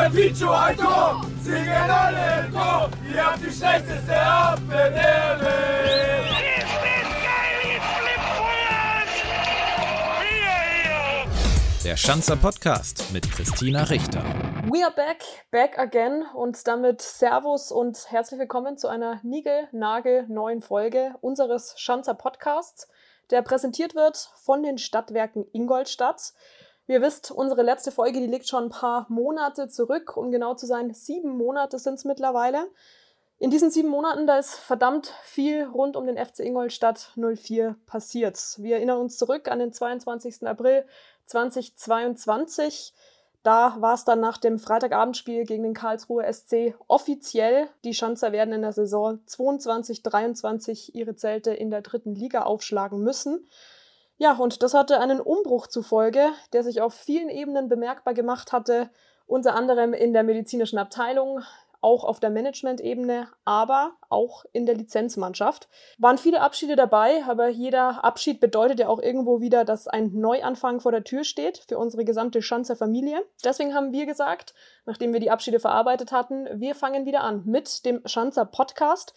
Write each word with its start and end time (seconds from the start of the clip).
Wir 0.00 0.14
Vicio 0.14 0.50
ein 0.50 0.74
Tor, 0.78 1.20
singen 1.42 1.68
alle 1.68 2.50
Tor. 2.50 2.90
Ihr 3.12 3.22
habt 3.22 3.40
die 3.44 3.52
schlechteste 3.52 4.18
Abwehr 4.18 5.38
Der 11.84 11.96
Schanzer 11.98 12.36
Podcast 12.36 13.12
mit 13.12 13.30
Christina 13.30 13.82
Richter. 13.82 14.24
We 14.70 14.82
are 14.82 14.94
back, 14.94 15.22
back 15.50 15.78
again 15.78 16.24
und 16.34 16.66
damit 16.66 17.02
Servus 17.02 17.70
und 17.70 18.10
herzlich 18.10 18.40
willkommen 18.40 18.78
zu 18.78 18.88
einer 18.88 19.20
Nigel-Nagel 19.22 20.24
neuen 20.28 20.62
Folge 20.62 21.14
unseres 21.20 21.74
Schanzer 21.76 22.14
Podcasts, 22.14 22.88
der 23.28 23.42
präsentiert 23.42 23.94
wird 23.94 24.32
von 24.42 24.62
den 24.62 24.78
Stadtwerken 24.78 25.44
Ingolstadt. 25.52 26.32
Ihr 26.90 27.02
wisst, 27.02 27.30
unsere 27.30 27.62
letzte 27.62 27.92
Folge, 27.92 28.18
die 28.18 28.26
liegt 28.26 28.48
schon 28.48 28.64
ein 28.64 28.68
paar 28.68 29.06
Monate 29.08 29.68
zurück. 29.68 30.16
Um 30.16 30.32
genau 30.32 30.54
zu 30.54 30.66
sein, 30.66 30.92
sieben 30.92 31.36
Monate 31.36 31.78
sind 31.78 31.94
es 31.94 32.04
mittlerweile. 32.04 32.66
In 33.38 33.50
diesen 33.50 33.70
sieben 33.70 33.88
Monaten, 33.88 34.26
da 34.26 34.40
ist 34.40 34.56
verdammt 34.56 35.14
viel 35.22 35.66
rund 35.66 35.94
um 35.94 36.08
den 36.08 36.16
FC 36.16 36.40
Ingolstadt 36.40 37.12
04 37.14 37.76
passiert. 37.86 38.36
Wir 38.58 38.74
erinnern 38.74 38.98
uns 38.98 39.18
zurück 39.18 39.46
an 39.46 39.60
den 39.60 39.72
22. 39.72 40.44
April 40.48 40.84
2022. 41.26 42.92
Da 43.44 43.76
war 43.78 43.94
es 43.94 44.04
dann 44.04 44.18
nach 44.18 44.38
dem 44.38 44.58
Freitagabendspiel 44.58 45.44
gegen 45.44 45.62
den 45.62 45.74
Karlsruher 45.74 46.24
SC 46.32 46.74
offiziell. 46.88 47.68
Die 47.84 47.94
Schanzer 47.94 48.32
werden 48.32 48.52
in 48.52 48.62
der 48.62 48.72
Saison 48.72 49.20
22-23 49.28 50.90
ihre 50.94 51.14
Zelte 51.14 51.52
in 51.52 51.70
der 51.70 51.82
dritten 51.82 52.16
Liga 52.16 52.42
aufschlagen 52.42 53.00
müssen. 53.04 53.46
Ja, 54.20 54.34
und 54.34 54.62
das 54.62 54.74
hatte 54.74 55.00
einen 55.00 55.18
Umbruch 55.18 55.66
zufolge, 55.66 56.28
der 56.52 56.62
sich 56.62 56.82
auf 56.82 56.92
vielen 56.92 57.30
Ebenen 57.30 57.70
bemerkbar 57.70 58.12
gemacht 58.12 58.52
hatte, 58.52 58.90
unter 59.26 59.54
anderem 59.54 59.94
in 59.94 60.12
der 60.12 60.24
medizinischen 60.24 60.78
Abteilung, 60.78 61.40
auch 61.80 62.04
auf 62.04 62.20
der 62.20 62.28
Management-Ebene, 62.28 63.28
aber 63.46 63.92
auch 64.10 64.44
in 64.52 64.66
der 64.66 64.74
Lizenzmannschaft. 64.74 65.70
Waren 65.96 66.18
viele 66.18 66.42
Abschiede 66.42 66.76
dabei, 66.76 67.24
aber 67.26 67.48
jeder 67.48 68.04
Abschied 68.04 68.40
bedeutet 68.40 68.80
ja 68.80 68.88
auch 68.88 69.00
irgendwo 69.00 69.40
wieder, 69.40 69.64
dass 69.64 69.88
ein 69.88 70.12
Neuanfang 70.12 70.80
vor 70.80 70.92
der 70.92 71.04
Tür 71.04 71.24
steht 71.24 71.64
für 71.66 71.78
unsere 71.78 72.04
gesamte 72.04 72.42
Schanzer 72.42 72.76
Familie. 72.76 73.24
Deswegen 73.42 73.74
haben 73.74 73.92
wir 73.92 74.04
gesagt, 74.04 74.52
nachdem 74.84 75.14
wir 75.14 75.20
die 75.20 75.30
Abschiede 75.30 75.60
verarbeitet 75.60 76.12
hatten, 76.12 76.46
wir 76.60 76.74
fangen 76.74 77.06
wieder 77.06 77.22
an 77.22 77.44
mit 77.46 77.86
dem 77.86 78.02
Schanzer 78.04 78.44
Podcast 78.44 79.14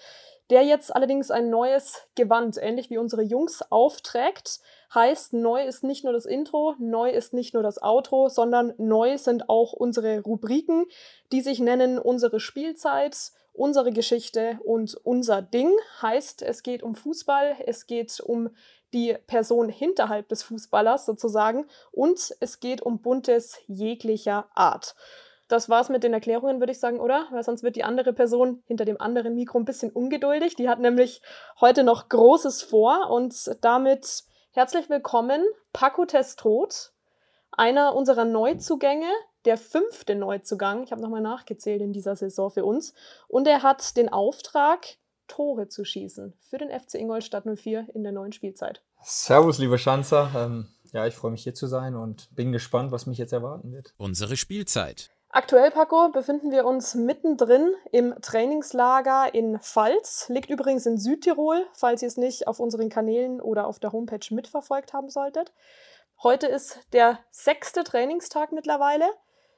der 0.49 0.63
jetzt 0.63 0.95
allerdings 0.95 1.31
ein 1.31 1.49
neues 1.49 2.07
Gewand, 2.15 2.57
ähnlich 2.61 2.89
wie 2.89 2.97
unsere 2.97 3.21
Jungs, 3.21 3.63
aufträgt. 3.71 4.59
Heißt, 4.93 5.33
neu 5.33 5.63
ist 5.63 5.83
nicht 5.83 6.03
nur 6.03 6.13
das 6.13 6.25
Intro, 6.25 6.75
neu 6.77 7.09
ist 7.09 7.33
nicht 7.33 7.53
nur 7.53 7.63
das 7.63 7.81
Outro, 7.81 8.29
sondern 8.29 8.73
neu 8.77 9.17
sind 9.17 9.49
auch 9.49 9.73
unsere 9.73 10.19
Rubriken, 10.21 10.85
die 11.31 11.41
sich 11.41 11.59
nennen 11.59 11.97
unsere 11.97 12.39
Spielzeit, 12.39 13.17
unsere 13.53 13.91
Geschichte 13.91 14.59
und 14.63 14.95
unser 15.03 15.41
Ding. 15.41 15.71
Heißt, 16.01 16.41
es 16.43 16.61
geht 16.61 16.83
um 16.83 16.95
Fußball, 16.95 17.57
es 17.65 17.87
geht 17.87 18.19
um 18.19 18.49
die 18.93 19.17
Person 19.25 19.69
hinterhalb 19.69 20.29
des 20.29 20.43
Fußballers 20.43 21.07
sozusagen 21.07 21.65
und 21.91 22.35
es 22.39 22.59
geht 22.59 22.81
um 22.81 23.01
Buntes 23.01 23.57
jeglicher 23.67 24.47
Art 24.53 24.95
das 25.49 25.69
war's 25.69 25.89
mit 25.89 26.03
den 26.03 26.13
Erklärungen, 26.13 26.59
würde 26.59 26.71
ich 26.71 26.79
sagen, 26.79 26.99
oder? 26.99 27.27
Weil 27.29 27.43
sonst 27.43 27.61
wird 27.61 27.75
die 27.75 27.83
andere 27.83 28.11
Person 28.11 28.63
hinter 28.65 28.85
dem 28.85 28.99
anderen 28.99 29.35
Mikro 29.35 29.59
ein 29.59 29.65
bisschen 29.65 29.91
ungeduldig. 29.91 30.55
Die 30.55 30.67
hat 30.67 30.79
nämlich 30.79 31.21
heute 31.61 31.83
noch 31.83 32.09
Großes 32.09 32.63
vor 32.63 33.11
und 33.11 33.35
damit 33.61 34.23
herzlich 34.55 34.87
willkommen, 34.87 35.43
Paco 35.73 36.05
Testrot, 36.05 36.91
einer 37.51 37.95
unserer 37.95 38.23
Neuzugänge, 38.23 39.09
der 39.45 39.57
fünfte 39.57 40.15
Neuzugang. 40.15 40.83
Ich 40.83 40.91
habe 40.91 41.01
nochmal 41.01 41.21
nachgezählt 41.21 41.81
in 41.81 41.91
dieser 41.91 42.15
Saison 42.15 42.51
für 42.51 42.63
uns. 42.63 42.93
Und 43.27 43.47
er 43.47 43.63
hat 43.63 43.97
den 43.97 44.09
Auftrag, 44.09 44.85
Tore 45.27 45.69
zu 45.69 45.83
schießen 45.83 46.33
für 46.39 46.57
den 46.57 46.69
FC 46.69 46.95
Ingolstadt 46.95 47.45
04 47.45 47.87
in 47.95 48.03
der 48.03 48.11
neuen 48.11 48.31
Spielzeit. 48.31 48.83
Servus, 49.01 49.57
lieber 49.57 49.77
Schanzer. 49.79 50.29
Ähm, 50.35 50.67
ja, 50.91 51.07
ich 51.07 51.15
freue 51.15 51.31
mich 51.31 51.43
hier 51.43 51.55
zu 51.55 51.65
sein 51.65 51.95
und 51.95 52.29
bin 52.35 52.51
gespannt, 52.51 52.91
was 52.91 53.07
mich 53.07 53.17
jetzt 53.17 53.33
erwarten 53.33 53.71
wird. 53.71 53.93
Unsere 53.97 54.37
Spielzeit. 54.37 55.09
Aktuell, 55.35 55.71
Paco, 55.71 56.09
befinden 56.09 56.51
wir 56.51 56.63
uns 56.63 56.93
mittendrin 56.93 57.73
im 57.91 58.13
Trainingslager 58.21 59.33
in 59.33 59.59
Pfalz. 59.59 60.29
Liegt 60.29 60.51
übrigens 60.51 60.85
in 60.85 60.99
Südtirol, 60.99 61.65
falls 61.73 62.03
ihr 62.03 62.07
es 62.07 62.17
nicht 62.17 62.47
auf 62.47 62.59
unseren 62.59 62.89
Kanälen 62.89 63.41
oder 63.41 63.65
auf 63.65 63.79
der 63.79 63.93
Homepage 63.93 64.27
mitverfolgt 64.29 64.93
haben 64.93 65.09
solltet. 65.09 65.51
Heute 66.21 66.45
ist 66.45 66.81
der 66.93 67.17
sechste 67.31 67.83
Trainingstag 67.83 68.51
mittlerweile. 68.51 69.09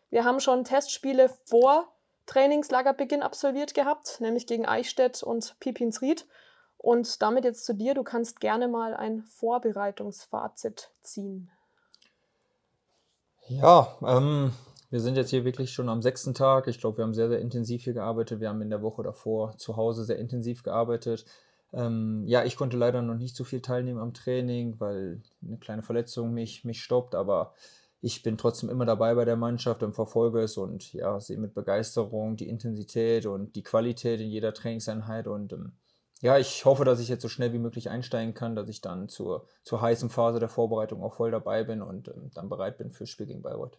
Wir 0.10 0.24
haben 0.24 0.40
schon 0.40 0.64
Testspiele 0.64 1.28
vor 1.44 1.90
Trainingslagerbeginn 2.26 3.22
absolviert 3.22 3.74
gehabt, 3.74 4.22
nämlich 4.22 4.48
gegen 4.48 4.66
Eichstätt 4.66 5.24
und 5.24 5.60
Pipinsried. 5.60 6.26
Und 6.78 7.22
damit 7.22 7.44
jetzt 7.44 7.66
zu 7.66 7.74
dir, 7.74 7.96
du 7.96 8.04
kannst 8.04 8.40
gerne 8.40 8.70
mal 8.70 8.94
ein 8.94 9.24
Vorbereitungsfazit 9.24 10.90
ziehen. 11.02 11.52
Ja, 13.50 13.90
ähm, 14.08 14.54
wir 14.96 15.02
sind 15.02 15.18
jetzt 15.18 15.30
hier 15.30 15.44
wirklich 15.44 15.74
schon 15.74 15.90
am 15.90 16.02
sechsten 16.02 16.34
Tag. 16.34 16.70
Ich 16.70 16.80
glaube, 16.80 16.96
wir 17.00 17.04
haben 17.04 17.14
sehr, 17.14 17.28
sehr 17.28 17.42
intensiv 17.42 17.84
hier 17.84 17.92
gearbeitet. 17.92 18.40
Wir 18.40 18.48
haben 18.48 18.62
in 18.62 18.70
der 18.70 18.82
Woche 18.82 19.04
davor 19.04 19.58
zu 19.58 19.76
Hause 19.76 20.06
sehr 20.06 20.18
intensiv 20.18 20.64
gearbeitet. 20.64 21.26
Ähm, 21.74 22.24
ja, 22.28 22.46
ich 22.46 22.56
konnte 22.56 22.78
leider 22.78 23.02
noch 23.02 23.18
nicht 23.18 23.36
so 23.36 23.44
viel 23.44 23.60
teilnehmen 23.60 24.00
am 24.00 24.14
Training, 24.14 24.80
weil 24.80 25.22
eine 25.46 25.58
kleine 25.58 25.84
Verletzung 25.84 26.34
mich, 26.34 26.64
mich 26.64 26.82
stoppt. 26.82 27.14
Aber 27.14 27.54
ich 28.00 28.24
bin 28.24 28.38
trotzdem 28.38 28.70
immer 28.70 28.86
dabei 28.86 29.16
bei 29.16 29.26
der 29.26 29.36
Mannschaft 29.36 29.84
und 29.84 29.96
verfolge 29.96 30.40
es 30.40 30.56
und 30.56 30.94
ja, 30.94 31.20
sehe 31.20 31.40
mit 31.40 31.54
Begeisterung 31.54 32.38
die 32.38 32.48
Intensität 32.48 33.26
und 33.26 33.54
die 33.58 33.64
Qualität 33.64 34.22
in 34.22 34.30
jeder 34.30 34.54
Trainingseinheit. 34.54 35.28
Und 35.28 35.52
ähm, 35.52 35.74
ja, 36.22 36.38
ich 36.38 36.64
hoffe, 36.64 36.86
dass 36.86 37.02
ich 37.02 37.10
jetzt 37.10 37.22
so 37.22 37.28
schnell 37.28 37.52
wie 37.52 37.60
möglich 37.60 37.90
einsteigen 37.90 38.34
kann, 38.34 38.56
dass 38.56 38.70
ich 38.70 38.80
dann 38.80 39.10
zur, 39.10 39.46
zur 39.62 39.82
heißen 39.82 40.10
Phase 40.10 40.40
der 40.40 40.48
Vorbereitung 40.48 41.04
auch 41.04 41.16
voll 41.16 41.32
dabei 41.32 41.66
bin 41.66 41.82
und 41.82 42.08
ähm, 42.08 42.32
dann 42.34 42.48
bereit 42.48 42.78
bin 42.78 42.92
fürs 42.92 43.10
Spiel 43.10 43.26
gegen 43.26 43.42
Bayreuth 43.42 43.78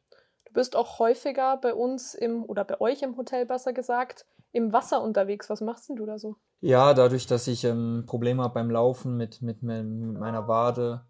bist 0.53 0.77
auch 0.77 0.99
häufiger 0.99 1.57
bei 1.57 1.75
uns 1.75 2.15
im 2.15 2.45
oder 2.45 2.65
bei 2.65 2.81
euch 2.81 3.03
im 3.03 3.17
Hotel 3.17 3.47
besser 3.47 3.73
gesagt 3.73 4.27
im 4.53 4.73
Wasser 4.73 5.03
unterwegs. 5.03 5.51
Was 5.51 5.61
machst 5.61 5.89
denn 5.89 5.97
du 5.97 6.07
da 6.07 6.19
so? 6.19 6.37
Ja, 6.61 6.95
dadurch, 6.95 7.27
dass 7.27 7.47
ich 7.47 7.65
ähm, 7.65 8.05
Probleme 8.07 8.43
habe 8.43 8.55
beim 8.55 8.71
Laufen 8.71 9.17
mit, 9.17 9.43
mit, 9.43 9.63
mit 9.63 9.85
meiner 9.85 10.49
Wade, 10.49 11.05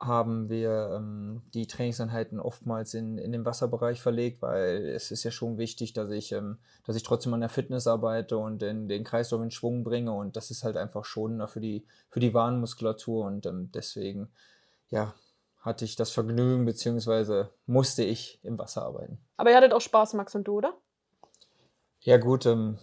haben 0.00 0.48
wir 0.48 0.94
ähm, 0.96 1.42
die 1.52 1.66
Trainingseinheiten 1.66 2.40
oftmals 2.40 2.94
in, 2.94 3.18
in 3.18 3.32
den 3.32 3.44
Wasserbereich 3.44 4.00
verlegt, 4.00 4.40
weil 4.40 4.86
es 4.86 5.10
ist 5.10 5.24
ja 5.24 5.30
schon 5.30 5.58
wichtig, 5.58 5.92
dass 5.92 6.10
ich, 6.10 6.32
ähm, 6.32 6.58
dass 6.86 6.96
ich 6.96 7.02
trotzdem 7.02 7.34
an 7.34 7.40
der 7.40 7.50
Fitness 7.50 7.86
arbeite 7.86 8.38
und 8.38 8.62
den, 8.62 8.88
den 8.88 9.04
Kreislauf 9.04 9.42
in 9.42 9.50
Schwung 9.50 9.84
bringe 9.84 10.12
und 10.12 10.36
das 10.36 10.50
ist 10.50 10.64
halt 10.64 10.78
einfach 10.78 11.04
schon 11.04 11.46
für 11.48 11.60
die, 11.60 11.86
für 12.08 12.20
die 12.20 12.32
Warnmuskulatur 12.32 13.26
und 13.26 13.44
ähm, 13.44 13.70
deswegen, 13.74 14.30
ja, 14.88 15.14
hatte 15.60 15.84
ich 15.84 15.96
das 15.96 16.10
Vergnügen, 16.10 16.64
beziehungsweise 16.64 17.50
musste 17.66 18.02
ich 18.02 18.40
im 18.42 18.58
Wasser 18.58 18.82
arbeiten. 18.82 19.18
Aber 19.36 19.50
ihr 19.50 19.56
hattet 19.56 19.74
auch 19.74 19.80
Spaß, 19.80 20.14
Max 20.14 20.34
und 20.34 20.44
du, 20.44 20.56
oder? 20.58 20.74
Ja, 22.00 22.16
gut, 22.16 22.46
ähm, 22.46 22.78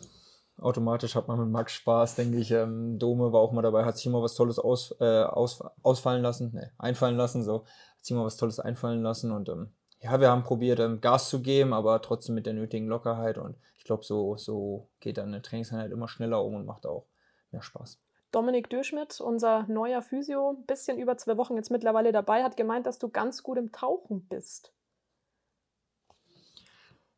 automatisch 0.60 1.16
hat 1.16 1.28
man 1.28 1.40
mit 1.40 1.50
Max 1.50 1.74
Spaß, 1.74 2.16
denke 2.16 2.38
ich. 2.38 2.52
Ähm, 2.52 3.00
Dome 3.00 3.34
war 3.34 3.42
auch 3.42 3.52
mal 3.52 3.64
dabei, 3.64 3.84
hat 3.84 3.98
sich 3.98 4.06
immer 4.06 4.22
was 4.22 4.36
Tolles 4.36 4.60
aus, 4.60 4.96
äh, 5.00 5.24
aus, 5.24 5.64
ausfallen 5.82 6.22
lassen, 6.22 6.54
ne, 6.54 6.72
einfallen 6.78 7.18
lassen, 7.18 7.44
so. 7.44 7.64
Hat 7.64 8.06
sich 8.06 8.12
immer 8.12 8.26
was 8.26 8.38
Tolles 8.38 8.60
einfallen 8.60 9.02
lassen 9.02 9.32
und 9.32 9.50
ähm, 9.50 9.72
ja, 10.00 10.20
wir 10.20 10.30
haben 10.30 10.44
probiert, 10.44 10.80
ähm, 10.80 11.02
Gas 11.02 11.30
zu 11.30 11.42
geben, 11.42 11.74
aber 11.74 12.00
trotzdem 12.04 12.36
mit 12.36 12.46
der 12.46 12.54
nötigen 12.54 12.88
Lockerheit 12.88 13.40
und 13.40 13.58
ich 13.78 13.84
glaube, 13.84 14.04
so, 14.04 14.38
so 14.38 14.88
geht 15.00 15.18
dann 15.18 15.30
eine 15.30 15.42
Trainingseinheit 15.42 15.92
immer 15.92 16.08
schneller 16.08 16.44
um 16.44 16.54
und 16.54 16.66
macht 16.66 16.86
auch 16.86 17.08
mehr 17.52 17.64
Spaß. 17.64 18.00
Dominik 18.32 18.70
Dürschmidt, 18.70 19.22
unser 19.22 19.66
neuer 19.68 20.02
Physio, 20.02 20.52
ein 20.52 20.66
bisschen 20.66 21.00
über 21.00 21.18
zwei 21.18 21.38
Wochen 21.38 21.56
jetzt 21.56 21.72
mittlerweile 21.72 22.12
dabei, 22.12 22.44
hat 22.44 22.58
gemeint, 22.58 22.86
dass 22.86 23.00
du 23.00 23.10
ganz 23.10 23.44
gut 23.44 23.58
im 23.58 23.72
Tauchen 23.72 24.28
bist. 24.28 24.74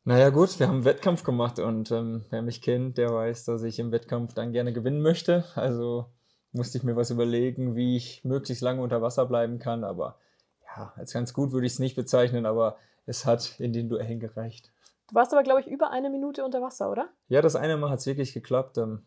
Naja 0.04 0.30
gut, 0.30 0.58
wir 0.58 0.66
haben 0.66 0.76
einen 0.76 0.84
Wettkampf 0.84 1.24
gemacht 1.24 1.58
und 1.58 1.90
ähm, 1.90 2.24
wer 2.30 2.42
mich 2.42 2.62
kennt, 2.62 2.96
der 2.96 3.12
weiß, 3.12 3.44
dass 3.44 3.62
ich 3.62 3.78
im 3.78 3.92
Wettkampf 3.92 4.32
dann 4.34 4.52
gerne 4.52 4.72
gewinnen 4.72 5.02
möchte. 5.02 5.44
Also 5.56 6.06
musste 6.52 6.78
ich 6.78 6.84
mir 6.84 6.96
was 6.96 7.10
überlegen, 7.10 7.76
wie 7.76 7.96
ich 7.96 8.24
möglichst 8.24 8.62
lange 8.62 8.82
unter 8.82 9.02
Wasser 9.02 9.26
bleiben 9.26 9.58
kann. 9.58 9.84
Aber 9.84 10.18
ja, 10.64 10.92
als 10.96 11.12
ganz 11.12 11.34
gut 11.34 11.52
würde 11.52 11.66
ich 11.66 11.74
es 11.74 11.78
nicht 11.78 11.96
bezeichnen, 11.96 12.46
aber 12.46 12.78
es 13.06 13.26
hat 13.26 13.60
in 13.60 13.72
den 13.72 13.88
Duellen 13.88 14.20
gereicht. 14.20 14.72
Du 15.08 15.14
warst 15.14 15.32
aber, 15.32 15.42
glaube 15.42 15.60
ich, 15.60 15.66
über 15.66 15.90
eine 15.90 16.08
Minute 16.08 16.44
unter 16.44 16.62
Wasser, 16.62 16.90
oder? 16.90 17.08
Ja, 17.28 17.42
das 17.42 17.56
eine 17.56 17.76
Mal 17.76 17.90
hat 17.90 17.98
es 17.98 18.06
wirklich 18.06 18.32
geklappt. 18.32 18.78
Ähm, 18.78 19.04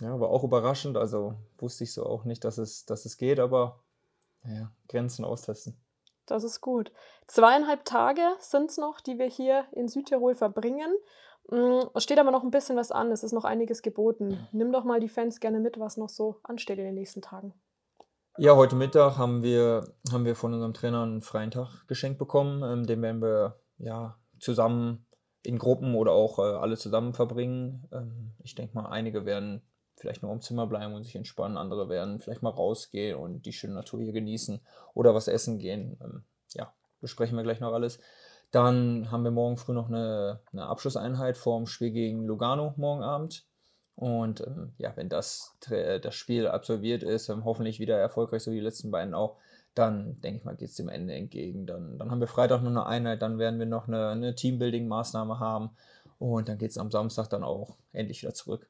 ja, 0.00 0.18
war 0.20 0.28
auch 0.30 0.44
überraschend. 0.44 0.96
Also 0.96 1.34
wusste 1.58 1.84
ich 1.84 1.92
so 1.92 2.04
auch 2.06 2.24
nicht, 2.24 2.44
dass 2.44 2.58
es, 2.58 2.84
dass 2.84 3.04
es 3.04 3.16
geht, 3.16 3.40
aber 3.40 3.82
naja, 4.42 4.70
Grenzen 4.88 5.24
austesten. 5.24 5.80
Das 6.26 6.44
ist 6.44 6.60
gut. 6.60 6.92
Zweieinhalb 7.26 7.84
Tage 7.84 8.22
sind 8.38 8.70
es 8.70 8.76
noch, 8.76 9.00
die 9.00 9.18
wir 9.18 9.26
hier 9.26 9.66
in 9.72 9.88
Südtirol 9.88 10.34
verbringen. 10.34 10.94
Mm, 11.50 11.80
es 11.94 12.02
steht 12.02 12.18
aber 12.18 12.30
noch 12.30 12.44
ein 12.44 12.50
bisschen 12.50 12.76
was 12.76 12.92
an. 12.92 13.10
Es 13.10 13.22
ist 13.22 13.32
noch 13.32 13.44
einiges 13.44 13.82
geboten. 13.82 14.46
Nimm 14.52 14.70
doch 14.72 14.84
mal 14.84 15.00
die 15.00 15.08
Fans 15.08 15.40
gerne 15.40 15.58
mit, 15.58 15.80
was 15.80 15.96
noch 15.96 16.10
so 16.10 16.36
ansteht 16.42 16.78
in 16.78 16.84
den 16.84 16.94
nächsten 16.94 17.22
Tagen. 17.22 17.54
Ja, 18.36 18.54
heute 18.54 18.76
Mittag 18.76 19.16
haben 19.16 19.42
wir, 19.42 19.94
haben 20.12 20.24
wir 20.24 20.36
von 20.36 20.52
unserem 20.52 20.74
Trainer 20.74 21.02
einen 21.02 21.22
freien 21.22 21.50
Tag 21.50 21.88
geschenkt 21.88 22.18
bekommen. 22.18 22.62
Ähm, 22.62 22.86
den 22.86 23.02
werden 23.02 23.22
wir 23.22 23.60
ja, 23.78 24.16
zusammen 24.38 25.06
in 25.42 25.58
Gruppen 25.58 25.94
oder 25.94 26.12
auch 26.12 26.38
äh, 26.38 26.42
alle 26.42 26.76
zusammen 26.76 27.14
verbringen. 27.14 27.88
Ähm, 27.90 28.34
ich 28.44 28.54
denke 28.54 28.74
mal, 28.74 28.86
einige 28.86 29.24
werden 29.24 29.62
vielleicht 29.98 30.22
nur 30.22 30.32
im 30.32 30.40
Zimmer 30.40 30.66
bleiben 30.66 30.94
und 30.94 31.04
sich 31.04 31.16
entspannen, 31.16 31.56
andere 31.56 31.88
werden 31.88 32.20
vielleicht 32.20 32.42
mal 32.42 32.50
rausgehen 32.50 33.18
und 33.18 33.46
die 33.46 33.52
schöne 33.52 33.74
Natur 33.74 34.00
hier 34.00 34.12
genießen 34.12 34.60
oder 34.94 35.14
was 35.14 35.28
essen 35.28 35.58
gehen. 35.58 35.98
Ähm, 36.02 36.22
ja, 36.54 36.72
besprechen 37.00 37.36
wir 37.36 37.42
gleich 37.42 37.60
noch 37.60 37.72
alles. 37.72 37.98
Dann 38.50 39.10
haben 39.10 39.24
wir 39.24 39.30
morgen 39.30 39.58
früh 39.58 39.74
noch 39.74 39.88
eine, 39.88 40.40
eine 40.52 40.66
Abschlusseinheit 40.66 41.36
vorm 41.36 41.66
Spiel 41.66 41.90
gegen 41.90 42.24
Lugano 42.24 42.72
morgen 42.76 43.02
Abend. 43.02 43.44
Und 43.94 44.40
ähm, 44.46 44.72
ja, 44.78 44.96
wenn 44.96 45.08
das, 45.08 45.58
das 45.68 46.14
Spiel 46.14 46.46
absolviert 46.46 47.02
ist, 47.02 47.28
ähm, 47.28 47.44
hoffentlich 47.44 47.80
wieder 47.80 47.98
erfolgreich, 47.98 48.44
so 48.44 48.52
wie 48.52 48.56
die 48.56 48.62
letzten 48.62 48.90
beiden 48.90 49.12
auch, 49.12 49.38
dann 49.74 50.20
denke 50.20 50.38
ich 50.38 50.44
mal, 50.44 50.56
geht 50.56 50.70
es 50.70 50.76
dem 50.76 50.88
Ende 50.88 51.14
entgegen. 51.14 51.66
Dann, 51.66 51.98
dann 51.98 52.10
haben 52.10 52.20
wir 52.20 52.28
Freitag 52.28 52.62
noch 52.62 52.70
eine 52.70 52.86
Einheit, 52.86 53.22
dann 53.22 53.38
werden 53.38 53.58
wir 53.58 53.66
noch 53.66 53.88
eine, 53.88 54.08
eine 54.08 54.34
Teambuilding-Maßnahme 54.34 55.40
haben 55.40 55.70
und 56.18 56.48
dann 56.48 56.58
geht 56.58 56.70
es 56.70 56.78
am 56.78 56.90
Samstag 56.90 57.28
dann 57.28 57.44
auch 57.44 57.76
endlich 57.92 58.22
wieder 58.22 58.34
zurück. 58.34 58.68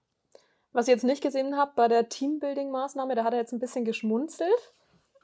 Was 0.73 0.87
ich 0.87 0.93
jetzt 0.93 1.05
nicht 1.05 1.23
gesehen 1.23 1.57
habe 1.57 1.73
bei 1.75 1.89
der 1.89 2.09
Teambuilding-Maßnahme, 2.09 3.15
da 3.15 3.25
hat 3.25 3.33
er 3.33 3.41
jetzt 3.41 3.53
ein 3.53 3.59
bisschen 3.59 3.85
geschmunzelt. 3.85 4.73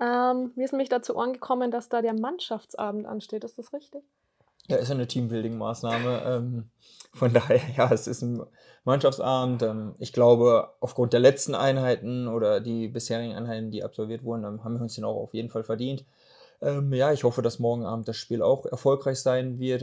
Ähm, 0.01 0.53
mir 0.57 0.65
ist 0.65 0.73
nämlich 0.73 0.89
dazu 0.89 1.17
angekommen, 1.17 1.71
dass 1.71 1.89
da 1.89 2.03
der 2.03 2.15
Mannschaftsabend 2.15 3.07
ansteht. 3.07 3.45
Ist 3.45 3.59
das 3.59 3.73
richtig? 3.73 4.03
Ja, 4.69 4.77
ist 4.77 4.91
eine 4.91 5.07
Teambuilding-Maßnahme. 5.07 6.23
Ähm, 6.25 6.71
von 7.13 7.33
daher, 7.33 7.61
ja, 7.77 7.93
es 7.93 8.07
ist 8.07 8.23
ein 8.23 8.43
Mannschaftsabend. 8.85 9.63
Ähm, 9.63 9.95
ich 9.99 10.13
glaube, 10.13 10.73
aufgrund 10.81 11.13
der 11.13 11.21
letzten 11.21 11.55
Einheiten 11.55 12.29
oder 12.29 12.61
die 12.61 12.89
bisherigen 12.89 13.35
Einheiten, 13.35 13.71
die 13.71 13.85
absolviert 13.85 14.25
wurden, 14.25 14.45
ähm, 14.45 14.65
haben 14.65 14.75
wir 14.75 14.83
uns 14.83 14.95
den 14.95 15.05
auch 15.05 15.17
auf 15.17 15.35
jeden 15.35 15.51
Fall 15.51 15.65
verdient. 15.65 16.05
Ähm, 16.63 16.93
ja, 16.93 17.13
ich 17.13 17.25
hoffe, 17.25 17.43
dass 17.43 17.59
morgen 17.59 17.85
Abend 17.85 18.09
das 18.09 18.17
Spiel 18.17 18.43
auch 18.43 18.65
erfolgreich 18.65 19.21
sein 19.21 19.59
wird. 19.59 19.83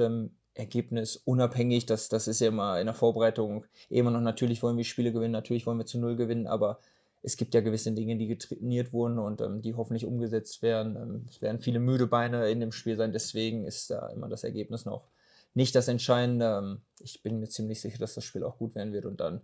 Ergebnis 0.53 1.15
unabhängig, 1.15 1.85
das, 1.85 2.09
das 2.09 2.27
ist 2.27 2.41
ja 2.41 2.49
immer 2.49 2.79
in 2.79 2.85
der 2.85 2.93
Vorbereitung 2.93 3.65
immer 3.89 4.11
noch, 4.11 4.21
natürlich 4.21 4.61
wollen 4.63 4.77
wir 4.77 4.83
Spiele 4.83 5.11
gewinnen, 5.13 5.31
natürlich 5.31 5.65
wollen 5.65 5.77
wir 5.77 5.85
zu 5.85 5.99
Null 5.99 6.15
gewinnen, 6.15 6.47
aber 6.47 6.79
es 7.23 7.37
gibt 7.37 7.53
ja 7.53 7.61
gewisse 7.61 7.91
Dinge, 7.91 8.17
die 8.17 8.27
getrainiert 8.27 8.93
wurden 8.93 9.19
und 9.19 9.41
ähm, 9.41 9.61
die 9.61 9.75
hoffentlich 9.75 10.05
umgesetzt 10.05 10.61
werden. 10.61 10.95
Ähm, 10.95 11.25
es 11.29 11.41
werden 11.41 11.61
viele 11.61 11.79
müde 11.79 12.07
Beine 12.07 12.49
in 12.49 12.59
dem 12.59 12.71
Spiel 12.71 12.95
sein, 12.95 13.13
deswegen 13.13 13.65
ist 13.65 13.91
da 13.91 14.09
immer 14.09 14.27
das 14.27 14.43
Ergebnis 14.43 14.85
noch 14.85 15.07
nicht 15.53 15.75
das 15.75 15.87
Entscheidende. 15.87 16.57
Ähm, 16.57 16.81
ich 16.99 17.21
bin 17.21 17.39
mir 17.39 17.47
ziemlich 17.47 17.79
sicher, 17.79 17.99
dass 17.99 18.15
das 18.15 18.23
Spiel 18.23 18.43
auch 18.43 18.57
gut 18.57 18.75
werden 18.75 18.93
wird 18.93 19.05
und 19.05 19.19
dann 19.19 19.41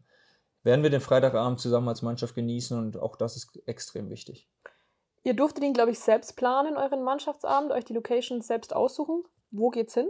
werden 0.64 0.84
wir 0.84 0.90
den 0.90 1.02
Freitagabend 1.02 1.60
zusammen 1.60 1.88
als 1.88 2.02
Mannschaft 2.02 2.36
genießen 2.36 2.78
und 2.78 2.98
auch 2.98 3.16
das 3.16 3.36
ist 3.36 3.60
extrem 3.68 4.10
wichtig. 4.10 4.50
Ihr 5.24 5.34
durftet 5.34 5.64
ihn, 5.64 5.74
glaube 5.74 5.92
ich, 5.92 6.00
selbst 6.00 6.36
planen, 6.36 6.78
euren 6.78 7.04
Mannschaftsabend, 7.04 7.72
euch 7.72 7.86
die 7.86 7.94
Location 7.94 8.42
selbst 8.42 8.76
aussuchen. 8.76 9.24
Wo 9.52 9.70
geht's 9.70 9.94
hin? 9.94 10.10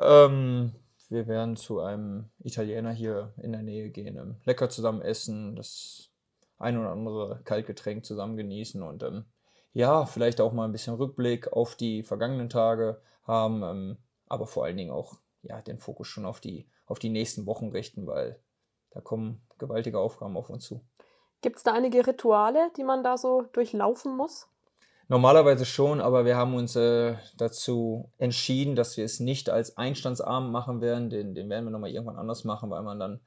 Ähm, 0.00 0.72
wir 1.08 1.26
werden 1.26 1.56
zu 1.56 1.80
einem 1.80 2.30
Italiener 2.38 2.92
hier 2.92 3.32
in 3.36 3.52
der 3.52 3.62
Nähe 3.62 3.90
gehen, 3.90 4.16
ähm, 4.16 4.36
lecker 4.44 4.68
zusammen 4.68 5.02
essen, 5.02 5.56
das 5.56 6.10
ein 6.58 6.78
oder 6.78 6.90
andere 6.90 7.40
Kaltgetränk 7.44 8.04
zusammen 8.04 8.36
genießen 8.36 8.82
und 8.82 9.02
ähm, 9.02 9.24
ja, 9.72 10.06
vielleicht 10.06 10.40
auch 10.40 10.52
mal 10.52 10.64
ein 10.64 10.72
bisschen 10.72 10.94
Rückblick 10.94 11.52
auf 11.52 11.74
die 11.74 12.02
vergangenen 12.02 12.48
Tage 12.48 13.00
haben, 13.24 13.62
ähm, 13.62 13.96
aber 14.26 14.46
vor 14.46 14.64
allen 14.64 14.76
Dingen 14.76 14.92
auch 14.92 15.16
ja, 15.42 15.60
den 15.62 15.78
Fokus 15.78 16.08
schon 16.08 16.24
auf 16.24 16.40
die, 16.40 16.68
auf 16.86 16.98
die 16.98 17.10
nächsten 17.10 17.46
Wochen 17.46 17.68
richten, 17.68 18.06
weil 18.06 18.40
da 18.90 19.00
kommen 19.00 19.42
gewaltige 19.58 19.98
Aufgaben 19.98 20.36
auf 20.36 20.48
uns 20.48 20.64
zu. 20.64 20.80
Gibt 21.42 21.56
es 21.56 21.62
da 21.62 21.72
einige 21.72 22.06
Rituale, 22.06 22.70
die 22.76 22.84
man 22.84 23.02
da 23.02 23.18
so 23.18 23.42
durchlaufen 23.52 24.16
muss? 24.16 24.48
Normalerweise 25.08 25.66
schon, 25.66 26.00
aber 26.00 26.24
wir 26.24 26.36
haben 26.36 26.54
uns 26.54 26.76
äh, 26.76 27.16
dazu 27.36 28.10
entschieden, 28.16 28.74
dass 28.74 28.96
wir 28.96 29.04
es 29.04 29.20
nicht 29.20 29.50
als 29.50 29.76
Einstandsabend 29.76 30.50
machen 30.50 30.80
werden. 30.80 31.10
Den, 31.10 31.34
den 31.34 31.50
werden 31.50 31.66
wir 31.66 31.70
nochmal 31.70 31.90
irgendwann 31.90 32.16
anders 32.16 32.44
machen, 32.44 32.70
weil 32.70 32.82
man 32.82 32.98
dann 32.98 33.20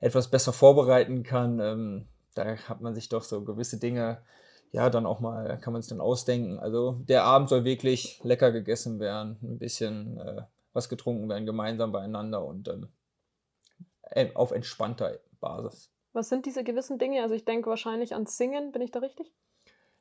etwas 0.00 0.28
besser 0.28 0.52
vorbereiten 0.52 1.22
kann. 1.22 1.60
Ähm, 1.60 2.06
da 2.34 2.56
hat 2.56 2.80
man 2.80 2.94
sich 2.94 3.08
doch 3.08 3.22
so 3.22 3.44
gewisse 3.44 3.78
Dinge, 3.78 4.22
ja, 4.72 4.90
dann 4.90 5.06
auch 5.06 5.20
mal, 5.20 5.58
kann 5.60 5.72
man 5.72 5.80
es 5.80 5.88
dann 5.88 6.00
ausdenken. 6.00 6.58
Also 6.58 7.00
der 7.08 7.24
Abend 7.24 7.48
soll 7.48 7.64
wirklich 7.64 8.20
lecker 8.22 8.52
gegessen 8.52 8.98
werden, 9.00 9.38
ein 9.42 9.58
bisschen 9.58 10.18
äh, 10.18 10.42
was 10.72 10.88
getrunken 10.88 11.28
werden, 11.28 11.46
gemeinsam 11.46 11.92
beieinander 11.92 12.44
und 12.44 12.68
ähm, 12.68 12.88
auf 14.34 14.52
entspannter 14.52 15.18
Basis. 15.40 15.90
Was 16.12 16.28
sind 16.28 16.46
diese 16.46 16.64
gewissen 16.64 16.98
Dinge? 16.98 17.22
Also 17.22 17.34
ich 17.34 17.44
denke 17.44 17.68
wahrscheinlich 17.68 18.14
ans 18.14 18.36
Singen, 18.36 18.72
bin 18.72 18.82
ich 18.82 18.90
da 18.90 19.00
richtig? 19.00 19.32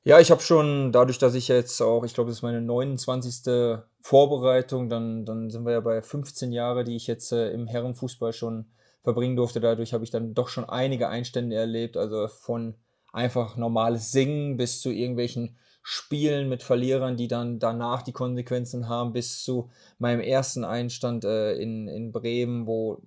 Ja, 0.08 0.22
ich 0.22 0.32
habe 0.32 0.42
schon, 0.42 0.94
dadurch, 0.94 1.18
dass 1.18 1.36
ich 1.36 1.50
jetzt 1.50 1.82
auch, 1.82 2.06
ich 2.06 2.14
glaube, 2.14 2.30
das 2.30 2.38
ist 2.38 2.42
meine 2.42 2.62
29. 2.62 3.82
Vorbereitung, 4.00 4.88
dann, 4.88 5.26
dann 5.26 5.50
sind 5.50 5.66
wir 5.66 5.74
ja 5.74 5.82
bei 5.82 6.02
15 6.02 6.54
Jahren, 6.54 6.86
die 6.86 6.96
ich 6.96 7.08
jetzt 7.08 7.34
äh, 7.34 7.52
im 7.52 7.68
Herrenfußball 7.68 8.32
schon 8.32 8.72
verbringen 9.04 9.36
durfte. 9.36 9.60
Dadurch 9.60 9.92
habe 9.92 10.06
ich 10.06 10.10
dann 10.10 10.34
doch 10.34 10.48
schon 10.48 10.64
einige 10.64 11.10
Einstände 11.10 11.58
erlebt, 11.58 11.98
also 11.98 12.30
von 12.30 12.76
einfach 13.12 13.58
normales 13.58 14.14
Singen 14.14 14.56
bis 14.56 14.80
zu 14.80 14.92
irgendwelchen 14.92 15.58
Spielen 15.84 16.48
mit 16.48 16.64
Verlierern, 16.64 17.18
die 17.18 17.28
dann 17.28 17.60
danach 17.60 18.02
die 18.02 18.14
Konsequenzen 18.14 18.88
haben, 18.88 19.12
bis 19.12 19.44
zu 19.44 19.70
meinem 20.00 20.22
ersten 20.22 20.64
Einstand 20.64 21.26
äh, 21.26 21.56
in, 21.56 21.90
in 21.90 22.14
Bremen, 22.14 22.66
wo 22.66 23.02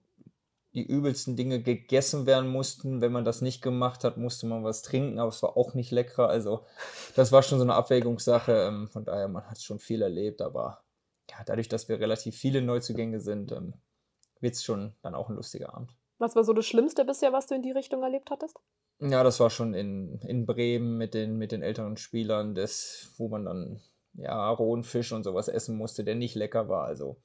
die 0.75 0.87
übelsten 0.87 1.37
Dinge 1.37 1.62
gegessen 1.62 2.26
werden 2.26 2.49
mussten. 2.49 3.00
Wenn 3.00 3.12
man 3.12 3.25
das 3.25 3.43
nicht 3.43 3.62
gemacht 3.62 4.05
hat, 4.05 4.17
musste 4.17 4.46
man 4.46 4.62
was 4.62 4.82
trinken, 4.82 5.19
aber 5.19 5.31
es 5.31 5.43
war 5.43 5.56
auch 5.56 5.75
nicht 5.75 5.90
lecker. 5.90 6.28
Also 6.28 6.64
das 7.17 7.32
war 7.32 7.43
schon 7.43 7.58
so 7.58 7.64
eine 7.64 7.75
Abwägungssache. 7.75 8.69
Ähm, 8.69 8.88
von 8.88 9.05
daher, 9.05 9.28
man 9.28 9.49
hat 9.49 9.61
schon 9.61 9.78
viel 9.78 10.02
erlebt, 10.02 10.43
aber 10.43 10.82
ja, 11.31 11.37
dadurch, 11.44 11.69
dass 11.69 11.88
wir 11.88 11.99
relativ 11.99 12.37
viele 12.37 12.62
Neuzugänge 12.62 13.20
sind, 13.20 13.52
ähm, 13.52 13.75
wird 14.40 14.55
es 14.55 14.64
schon 14.64 14.94
dann 15.02 15.14
auch 15.14 15.28
ein 15.28 15.37
lustiger 15.37 15.75
Abend. 15.75 15.93
Was 16.19 16.37
war 16.37 16.44
so 16.44 16.52
das 16.52 16.67
Schlimmste 16.67 17.05
bisher, 17.05 17.32
was 17.32 17.46
du 17.46 17.55
in 17.55 17.62
die 17.62 17.72
Richtung 17.72 18.02
erlebt 18.02 18.31
hattest? 18.31 18.56
Ja, 19.00 19.25
das 19.25 19.40
war 19.40 19.49
schon 19.49 19.72
in, 19.72 20.20
in 20.20 20.44
Bremen 20.44 20.99
mit 20.99 21.14
den, 21.14 21.37
mit 21.38 21.52
den 21.52 21.62
älteren 21.62 21.96
Spielern, 21.96 22.55
das, 22.55 23.14
wo 23.17 23.28
man 23.28 23.46
dann 23.46 23.81
ja, 24.14 24.50
rohen 24.50 24.82
Fisch 24.82 25.12
und 25.12 25.25
sowas 25.25 25.49
essen 25.49 25.76
musste, 25.76 26.05
der 26.05 26.14
nicht 26.14 26.34
lecker 26.34 26.69
war. 26.69 26.84
Also 26.84 27.17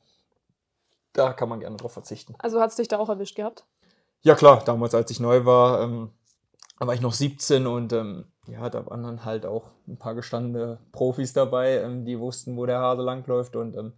da 1.15 1.33
kann 1.33 1.49
man 1.49 1.59
gerne 1.59 1.77
drauf 1.77 1.93
verzichten. 1.93 2.35
Also 2.39 2.59
hat 2.59 2.69
es 2.69 2.75
dich 2.75 2.87
da 2.87 2.99
auch 2.99 3.09
erwischt 3.09 3.35
gehabt? 3.35 3.65
Ja 4.21 4.35
klar, 4.35 4.63
damals 4.63 4.93
als 4.93 5.11
ich 5.11 5.19
neu 5.19 5.45
war, 5.45 5.81
ähm, 5.81 6.11
war 6.79 6.93
ich 6.93 7.01
noch 7.01 7.13
17 7.13 7.67
und 7.67 7.93
ähm, 7.93 8.25
ja, 8.47 8.69
da 8.69 8.85
waren 8.85 9.03
dann 9.03 9.25
halt 9.25 9.45
auch 9.45 9.71
ein 9.87 9.97
paar 9.97 10.15
gestandene 10.15 10.79
Profis 10.91 11.33
dabei, 11.33 11.81
ähm, 11.81 12.05
die 12.05 12.19
wussten, 12.19 12.57
wo 12.57 12.65
der 12.65 12.79
Hase 12.79 13.01
langläuft 13.01 13.55
und 13.55 13.75
ähm, 13.75 13.93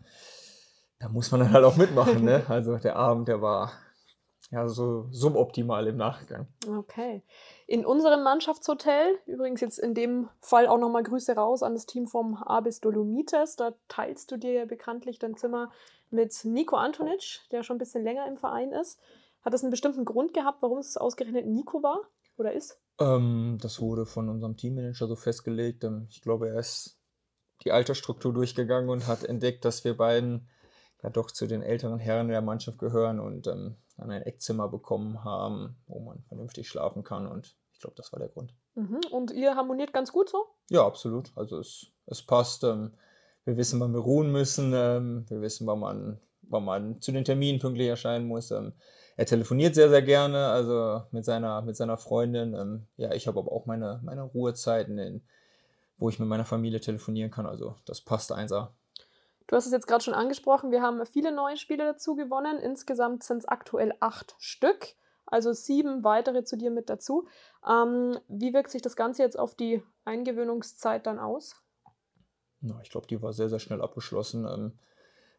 da 1.00 1.10
muss 1.10 1.32
man 1.32 1.42
dann 1.42 1.54
halt 1.54 1.66
auch 1.66 1.76
mitmachen. 1.76 2.24
Ne? 2.24 2.44
Also 2.50 2.78
der 2.78 2.96
Abend, 2.96 3.28
der 3.28 3.42
war 3.42 3.72
ja 4.50 4.68
so 4.68 5.08
suboptimal 5.12 5.88
im 5.88 5.98
Nachgang. 5.98 6.48
Okay. 6.68 7.24
In 7.66 7.86
unserem 7.86 8.24
Mannschaftshotel, 8.24 9.18
übrigens 9.26 9.62
jetzt 9.62 9.78
in 9.78 9.94
dem 9.94 10.30
Fall 10.40 10.68
auch 10.68 10.78
nochmal 10.78 11.04
Grüße 11.04 11.36
raus 11.36 11.64
an 11.64 11.74
das 11.74 11.86
Team 11.86 12.08
vom 12.08 12.36
Abis 12.36 12.80
Dolomites, 12.80 13.58
da 13.58 13.74
teilst 13.88 14.32
du 14.32 14.38
dir 14.38 14.54
ja 14.54 14.66
bekanntlich 14.66 15.20
dein 15.20 15.36
Zimmer 15.36 15.72
mit 16.10 16.46
Nico 16.46 16.76
Antonic, 16.76 17.42
der 17.52 17.64
schon 17.64 17.76
ein 17.76 17.80
bisschen 17.80 18.04
länger 18.04 18.28
im 18.28 18.38
Verein 18.38 18.72
ist. 18.72 19.00
Hat 19.42 19.54
das 19.54 19.64
einen 19.64 19.72
bestimmten 19.72 20.06
Grund 20.06 20.34
gehabt, 20.34 20.62
warum 20.62 20.80
es 20.80 20.98
ausgerechnet 20.98 21.46
Nico 21.46 21.84
war 21.84 22.02
oder 22.38 22.54
ist? 22.54 22.80
Ähm, 23.00 23.58
das 23.62 23.80
wurde 23.80 24.06
von 24.06 24.30
unserem 24.30 24.58
Teammanager 24.58 25.08
so 25.08 25.16
festgelegt. 25.16 25.84
Ähm, 25.84 26.08
ich 26.10 26.22
glaube, 26.22 26.50
er 26.50 26.60
ist 26.60 27.00
die 27.64 27.72
Altersstruktur 27.72 28.34
durchgegangen 28.34 28.90
und 28.90 29.08
hat 29.08 29.24
entdeckt, 29.24 29.66
dass 29.66 29.84
wir 29.84 29.96
beiden 29.96 30.50
ja 31.04 31.10
doch 31.10 31.32
zu 31.32 31.48
den 31.48 31.62
älteren 31.62 32.00
Herren 32.00 32.28
der 32.28 32.42
Mannschaft 32.42 32.80
gehören 32.80 33.20
und 33.20 33.48
ähm, 33.48 33.76
dann 33.98 34.12
ein 34.12 34.24
Eckzimmer 34.24 34.68
bekommen 34.68 35.24
haben, 35.24 35.76
wo 35.88 36.00
man 36.00 36.24
vernünftig 36.28 36.68
schlafen 36.68 37.04
kann. 37.04 37.28
Und 37.28 37.56
ich 37.74 37.80
glaube, 37.80 37.96
das 37.96 38.12
war 38.12 38.20
der 38.20 38.30
Grund. 38.30 38.54
Mhm. 38.76 39.00
Und 39.12 39.32
ihr 39.32 39.56
harmoniert 39.56 39.94
ganz 39.94 40.12
gut 40.12 40.30
so? 40.30 40.46
Ja, 40.70 40.86
absolut. 40.86 41.32
Also 41.36 41.60
es, 41.60 41.88
es 42.06 42.24
passt. 42.24 42.64
Ähm, 42.64 42.94
wir 43.48 43.56
wissen, 43.56 43.80
wann 43.80 43.94
wir 43.94 44.02
ruhen 44.02 44.32
müssen. 44.32 44.74
Ähm, 44.76 45.26
wir 45.30 45.42
wissen, 45.42 45.66
wann 45.66 45.80
man, 45.80 46.20
wann 46.42 46.66
man 46.66 47.02
zu 47.02 47.14
den 47.14 47.24
Terminen 47.24 47.60
pünktlich 47.60 47.88
erscheinen 47.88 48.28
muss. 48.28 48.52
Ähm, 48.52 48.74
er 49.16 49.26
telefoniert 49.26 49.74
sehr, 49.74 49.90
sehr 49.90 50.02
gerne, 50.02 50.48
also 50.48 51.04
mit 51.12 51.24
seiner, 51.24 51.62
mit 51.62 51.78
seiner 51.78 51.98
Freundin. 51.98 52.54
Ähm, 52.54 52.88
ja, 52.98 53.14
ich 53.14 53.26
habe 53.26 53.40
aber 53.40 53.54
auch 53.54 53.66
meine, 53.66 54.02
meine 54.04 54.24
Ruhezeiten, 54.24 55.00
in, 55.00 55.24
wo 55.98 56.10
ich 56.10 56.20
mit 56.20 56.28
meiner 56.28 56.44
Familie 56.44 56.82
telefonieren 56.82 57.32
kann. 57.32 57.46
Also 57.46 57.76
das 57.86 58.02
passt 58.02 58.34
einser. 58.34 58.76
Du 59.48 59.56
hast 59.56 59.66
es 59.66 59.72
jetzt 59.72 59.88
gerade 59.88 60.04
schon 60.04 60.14
angesprochen, 60.14 60.72
wir 60.72 60.82
haben 60.82 61.04
viele 61.06 61.32
neue 61.32 61.56
Spiele 61.56 61.86
dazu 61.86 62.16
gewonnen. 62.16 62.60
Insgesamt 62.60 63.24
sind 63.24 63.38
es 63.38 63.48
aktuell 63.48 63.94
acht 64.02 64.36
Stück, 64.40 64.96
also 65.26 65.54
sieben 65.54 66.04
weitere 66.04 66.44
zu 66.44 66.58
dir 66.58 66.70
mit 66.70 66.90
dazu. 66.90 67.30
Ähm, 67.66 68.20
wie 68.28 68.54
wirkt 68.54 68.72
sich 68.72 68.82
das 68.82 68.98
Ganze 68.98 69.24
jetzt 69.24 69.40
auf 69.40 69.56
die 69.56 69.82
Eingewöhnungszeit 70.04 71.08
dann 71.08 71.18
aus? 71.18 71.56
Na, 72.62 72.80
ich 72.82 72.90
glaube, 72.90 73.08
die 73.08 73.22
war 73.22 73.34
sehr, 73.34 73.50
sehr 73.50 73.60
schnell 73.60 73.82
abgeschlossen. 73.82 74.46
Ähm, 74.46 74.74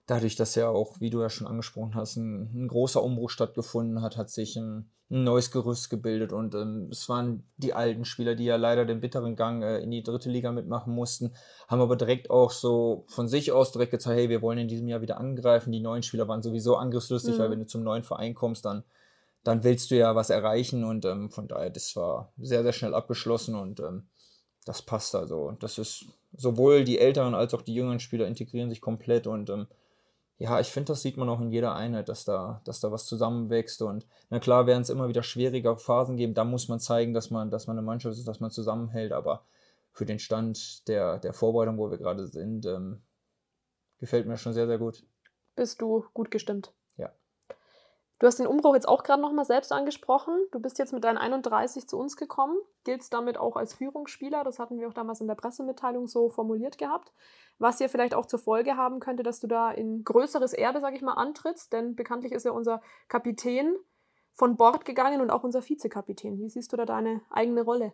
dadurch, 0.08 0.36
dass 0.36 0.54
ja 0.54 0.68
auch, 0.68 1.00
wie 1.00 1.10
du 1.10 1.20
ja 1.20 1.30
schon 1.30 1.46
angesprochen 1.46 1.94
hast, 1.94 2.16
ein, 2.16 2.50
ein 2.54 2.68
großer 2.68 3.02
Umbruch 3.02 3.30
stattgefunden 3.30 4.02
hat, 4.02 4.16
hat 4.16 4.30
sich 4.30 4.56
ein, 4.56 4.90
ein 5.10 5.24
neues 5.24 5.50
Gerüst 5.50 5.90
gebildet 5.90 6.32
und 6.32 6.54
ähm, 6.54 6.88
es 6.90 7.08
waren 7.08 7.44
die 7.56 7.74
alten 7.74 8.04
Spieler, 8.04 8.34
die 8.34 8.44
ja 8.44 8.56
leider 8.56 8.84
den 8.84 9.00
bitteren 9.00 9.36
Gang 9.36 9.62
äh, 9.62 9.78
in 9.78 9.90
die 9.90 10.02
dritte 10.02 10.30
Liga 10.30 10.52
mitmachen 10.52 10.94
mussten, 10.94 11.32
haben 11.66 11.80
aber 11.80 11.96
direkt 11.96 12.30
auch 12.30 12.50
so 12.50 13.04
von 13.08 13.28
sich 13.28 13.52
aus 13.52 13.72
direkt 13.72 13.92
gezeigt, 13.92 14.18
hey, 14.18 14.28
wir 14.28 14.42
wollen 14.42 14.58
in 14.58 14.68
diesem 14.68 14.88
Jahr 14.88 15.00
wieder 15.00 15.18
angreifen. 15.18 15.72
Die 15.72 15.80
neuen 15.80 16.02
Spieler 16.02 16.28
waren 16.28 16.42
sowieso 16.42 16.76
angriffslustig, 16.76 17.34
mhm. 17.34 17.38
weil 17.38 17.50
wenn 17.50 17.60
du 17.60 17.66
zum 17.66 17.82
neuen 17.82 18.02
Verein 18.02 18.34
kommst, 18.34 18.64
dann, 18.64 18.84
dann 19.44 19.62
willst 19.62 19.90
du 19.90 19.96
ja 19.96 20.14
was 20.14 20.30
erreichen 20.30 20.84
und 20.84 21.04
ähm, 21.04 21.30
von 21.30 21.48
daher, 21.48 21.70
das 21.70 21.94
war 21.96 22.32
sehr, 22.38 22.62
sehr 22.62 22.72
schnell 22.72 22.94
abgeschlossen 22.94 23.54
und 23.54 23.80
ähm, 23.80 24.08
das 24.68 24.82
passt 24.82 25.14
also. 25.14 25.56
Das 25.60 25.78
ist 25.78 26.06
sowohl 26.36 26.84
die 26.84 26.98
älteren 26.98 27.34
als 27.34 27.54
auch 27.54 27.62
die 27.62 27.74
jüngeren 27.74 28.00
Spieler 28.00 28.26
integrieren 28.26 28.68
sich 28.68 28.80
komplett 28.80 29.26
und 29.26 29.48
ähm, 29.48 29.66
ja, 30.36 30.60
ich 30.60 30.68
finde, 30.68 30.92
das 30.92 31.02
sieht 31.02 31.16
man 31.16 31.28
auch 31.28 31.40
in 31.40 31.50
jeder 31.50 31.74
Einheit, 31.74 32.08
dass 32.08 32.24
da, 32.24 32.60
dass 32.64 32.78
da 32.78 32.92
was 32.92 33.06
zusammenwächst. 33.06 33.82
Und 33.82 34.06
na 34.30 34.38
klar 34.38 34.68
werden 34.68 34.82
es 34.82 34.88
immer 34.88 35.08
wieder 35.08 35.24
schwierige 35.24 35.76
Phasen 35.76 36.16
geben. 36.16 36.34
Da 36.34 36.44
muss 36.44 36.68
man 36.68 36.78
zeigen, 36.78 37.12
dass 37.12 37.30
man, 37.30 37.50
dass 37.50 37.66
man 37.66 37.76
eine 37.76 37.84
Mannschaft 37.84 38.16
ist, 38.16 38.28
dass 38.28 38.38
man 38.38 38.52
zusammenhält. 38.52 39.10
Aber 39.10 39.44
für 39.90 40.06
den 40.06 40.20
Stand 40.20 40.86
der, 40.86 41.18
der 41.18 41.32
Vorbereitung, 41.32 41.76
wo 41.76 41.90
wir 41.90 41.98
gerade 41.98 42.28
sind, 42.28 42.66
ähm, 42.66 43.02
gefällt 43.98 44.28
mir 44.28 44.36
schon 44.36 44.52
sehr, 44.52 44.68
sehr 44.68 44.78
gut. 44.78 45.04
Bist 45.56 45.82
du 45.82 46.04
gut 46.14 46.30
gestimmt? 46.30 46.72
Du 48.18 48.26
hast 48.26 48.38
den 48.38 48.48
Umbruch 48.48 48.74
jetzt 48.74 48.88
auch 48.88 49.04
gerade 49.04 49.22
nochmal 49.22 49.44
selbst 49.44 49.72
angesprochen. 49.72 50.34
Du 50.50 50.58
bist 50.58 50.78
jetzt 50.78 50.92
mit 50.92 51.04
deinen 51.04 51.18
31 51.18 51.88
zu 51.88 51.98
uns 51.98 52.16
gekommen. 52.16 52.56
Giltst 52.84 53.12
damit 53.12 53.38
auch 53.38 53.56
als 53.56 53.74
Führungsspieler. 53.74 54.42
Das 54.42 54.58
hatten 54.58 54.80
wir 54.80 54.88
auch 54.88 54.94
damals 54.94 55.20
in 55.20 55.28
der 55.28 55.36
Pressemitteilung 55.36 56.08
so 56.08 56.28
formuliert 56.28 56.78
gehabt 56.78 57.12
was 57.58 57.80
ja 57.80 57.88
vielleicht 57.88 58.14
auch 58.14 58.26
zur 58.26 58.38
Folge 58.38 58.76
haben 58.76 59.00
könnte, 59.00 59.22
dass 59.22 59.40
du 59.40 59.46
da 59.46 59.70
in 59.70 60.04
größeres 60.04 60.52
Erde, 60.52 60.80
sag 60.80 60.94
ich 60.94 61.02
mal, 61.02 61.14
antrittst, 61.14 61.72
denn 61.72 61.96
bekanntlich 61.96 62.32
ist 62.32 62.44
ja 62.44 62.52
unser 62.52 62.80
Kapitän 63.08 63.74
von 64.32 64.56
Bord 64.56 64.84
gegangen 64.84 65.20
und 65.20 65.30
auch 65.30 65.42
unser 65.42 65.68
Vizekapitän. 65.68 66.38
Wie 66.38 66.48
siehst 66.48 66.72
du 66.72 66.76
da 66.76 66.86
deine 66.86 67.20
eigene 67.30 67.62
Rolle? 67.62 67.92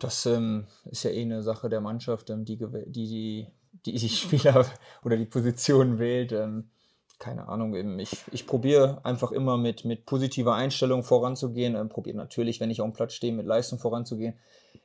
Das 0.00 0.24
ähm, 0.24 0.66
ist 0.86 1.02
ja 1.02 1.10
eh 1.10 1.22
eine 1.22 1.42
Sache 1.42 1.68
der 1.68 1.82
Mannschaft, 1.82 2.30
ähm, 2.30 2.44
die, 2.44 2.56
die, 2.56 2.66
die, 2.86 3.46
die, 3.84 3.92
die 3.92 4.08
Spieler 4.08 4.64
oder 5.04 5.16
die 5.16 5.26
Position 5.26 5.98
wählt. 5.98 6.32
Ähm, 6.32 6.70
keine 7.18 7.48
Ahnung, 7.48 7.74
eben 7.74 7.98
ich, 7.98 8.24
ich 8.30 8.46
probiere 8.46 9.04
einfach 9.04 9.32
immer 9.32 9.56
mit, 9.56 9.84
mit 9.84 10.04
positiver 10.04 10.54
Einstellung 10.54 11.02
voranzugehen. 11.02 11.74
Ähm, 11.74 11.88
probiere 11.88 12.16
natürlich, 12.16 12.60
wenn 12.60 12.70
ich 12.70 12.80
auf 12.80 12.90
dem 12.90 12.94
Platz 12.94 13.14
stehe, 13.14 13.32
mit 13.32 13.46
Leistung 13.46 13.78
voranzugehen. 13.78 14.34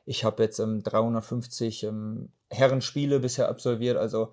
Ich 0.06 0.24
habe 0.24 0.42
jetzt 0.42 0.58
ähm, 0.58 0.82
350 0.82 1.84
ähm, 1.84 2.30
Herrenspiele 2.50 3.20
bisher 3.20 3.48
absolviert, 3.48 3.96
also 3.96 4.32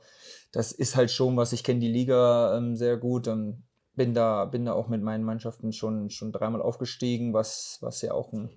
das 0.52 0.72
ist 0.72 0.96
halt 0.96 1.12
schon 1.12 1.38
was. 1.38 1.54
Ich 1.54 1.64
kenne 1.64 1.80
die 1.80 1.92
Liga 1.92 2.58
ähm, 2.58 2.76
sehr 2.76 2.98
gut. 2.98 3.28
Ähm, 3.28 3.64
bin 3.96 4.14
da, 4.14 4.46
bin 4.46 4.66
da 4.66 4.74
auch 4.74 4.88
mit 4.88 5.04
meinen 5.04 5.24
Mannschaften 5.24 5.74
schon, 5.74 6.10
schon 6.10 6.32
dreimal 6.32 6.62
aufgestiegen, 6.62 7.34
was, 7.34 7.78
was 7.82 8.02
ja 8.02 8.14
auch 8.14 8.32
ein, 8.32 8.50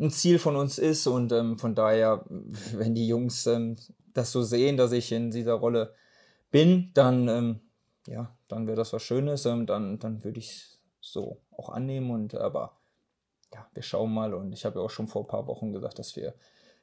ein 0.00 0.10
Ziel 0.10 0.38
von 0.38 0.56
uns 0.56 0.78
ist. 0.78 1.06
Und 1.06 1.30
ähm, 1.32 1.58
von 1.58 1.74
daher, 1.74 2.24
wenn 2.72 2.94
die 2.94 3.06
Jungs 3.06 3.46
ähm, 3.46 3.76
das 4.14 4.32
so 4.32 4.42
sehen, 4.42 4.76
dass 4.76 4.92
ich 4.92 5.12
in 5.12 5.30
dieser 5.30 5.54
Rolle 5.54 5.94
bin, 6.50 6.90
dann 6.94 7.28
ähm, 7.28 7.60
ja, 8.06 8.34
dann 8.52 8.66
wäre 8.66 8.76
das 8.76 8.92
was 8.92 9.02
Schönes, 9.02 9.46
ähm, 9.46 9.66
dann, 9.66 9.98
dann 9.98 10.24
würde 10.24 10.38
ich 10.38 10.50
es 10.50 10.80
so 11.00 11.40
auch 11.56 11.70
annehmen 11.70 12.10
und 12.10 12.34
aber 12.34 12.76
ja, 13.52 13.66
wir 13.74 13.82
schauen 13.82 14.12
mal 14.12 14.34
und 14.34 14.52
ich 14.52 14.64
habe 14.64 14.78
ja 14.78 14.84
auch 14.84 14.90
schon 14.90 15.08
vor 15.08 15.24
ein 15.24 15.28
paar 15.28 15.46
Wochen 15.46 15.72
gesagt, 15.72 15.98
dass 15.98 16.16
wir 16.16 16.34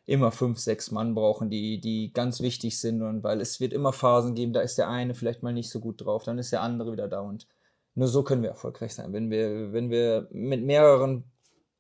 immer 0.06 0.32
fünf, 0.32 0.60
sechs 0.60 0.92
Mann 0.92 1.14
brauchen, 1.14 1.50
die, 1.50 1.80
die 1.80 2.12
ganz 2.14 2.42
wichtig 2.42 2.80
sind 2.80 3.02
und 3.02 3.24
weil 3.24 3.42
es 3.42 3.60
wird 3.60 3.74
immer 3.74 3.94
Phasen 3.94 4.36
geben, 4.36 4.54
da 4.54 4.62
ist 4.62 4.78
der 4.78 4.90
eine 4.90 5.14
vielleicht 5.14 5.44
mal 5.44 5.54
nicht 5.54 5.70
so 5.70 5.80
gut 5.80 6.04
drauf, 6.04 6.24
dann 6.24 6.40
ist 6.40 6.52
der 6.52 6.62
andere 6.62 6.92
wieder 6.92 7.08
da 7.08 7.22
und 7.22 7.48
nur 7.96 8.08
so 8.08 8.24
können 8.24 8.44
wir 8.44 8.50
erfolgreich 8.50 8.94
sein. 8.94 9.14
Wenn 9.14 9.30
wir, 9.30 9.74
wenn 9.74 9.90
wir 9.90 10.28
mit 10.32 10.64
mehreren 10.64 11.26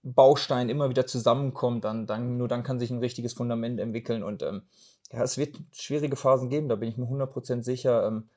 Bausteinen 0.03 0.69
immer 0.69 0.89
wieder 0.89 1.05
zusammenkommen, 1.07 1.81
dann, 1.81 2.07
dann, 2.07 2.37
nur 2.37 2.47
dann 2.47 2.63
kann 2.63 2.79
sich 2.79 2.91
ein 2.91 2.99
richtiges 2.99 3.33
Fundament 3.33 3.79
entwickeln 3.79 4.23
und 4.23 4.43
ähm, 4.43 4.63
ja, 5.11 5.23
es 5.23 5.37
wird 5.37 5.57
schwierige 5.71 6.15
Phasen 6.15 6.49
geben, 6.49 6.69
da 6.69 6.75
bin 6.75 6.89
ich 6.89 6.97
mir 6.97 7.07
100% 7.07 7.63
sicher. 7.63 8.05
Ähm, 8.05 8.29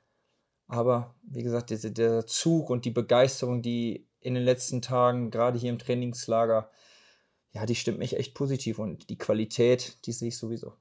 aber 0.72 1.14
wie 1.22 1.42
gesagt, 1.42 1.68
diese, 1.68 1.92
der 1.92 2.26
Zug 2.26 2.70
und 2.70 2.86
die 2.86 2.90
Begeisterung, 2.90 3.60
die 3.60 4.08
in 4.20 4.32
den 4.32 4.42
letzten 4.42 4.80
Tagen, 4.80 5.30
gerade 5.30 5.58
hier 5.58 5.68
im 5.68 5.78
Trainingslager, 5.78 6.70
ja, 7.52 7.66
die 7.66 7.74
stimmt 7.74 7.98
mich 7.98 8.16
echt 8.16 8.34
positiv 8.34 8.78
und 8.78 9.10
die 9.10 9.18
Qualität, 9.18 9.98
die 10.06 10.12
sehe 10.12 10.28
ich 10.28 10.38
sowieso. 10.38 10.72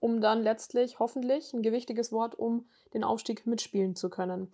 Um 0.00 0.20
dann 0.20 0.42
letztlich, 0.42 0.98
hoffentlich, 0.98 1.52
ein 1.52 1.62
gewichtiges 1.62 2.10
Wort, 2.10 2.34
um 2.36 2.68
den 2.94 3.04
Aufstieg 3.04 3.46
mitspielen 3.46 3.94
zu 3.94 4.10
können. 4.10 4.48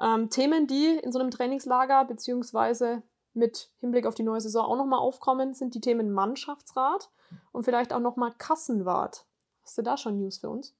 Ähm, 0.00 0.30
Themen, 0.30 0.66
die 0.66 0.98
in 1.02 1.12
so 1.12 1.18
einem 1.18 1.30
Trainingslager 1.30 2.06
beziehungsweise 2.06 3.02
mit 3.34 3.68
Hinblick 3.76 4.06
auf 4.06 4.14
die 4.14 4.22
neue 4.22 4.40
Saison 4.40 4.64
auch 4.64 4.76
nochmal 4.76 5.00
aufkommen, 5.00 5.52
sind 5.52 5.74
die 5.74 5.82
Themen 5.82 6.12
Mannschaftsrat 6.12 7.10
und 7.52 7.64
vielleicht 7.64 7.92
auch 7.92 8.00
nochmal 8.00 8.32
Kassenwart. 8.38 9.26
Hast 9.62 9.76
du 9.76 9.82
da 9.82 9.98
schon 9.98 10.16
News 10.16 10.38
für 10.38 10.48
uns? 10.48 10.74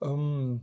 Ähm, 0.00 0.60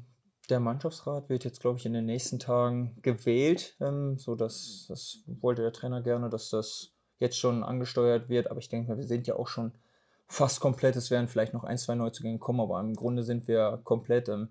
der 0.49 0.59
Mannschaftsrat 0.59 1.29
wird 1.29 1.43
jetzt, 1.43 1.61
glaube 1.61 1.77
ich, 1.77 1.85
in 1.85 1.93
den 1.93 2.05
nächsten 2.05 2.39
Tagen 2.39 2.97
gewählt. 3.01 3.75
Ähm, 3.79 4.17
so 4.17 4.35
dass 4.35 4.85
das 4.87 5.23
wollte 5.27 5.61
der 5.61 5.73
Trainer 5.73 6.01
gerne, 6.01 6.29
dass 6.29 6.49
das 6.49 6.93
jetzt 7.19 7.37
schon 7.37 7.63
angesteuert 7.63 8.29
wird. 8.29 8.49
Aber 8.49 8.59
ich 8.59 8.69
denke 8.69 8.89
mal, 8.89 8.97
wir 8.97 9.07
sind 9.07 9.27
ja 9.27 9.35
auch 9.35 9.47
schon 9.47 9.73
fast 10.27 10.59
komplett. 10.59 10.95
Es 10.95 11.11
werden 11.11 11.27
vielleicht 11.27 11.53
noch 11.53 11.63
ein, 11.63 11.77
zwei 11.77 11.95
Neuzugänge 11.95 12.39
kommen, 12.39 12.61
aber 12.61 12.79
im 12.79 12.95
Grunde 12.95 13.23
sind 13.23 13.47
wir 13.47 13.79
komplett. 13.83 14.29
Ähm, 14.29 14.49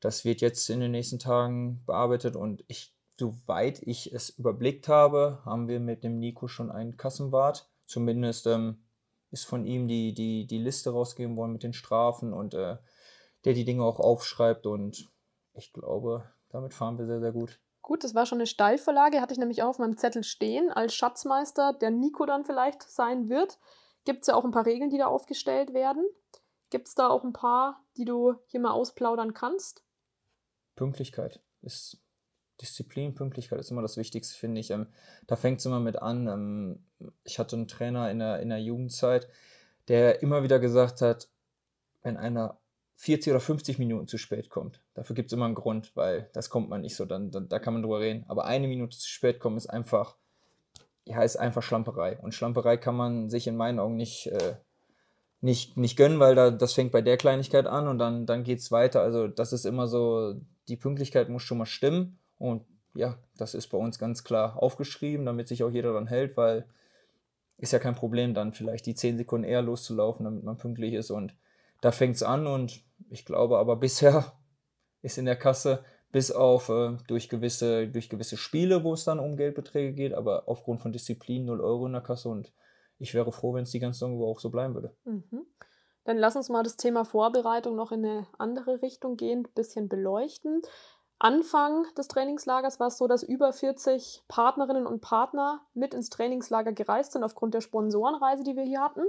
das 0.00 0.24
wird 0.24 0.40
jetzt 0.40 0.70
in 0.70 0.80
den 0.80 0.92
nächsten 0.92 1.18
Tagen 1.18 1.82
bearbeitet 1.84 2.36
und 2.36 2.64
ich, 2.68 2.94
soweit 3.18 3.82
ich 3.82 4.12
es 4.12 4.30
überblickt 4.30 4.86
habe, 4.88 5.40
haben 5.44 5.66
wir 5.68 5.80
mit 5.80 6.04
dem 6.04 6.18
Nico 6.20 6.46
schon 6.46 6.70
einen 6.70 6.96
Kassenwart. 6.96 7.68
Zumindest 7.84 8.46
ähm, 8.46 8.78
ist 9.30 9.44
von 9.44 9.66
ihm 9.66 9.88
die, 9.88 10.14
die, 10.14 10.46
die 10.46 10.58
Liste 10.58 10.90
rausgegeben 10.90 11.36
worden 11.36 11.52
mit 11.52 11.64
den 11.64 11.72
Strafen 11.72 12.32
und 12.32 12.54
äh, 12.54 12.76
der 13.44 13.54
die 13.54 13.64
Dinge 13.64 13.84
auch 13.84 13.98
aufschreibt 13.98 14.66
und 14.66 15.10
ich 15.58 15.72
glaube, 15.72 16.24
damit 16.48 16.72
fahren 16.72 16.98
wir 16.98 17.06
sehr, 17.06 17.20
sehr 17.20 17.32
gut. 17.32 17.60
Gut, 17.82 18.04
das 18.04 18.14
war 18.14 18.26
schon 18.26 18.38
eine 18.38 18.46
Steilvorlage, 18.46 19.20
hatte 19.20 19.32
ich 19.32 19.38
nämlich 19.38 19.62
auch 19.62 19.68
auf 19.68 19.78
meinem 19.78 19.96
Zettel 19.96 20.22
stehen, 20.22 20.70
als 20.70 20.94
Schatzmeister, 20.94 21.72
der 21.72 21.90
Nico 21.90 22.26
dann 22.26 22.44
vielleicht 22.44 22.82
sein 22.82 23.28
wird. 23.28 23.58
Gibt 24.04 24.22
es 24.22 24.28
ja 24.28 24.34
auch 24.34 24.44
ein 24.44 24.50
paar 24.50 24.66
Regeln, 24.66 24.90
die 24.90 24.98
da 24.98 25.06
aufgestellt 25.06 25.74
werden. 25.74 26.04
Gibt 26.70 26.88
es 26.88 26.94
da 26.94 27.08
auch 27.08 27.24
ein 27.24 27.32
paar, 27.32 27.84
die 27.96 28.04
du 28.04 28.34
hier 28.46 28.60
mal 28.60 28.72
ausplaudern 28.72 29.34
kannst? 29.34 29.82
Pünktlichkeit 30.76 31.40
ist 31.62 31.98
Disziplin, 32.60 33.14
Pünktlichkeit 33.14 33.58
ist 33.58 33.70
immer 33.70 33.82
das 33.82 33.96
Wichtigste, 33.96 34.36
finde 34.38 34.60
ich. 34.60 34.70
Ähm, 34.70 34.86
da 35.26 35.36
fängt 35.36 35.60
es 35.60 35.66
immer 35.66 35.80
mit 35.80 35.96
an. 35.96 36.26
Ähm, 36.26 37.10
ich 37.24 37.38
hatte 37.38 37.56
einen 37.56 37.68
Trainer 37.68 38.10
in 38.10 38.18
der, 38.18 38.40
in 38.40 38.48
der 38.48 38.60
Jugendzeit, 38.60 39.28
der 39.88 40.22
immer 40.22 40.42
wieder 40.42 40.58
gesagt 40.58 41.00
hat, 41.00 41.28
wenn 42.02 42.16
einer 42.16 42.58
40 43.00 43.30
oder 43.30 43.40
50 43.40 43.78
Minuten 43.78 44.08
zu 44.08 44.18
spät 44.18 44.50
kommt. 44.50 44.80
Dafür 44.94 45.14
gibt 45.14 45.28
es 45.28 45.32
immer 45.32 45.44
einen 45.44 45.54
Grund, 45.54 45.94
weil 45.94 46.28
das 46.32 46.50
kommt 46.50 46.68
man 46.68 46.80
nicht 46.80 46.96
so, 46.96 47.04
dann, 47.04 47.30
dann, 47.30 47.48
da 47.48 47.60
kann 47.60 47.72
man 47.72 47.82
drüber 47.84 48.00
reden. 48.00 48.24
Aber 48.26 48.44
eine 48.44 48.66
Minute 48.66 48.98
zu 48.98 49.08
spät 49.08 49.38
kommen 49.38 49.56
ist 49.56 49.68
einfach, 49.68 50.16
ja, 51.04 51.22
ist 51.22 51.36
einfach 51.36 51.62
Schlamperei. 51.62 52.18
Und 52.18 52.34
Schlamperei 52.34 52.76
kann 52.76 52.96
man 52.96 53.30
sich 53.30 53.46
in 53.46 53.56
meinen 53.56 53.78
Augen 53.78 53.94
nicht, 53.94 54.26
äh, 54.26 54.56
nicht, 55.40 55.76
nicht 55.76 55.96
gönnen, 55.96 56.18
weil 56.18 56.34
da, 56.34 56.50
das 56.50 56.72
fängt 56.72 56.90
bei 56.90 57.00
der 57.00 57.16
Kleinigkeit 57.16 57.66
an 57.66 57.86
und 57.86 58.00
dann, 58.00 58.26
dann 58.26 58.42
geht 58.42 58.58
es 58.58 58.72
weiter. 58.72 59.00
Also 59.00 59.28
das 59.28 59.52
ist 59.52 59.64
immer 59.64 59.86
so, 59.86 60.34
die 60.66 60.76
Pünktlichkeit 60.76 61.28
muss 61.28 61.44
schon 61.44 61.58
mal 61.58 61.66
stimmen. 61.66 62.18
Und 62.36 62.64
ja, 62.94 63.16
das 63.36 63.54
ist 63.54 63.68
bei 63.68 63.78
uns 63.78 64.00
ganz 64.00 64.24
klar 64.24 64.60
aufgeschrieben, 64.60 65.24
damit 65.24 65.46
sich 65.46 65.62
auch 65.62 65.70
jeder 65.70 65.92
daran 65.92 66.08
hält, 66.08 66.36
weil 66.36 66.66
ist 67.58 67.72
ja 67.72 67.78
kein 67.78 67.94
Problem, 67.94 68.34
dann 68.34 68.52
vielleicht 68.54 68.86
die 68.86 68.96
10 68.96 69.18
Sekunden 69.18 69.44
eher 69.44 69.62
loszulaufen, 69.62 70.24
damit 70.24 70.42
man 70.42 70.58
pünktlich 70.58 70.94
ist. 70.94 71.12
Und 71.12 71.36
da 71.80 71.92
fängt 71.92 72.16
es 72.16 72.22
an 72.22 72.46
und 72.46 72.82
ich 73.10 73.24
glaube 73.24 73.58
aber 73.58 73.76
bisher 73.80 74.32
ist 75.02 75.18
in 75.18 75.26
der 75.26 75.36
Kasse 75.36 75.84
bis 76.10 76.30
auf 76.30 76.68
äh, 76.70 76.96
durch, 77.06 77.28
gewisse, 77.28 77.88
durch 77.88 78.08
gewisse 78.08 78.36
Spiele, 78.36 78.82
wo 78.82 78.94
es 78.94 79.04
dann 79.04 79.20
um 79.20 79.36
Geldbeträge 79.36 79.92
geht, 79.92 80.14
aber 80.14 80.48
aufgrund 80.48 80.80
von 80.80 80.92
Disziplin 80.92 81.44
0 81.44 81.60
Euro 81.60 81.86
in 81.86 81.92
der 81.92 82.02
Kasse 82.02 82.28
und 82.28 82.52
ich 82.98 83.14
wäre 83.14 83.30
froh, 83.30 83.54
wenn 83.54 83.62
es 83.62 83.70
die 83.70 83.78
ganze 83.78 84.00
Saison 84.00 84.20
auch 84.24 84.40
so 84.40 84.50
bleiben 84.50 84.74
würde. 84.74 84.96
Mhm. 85.04 85.46
Dann 86.04 86.16
lass 86.16 86.36
uns 86.36 86.48
mal 86.48 86.62
das 86.62 86.76
Thema 86.76 87.04
Vorbereitung 87.04 87.76
noch 87.76 87.92
in 87.92 88.04
eine 88.04 88.26
andere 88.38 88.80
Richtung 88.82 89.16
gehen, 89.16 89.40
ein 89.40 89.52
bisschen 89.54 89.88
beleuchten. 89.88 90.62
Anfang 91.18 91.84
des 91.96 92.08
Trainingslagers 92.08 92.80
war 92.80 92.86
es 92.88 92.98
so, 92.98 93.08
dass 93.08 93.22
über 93.22 93.52
40 93.52 94.22
Partnerinnen 94.28 94.86
und 94.86 95.00
Partner 95.00 95.60
mit 95.74 95.92
ins 95.92 96.10
Trainingslager 96.10 96.72
gereist 96.72 97.12
sind 97.12 97.24
aufgrund 97.24 97.54
der 97.54 97.60
Sponsorenreise, 97.60 98.44
die 98.44 98.56
wir 98.56 98.62
hier 98.62 98.80
hatten 98.80 99.02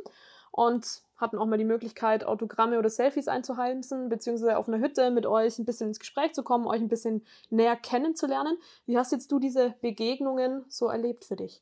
und 0.52 1.04
hatten 1.20 1.38
auch 1.38 1.46
mal 1.46 1.58
die 1.58 1.66
Möglichkeit, 1.66 2.24
Autogramme 2.24 2.80
oder 2.80 2.90
Selfies 2.90 3.28
einzuheimsen, 3.28 4.10
beziehungsweise 4.10 4.58
auf 4.58 4.68
einer 4.68 4.80
Hütte 4.80 5.12
mit 5.12 5.26
euch 5.26 5.60
ein 5.60 5.66
bisschen 5.66 5.90
ins 5.90 6.00
Gespräch 6.00 6.34
zu 6.34 6.44
kommen, 6.44 6.66
euch 6.66 6.80
ein 6.80 6.88
bisschen 6.88 7.26
näher 7.50 7.76
kennenzulernen. 7.76 8.58
Wie 8.86 8.98
hast 8.98 9.12
jetzt 9.12 9.32
du 9.32 9.40
diese 9.40 9.76
Begegnungen 9.82 10.64
so 10.70 10.88
erlebt 10.88 11.26
für 11.26 11.36
dich? 11.36 11.62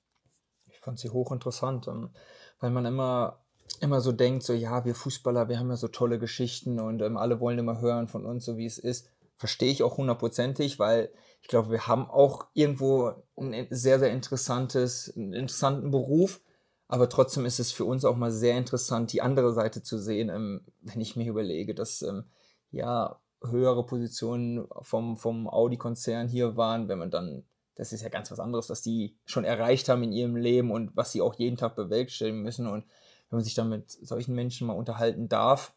Ich 0.68 0.80
fand 0.80 1.00
sie 1.00 1.10
hochinteressant, 1.10 1.88
ähm, 1.88 2.12
weil 2.60 2.70
man 2.70 2.86
immer, 2.86 3.40
immer 3.82 4.00
so 4.00 4.12
denkt, 4.12 4.44
so 4.44 4.54
ja, 4.54 4.86
wir 4.86 4.94
Fußballer, 4.94 5.50
wir 5.50 5.60
haben 5.60 5.70
ja 5.70 5.76
so 5.76 5.88
tolle 5.88 6.20
Geschichten 6.20 6.80
und 6.80 7.02
ähm, 7.02 7.18
alle 7.18 7.40
wollen 7.40 7.58
immer 7.58 7.82
hören 7.82 8.08
von 8.08 8.26
uns, 8.26 8.46
so 8.46 8.58
wie 8.58 8.66
es 8.66 8.78
ist. 8.78 9.10
verstehe 9.38 9.72
ich 9.72 9.84
auch 9.84 9.98
hundertprozentig, 9.98 10.80
weil 10.80 11.12
ich 11.42 11.48
glaube, 11.48 11.70
wir 11.70 11.88
haben 11.88 12.10
auch 12.10 12.48
irgendwo 12.54 13.14
ein 13.38 13.68
sehr, 13.70 14.00
sehr 14.00 14.12
interessantes, 14.12 15.14
einen 15.16 15.34
interessanten 15.34 15.92
Beruf. 15.92 16.42
Aber 16.88 17.10
trotzdem 17.10 17.46
ist 17.46 17.60
es 17.60 17.72
für 17.72 17.86
uns 17.86 18.06
auch 18.06 18.15
mal 18.15 18.32
sehr 18.32 18.58
interessant, 18.58 19.12
die 19.12 19.22
andere 19.22 19.53
Seite 19.53 19.84
zu 19.84 19.98
sehen, 19.98 20.29
ähm, 20.29 20.65
wenn 20.82 21.01
ich 21.01 21.15
mir 21.15 21.29
überlege, 21.29 21.75
dass 21.75 22.01
ähm, 22.01 22.25
ja 22.72 23.20
höhere 23.44 23.86
Positionen 23.86 24.67
vom, 24.82 25.17
vom 25.17 25.48
Audi-Konzern 25.48 26.27
hier 26.27 26.58
waren, 26.58 26.88
wenn 26.88 26.98
man 26.98 27.12
dann, 27.12 27.44
das 27.75 27.94
ist 27.94 28.01
ja 28.01 28.10
ganz 28.10 28.32
was 28.32 28.39
anderes, 28.39 28.70
was 28.70 28.82
die 28.82 29.15
schon 29.25 29.44
erreicht 29.44 29.89
haben 29.89 30.03
in 30.03 30.12
ihrem 30.12 30.36
Leben 30.36 30.72
und 30.72 30.96
was 30.96 31.12
sie 31.12 31.22
auch 31.22 31.36
jeden 31.36 31.58
Tag 31.58 31.75
bewerkstelligen 31.75 32.41
müssen. 32.41 32.67
Und 32.67 32.86
wenn 33.29 33.38
man 33.38 33.44
sich 33.44 33.53
dann 33.53 33.70
mit 33.70 33.91
solchen 33.91 34.34
Menschen 34.34 34.67
mal 34.67 34.74
unterhalten 34.74 35.29
darf, 35.29 35.74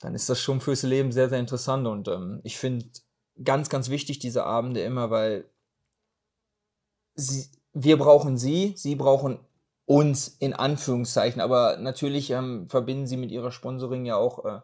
dann 0.00 0.14
ist 0.14 0.28
das 0.28 0.40
schon 0.40 0.60
fürs 0.60 0.82
Leben 0.82 1.10
sehr, 1.10 1.28
sehr 1.28 1.40
interessant. 1.40 1.86
Und 1.86 2.08
ähm, 2.08 2.40
ich 2.44 2.58
finde 2.58 2.86
ganz, 3.42 3.68
ganz 3.70 3.88
wichtig 3.88 4.18
diese 4.18 4.44
Abende 4.44 4.82
immer, 4.82 5.10
weil 5.10 5.48
sie, 7.14 7.48
wir 7.72 7.96
brauchen 7.98 8.36
sie, 8.36 8.74
sie 8.76 8.94
brauchen 8.94 9.38
uns 9.84 10.28
in 10.28 10.52
Anführungszeichen, 10.54 11.40
aber 11.40 11.76
natürlich 11.78 12.30
ähm, 12.30 12.68
verbinden 12.68 13.06
sie 13.06 13.16
mit 13.16 13.30
ihrer 13.30 13.50
Sponsoring 13.50 14.06
ja 14.06 14.16
auch 14.16 14.44
äh, 14.44 14.60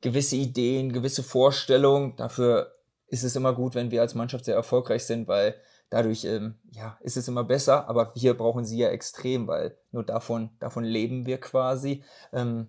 gewisse 0.00 0.36
Ideen, 0.36 0.92
gewisse 0.92 1.22
Vorstellungen. 1.22 2.16
Dafür 2.16 2.74
ist 3.06 3.24
es 3.24 3.36
immer 3.36 3.52
gut, 3.52 3.74
wenn 3.74 3.90
wir 3.90 4.00
als 4.00 4.14
Mannschaft 4.14 4.44
sehr 4.46 4.54
erfolgreich 4.54 5.04
sind, 5.04 5.28
weil 5.28 5.54
dadurch 5.90 6.24
ähm, 6.24 6.56
ja, 6.72 6.98
ist 7.02 7.16
es 7.16 7.28
immer 7.28 7.44
besser, 7.44 7.88
aber 7.88 8.12
wir 8.14 8.34
brauchen 8.34 8.64
sie 8.64 8.78
ja 8.78 8.88
extrem, 8.88 9.46
weil 9.46 9.76
nur 9.92 10.02
davon, 10.02 10.50
davon 10.58 10.84
leben 10.84 11.26
wir 11.26 11.38
quasi. 11.38 12.02
Ähm, 12.32 12.68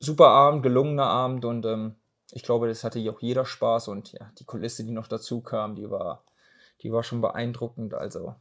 super 0.00 0.28
Abend, 0.28 0.62
gelungener 0.62 1.06
Abend 1.06 1.44
und 1.44 1.66
ähm, 1.66 1.96
ich 2.32 2.42
glaube, 2.42 2.68
das 2.68 2.84
hatte 2.84 2.98
auch 3.10 3.20
jeder 3.20 3.44
Spaß 3.44 3.88
und 3.88 4.12
ja, 4.12 4.30
die 4.38 4.44
Kulisse, 4.44 4.84
die 4.84 4.92
noch 4.92 5.08
dazu 5.08 5.40
kam, 5.40 5.76
die 5.76 5.90
war, 5.90 6.24
die 6.82 6.92
war 6.92 7.02
schon 7.02 7.20
beeindruckend. 7.20 7.94
Also, 7.94 8.34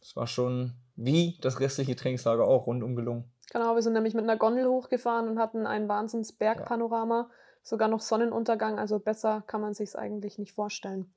es 0.00 0.16
war 0.16 0.26
schon 0.26 0.74
wie 0.96 1.38
das 1.40 1.60
restliche 1.60 1.96
Trainingslager 1.96 2.46
auch 2.46 2.66
rundum 2.66 2.96
gelungen. 2.96 3.30
Genau, 3.52 3.74
wir 3.74 3.82
sind 3.82 3.94
nämlich 3.94 4.14
mit 4.14 4.24
einer 4.24 4.36
Gondel 4.36 4.66
hochgefahren 4.66 5.28
und 5.28 5.38
hatten 5.38 5.66
ein 5.66 5.88
Wahnsinns-Bergpanorama, 5.88 7.28
ja. 7.28 7.30
sogar 7.62 7.88
noch 7.88 8.00
Sonnenuntergang, 8.00 8.78
also 8.78 8.98
besser 8.98 9.42
kann 9.46 9.60
man 9.60 9.74
sich 9.74 9.96
eigentlich 9.96 10.38
nicht 10.38 10.52
vorstellen. 10.52 11.12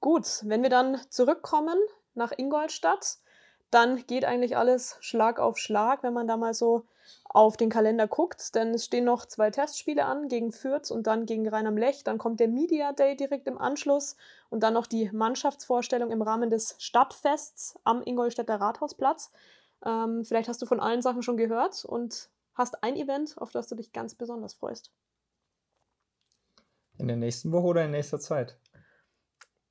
Gut, 0.00 0.42
wenn 0.44 0.62
wir 0.62 0.70
dann 0.70 0.98
zurückkommen 1.08 1.78
nach 2.14 2.32
Ingolstadt, 2.36 3.18
dann 3.70 4.06
geht 4.06 4.24
eigentlich 4.24 4.56
alles 4.56 4.98
Schlag 5.00 5.38
auf 5.38 5.56
Schlag, 5.56 6.02
wenn 6.02 6.12
man 6.12 6.28
da 6.28 6.36
mal 6.36 6.54
so 6.54 6.86
auf 7.34 7.56
den 7.56 7.68
Kalender 7.68 8.06
guckt, 8.06 8.54
denn 8.54 8.74
es 8.74 8.84
stehen 8.84 9.04
noch 9.04 9.26
zwei 9.26 9.50
Testspiele 9.50 10.04
an 10.04 10.28
gegen 10.28 10.52
Fürth 10.52 10.92
und 10.92 11.08
dann 11.08 11.26
gegen 11.26 11.48
Rhein 11.48 11.66
am 11.66 11.76
Lech. 11.76 12.04
Dann 12.04 12.16
kommt 12.16 12.38
der 12.38 12.46
Media 12.46 12.92
Day 12.92 13.16
direkt 13.16 13.48
im 13.48 13.58
Anschluss 13.58 14.16
und 14.50 14.62
dann 14.62 14.72
noch 14.72 14.86
die 14.86 15.10
Mannschaftsvorstellung 15.12 16.12
im 16.12 16.22
Rahmen 16.22 16.48
des 16.48 16.76
Stadtfests 16.78 17.76
am 17.82 18.02
Ingolstädter 18.02 18.60
Rathausplatz. 18.60 19.32
Ähm, 19.84 20.24
vielleicht 20.24 20.48
hast 20.48 20.62
du 20.62 20.66
von 20.66 20.78
allen 20.78 21.02
Sachen 21.02 21.22
schon 21.22 21.36
gehört 21.36 21.84
und 21.84 22.30
hast 22.54 22.84
ein 22.84 22.94
Event, 22.94 23.36
auf 23.36 23.50
das 23.50 23.66
du 23.66 23.74
dich 23.74 23.92
ganz 23.92 24.14
besonders 24.14 24.54
freust. 24.54 24.92
In 26.98 27.08
der 27.08 27.16
nächsten 27.16 27.50
Woche 27.50 27.66
oder 27.66 27.84
in 27.84 27.90
nächster 27.90 28.20
Zeit? 28.20 28.60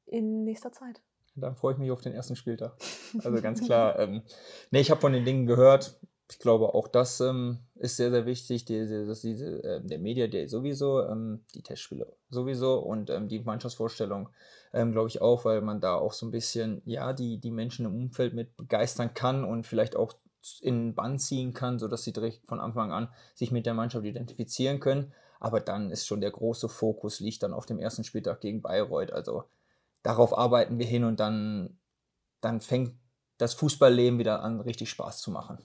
In 0.05 0.43
nächster 0.43 0.73
Zeit. 0.73 1.01
Dann 1.35 1.55
freue 1.55 1.73
ich 1.73 1.79
mich 1.79 1.91
auf 1.91 2.01
den 2.01 2.13
ersten 2.13 2.35
Spieltag. 2.35 2.75
Also 3.23 3.41
ganz 3.41 3.61
klar. 3.65 3.97
ähm, 3.99 4.21
nee, 4.71 4.81
ich 4.81 4.91
habe 4.91 4.99
von 4.99 5.13
den 5.13 5.23
Dingen 5.23 5.45
gehört 5.45 5.97
ich 6.29 6.39
glaube, 6.39 6.73
auch 6.73 6.87
das 6.87 7.19
ähm, 7.21 7.59
ist 7.75 7.97
sehr, 7.97 8.11
sehr 8.11 8.25
wichtig. 8.25 8.65
Die, 8.65 8.87
die, 8.87 9.05
dass 9.05 9.21
diese, 9.21 9.63
äh, 9.63 9.81
der 9.81 9.99
Media 9.99 10.27
Day 10.27 10.47
sowieso, 10.47 11.05
ähm, 11.07 11.45
die 11.53 11.61
Testspiele 11.61 12.15
sowieso 12.29 12.79
und 12.79 13.09
ähm, 13.09 13.27
die 13.27 13.39
Mannschaftsvorstellung, 13.39 14.29
ähm, 14.73 14.91
glaube 14.93 15.09
ich 15.09 15.21
auch, 15.21 15.45
weil 15.45 15.61
man 15.61 15.81
da 15.81 15.95
auch 15.95 16.13
so 16.13 16.25
ein 16.25 16.31
bisschen, 16.31 16.81
ja, 16.85 17.13
die, 17.13 17.39
die 17.39 17.51
Menschen 17.51 17.85
im 17.85 17.95
Umfeld 17.95 18.33
mit 18.33 18.55
begeistern 18.57 19.13
kann 19.13 19.43
und 19.43 19.67
vielleicht 19.67 19.95
auch 19.95 20.13
in 20.61 20.95
Bann 20.95 21.19
ziehen 21.19 21.53
kann, 21.53 21.79
sodass 21.79 22.03
sie 22.03 22.13
direkt 22.13 22.45
von 22.47 22.59
Anfang 22.59 22.91
an 22.91 23.09
sich 23.35 23.51
mit 23.51 23.65
der 23.65 23.73
Mannschaft 23.73 24.05
identifizieren 24.05 24.79
können. 24.79 25.13
Aber 25.39 25.59
dann 25.59 25.91
ist 25.91 26.07
schon 26.07 26.21
der 26.21 26.31
große 26.31 26.69
Fokus, 26.69 27.19
liegt 27.19 27.43
dann 27.43 27.53
auf 27.53 27.65
dem 27.65 27.79
ersten 27.79 28.03
Spieltag 28.03 28.41
gegen 28.41 28.61
Bayreuth. 28.61 29.11
Also 29.11 29.45
darauf 30.01 30.37
arbeiten 30.37 30.79
wir 30.79 30.85
hin 30.85 31.03
und 31.03 31.19
dann, 31.19 31.77
dann 32.41 32.61
fängt 32.61 32.93
das 33.37 33.53
Fußballleben 33.53 34.19
wieder 34.19 34.41
an, 34.41 34.61
richtig 34.61 34.89
Spaß 34.89 35.21
zu 35.21 35.31
machen. 35.31 35.59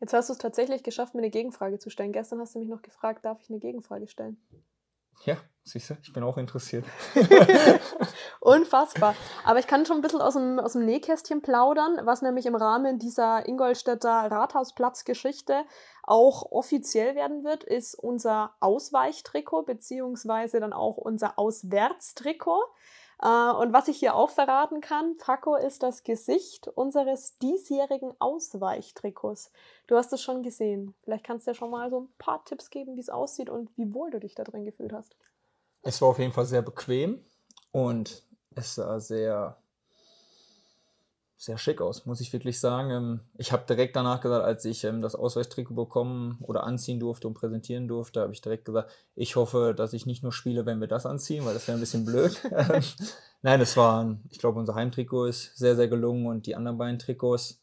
Jetzt 0.00 0.12
hast 0.12 0.28
du 0.28 0.32
es 0.32 0.38
tatsächlich 0.38 0.82
geschafft, 0.82 1.14
mir 1.14 1.20
eine 1.20 1.30
Gegenfrage 1.30 1.78
zu 1.78 1.90
stellen. 1.90 2.12
Gestern 2.12 2.40
hast 2.40 2.54
du 2.54 2.60
mich 2.60 2.68
noch 2.68 2.82
gefragt, 2.82 3.24
darf 3.24 3.40
ich 3.40 3.50
eine 3.50 3.58
Gegenfrage 3.58 4.06
stellen? 4.06 4.40
Ja, 5.24 5.36
siehst 5.64 5.90
du, 5.90 5.94
ich 6.00 6.12
bin 6.12 6.22
auch 6.22 6.36
interessiert. 6.36 6.84
Unfassbar. 8.40 9.16
Aber 9.44 9.58
ich 9.58 9.66
kann 9.66 9.84
schon 9.84 9.96
ein 9.96 10.02
bisschen 10.02 10.20
aus 10.20 10.34
dem, 10.34 10.60
aus 10.60 10.74
dem 10.74 10.84
Nähkästchen 10.84 11.42
plaudern, 11.42 12.00
was 12.04 12.22
nämlich 12.22 12.46
im 12.46 12.54
Rahmen 12.54 13.00
dieser 13.00 13.46
Ingolstädter 13.48 14.30
Rathausplatz-Geschichte 14.30 15.64
auch 16.04 16.52
offiziell 16.52 17.16
werden 17.16 17.42
wird, 17.44 17.64
ist 17.64 17.96
unser 17.96 18.54
Ausweichtrikot, 18.60 19.64
beziehungsweise 19.64 20.60
dann 20.60 20.72
auch 20.72 20.96
unser 20.96 21.38
Auswärtstrikot. 21.38 22.62
Äh, 23.20 23.50
und 23.52 23.72
was 23.72 23.88
ich 23.88 23.98
hier 23.98 24.14
auch 24.14 24.30
verraten 24.30 24.80
kann, 24.80 25.16
Paco 25.18 25.56
ist 25.56 25.82
das 25.82 26.02
Gesicht 26.02 26.68
unseres 26.68 27.38
diesjährigen 27.38 28.12
Ausweichtrikots. 28.18 29.50
Du 29.86 29.96
hast 29.96 30.12
es 30.12 30.22
schon 30.22 30.42
gesehen. 30.42 30.94
Vielleicht 31.02 31.24
kannst 31.24 31.46
du 31.46 31.50
ja 31.50 31.54
schon 31.54 31.70
mal 31.70 31.90
so 31.90 32.00
ein 32.00 32.08
paar 32.18 32.44
Tipps 32.44 32.70
geben, 32.70 32.96
wie 32.96 33.00
es 33.00 33.10
aussieht 33.10 33.50
und 33.50 33.70
wie 33.76 33.92
wohl 33.92 34.10
du 34.10 34.20
dich 34.20 34.34
da 34.34 34.44
drin 34.44 34.64
gefühlt 34.64 34.92
hast. 34.92 35.16
Es 35.82 36.00
war 36.00 36.08
auf 36.08 36.18
jeden 36.18 36.32
Fall 36.32 36.46
sehr 36.46 36.62
bequem 36.62 37.24
und 37.72 38.24
es 38.54 38.74
sah 38.74 39.00
sehr 39.00 39.56
sehr 41.40 41.56
schick 41.56 41.80
aus, 41.80 42.04
muss 42.04 42.20
ich 42.20 42.32
wirklich 42.32 42.58
sagen. 42.58 42.90
Ähm, 42.90 43.20
ich 43.36 43.52
habe 43.52 43.64
direkt 43.66 43.94
danach 43.94 44.20
gesagt, 44.20 44.44
als 44.44 44.64
ich 44.64 44.82
ähm, 44.82 45.00
das 45.00 45.14
Ausweichtrikot 45.14 45.72
bekommen 45.72 46.36
oder 46.40 46.64
anziehen 46.64 46.98
durfte 46.98 47.28
und 47.28 47.34
präsentieren 47.34 47.86
durfte, 47.86 48.20
habe 48.20 48.32
ich 48.32 48.40
direkt 48.40 48.64
gesagt, 48.64 48.90
ich 49.14 49.36
hoffe, 49.36 49.72
dass 49.74 49.92
ich 49.92 50.04
nicht 50.04 50.24
nur 50.24 50.32
spiele, 50.32 50.66
wenn 50.66 50.80
wir 50.80 50.88
das 50.88 51.06
anziehen, 51.06 51.44
weil 51.44 51.54
das 51.54 51.68
wäre 51.68 51.78
ein 51.78 51.80
bisschen 51.80 52.04
blöd. 52.04 52.42
Nein, 53.42 53.60
es 53.60 53.76
war, 53.76 54.18
ich 54.30 54.40
glaube, 54.40 54.58
unser 54.58 54.74
Heimtrikot 54.74 55.26
ist 55.26 55.56
sehr, 55.56 55.76
sehr 55.76 55.86
gelungen 55.86 56.26
und 56.26 56.46
die 56.46 56.56
anderen 56.56 56.76
beiden 56.76 56.98
Trikots. 56.98 57.62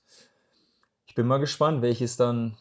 Ich 1.05 1.13
bin 1.13 1.27
mal 1.27 1.39
gespannt, 1.39 1.81
welches 1.81 2.15
dann 2.15 2.57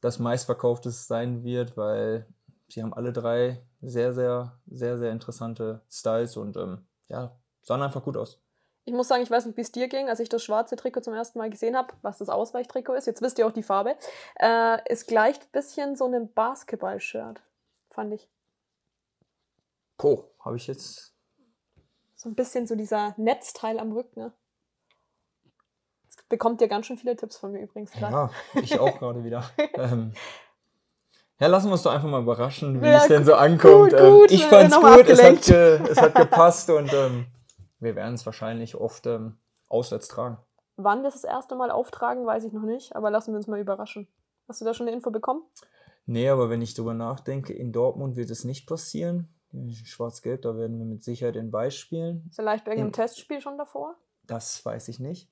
das 0.00 0.18
meistverkaufte 0.18 0.90
sein 0.90 1.44
wird, 1.44 1.76
weil 1.76 2.26
sie 2.68 2.82
haben 2.82 2.94
alle 2.94 3.12
drei 3.12 3.62
sehr, 3.82 4.14
sehr, 4.14 4.58
sehr, 4.66 4.96
sehr 4.96 5.12
interessante 5.12 5.82
Styles 5.90 6.38
und 6.38 6.56
ähm, 6.56 6.86
ja, 7.08 7.36
sahen 7.60 7.82
einfach 7.82 8.02
gut 8.02 8.16
aus. 8.16 8.43
Ich 8.86 8.92
muss 8.92 9.08
sagen, 9.08 9.22
ich 9.22 9.30
weiß 9.30 9.46
nicht, 9.46 9.56
wie 9.56 9.62
es 9.62 9.72
dir 9.72 9.88
ging, 9.88 10.08
als 10.08 10.20
ich 10.20 10.28
das 10.28 10.44
schwarze 10.44 10.76
Trikot 10.76 11.00
zum 11.00 11.14
ersten 11.14 11.38
Mal 11.38 11.48
gesehen 11.48 11.76
habe, 11.76 11.94
was 12.02 12.18
das 12.18 12.28
Ausweichtrikot 12.28 12.94
ist. 12.94 13.06
Jetzt 13.06 13.22
wisst 13.22 13.38
ihr 13.38 13.46
auch 13.46 13.52
die 13.52 13.62
Farbe. 13.62 13.96
Äh, 14.36 14.78
es 14.86 15.06
gleicht 15.06 15.42
ein 15.42 15.52
bisschen 15.52 15.96
so 15.96 16.04
einem 16.04 16.30
Basketball-Shirt, 16.32 17.40
fand 17.90 18.12
ich. 18.12 18.28
Po, 19.96 20.30
habe 20.40 20.56
ich 20.56 20.66
jetzt. 20.66 21.14
So 22.14 22.28
ein 22.28 22.34
bisschen 22.34 22.66
so 22.66 22.74
dieser 22.74 23.14
Netzteil 23.16 23.78
am 23.78 23.92
Rücken. 23.92 24.20
Ne? 24.20 24.32
Jetzt 26.04 26.28
bekommt 26.28 26.60
ihr 26.60 26.68
ganz 26.68 26.86
schön 26.86 26.98
viele 26.98 27.16
Tipps 27.16 27.36
von 27.36 27.52
mir 27.52 27.62
übrigens. 27.62 27.90
Klar. 27.90 28.32
Ja, 28.54 28.60
ich 28.60 28.78
auch 28.78 28.98
gerade 28.98 29.24
wieder. 29.24 29.50
ähm, 29.74 30.12
ja, 31.38 31.46
lassen 31.46 31.68
wir 31.68 31.72
uns 31.72 31.82
doch 31.82 31.92
einfach 31.92 32.08
mal 32.08 32.22
überraschen, 32.22 32.82
wie 32.82 32.86
ja, 32.86 32.98
es 32.98 33.08
denn 33.08 33.24
so 33.24 33.34
ankommt. 33.34 33.92
Gut, 33.92 33.98
gut, 33.98 34.30
ähm, 34.30 34.36
ich 34.36 34.44
fand's 34.46 34.76
gut, 34.76 35.08
es 35.08 35.22
hat, 35.22 35.42
ge, 35.42 35.80
es 35.90 36.00
hat 36.00 36.14
gepasst 36.14 36.70
und 36.70 36.92
ähm, 36.92 37.26
wir 37.84 37.94
werden 37.94 38.14
es 38.14 38.26
wahrscheinlich 38.26 38.74
oft 38.74 39.06
ähm, 39.06 39.38
auswärts 39.68 40.08
tragen. 40.08 40.38
Wann 40.76 41.02
wir 41.02 41.08
es 41.08 41.14
das 41.14 41.24
erste 41.24 41.54
Mal 41.54 41.70
auftragen, 41.70 42.26
weiß 42.26 42.44
ich 42.44 42.52
noch 42.52 42.64
nicht, 42.64 42.96
aber 42.96 43.10
lassen 43.10 43.32
wir 43.32 43.36
uns 43.36 43.46
mal 43.46 43.60
überraschen. 43.60 44.08
Hast 44.48 44.60
du 44.60 44.64
da 44.64 44.74
schon 44.74 44.88
eine 44.88 44.96
Info 44.96 45.10
bekommen? 45.10 45.42
Nee, 46.06 46.28
aber 46.28 46.50
wenn 46.50 46.60
ich 46.60 46.74
darüber 46.74 46.94
nachdenke, 46.94 47.52
in 47.52 47.72
Dortmund 47.72 48.16
wird 48.16 48.30
es 48.30 48.44
nicht 48.44 48.66
passieren. 48.66 49.28
Schwarz-Gelb, 49.84 50.42
da 50.42 50.56
werden 50.56 50.78
wir 50.78 50.84
mit 50.84 51.02
Sicherheit 51.02 51.36
in 51.36 51.52
Weiß 51.52 51.76
spielen. 51.76 52.28
Vielleicht 52.34 52.64
bei 52.64 52.72
irgendeinem 52.72 52.88
in, 52.88 52.92
Testspiel 52.92 53.40
schon 53.40 53.56
davor? 53.56 53.96
Das 54.24 54.64
weiß 54.64 54.88
ich 54.88 54.98
nicht. 54.98 55.30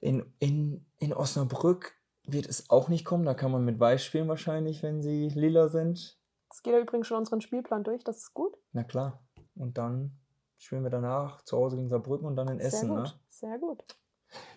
In, 0.00 0.34
in, 0.38 0.86
in 0.98 1.14
Osnabrück 1.14 1.94
wird 2.24 2.46
es 2.46 2.68
auch 2.68 2.88
nicht 2.88 3.04
kommen. 3.04 3.24
Da 3.24 3.34
kann 3.34 3.50
man 3.50 3.64
mit 3.64 3.80
Weiß 3.80 4.04
spielen 4.04 4.28
wahrscheinlich, 4.28 4.82
wenn 4.82 5.02
sie 5.02 5.30
lila 5.30 5.68
sind. 5.68 6.18
Das 6.50 6.62
geht 6.62 6.74
ja 6.74 6.78
übrigens 6.78 7.06
schon 7.06 7.18
unseren 7.18 7.40
Spielplan 7.40 7.84
durch, 7.84 8.04
das 8.04 8.18
ist 8.18 8.34
gut. 8.34 8.54
Na 8.72 8.84
klar. 8.84 9.26
Und 9.54 9.78
dann 9.78 10.18
spielen 10.58 10.82
wir 10.82 10.90
danach 10.90 11.42
zu 11.42 11.56
Hause 11.56 11.76
gegen 11.76 11.88
Saarbrücken 11.88 12.26
und 12.26 12.36
dann 12.36 12.48
in 12.48 12.60
Essen. 12.60 12.88
Sehr 12.88 12.96
gut, 12.96 13.04
ne? 13.04 13.12
sehr 13.28 13.58
gut. 13.58 13.84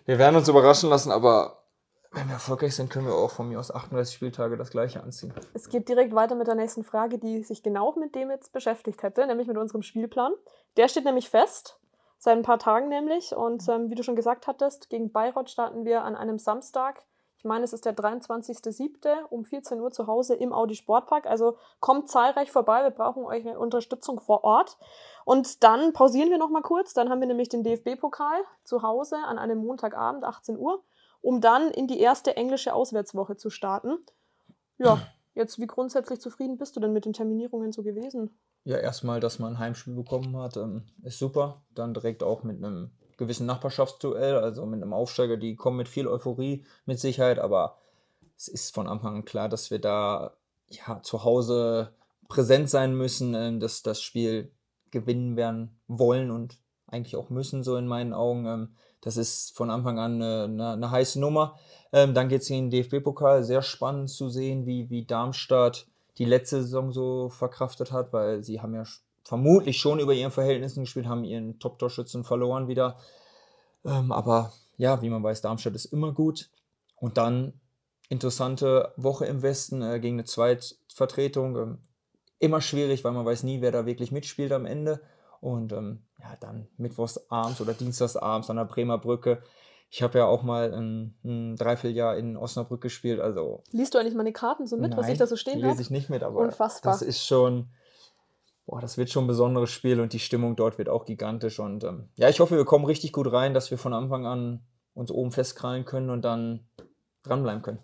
Wir 0.04 0.18
werden 0.18 0.36
uns 0.36 0.48
überraschen 0.48 0.90
lassen, 0.90 1.10
aber 1.10 1.60
wenn 2.12 2.26
wir 2.26 2.34
erfolgreich 2.34 2.74
sind, 2.74 2.90
können 2.90 3.06
wir 3.06 3.14
auch 3.14 3.30
von 3.30 3.48
mir 3.48 3.60
aus 3.60 3.70
38 3.70 4.14
Spieltage 4.14 4.56
das 4.56 4.70
gleiche 4.70 5.02
anziehen. 5.02 5.32
Es 5.54 5.68
geht 5.68 5.88
direkt 5.88 6.12
weiter 6.12 6.34
mit 6.34 6.48
der 6.48 6.56
nächsten 6.56 6.82
Frage, 6.82 7.18
die 7.18 7.44
sich 7.44 7.62
genau 7.62 7.94
mit 7.94 8.14
dem 8.16 8.30
jetzt 8.30 8.52
beschäftigt 8.52 9.02
hätte, 9.02 9.26
nämlich 9.26 9.46
mit 9.46 9.56
unserem 9.56 9.82
Spielplan. 9.82 10.32
Der 10.76 10.88
steht 10.88 11.04
nämlich 11.04 11.30
fest, 11.30 11.78
seit 12.18 12.36
ein 12.36 12.42
paar 12.42 12.58
Tagen 12.58 12.88
nämlich. 12.88 13.34
Und 13.34 13.68
ähm, 13.68 13.90
wie 13.90 13.94
du 13.94 14.02
schon 14.02 14.16
gesagt 14.16 14.48
hattest, 14.48 14.90
gegen 14.90 15.12
Bayreuth 15.12 15.50
starten 15.50 15.84
wir 15.84 16.02
an 16.02 16.16
einem 16.16 16.38
Samstag. 16.38 17.04
Ich 17.40 17.44
meine, 17.44 17.64
es 17.64 17.72
ist 17.72 17.86
der 17.86 17.96
23.07. 17.96 19.24
um 19.30 19.46
14 19.46 19.80
Uhr 19.80 19.90
zu 19.90 20.06
Hause 20.06 20.34
im 20.34 20.52
Audi 20.52 20.74
Sportpark. 20.74 21.24
Also 21.24 21.56
kommt 21.80 22.10
zahlreich 22.10 22.52
vorbei. 22.52 22.82
Wir 22.82 22.90
brauchen 22.90 23.24
eure 23.24 23.58
Unterstützung 23.58 24.20
vor 24.20 24.44
Ort. 24.44 24.76
Und 25.24 25.64
dann 25.64 25.94
pausieren 25.94 26.28
wir 26.28 26.36
noch 26.36 26.50
mal 26.50 26.60
kurz. 26.60 26.92
Dann 26.92 27.08
haben 27.08 27.20
wir 27.20 27.26
nämlich 27.26 27.48
den 27.48 27.64
DFB-Pokal 27.64 28.42
zu 28.64 28.82
Hause 28.82 29.16
an 29.26 29.38
einem 29.38 29.56
Montagabend, 29.56 30.22
18 30.22 30.58
Uhr, 30.58 30.84
um 31.22 31.40
dann 31.40 31.70
in 31.70 31.86
die 31.86 31.98
erste 31.98 32.36
englische 32.36 32.74
Auswärtswoche 32.74 33.38
zu 33.38 33.48
starten. 33.48 33.96
Ja, 34.76 35.00
jetzt 35.32 35.58
wie 35.58 35.66
grundsätzlich 35.66 36.20
zufrieden 36.20 36.58
bist 36.58 36.76
du 36.76 36.80
denn 36.80 36.92
mit 36.92 37.06
den 37.06 37.14
Terminierungen 37.14 37.72
so 37.72 37.82
gewesen? 37.82 38.38
Ja, 38.64 38.76
erstmal, 38.76 39.18
dass 39.18 39.38
man 39.38 39.54
ein 39.54 39.58
Heimspiel 39.58 39.94
bekommen 39.94 40.36
hat, 40.36 40.58
ähm, 40.58 40.82
ist 41.04 41.18
super. 41.18 41.62
Dann 41.74 41.94
direkt 41.94 42.22
auch 42.22 42.42
mit 42.42 42.58
einem 42.58 42.90
gewissen 43.20 43.46
Nachbarschaftsduell, 43.46 44.38
also 44.38 44.66
mit 44.66 44.82
einem 44.82 44.92
Aufsteiger, 44.92 45.36
die 45.36 45.54
kommen 45.54 45.76
mit 45.76 45.88
viel 45.88 46.08
Euphorie 46.08 46.64
mit 46.86 46.98
Sicherheit, 46.98 47.38
aber 47.38 47.76
es 48.36 48.48
ist 48.48 48.74
von 48.74 48.88
Anfang 48.88 49.16
an 49.16 49.24
klar, 49.24 49.48
dass 49.48 49.70
wir 49.70 49.78
da 49.78 50.32
ja, 50.70 51.00
zu 51.02 51.22
Hause 51.22 51.92
präsent 52.28 52.70
sein 52.70 52.96
müssen, 52.96 53.34
ähm, 53.34 53.60
dass 53.60 53.82
das 53.82 54.02
Spiel 54.02 54.50
gewinnen 54.90 55.36
werden 55.36 55.78
wollen 55.86 56.30
und 56.30 56.58
eigentlich 56.86 57.16
auch 57.16 57.30
müssen, 57.30 57.62
so 57.62 57.76
in 57.76 57.86
meinen 57.86 58.12
Augen. 58.12 58.46
Ähm, 58.46 58.74
das 59.02 59.16
ist 59.16 59.56
von 59.56 59.70
Anfang 59.70 59.98
an 59.98 60.14
eine, 60.14 60.44
eine, 60.44 60.72
eine 60.72 60.90
heiße 60.90 61.20
Nummer. 61.20 61.58
Ähm, 61.92 62.14
dann 62.14 62.28
geht 62.28 62.42
es 62.42 62.50
in 62.50 62.70
den 62.70 62.82
DFB-Pokal. 62.82 63.44
Sehr 63.44 63.62
spannend 63.62 64.10
zu 64.10 64.28
sehen, 64.28 64.66
wie, 64.66 64.90
wie 64.90 65.04
Darmstadt 65.04 65.86
die 66.18 66.24
letzte 66.24 66.62
Saison 66.62 66.92
so 66.92 67.28
verkraftet 67.28 67.92
hat, 67.92 68.12
weil 68.12 68.42
sie 68.42 68.60
haben 68.60 68.74
ja 68.74 68.84
vermutlich 69.30 69.78
schon 69.78 70.00
über 70.00 70.12
ihren 70.12 70.32
Verhältnissen 70.32 70.82
gespielt, 70.82 71.06
haben 71.06 71.22
ihren 71.22 71.60
Top-Torschützen 71.60 72.24
verloren 72.24 72.66
wieder. 72.66 72.98
Ähm, 73.84 74.10
aber 74.10 74.52
ja, 74.76 75.02
wie 75.02 75.08
man 75.08 75.22
weiß, 75.22 75.40
Darmstadt 75.40 75.76
ist 75.76 75.84
immer 75.84 76.10
gut. 76.12 76.50
Und 76.96 77.16
dann 77.16 77.52
interessante 78.08 78.92
Woche 78.96 79.26
im 79.26 79.42
Westen 79.42 79.82
äh, 79.82 80.00
gegen 80.00 80.16
eine 80.16 80.24
Zweitvertretung. 80.24 81.56
Ähm, 81.56 81.78
immer 82.40 82.60
schwierig, 82.60 83.04
weil 83.04 83.12
man 83.12 83.24
weiß 83.24 83.44
nie, 83.44 83.60
wer 83.60 83.70
da 83.70 83.86
wirklich 83.86 84.10
mitspielt 84.10 84.50
am 84.50 84.66
Ende. 84.66 85.00
Und 85.40 85.72
ähm, 85.72 86.02
ja, 86.18 86.36
dann 86.40 86.66
mittwochs 86.76 87.30
abends 87.30 87.60
oder 87.60 87.72
dienstags 87.72 88.16
abends 88.16 88.50
an 88.50 88.56
der 88.56 88.64
Bremer 88.64 88.98
Brücke. 88.98 89.44
Ich 89.90 90.02
habe 90.02 90.18
ja 90.18 90.26
auch 90.26 90.42
mal 90.42 90.74
ein, 90.74 91.14
ein 91.24 91.54
Dreivierteljahr 91.54 92.16
in 92.16 92.36
Osnabrück 92.36 92.80
gespielt. 92.80 93.20
Also 93.20 93.62
Liest 93.70 93.94
du 93.94 93.98
eigentlich 93.98 94.16
meine 94.16 94.32
Karten 94.32 94.66
so 94.66 94.76
mit, 94.76 94.90
nein, 94.90 94.98
was 94.98 95.08
ich 95.08 95.18
da 95.18 95.28
so 95.28 95.36
stehen 95.36 95.62
habe? 95.62 95.68
lese 95.68 95.82
ich 95.82 95.90
nicht 95.90 96.10
mit, 96.10 96.24
aber 96.24 96.40
Unfassbar. 96.40 96.92
das 96.92 97.02
ist 97.02 97.24
schon, 97.24 97.68
boah, 98.70 98.80
das 98.80 98.96
wird 98.96 99.10
schon 99.10 99.24
ein 99.24 99.26
besonderes 99.26 99.70
Spiel 99.70 100.00
und 100.00 100.12
die 100.12 100.20
Stimmung 100.20 100.54
dort 100.54 100.78
wird 100.78 100.88
auch 100.88 101.04
gigantisch. 101.04 101.58
Und 101.58 101.82
ähm, 101.82 102.08
ja, 102.14 102.28
ich 102.28 102.38
hoffe, 102.38 102.56
wir 102.56 102.64
kommen 102.64 102.84
richtig 102.84 103.12
gut 103.12 103.32
rein, 103.32 103.52
dass 103.52 103.72
wir 103.72 103.78
von 103.78 103.92
Anfang 103.92 104.26
an 104.26 104.64
uns 104.94 105.10
oben 105.10 105.32
festkrallen 105.32 105.84
können 105.84 106.08
und 106.08 106.22
dann 106.24 106.68
dranbleiben 107.24 107.62
können. 107.62 107.80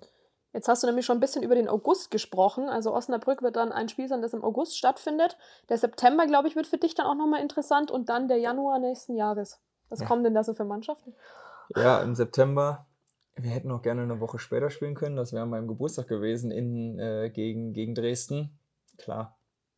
Jetzt 0.52 0.68
hast 0.68 0.84
du 0.84 0.86
nämlich 0.86 1.04
schon 1.04 1.16
ein 1.16 1.20
bisschen 1.20 1.42
über 1.42 1.56
den 1.56 1.68
August 1.68 2.12
gesprochen. 2.12 2.68
Also 2.68 2.94
Osnabrück 2.94 3.42
wird 3.42 3.56
dann 3.56 3.72
ein 3.72 3.88
Spiel 3.88 4.06
sein, 4.06 4.22
das 4.22 4.32
im 4.32 4.44
August 4.44 4.78
stattfindet. 4.78 5.36
Der 5.68 5.76
September, 5.76 6.24
glaube 6.26 6.46
ich, 6.46 6.54
wird 6.54 6.68
für 6.68 6.78
dich 6.78 6.94
dann 6.94 7.06
auch 7.06 7.16
nochmal 7.16 7.42
interessant 7.42 7.90
und 7.90 8.08
dann 8.08 8.28
der 8.28 8.38
Januar 8.38 8.78
nächsten 8.78 9.16
Jahres. 9.16 9.60
Was 9.88 10.00
Ja. 10.00 10.06
kommen 10.06 10.22
denn 10.22 10.34
da 10.34 10.44
so 10.44 10.54
für 10.54 10.64
Mannschaften? 10.64 11.14
Ja, 11.74 12.00
im 12.00 12.14
September. 12.14 12.86
Wir 13.34 13.50
hätten 13.50 13.72
auch 13.72 13.82
gerne 13.82 14.02
eine 14.02 14.20
Woche 14.20 14.38
später 14.38 14.70
spielen 14.70 14.94
können. 14.94 15.16
Das 15.16 15.32
wäre 15.32 15.42
an 15.42 15.50
meinem 15.50 15.66
Geburtstag 15.66 16.06
gewesen 16.06 16.52
in, 16.52 16.98
äh, 17.00 17.28
gegen, 17.30 17.72
gegen 17.72 17.94
Dresden. 17.96 18.58
Klar, 18.98 19.35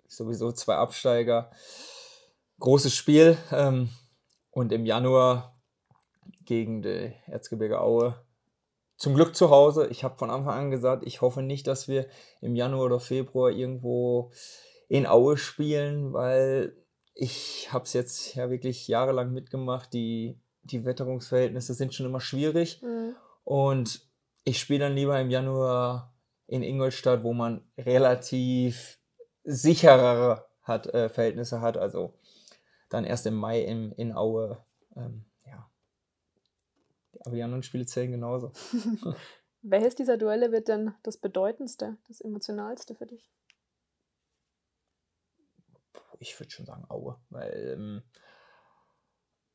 sowieso 0.09 0.53
zwei 0.53 0.77
Absteiger. 0.77 1.51
Großes 2.59 2.95
Spiel. 2.95 3.37
Ähm, 3.53 3.91
und 4.51 4.73
im 4.73 4.87
Januar 4.87 5.57
gegen 6.45 6.83
die 6.83 7.13
Erzgebirge 7.27 7.81
Aue. 7.81 8.25
Zum 8.97 9.15
Glück 9.15 9.37
zu 9.37 9.51
Hause. 9.51 9.87
Ich 9.89 10.03
habe 10.03 10.19
von 10.19 10.31
Anfang 10.31 10.59
an 10.59 10.71
gesagt, 10.71 11.05
ich 11.07 11.21
hoffe 11.21 11.43
nicht, 11.43 11.69
dass 11.69 11.87
wir 11.87 12.09
im 12.41 12.57
Januar 12.57 12.87
oder 12.87 12.99
Februar 12.99 13.51
irgendwo 13.51 14.33
in 14.89 15.07
Aue 15.07 15.37
spielen, 15.37 16.13
weil 16.13 16.77
ich 17.15 17.73
habe 17.73 17.85
es 17.85 17.93
jetzt 17.93 18.35
ja 18.35 18.51
wirklich 18.51 18.89
jahrelang 18.89 19.33
mitgemacht. 19.33 19.93
Die, 19.93 20.41
die 20.63 20.85
Wetterungsverhältnisse 20.85 21.75
sind 21.75 21.95
schon 21.95 22.07
immer 22.07 22.21
schwierig. 22.21 22.83
Mhm. 22.83 23.15
Und 23.45 24.09
ich 24.45 24.59
spiele 24.59 24.81
dann 24.81 24.95
lieber 24.95 25.21
im 25.21 25.31
Januar 25.31 26.17
in 26.47 26.63
Ingolstadt, 26.63 27.23
wo 27.23 27.35
man 27.35 27.71
relativ 27.77 28.98
sicherere 29.49 30.47
hat, 30.63 30.87
äh, 30.89 31.09
Verhältnisse 31.09 31.61
hat. 31.61 31.77
Also 31.77 32.15
dann 32.91 33.05
erst 33.05 33.27
im 33.27 33.35
Mai 33.35 33.63
in, 33.63 33.93
in 33.93 34.15
Aue. 34.15 34.63
Ähm, 34.95 35.25
ja. 35.47 35.69
Aber 37.21 37.35
die 37.35 37.43
anderen 37.43 37.63
Spiele 37.63 37.87
zählen 37.87 38.13
genauso. 38.13 38.53
Welches 39.63 39.97
dieser 39.97 40.19
Duelle 40.19 40.53
wird 40.53 40.69
denn 40.69 40.95
das 41.03 41.17
bedeutendste, 41.17 41.97
das 42.07 42.21
emotionalste 42.21 42.95
für 42.95 43.07
dich? 43.07 43.31
Ich 46.21 46.39
würde 46.39 46.51
schon 46.51 46.67
sagen 46.67 46.85
Aue, 46.89 47.19
weil 47.31 47.75
ähm, 47.77 48.03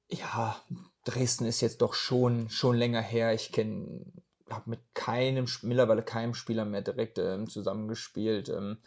ja, 0.10 0.62
Dresden 1.06 1.46
ist 1.46 1.62
jetzt 1.62 1.82
doch 1.82 1.94
schon, 1.94 2.50
schon 2.50 2.76
länger 2.76 3.02
her. 3.02 3.34
Ich 3.34 3.52
kenne, 3.52 4.06
habe 4.50 4.70
mit 4.70 4.82
keinem, 4.94 5.46
mittlerweile 5.62 6.04
keinem 6.04 6.34
Spieler 6.34 6.66
mehr 6.66 6.82
direkt 6.82 7.18
ähm, 7.18 7.50
zusammengespielt. 7.50 8.50
Ähm, 8.50 8.78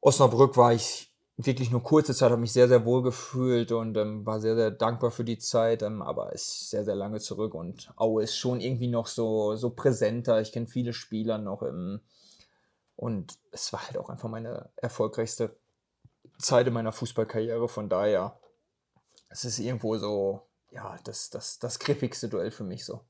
Osnabrück 0.00 0.56
war 0.56 0.72
ich 0.72 1.10
wirklich 1.36 1.70
nur 1.70 1.82
kurze 1.82 2.14
Zeit, 2.14 2.30
habe 2.30 2.40
mich 2.40 2.52
sehr, 2.52 2.68
sehr 2.68 2.84
wohl 2.84 3.02
gefühlt 3.02 3.72
und 3.72 3.96
ähm, 3.96 4.26
war 4.26 4.40
sehr, 4.40 4.56
sehr 4.56 4.70
dankbar 4.70 5.10
für 5.10 5.24
die 5.24 5.38
Zeit, 5.38 5.82
ähm, 5.82 6.02
aber 6.02 6.32
ist 6.32 6.70
sehr, 6.70 6.84
sehr 6.84 6.94
lange 6.94 7.20
zurück 7.20 7.54
und 7.54 7.92
Aue 7.96 8.22
ist 8.22 8.36
schon 8.36 8.60
irgendwie 8.60 8.88
noch 8.88 9.06
so, 9.06 9.56
so 9.56 9.70
präsenter. 9.70 10.40
Ich 10.40 10.52
kenne 10.52 10.66
viele 10.66 10.92
Spieler 10.92 11.38
noch 11.38 11.62
im, 11.62 12.00
und 12.96 13.38
es 13.52 13.72
war 13.72 13.86
halt 13.86 13.98
auch 13.98 14.10
einfach 14.10 14.28
meine 14.28 14.70
erfolgreichste 14.76 15.56
Zeit 16.38 16.66
in 16.66 16.74
meiner 16.74 16.92
Fußballkarriere, 16.92 17.68
von 17.68 17.88
daher, 17.88 18.38
es 19.28 19.44
ist 19.44 19.58
irgendwo 19.58 19.96
so, 19.96 20.42
ja, 20.70 20.98
das, 21.04 21.30
das, 21.30 21.58
das 21.58 21.78
griffigste 21.78 22.28
Duell 22.28 22.50
für 22.50 22.64
mich 22.64 22.84
so. 22.84 23.00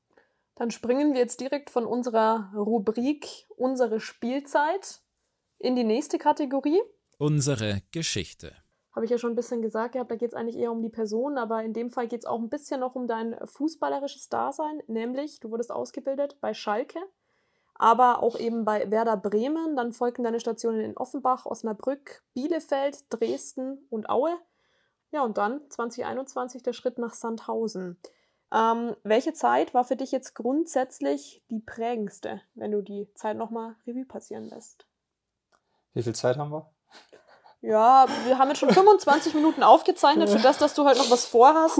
Dann 0.56 0.70
springen 0.70 1.14
wir 1.14 1.20
jetzt 1.20 1.40
direkt 1.40 1.70
von 1.70 1.86
unserer 1.86 2.52
Rubrik 2.54 3.46
Unsere 3.56 3.98
Spielzeit 3.98 5.00
in 5.60 5.76
die 5.76 5.84
nächste 5.84 6.18
Kategorie. 6.18 6.80
Unsere 7.18 7.82
Geschichte. 7.92 8.56
Habe 8.92 9.04
ich 9.04 9.10
ja 9.10 9.18
schon 9.18 9.32
ein 9.32 9.36
bisschen 9.36 9.62
gesagt 9.62 9.92
gehabt, 9.92 10.10
da 10.10 10.16
geht 10.16 10.32
es 10.32 10.34
eigentlich 10.34 10.56
eher 10.56 10.72
um 10.72 10.82
die 10.82 10.88
Person, 10.88 11.38
aber 11.38 11.62
in 11.62 11.74
dem 11.74 11.90
Fall 11.90 12.08
geht 12.08 12.20
es 12.20 12.26
auch 12.26 12.40
ein 12.40 12.48
bisschen 12.48 12.80
noch 12.80 12.96
um 12.96 13.06
dein 13.06 13.36
fußballerisches 13.44 14.28
Dasein, 14.30 14.82
nämlich 14.88 15.38
du 15.38 15.50
wurdest 15.50 15.70
ausgebildet 15.70 16.38
bei 16.40 16.54
Schalke, 16.54 16.98
aber 17.74 18.22
auch 18.22 18.38
eben 18.38 18.64
bei 18.64 18.90
Werder 18.90 19.16
Bremen. 19.16 19.76
Dann 19.76 19.92
folgten 19.92 20.24
deine 20.24 20.40
Stationen 20.40 20.80
in 20.80 20.96
Offenbach, 20.96 21.46
Osnabrück, 21.46 22.22
Bielefeld, 22.34 23.04
Dresden 23.10 23.86
und 23.90 24.10
Aue. 24.10 24.36
Ja, 25.12 25.22
und 25.22 25.38
dann 25.38 25.60
2021 25.70 26.62
der 26.62 26.72
Schritt 26.72 26.98
nach 26.98 27.14
Sandhausen. 27.14 27.98
Ähm, 28.52 28.96
welche 29.04 29.34
Zeit 29.34 29.72
war 29.72 29.84
für 29.84 29.96
dich 29.96 30.10
jetzt 30.10 30.34
grundsätzlich 30.34 31.44
die 31.50 31.60
prägendste, 31.60 32.40
wenn 32.54 32.72
du 32.72 32.82
die 32.82 33.12
Zeit 33.14 33.36
nochmal 33.36 33.76
Revue 33.86 34.04
passieren 34.04 34.44
lässt? 34.44 34.89
Wie 35.94 36.02
viel 36.02 36.14
Zeit 36.14 36.36
haben 36.36 36.50
wir? 36.50 36.70
Ja, 37.62 38.06
wir 38.24 38.38
haben 38.38 38.48
jetzt 38.48 38.58
schon 38.58 38.70
25 38.70 39.34
Minuten 39.34 39.62
aufgezeichnet 39.62 40.30
für 40.30 40.38
das, 40.38 40.56
dass 40.56 40.74
du 40.74 40.86
halt 40.86 40.96
noch 40.96 41.10
was 41.10 41.26
vorhast. 41.26 41.78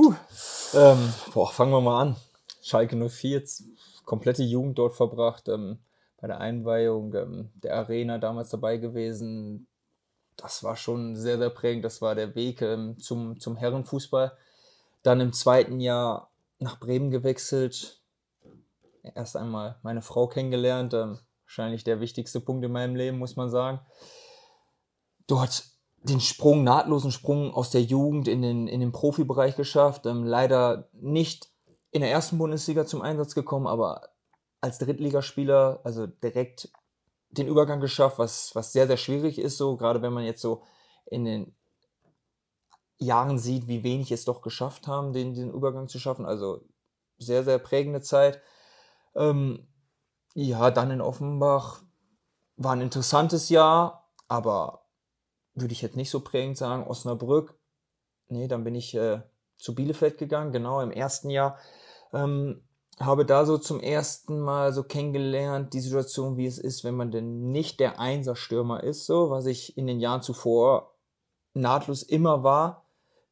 Ähm, 0.75 1.15
boah, 1.33 1.51
fangen 1.51 1.73
wir 1.73 1.81
mal 1.81 2.03
an. 2.03 2.17
Schalke 2.63 2.97
04, 2.97 3.31
jetzt 3.31 3.65
komplette 4.05 4.43
Jugend 4.43 4.79
dort 4.79 4.95
verbracht, 4.95 5.49
ähm, 5.49 5.79
bei 6.21 6.27
der 6.27 6.39
Einweihung 6.41 7.15
ähm, 7.15 7.51
der 7.55 7.77
Arena 7.77 8.19
damals 8.19 8.51
dabei 8.51 8.77
gewesen. 8.77 9.67
Das 10.37 10.63
war 10.63 10.77
schon 10.77 11.17
sehr, 11.17 11.39
sehr 11.39 11.51
prägend. 11.51 11.85
Das 11.85 12.03
war 12.03 12.15
der 12.15 12.35
Weg 12.35 12.61
ähm, 12.61 12.99
zum, 12.99 13.41
zum 13.41 13.57
Herrenfußball. 13.57 14.37
Dann 15.03 15.21
im 15.21 15.33
zweiten 15.33 15.81
Jahr 15.81 16.31
nach 16.59 16.79
Bremen 16.79 17.11
gewechselt. 17.11 18.01
Erst 19.03 19.37
einmal 19.37 19.79
meine 19.83 20.03
Frau 20.03 20.27
kennengelernt. 20.27 20.95
Wahrscheinlich 21.51 21.83
der 21.83 21.99
wichtigste 21.99 22.39
Punkt 22.39 22.65
in 22.65 22.71
meinem 22.71 22.95
Leben, 22.95 23.19
muss 23.19 23.35
man 23.35 23.51
sagen. 23.51 23.81
Dort 25.27 25.65
den 26.05 26.21
Sprung, 26.21 26.63
nahtlosen 26.63 27.11
Sprung 27.11 27.53
aus 27.53 27.71
der 27.71 27.83
Jugend 27.83 28.29
in 28.29 28.41
den, 28.41 28.69
in 28.69 28.79
den 28.79 28.93
Profibereich 28.93 29.57
geschafft. 29.57 30.07
Ähm, 30.07 30.23
leider 30.23 30.89
nicht 30.93 31.51
in 31.91 32.03
der 32.03 32.13
ersten 32.13 32.39
Bundesliga 32.39 32.87
zum 32.87 33.03
Einsatz 33.03 33.35
gekommen, 33.35 33.67
aber 33.67 34.11
als 34.61 34.79
Drittligaspieler, 34.79 35.81
also 35.83 36.07
direkt 36.07 36.71
den 37.31 37.49
Übergang 37.49 37.81
geschafft, 37.81 38.21
was, 38.21 38.55
was 38.55 38.73
sehr, 38.73 38.87
sehr 38.87 38.97
schwierig 38.97 39.37
ist, 39.37 39.57
so, 39.57 39.77
gerade 39.77 40.03
wenn 40.03 40.13
man 40.13 40.23
jetzt 40.23 40.43
so 40.43 40.63
in 41.07 41.25
den 41.25 41.57
Jahren 42.99 43.41
sieht, 43.41 43.67
wie 43.67 43.83
wenig 43.83 44.13
es 44.13 44.25
doch 44.25 44.41
geschafft 44.41 44.87
haben, 44.87 45.13
den, 45.13 45.35
den 45.35 45.51
Übergang 45.51 45.89
zu 45.89 45.99
schaffen. 45.99 46.27
Also 46.27 46.63
sehr, 47.19 47.43
sehr 47.43 47.59
prägende 47.59 48.03
Zeit. 48.03 48.41
Ähm, 49.17 49.67
ja, 50.35 50.71
dann 50.71 50.91
in 50.91 51.01
Offenbach 51.01 51.83
war 52.57 52.73
ein 52.73 52.81
interessantes 52.81 53.49
Jahr, 53.49 54.11
aber 54.29 54.87
würde 55.55 55.73
ich 55.73 55.83
jetzt 55.83 55.97
nicht 55.97 56.11
so 56.11 56.21
prägend 56.21 56.57
sagen. 56.57 56.87
Osnabrück, 56.87 57.59
nee, 58.29 58.49
dann 58.49 58.65
bin 58.65 58.75
ich 58.75 58.95
äh, 58.95 59.23
zu 59.59 59.75
Bielefeld 59.75 60.19
gegangen, 60.19 60.53
genau 60.53 60.81
im 60.81 60.93
ersten 60.93 61.31
Jahr. 61.31 61.59
Ähm, 62.13 62.63
habe 62.99 63.25
da 63.25 63.47
so 63.47 63.57
zum 63.57 63.81
ersten 63.81 64.41
Mal 64.41 64.73
so 64.75 64.83
kennengelernt, 64.83 65.73
die 65.73 65.81
Situation, 65.81 66.37
wie 66.37 66.47
es 66.47 66.59
ist, 66.59 66.85
wenn 66.85 66.95
man 66.95 67.11
denn 67.11 67.51
nicht 67.51 67.81
der 67.81 67.99
Einserstürmer 67.99 68.83
ist, 68.83 69.07
so, 69.07 69.31
was 69.31 69.47
ich 69.47 69.77
in 69.79 69.87
den 69.87 70.01
Jahren 70.01 70.23
zuvor 70.23 70.95
nahtlos 71.55 72.03
immer 72.03 72.43
war. 72.43 72.90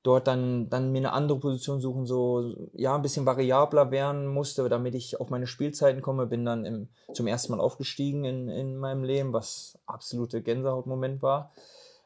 Dort 0.09 0.27
dann, 0.27 0.71
dann 0.71 0.91
mir 0.91 1.01
eine 1.01 1.13
andere 1.13 1.39
Position 1.39 1.81
suchen, 1.83 2.07
so, 2.07 2.71
ja, 2.73 2.95
ein 2.95 3.03
bisschen 3.03 3.27
variabler 3.27 3.91
werden 3.91 4.27
musste, 4.27 4.67
damit 4.71 4.95
ich 4.95 5.21
auf 5.21 5.29
meine 5.29 5.47
Spielzeiten 5.47 6.01
komme. 6.01 6.25
Bin 6.25 6.47
dann 6.47 6.65
im, 6.65 6.89
zum 7.13 7.27
ersten 7.27 7.53
Mal 7.53 7.61
aufgestiegen 7.61 8.25
in, 8.25 8.49
in 8.49 8.79
meinem 8.79 9.05
Leben, 9.05 9.35
was 9.35 9.79
absolute 9.85 10.41
Gänsehautmoment 10.41 11.21
war. 11.21 11.53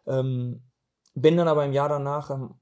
Ähm, 0.09 0.63
bin 1.15 1.37
dann 1.37 1.47
aber 1.47 1.65
im 1.65 1.73
Jahr 1.73 1.89
danach 1.89 2.31
ähm, 2.31 2.55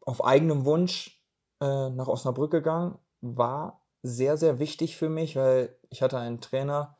auf 0.00 0.24
eigenem 0.24 0.64
Wunsch 0.64 1.22
äh, 1.60 1.90
nach 1.90 2.08
Osnabrück 2.08 2.50
gegangen, 2.50 2.98
war 3.20 3.80
sehr, 4.02 4.36
sehr 4.36 4.58
wichtig 4.58 4.96
für 4.96 5.08
mich, 5.08 5.36
weil 5.36 5.72
ich 5.88 6.02
hatte 6.02 6.18
einen 6.18 6.40
Trainer, 6.40 6.96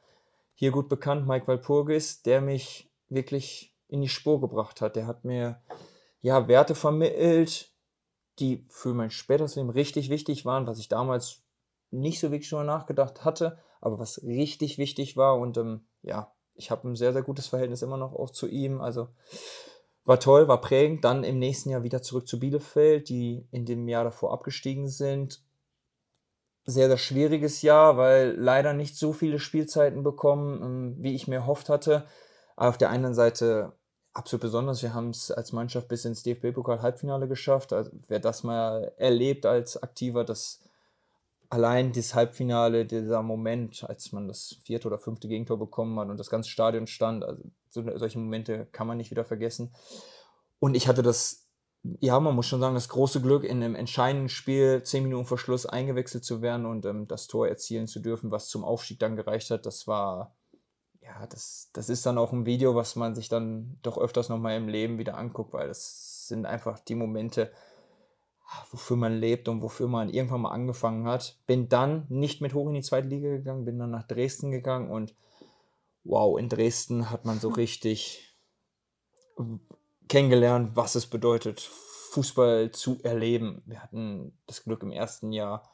hier 0.54 0.70
gut 0.70 0.88
bekannt, 0.88 1.26
Mike 1.26 1.48
Walpurgis, 1.48 2.22
der 2.22 2.40
mich 2.40 2.88
wirklich 3.08 3.74
in 3.88 4.00
die 4.00 4.08
Spur 4.08 4.40
gebracht 4.40 4.80
hat. 4.80 4.94
Der 4.94 5.08
hat 5.08 5.24
mir 5.24 5.60
ja 6.24 6.48
Werte 6.48 6.74
vermittelt, 6.74 7.72
die 8.38 8.66
für 8.68 8.94
mein 8.94 9.10
späteres 9.10 9.56
Leben 9.56 9.70
richtig 9.70 10.10
wichtig 10.10 10.44
waren, 10.44 10.66
was 10.66 10.78
ich 10.78 10.88
damals 10.88 11.42
nicht 11.90 12.18
so 12.18 12.30
wirklich 12.30 12.48
schon 12.48 12.66
nachgedacht 12.66 13.24
hatte, 13.24 13.58
aber 13.80 13.98
was 13.98 14.22
richtig 14.24 14.78
wichtig 14.78 15.16
war. 15.16 15.38
Und 15.38 15.56
ähm, 15.58 15.86
ja, 16.02 16.32
ich 16.54 16.70
habe 16.70 16.88
ein 16.88 16.96
sehr, 16.96 17.12
sehr 17.12 17.22
gutes 17.22 17.46
Verhältnis 17.46 17.82
immer 17.82 17.96
noch 17.96 18.14
auch 18.14 18.30
zu 18.30 18.48
ihm. 18.48 18.80
Also 18.80 19.08
war 20.04 20.18
toll, 20.18 20.48
war 20.48 20.60
prägend. 20.60 21.04
Dann 21.04 21.22
im 21.22 21.38
nächsten 21.38 21.70
Jahr 21.70 21.82
wieder 21.84 22.02
zurück 22.02 22.26
zu 22.26 22.40
Bielefeld, 22.40 23.08
die 23.08 23.46
in 23.52 23.66
dem 23.66 23.86
Jahr 23.86 24.04
davor 24.04 24.32
abgestiegen 24.32 24.88
sind 24.88 25.44
sehr, 26.66 26.88
sehr 26.88 26.98
schwieriges 26.98 27.62
Jahr, 27.62 27.96
weil 27.96 28.34
leider 28.38 28.72
nicht 28.72 28.96
so 28.96 29.12
viele 29.12 29.38
Spielzeiten 29.38 30.02
bekommen, 30.02 30.62
ähm, 30.62 30.96
wie 30.98 31.14
ich 31.14 31.28
mir 31.28 31.36
erhofft 31.36 31.68
hatte. 31.68 32.06
Aber 32.56 32.70
auf 32.70 32.78
der 32.78 32.90
einen 32.90 33.14
Seite 33.14 33.72
absolut 34.14 34.42
besonders. 34.42 34.82
Wir 34.82 34.94
haben 34.94 35.10
es 35.10 35.30
als 35.30 35.52
Mannschaft 35.52 35.88
bis 35.88 36.04
ins 36.04 36.22
DFB-Pokal-Halbfinale 36.22 37.28
geschafft. 37.28 37.72
Also, 37.72 37.90
wer 38.08 38.20
das 38.20 38.42
mal 38.42 38.92
erlebt 38.96 39.44
als 39.44 39.82
Aktiver, 39.82 40.24
das 40.24 40.60
allein 41.50 41.92
das 41.92 42.14
Halbfinale, 42.14 42.86
dieser 42.86 43.22
Moment, 43.22 43.84
als 43.84 44.12
man 44.12 44.26
das 44.26 44.56
vierte 44.64 44.88
oder 44.88 44.98
fünfte 44.98 45.28
Gegentor 45.28 45.58
bekommen 45.58 45.98
hat 46.00 46.08
und 46.08 46.18
das 46.18 46.30
ganze 46.30 46.48
Stadion 46.48 46.86
stand, 46.86 47.24
also 47.24 47.42
solche 47.70 48.18
Momente 48.18 48.66
kann 48.72 48.86
man 48.86 48.96
nicht 48.96 49.10
wieder 49.10 49.24
vergessen. 49.24 49.74
Und 50.58 50.74
ich 50.74 50.88
hatte 50.88 51.02
das 51.02 51.44
ja, 52.00 52.18
man 52.18 52.34
muss 52.34 52.46
schon 52.46 52.60
sagen, 52.60 52.74
das 52.74 52.88
große 52.88 53.20
Glück, 53.20 53.44
in 53.44 53.62
einem 53.62 53.74
entscheidenden 53.74 54.30
Spiel 54.30 54.82
zehn 54.82 55.02
Minuten 55.02 55.26
vor 55.26 55.38
Schluss 55.38 55.66
eingewechselt 55.66 56.24
zu 56.24 56.40
werden 56.40 56.64
und 56.64 56.86
ähm, 56.86 57.06
das 57.06 57.26
Tor 57.26 57.46
erzielen 57.46 57.86
zu 57.86 58.00
dürfen, 58.00 58.30
was 58.30 58.48
zum 58.48 58.64
Aufstieg 58.64 58.98
dann 58.98 59.16
gereicht 59.16 59.50
hat, 59.50 59.66
das 59.66 59.86
war, 59.86 60.34
ja, 61.04 61.26
das, 61.26 61.70
das 61.72 61.88
ist 61.88 62.06
dann 62.06 62.18
auch 62.18 62.32
ein 62.32 62.46
Video, 62.46 62.74
was 62.74 62.96
man 62.96 63.14
sich 63.14 63.28
dann 63.28 63.78
doch 63.82 63.98
öfters 63.98 64.28
nochmal 64.28 64.56
im 64.56 64.68
Leben 64.68 64.98
wieder 64.98 65.16
anguckt, 65.18 65.52
weil 65.52 65.68
das 65.68 66.26
sind 66.28 66.46
einfach 66.46 66.78
die 66.78 66.94
Momente, 66.94 67.52
wofür 68.70 68.96
man 68.96 69.18
lebt 69.18 69.48
und 69.48 69.62
wofür 69.62 69.88
man 69.88 70.08
irgendwann 70.08 70.42
mal 70.42 70.52
angefangen 70.52 71.06
hat. 71.06 71.38
Bin 71.46 71.68
dann 71.68 72.06
nicht 72.08 72.40
mit 72.40 72.54
hoch 72.54 72.68
in 72.68 72.74
die 72.74 72.82
zweite 72.82 73.08
Liga 73.08 73.28
gegangen, 73.28 73.64
bin 73.64 73.78
dann 73.78 73.90
nach 73.90 74.06
Dresden 74.06 74.50
gegangen 74.50 74.90
und 74.90 75.14
wow, 76.04 76.38
in 76.38 76.48
Dresden 76.48 77.10
hat 77.10 77.24
man 77.24 77.38
so 77.38 77.48
richtig 77.48 78.36
kennengelernt, 80.08 80.72
was 80.74 80.94
es 80.94 81.06
bedeutet, 81.06 81.60
Fußball 81.60 82.70
zu 82.70 82.98
erleben. 83.02 83.62
Wir 83.66 83.82
hatten 83.82 84.38
das 84.46 84.62
Glück 84.64 84.82
im 84.82 84.92
ersten 84.92 85.32
Jahr, 85.32 85.68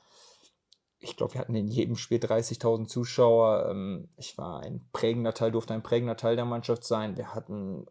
ich 1.00 1.16
glaube, 1.16 1.34
wir 1.34 1.40
hatten 1.40 1.54
in 1.54 1.68
jedem 1.68 1.96
Spiel 1.96 2.18
30.000 2.18 2.86
Zuschauer. 2.86 3.68
Ähm, 3.70 4.08
ich 4.16 4.36
war 4.36 4.60
ein 4.60 4.86
prägender 4.92 5.32
Teil, 5.32 5.50
durfte 5.50 5.74
ein 5.74 5.82
prägender 5.82 6.16
Teil 6.16 6.36
der 6.36 6.44
Mannschaft 6.44 6.84
sein. 6.84 7.16
Wir 7.16 7.34
hatten 7.34 7.86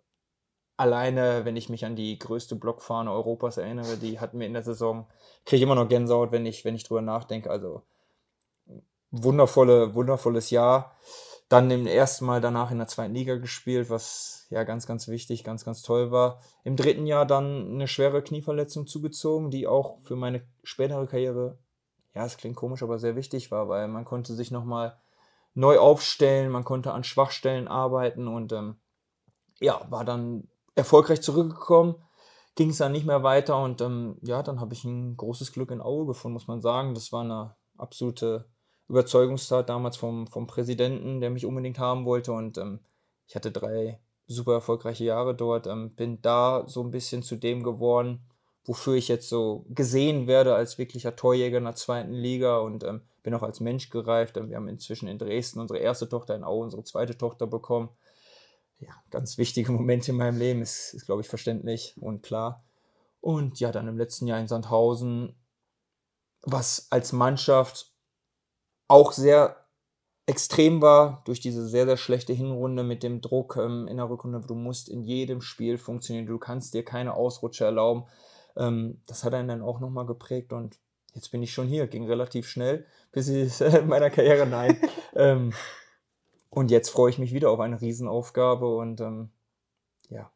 alleine, 0.77 1.43
wenn 1.43 1.57
ich 1.57 1.69
mich 1.69 1.85
an 1.85 1.95
die 1.95 2.17
größte 2.19 2.55
Blockfahne 2.55 3.11
Europas 3.11 3.57
erinnere, 3.57 3.97
die 3.97 4.19
hatten 4.19 4.39
wir 4.39 4.47
in 4.47 4.53
der 4.53 4.63
Saison, 4.63 5.07
kriege 5.45 5.57
ich 5.57 5.63
immer 5.63 5.75
noch 5.75 5.89
Gänsehaut, 5.89 6.31
wenn 6.31 6.45
ich, 6.45 6.63
wenn 6.63 6.75
ich 6.75 6.83
drüber 6.83 7.01
nachdenke. 7.01 7.49
Also 7.49 7.81
wundervolle, 9.11 9.95
wundervolles 9.95 10.51
Jahr. 10.51 10.95
Dann 11.49 11.71
im 11.71 11.87
ersten 11.87 12.25
Mal 12.25 12.41
danach 12.41 12.69
in 12.69 12.77
der 12.77 12.85
zweiten 12.85 13.15
Liga 13.15 13.37
gespielt, 13.37 13.89
was 13.89 14.45
ja 14.51 14.63
ganz, 14.63 14.85
ganz 14.85 15.07
wichtig, 15.07 15.43
ganz, 15.43 15.65
ganz 15.65 15.81
toll 15.81 16.11
war. 16.11 16.41
Im 16.63 16.75
dritten 16.75 17.07
Jahr 17.07 17.25
dann 17.25 17.73
eine 17.73 17.87
schwere 17.87 18.21
Knieverletzung 18.21 18.85
zugezogen, 18.85 19.49
die 19.49 19.65
auch 19.65 19.97
für 20.03 20.15
meine 20.15 20.43
spätere 20.63 21.07
Karriere, 21.07 21.57
ja, 22.15 22.25
es 22.25 22.37
klingt 22.37 22.55
komisch, 22.55 22.83
aber 22.83 22.99
sehr 22.99 23.15
wichtig 23.15 23.51
war, 23.51 23.69
weil 23.69 23.87
man 23.87 24.05
konnte 24.05 24.33
sich 24.33 24.51
nochmal 24.51 24.99
neu 25.53 25.77
aufstellen, 25.77 26.51
man 26.51 26.63
konnte 26.63 26.93
an 26.93 27.03
Schwachstellen 27.03 27.67
arbeiten 27.67 28.27
und 28.27 28.51
ähm, 28.51 28.77
ja, 29.59 29.85
war 29.89 30.05
dann 30.05 30.47
erfolgreich 30.75 31.21
zurückgekommen, 31.21 31.95
ging 32.55 32.69
es 32.69 32.77
dann 32.77 32.91
nicht 32.91 33.05
mehr 33.05 33.23
weiter 33.23 33.61
und 33.61 33.81
ähm, 33.81 34.17
ja, 34.21 34.43
dann 34.43 34.59
habe 34.59 34.73
ich 34.73 34.83
ein 34.83 35.17
großes 35.17 35.51
Glück 35.51 35.71
in 35.71 35.81
Auge 35.81 36.07
gefunden, 36.07 36.33
muss 36.33 36.47
man 36.47 36.61
sagen. 36.61 36.93
Das 36.93 37.11
war 37.11 37.23
eine 37.23 37.55
absolute 37.77 38.45
Überzeugungstat 38.89 39.69
damals 39.69 39.97
vom, 39.97 40.27
vom 40.27 40.47
Präsidenten, 40.47 41.21
der 41.21 41.29
mich 41.29 41.45
unbedingt 41.45 41.79
haben 41.79 42.05
wollte. 42.05 42.31
Und 42.31 42.57
ähm, 42.57 42.79
ich 43.27 43.35
hatte 43.35 43.51
drei 43.51 44.01
super 44.27 44.53
erfolgreiche 44.53 45.05
Jahre 45.05 45.35
dort. 45.35 45.67
Ähm, 45.67 45.95
bin 45.95 46.21
da 46.21 46.63
so 46.67 46.83
ein 46.83 46.91
bisschen 46.91 47.23
zu 47.23 47.35
dem 47.35 47.63
geworden, 47.63 48.28
wofür 48.69 48.93
ich 48.93 49.07
jetzt 49.07 49.27
so 49.29 49.65
gesehen 49.69 50.27
werde 50.27 50.53
als 50.53 50.77
wirklicher 50.77 51.15
Torjäger 51.15 51.57
in 51.57 51.63
der 51.63 51.73
zweiten 51.73 52.13
Liga 52.13 52.59
und 52.59 52.83
ähm, 52.83 53.01
bin 53.23 53.33
auch 53.33 53.41
als 53.41 53.61
Mensch 53.61 53.89
gereift. 53.89 54.37
Ähm, 54.37 54.51
wir 54.51 54.57
haben 54.57 54.67
inzwischen 54.67 55.07
in 55.07 55.17
Dresden 55.17 55.59
unsere 55.59 55.79
erste 55.79 56.07
Tochter, 56.07 56.35
in 56.35 56.43
Au 56.43 56.59
unsere 56.61 56.83
zweite 56.83 57.17
Tochter 57.17 57.47
bekommen. 57.47 57.89
Ja, 58.79 58.91
ganz 59.09 59.39
wichtige 59.39 59.71
Momente 59.71 60.11
in 60.11 60.17
meinem 60.17 60.37
Leben, 60.37 60.61
ist, 60.61 60.93
ist 60.93 61.07
glaube 61.07 61.21
ich, 61.21 61.27
verständlich 61.27 61.95
und 61.99 62.21
klar. 62.21 62.63
Und 63.21 63.59
ja, 63.59 63.71
dann 63.71 63.87
im 63.87 63.97
letzten 63.97 64.27
Jahr 64.27 64.39
in 64.39 64.47
Sandhausen, 64.47 65.35
was 66.43 66.91
als 66.91 67.11
Mannschaft 67.11 67.91
auch 68.87 69.13
sehr 69.13 69.65
extrem 70.27 70.79
war 70.79 71.23
durch 71.25 71.39
diese 71.39 71.67
sehr, 71.67 71.87
sehr 71.87 71.97
schlechte 71.97 72.33
Hinrunde 72.33 72.83
mit 72.83 73.01
dem 73.01 73.21
Druck 73.21 73.55
ähm, 73.55 73.87
in 73.87 73.97
der 73.97 74.11
Rückrunde. 74.11 74.41
Du 74.41 74.53
musst 74.53 74.89
in 74.89 75.01
jedem 75.01 75.41
Spiel 75.41 75.79
funktionieren, 75.79 76.27
du 76.27 76.37
kannst 76.37 76.75
dir 76.75 76.85
keine 76.85 77.15
Ausrutsche 77.15 77.65
erlauben. 77.65 78.03
Ähm, 78.59 79.01
das 79.07 79.23
hat 79.23 79.33
einen 79.33 79.47
dann 79.47 79.61
auch 79.61 79.79
nochmal 79.79 80.05
geprägt 80.05 80.53
und 80.53 80.79
jetzt 81.13 81.31
bin 81.31 81.41
ich 81.41 81.53
schon 81.53 81.67
hier, 81.67 81.87
ging 81.87 82.05
relativ 82.05 82.47
schnell, 82.47 82.85
bis 83.11 83.27
ich 83.29 83.59
in 83.61 83.87
meiner 83.87 84.09
Karriere, 84.09 84.45
nein. 84.45 84.79
ähm, 85.15 85.53
und 86.49 86.69
jetzt 86.69 86.89
freue 86.89 87.09
ich 87.09 87.19
mich 87.19 87.33
wieder 87.33 87.49
auf 87.49 87.59
eine 87.59 87.79
Riesenaufgabe 87.79 88.75
und 88.75 89.01
ähm, 89.01 89.29
ja, 90.09 90.31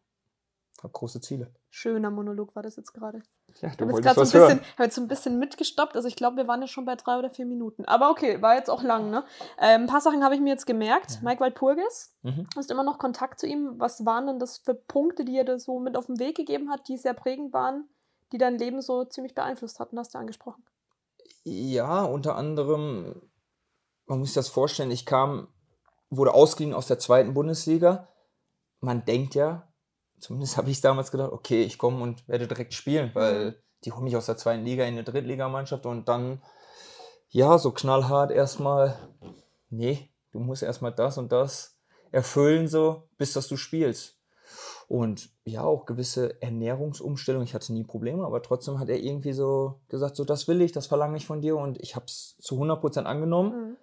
habe 0.81 0.93
große 0.93 1.21
Ziele. 1.21 1.51
Schöner 1.69 2.11
Monolog 2.11 2.55
war 2.55 2.61
das 2.61 2.75
jetzt 2.75 2.93
gerade. 2.93 3.23
Ja, 3.61 3.69
du 3.69 3.85
ich 3.97 4.05
habe 4.05 4.21
jetzt, 4.21 4.31
so 4.31 4.43
ein 4.43 4.59
hab 4.59 4.79
jetzt 4.79 4.95
so 4.95 5.01
ein 5.01 5.07
bisschen 5.07 5.39
mitgestoppt. 5.39 5.95
Also 5.95 6.07
ich 6.07 6.15
glaube, 6.15 6.37
wir 6.37 6.47
waren 6.47 6.61
ja 6.61 6.67
schon 6.67 6.85
bei 6.85 6.95
drei 6.95 7.17
oder 7.17 7.29
vier 7.29 7.45
Minuten. 7.45 7.85
Aber 7.85 8.09
okay, 8.09 8.41
war 8.41 8.55
jetzt 8.55 8.69
auch 8.69 8.83
lang, 8.83 9.09
ne? 9.09 9.23
Äh, 9.57 9.75
ein 9.75 9.87
paar 9.87 10.01
Sachen 10.01 10.23
habe 10.23 10.35
ich 10.35 10.41
mir 10.41 10.49
jetzt 10.49 10.65
gemerkt. 10.65 11.15
Ja. 11.15 11.19
Mike 11.23 11.41
Walpurgis, 11.41 12.15
mhm. 12.21 12.47
hast 12.55 12.71
immer 12.71 12.83
noch 12.83 12.99
Kontakt 12.99 13.39
zu 13.39 13.47
ihm. 13.47 13.73
Was 13.77 14.05
waren 14.05 14.27
denn 14.27 14.39
das 14.39 14.59
für 14.59 14.73
Punkte, 14.73 15.25
die 15.25 15.37
er 15.37 15.45
da 15.45 15.59
so 15.59 15.79
mit 15.79 15.97
auf 15.97 16.07
den 16.07 16.19
Weg 16.19 16.35
gegeben 16.35 16.69
hat, 16.69 16.87
die 16.87 16.97
sehr 16.97 17.13
prägend 17.13 17.53
waren, 17.53 17.87
die 18.33 18.39
dein 18.39 18.57
Leben 18.57 18.81
so 18.81 19.05
ziemlich 19.05 19.35
beeinflusst 19.35 19.79
hatten, 19.79 19.97
hast 19.97 20.15
du 20.15 20.17
angesprochen? 20.17 20.63
Ja, 21.43 22.03
unter 22.03 22.35
anderem, 22.35 23.21
man 24.07 24.19
muss 24.19 24.29
sich 24.29 24.35
das 24.35 24.49
vorstellen, 24.49 24.91
ich 24.91 25.05
kam, 25.05 25.47
wurde 26.09 26.33
ausgeliehen 26.33 26.73
aus 26.73 26.87
der 26.87 26.99
zweiten 26.99 27.33
Bundesliga. 27.33 28.09
Man 28.79 29.05
denkt 29.05 29.35
ja, 29.35 29.71
zumindest 30.19 30.57
habe 30.57 30.71
ich 30.71 30.81
damals 30.81 31.11
gedacht, 31.11 31.31
okay, 31.31 31.63
ich 31.63 31.77
komme 31.77 32.01
und 32.01 32.27
werde 32.27 32.47
direkt 32.47 32.73
spielen, 32.73 33.11
weil 33.13 33.51
mhm. 33.51 33.55
die 33.85 33.91
holen 33.91 34.05
mich 34.05 34.17
aus 34.17 34.25
der 34.25 34.37
zweiten 34.37 34.65
Liga 34.65 34.83
in 34.83 34.95
eine 34.95 35.03
Drittligamannschaft 35.03 35.85
und 35.85 36.09
dann, 36.09 36.41
ja, 37.29 37.57
so 37.59 37.71
knallhart 37.71 38.31
erstmal, 38.31 38.97
nee, 39.69 40.09
du 40.31 40.39
musst 40.39 40.63
erstmal 40.63 40.93
das 40.93 41.17
und 41.17 41.31
das 41.31 41.77
erfüllen, 42.11 42.67
so, 42.67 43.09
bis 43.17 43.33
dass 43.33 43.47
du 43.47 43.57
spielst. 43.57 44.17
Und 44.93 45.31
ja, 45.43 45.63
auch 45.63 45.87
gewisse 45.87 46.39
Ernährungsumstellungen. 46.43 47.47
Ich 47.47 47.55
hatte 47.55 47.73
nie 47.73 47.83
Probleme, 47.83 48.23
aber 48.23 48.43
trotzdem 48.43 48.77
hat 48.77 48.89
er 48.89 48.99
irgendwie 48.99 49.33
so 49.33 49.81
gesagt, 49.87 50.15
so, 50.15 50.23
das 50.23 50.47
will 50.47 50.61
ich, 50.61 50.71
das 50.71 50.85
verlange 50.85 51.17
ich 51.17 51.25
von 51.25 51.41
dir 51.41 51.57
und 51.57 51.81
ich 51.81 51.95
habe 51.95 52.05
es 52.05 52.37
zu 52.37 52.61
100% 52.61 53.05
angenommen. 53.05 53.69
Mhm. 53.69 53.77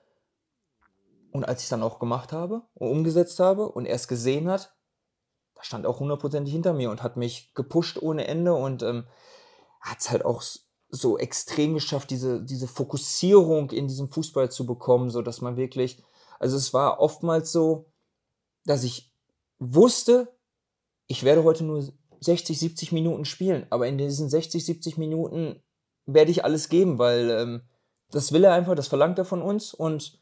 Und 1.33 1.49
als 1.49 1.63
ich 1.63 1.65
es 1.65 1.71
dann 1.71 1.83
auch 1.83 1.99
gemacht 1.99 2.33
habe 2.33 2.63
und 2.75 2.93
umgesetzt 2.93 3.41
habe 3.41 3.69
und 3.69 3.87
er 3.87 3.97
es 3.97 4.07
gesehen 4.07 4.49
hat, 4.49 4.73
da 5.57 5.65
stand 5.65 5.85
auch 5.85 5.99
hundertprozentig 5.99 6.53
hinter 6.53 6.75
mir 6.75 6.93
und 6.93 7.03
hat 7.03 7.17
mich 7.17 7.53
gepusht 7.55 8.01
ohne 8.01 8.29
Ende 8.29 8.55
und 8.55 8.85
ähm, 8.85 9.05
hat 9.81 9.99
es 9.99 10.13
halt 10.13 10.25
auch 10.25 10.45
so 10.91 11.19
extrem 11.19 11.75
geschafft, 11.75 12.11
diese, 12.11 12.41
diese 12.41 12.69
Fokussierung 12.69 13.73
in 13.73 13.89
diesem 13.89 14.11
Fußball 14.11 14.53
zu 14.53 14.65
bekommen, 14.65 15.11
so 15.11 15.23
dass 15.23 15.41
man 15.41 15.57
wirklich, 15.57 16.05
also 16.39 16.57
es 16.57 16.73
war 16.73 17.01
oftmals 17.01 17.51
so, 17.51 17.91
dass 18.65 18.85
ich 18.85 19.13
wusste, 19.59 20.33
ich 21.11 21.25
werde 21.25 21.43
heute 21.43 21.65
nur 21.65 21.83
60, 22.21 22.57
70 22.57 22.93
Minuten 22.93 23.25
spielen, 23.25 23.67
aber 23.71 23.89
in 23.89 23.99
diesen 23.99 24.31
60, 24.31 24.65
70 24.65 24.97
Minuten 24.97 25.61
werde 26.07 26.31
ich 26.31 26.45
alles 26.45 26.69
geben, 26.69 27.01
weil 27.01 27.31
ähm, 27.31 27.63
das 28.13 28.31
will 28.31 28.45
er 28.45 28.53
einfach, 28.53 28.77
das 28.77 28.87
verlangt 28.87 29.19
er 29.19 29.25
von 29.25 29.43
uns 29.43 29.75
und 29.75 30.21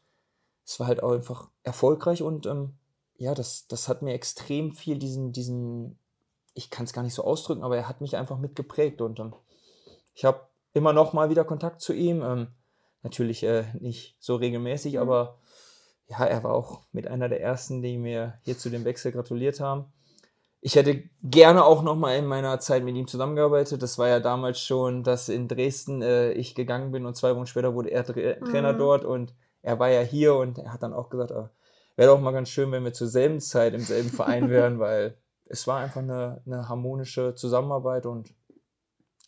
es 0.65 0.79
war 0.79 0.87
halt 0.87 1.03
auch 1.03 1.11
einfach 1.11 1.51
erfolgreich 1.61 2.23
und 2.23 2.47
ähm, 2.47 2.73
ja, 3.17 3.35
das, 3.35 3.67
das 3.67 3.87
hat 3.87 4.01
mir 4.01 4.13
extrem 4.13 4.73
viel 4.73 4.97
diesen, 4.97 5.31
diesen, 5.31 5.99
ich 6.55 6.71
kann 6.71 6.85
es 6.85 6.93
gar 6.93 7.03
nicht 7.03 7.13
so 7.13 7.23
ausdrücken, 7.23 7.61
aber 7.63 7.77
er 7.77 7.87
hat 7.87 8.01
mich 8.01 8.17
einfach 8.17 8.39
mitgeprägt 8.39 8.99
und 8.99 9.19
ähm, 9.19 9.35
ich 10.15 10.25
habe 10.25 10.47
immer 10.73 10.91
noch 10.91 11.13
mal 11.13 11.29
wieder 11.29 11.43
Kontakt 11.43 11.81
zu 11.81 11.93
ihm. 11.93 12.23
Ähm, 12.23 12.47
natürlich 13.03 13.43
äh, 13.43 13.65
nicht 13.79 14.15
so 14.19 14.37
regelmäßig, 14.37 14.93
mhm. 14.93 15.01
aber 15.01 15.37
ja, 16.07 16.25
er 16.25 16.43
war 16.43 16.55
auch 16.55 16.81
mit 16.91 17.05
einer 17.05 17.29
der 17.29 17.41
ersten, 17.41 17.83
die 17.83 17.99
mir 17.99 18.39
hier 18.41 18.57
zu 18.57 18.71
dem 18.71 18.85
Wechsel 18.85 19.11
gratuliert 19.11 19.59
haben. 19.59 19.93
Ich 20.61 20.75
hätte 20.75 21.03
gerne 21.23 21.63
auch 21.63 21.83
noch 21.83 21.95
mal 21.95 22.15
in 22.17 22.25
meiner 22.25 22.59
Zeit 22.59 22.83
mit 22.83 22.95
ihm 22.95 23.07
zusammengearbeitet. 23.07 23.81
Das 23.81 23.97
war 23.97 24.09
ja 24.09 24.19
damals 24.19 24.59
schon, 24.59 25.03
dass 25.03 25.29
in 25.29 25.47
Dresden 25.47 26.01
äh, 26.01 26.31
ich 26.33 26.53
gegangen 26.53 26.91
bin 26.91 27.05
und 27.05 27.15
zwei 27.15 27.35
Wochen 27.35 27.45
später 27.45 27.73
wurde 27.73 27.91
er 27.91 28.03
Tra 28.03 28.13
mhm. 28.13 28.45
Trainer 28.45 28.73
dort 28.73 29.05
und 29.05 29.33
er 29.61 29.79
war 29.79 29.89
ja 29.89 30.01
hier 30.01 30.35
und 30.35 30.57
er 30.57 30.73
hat 30.73 30.83
dann 30.83 30.93
auch 30.93 31.09
gesagt, 31.09 31.31
oh, 31.31 31.49
wäre 31.95 32.11
doch 32.11 32.19
mal 32.19 32.31
ganz 32.31 32.49
schön, 32.49 32.71
wenn 32.71 32.83
wir 32.83 32.93
zur 32.93 33.07
selben 33.07 33.39
Zeit 33.39 33.73
im 33.73 33.81
selben 33.81 34.09
Verein 34.09 34.49
wären, 34.49 34.79
weil 34.79 35.17
es 35.45 35.65
war 35.65 35.79
einfach 35.79 36.01
eine, 36.01 36.41
eine 36.45 36.67
harmonische 36.67 37.35
Zusammenarbeit 37.35 38.05
und 38.05 38.33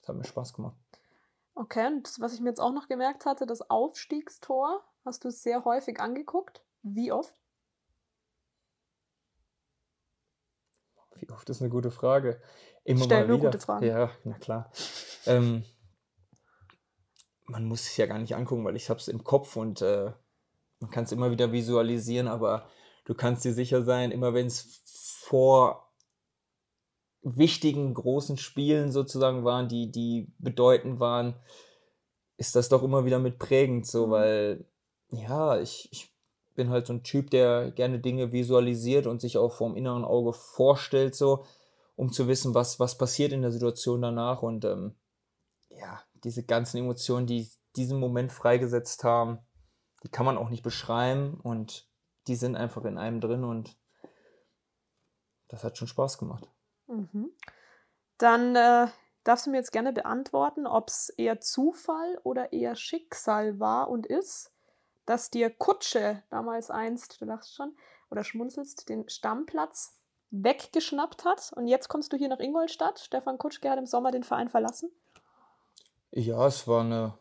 es 0.02 0.08
hat 0.08 0.16
mir 0.16 0.26
Spaß 0.26 0.54
gemacht. 0.54 0.76
Okay, 1.56 1.88
und 1.88 2.08
das, 2.08 2.20
was 2.20 2.34
ich 2.34 2.42
mir 2.42 2.50
jetzt 2.50 2.62
auch 2.62 2.74
noch 2.74 2.88
gemerkt 2.88 3.26
hatte, 3.26 3.46
das 3.46 3.70
Aufstiegstor, 3.70 4.82
hast 5.04 5.26
du 5.26 5.32
sehr 5.32 5.66
häufig 5.66 6.00
angeguckt. 6.00 6.64
Wie 6.82 7.12
oft? 7.12 7.34
Wie 11.22 11.30
oft 11.30 11.50
ist 11.50 11.62
eine 11.62 11.70
gute 11.70 11.92
Frage. 11.92 12.42
Immer 12.84 13.06
Stell 13.06 13.22
mal 13.22 13.28
nur 13.28 13.38
wieder. 13.38 13.52
gute 13.52 13.64
Fragen. 13.64 13.86
Ja, 13.86 14.12
na 14.24 14.38
klar. 14.40 14.72
ähm, 15.28 15.64
man 17.46 17.66
muss 17.66 17.82
es 17.82 17.98
ja 17.98 18.08
gar 18.08 18.18
nicht 18.18 18.36
angucken, 18.36 18.66
weil 18.66 18.76
ich 18.76 18.90
habe 18.90 19.00
es 19.00 19.08
im 19.08 19.24
Kopf 19.24 19.56
und 19.56 19.82
äh, 19.82 20.12
man 20.80 20.90
kann 20.90 21.04
es 21.04 21.12
immer 21.12 21.30
wieder 21.30 21.52
visualisieren, 21.52 22.28
aber 22.28 22.68
du 23.06 23.14
kannst 23.14 23.46
dir 23.46 23.54
sicher 23.54 23.84
sein, 23.84 24.12
immer 24.12 24.34
wenn 24.34 24.48
es 24.48 24.82
vor 25.22 25.94
wichtigen 27.22 27.94
großen 27.94 28.38
Spielen 28.38 28.92
sozusagen 28.92 29.44
waren, 29.44 29.68
die, 29.68 29.92
die 29.92 30.34
bedeutend 30.40 31.00
waren, 31.00 31.36
ist 32.38 32.56
das 32.56 32.70
doch 32.70 32.82
immer 32.82 33.06
wieder 33.06 33.20
mit 33.20 33.38
prägend 33.38 33.86
so, 33.86 34.08
mhm. 34.08 34.12
weil 34.12 34.66
ja, 35.12 35.60
ich, 35.60 35.90
ich 35.92 36.11
bin 36.56 36.70
halt 36.70 36.88
so 36.88 36.94
ein 36.94 37.04
Typ, 37.04 37.30
der 37.30 37.72
gerne 37.72 38.00
Dinge 38.00 38.32
visualisiert 38.32 39.08
und 39.08 39.22
sich 39.22 39.38
auch 39.38 39.54
vom 39.54 39.76
inneren 39.76 40.04
Auge 40.04 40.34
vorstellt, 40.34 41.16
so, 41.16 41.46
um 41.96 42.12
zu 42.12 42.28
wissen, 42.28 42.54
was, 42.54 42.80
was 42.80 42.98
passiert 42.98 43.32
in 43.32 43.42
der 43.42 43.52
Situation 43.52 44.02
danach 44.02 44.42
und 44.42 44.66
ähm, 44.66 44.96
ja, 45.70 46.02
diese 46.24 46.44
ganzen 46.44 46.78
Emotionen, 46.78 47.28
die 47.28 47.50
diesen 47.76 48.00
Moment 48.00 48.32
freigesetzt 48.32 49.04
haben, 49.04 49.40
die 50.04 50.10
kann 50.10 50.26
man 50.26 50.38
auch 50.38 50.50
nicht 50.50 50.64
beschreiben 50.64 51.40
und 51.42 51.88
die 52.28 52.36
sind 52.36 52.56
einfach 52.56 52.86
in 52.86 52.98
einem 52.98 53.22
drin 53.22 53.44
und 53.44 53.78
das 55.48 55.64
hat 55.64 55.78
schon 55.78 55.88
Spaß 55.88 56.18
gemacht. 56.18 56.50
Mhm. 56.88 57.32
Dann 58.18 58.56
äh, 58.56 58.88
darfst 59.24 59.46
du 59.46 59.52
mir 59.52 59.58
jetzt 59.58 59.72
gerne 59.72 59.94
beantworten, 59.94 60.68
ob 60.68 60.90
es 60.90 61.10
eher 61.10 61.40
Zufall 61.40 62.20
oder 62.24 62.54
eher 62.54 62.76
Schicksal 62.76 63.60
war 63.60 63.90
und 63.90 64.06
ist, 64.06 64.52
dass 65.06 65.30
dir 65.30 65.50
Kutsche 65.50 66.24
damals 66.30 66.70
einst, 66.70 67.22
du 67.22 67.26
lachst 67.26 67.56
schon, 67.56 67.76
oder 68.10 68.24
schmunzelst, 68.24 68.90
den 68.90 69.08
Stammplatz 69.10 69.98
weggeschnappt 70.32 71.26
hat 71.26 71.52
und 71.56 71.68
jetzt 71.68 71.90
kommst 71.90 72.14
du 72.14 72.18
hier 72.18 72.30
nach 72.30 72.40
Ingolstadt. 72.40 73.00
Stefan 73.00 73.38
Kutschke 73.38 73.70
hat 73.70 73.80
im 73.80 73.86
Sommer 73.86 74.12
den 74.12 74.24
Verein 74.24 74.50
verlassen. 74.50 74.92
Ja, 76.12 76.46
es 76.48 76.68
war 76.68 76.82
eine 76.82 77.18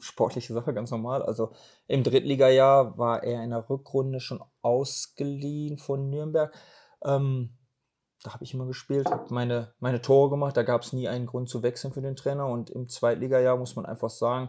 sportliche 0.00 0.52
Sache, 0.52 0.74
ganz 0.74 0.90
normal. 0.90 1.22
Also 1.22 1.52
im 1.86 2.02
Drittligajahr 2.02 2.96
war 2.98 3.22
er 3.22 3.42
in 3.42 3.50
der 3.50 3.68
Rückrunde 3.68 4.20
schon 4.20 4.42
ausgeliehen 4.62 5.78
von 5.78 6.10
Nürnberg. 6.10 6.54
Ähm, 7.02 7.56
da 8.22 8.32
habe 8.32 8.44
ich 8.44 8.54
immer 8.54 8.66
gespielt, 8.66 9.10
habe 9.10 9.32
meine, 9.34 9.74
meine 9.80 10.00
Tore 10.00 10.30
gemacht. 10.30 10.56
Da 10.56 10.62
gab 10.62 10.82
es 10.82 10.92
nie 10.92 11.08
einen 11.08 11.26
Grund 11.26 11.48
zu 11.48 11.62
wechseln 11.62 11.92
für 11.92 12.00
den 12.00 12.16
Trainer. 12.16 12.46
Und 12.46 12.70
im 12.70 12.88
Zweitligajahr 12.88 13.56
muss 13.56 13.76
man 13.76 13.84
einfach 13.84 14.10
sagen, 14.10 14.48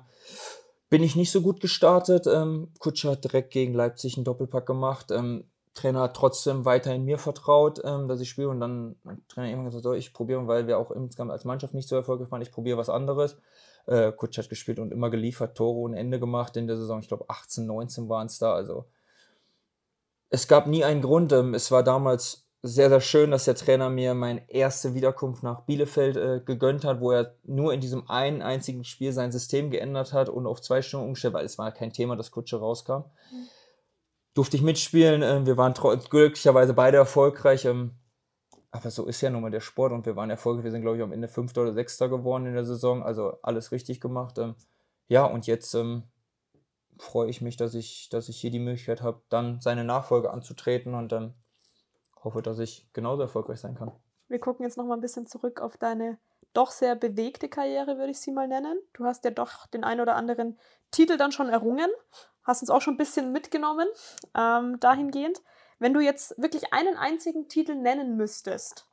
bin 0.89 1.03
ich 1.03 1.15
nicht 1.15 1.31
so 1.31 1.41
gut 1.41 1.59
gestartet. 1.59 2.27
Ähm, 2.27 2.71
Kutscher 2.79 3.11
hat 3.11 3.23
direkt 3.23 3.51
gegen 3.51 3.73
Leipzig 3.73 4.17
einen 4.17 4.25
Doppelpack 4.25 4.65
gemacht. 4.65 5.11
Ähm, 5.11 5.45
Trainer 5.73 6.01
hat 6.01 6.15
trotzdem 6.15 6.63
weiterhin 6.63 7.03
mir 7.03 7.17
vertraut, 7.17 7.81
ähm, 7.83 8.07
dass 8.07 8.21
ich 8.21 8.29
spiele 8.29 8.49
und 8.49 8.61
dann 8.61 8.95
mein 9.03 9.21
Trainer 9.27 9.47
irgendwann 9.47 9.65
gesagt, 9.65 9.83
so, 9.83 9.93
ich 9.93 10.13
probiere, 10.13 10.47
weil 10.47 10.67
wir 10.67 10.77
auch 10.77 10.89
insgesamt 10.91 11.31
als 11.31 11.43
Mannschaft 11.43 11.73
nicht 11.73 11.89
so 11.89 11.95
erfolgreich 11.95 12.31
waren, 12.31 12.41
ich 12.41 12.51
probiere 12.51 12.77
was 12.77 12.89
anderes. 12.89 13.37
Äh, 13.85 14.13
Kutsch 14.13 14.37
hat 14.37 14.49
gespielt 14.49 14.79
und 14.79 14.91
immer 14.91 15.09
geliefert, 15.09 15.55
Tore 15.57 15.77
ohne 15.77 15.99
Ende 15.99 16.19
gemacht 16.19 16.55
in 16.57 16.67
der 16.67 16.77
Saison. 16.77 17.01
Ich 17.01 17.07
glaube 17.07 17.25
18, 17.27 17.65
19 17.65 18.09
waren 18.09 18.27
es 18.27 18.39
da. 18.39 18.53
Also 18.53 18.85
es 20.29 20.47
gab 20.47 20.67
nie 20.67 20.83
einen 20.83 21.01
Grund. 21.01 21.33
Ähm, 21.33 21.53
es 21.53 21.71
war 21.71 21.83
damals 21.83 22.44
sehr, 22.65 22.89
sehr 22.89 23.01
schön, 23.01 23.31
dass 23.31 23.45
der 23.45 23.55
Trainer 23.55 23.89
mir 23.89 24.15
meine 24.15 24.49
erste 24.49 24.95
Wiederkunft 24.95 25.43
nach 25.43 25.61
Bielefeld 25.61 26.17
äh, 26.17 26.41
gegönnt 26.43 26.83
hat, 26.83 26.99
wo 26.99 27.11
er 27.11 27.35
nur 27.43 27.73
in 27.73 27.79
diesem 27.79 28.09
einen 28.09 28.41
einzigen 28.41 28.83
Spiel 28.83 29.11
sein 29.13 29.31
System 29.31 29.69
geändert 29.69 30.13
hat 30.13 30.29
und 30.29 30.47
auf 30.47 30.61
zwei 30.61 30.81
Stunden 30.81 31.05
umgestellt, 31.05 31.35
weil 31.35 31.45
es 31.45 31.59
war 31.59 31.71
kein 31.71 31.93
Thema, 31.93 32.15
dass 32.15 32.31
Kutsche 32.31 32.57
rauskam. 32.57 33.03
Durfte 34.33 34.57
ich 34.57 34.63
mitspielen. 34.63 35.21
Ähm, 35.21 35.45
wir 35.45 35.57
waren 35.57 35.73
glücklicherweise 35.73 36.73
beide 36.73 36.97
erfolgreich. 36.97 37.65
Ähm, 37.65 37.91
aber 38.71 38.89
so 38.89 39.05
ist 39.05 39.21
ja 39.21 39.29
nun 39.29 39.43
mal 39.43 39.51
der 39.51 39.61
Sport 39.61 39.93
und 39.93 40.05
wir 40.05 40.15
waren 40.15 40.31
erfolgreich. 40.31 40.65
Wir 40.65 40.71
sind, 40.71 40.81
glaube 40.81 40.97
ich, 40.97 41.03
am 41.03 41.13
Ende 41.13 41.27
Fünfter 41.27 41.61
oder 41.61 41.73
Sechster 41.73 42.09
geworden 42.09 42.47
in 42.47 42.55
der 42.55 42.65
Saison. 42.65 43.03
Also 43.03 43.37
alles 43.43 43.71
richtig 43.71 44.01
gemacht. 44.01 44.39
Ähm, 44.39 44.55
ja, 45.07 45.25
und 45.25 45.45
jetzt 45.45 45.77
freue 46.97 47.29
ich 47.29 47.41
mich, 47.41 47.57
dass 47.57 47.75
ich, 47.75 48.09
dass 48.09 48.27
ich 48.27 48.37
hier 48.37 48.51
die 48.51 48.59
Möglichkeit 48.59 49.03
habe, 49.03 49.21
dann 49.29 49.61
seine 49.61 49.83
Nachfolge 49.83 50.31
anzutreten 50.31 50.95
und 50.95 51.13
ähm, 51.13 51.33
hoffe, 52.25 52.41
dass 52.41 52.59
ich 52.59 52.91
genauso 52.91 53.21
erfolgreich 53.21 53.59
sein 53.61 53.75
kann. 53.75 53.91
Wir 54.27 54.39
gucken 54.39 54.65
jetzt 54.65 54.77
noch 54.77 54.85
mal 54.85 54.95
ein 54.95 55.01
bisschen 55.01 55.27
zurück 55.27 55.61
auf 55.61 55.77
deine 55.77 56.17
doch 56.53 56.71
sehr 56.71 56.95
bewegte 56.95 57.49
Karriere, 57.49 57.97
würde 57.97 58.11
ich 58.11 58.19
sie 58.19 58.31
mal 58.31 58.47
nennen. 58.47 58.79
Du 58.93 59.05
hast 59.05 59.23
ja 59.25 59.31
doch 59.31 59.67
den 59.67 59.83
ein 59.83 59.99
oder 59.99 60.15
anderen 60.15 60.57
Titel 60.91 61.17
dann 61.17 61.31
schon 61.31 61.49
errungen, 61.49 61.89
hast 62.43 62.61
uns 62.61 62.69
auch 62.69 62.81
schon 62.81 62.95
ein 62.95 62.97
bisschen 62.97 63.31
mitgenommen 63.31 63.87
ähm, 64.33 64.79
dahingehend. 64.79 65.41
Wenn 65.79 65.93
du 65.93 65.99
jetzt 65.99 66.41
wirklich 66.41 66.73
einen 66.73 66.95
einzigen 66.95 67.49
Titel 67.49 67.75
nennen 67.75 68.15
müsstest, 68.15 68.87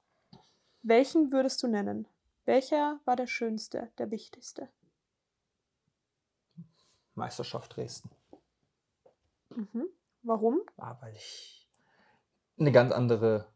welchen 0.82 1.32
würdest 1.32 1.62
du 1.62 1.68
nennen? 1.68 2.08
Welcher 2.44 2.98
war 3.04 3.14
der 3.14 3.28
schönste, 3.28 3.92
der 3.98 4.10
wichtigste? 4.10 4.68
Meisterschaft 7.14 7.76
Dresden. 7.76 8.10
Mhm. 9.50 9.86
Warum? 10.22 10.60
Ah, 10.76 10.96
weil 11.00 11.14
ich 11.14 11.61
eine 12.58 12.72
ganz 12.72 12.92
andere 12.92 13.46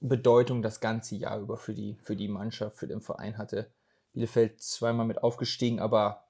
Bedeutung 0.00 0.62
das 0.62 0.80
ganze 0.80 1.16
Jahr 1.16 1.38
über 1.40 1.56
für 1.56 1.74
die, 1.74 1.96
für 2.02 2.16
die 2.16 2.28
Mannschaft, 2.28 2.76
für 2.76 2.86
den 2.86 3.00
Verein 3.00 3.38
hatte. 3.38 3.70
Bielefeld 4.12 4.60
zweimal 4.62 5.06
mit 5.06 5.22
aufgestiegen, 5.22 5.78
aber 5.78 6.24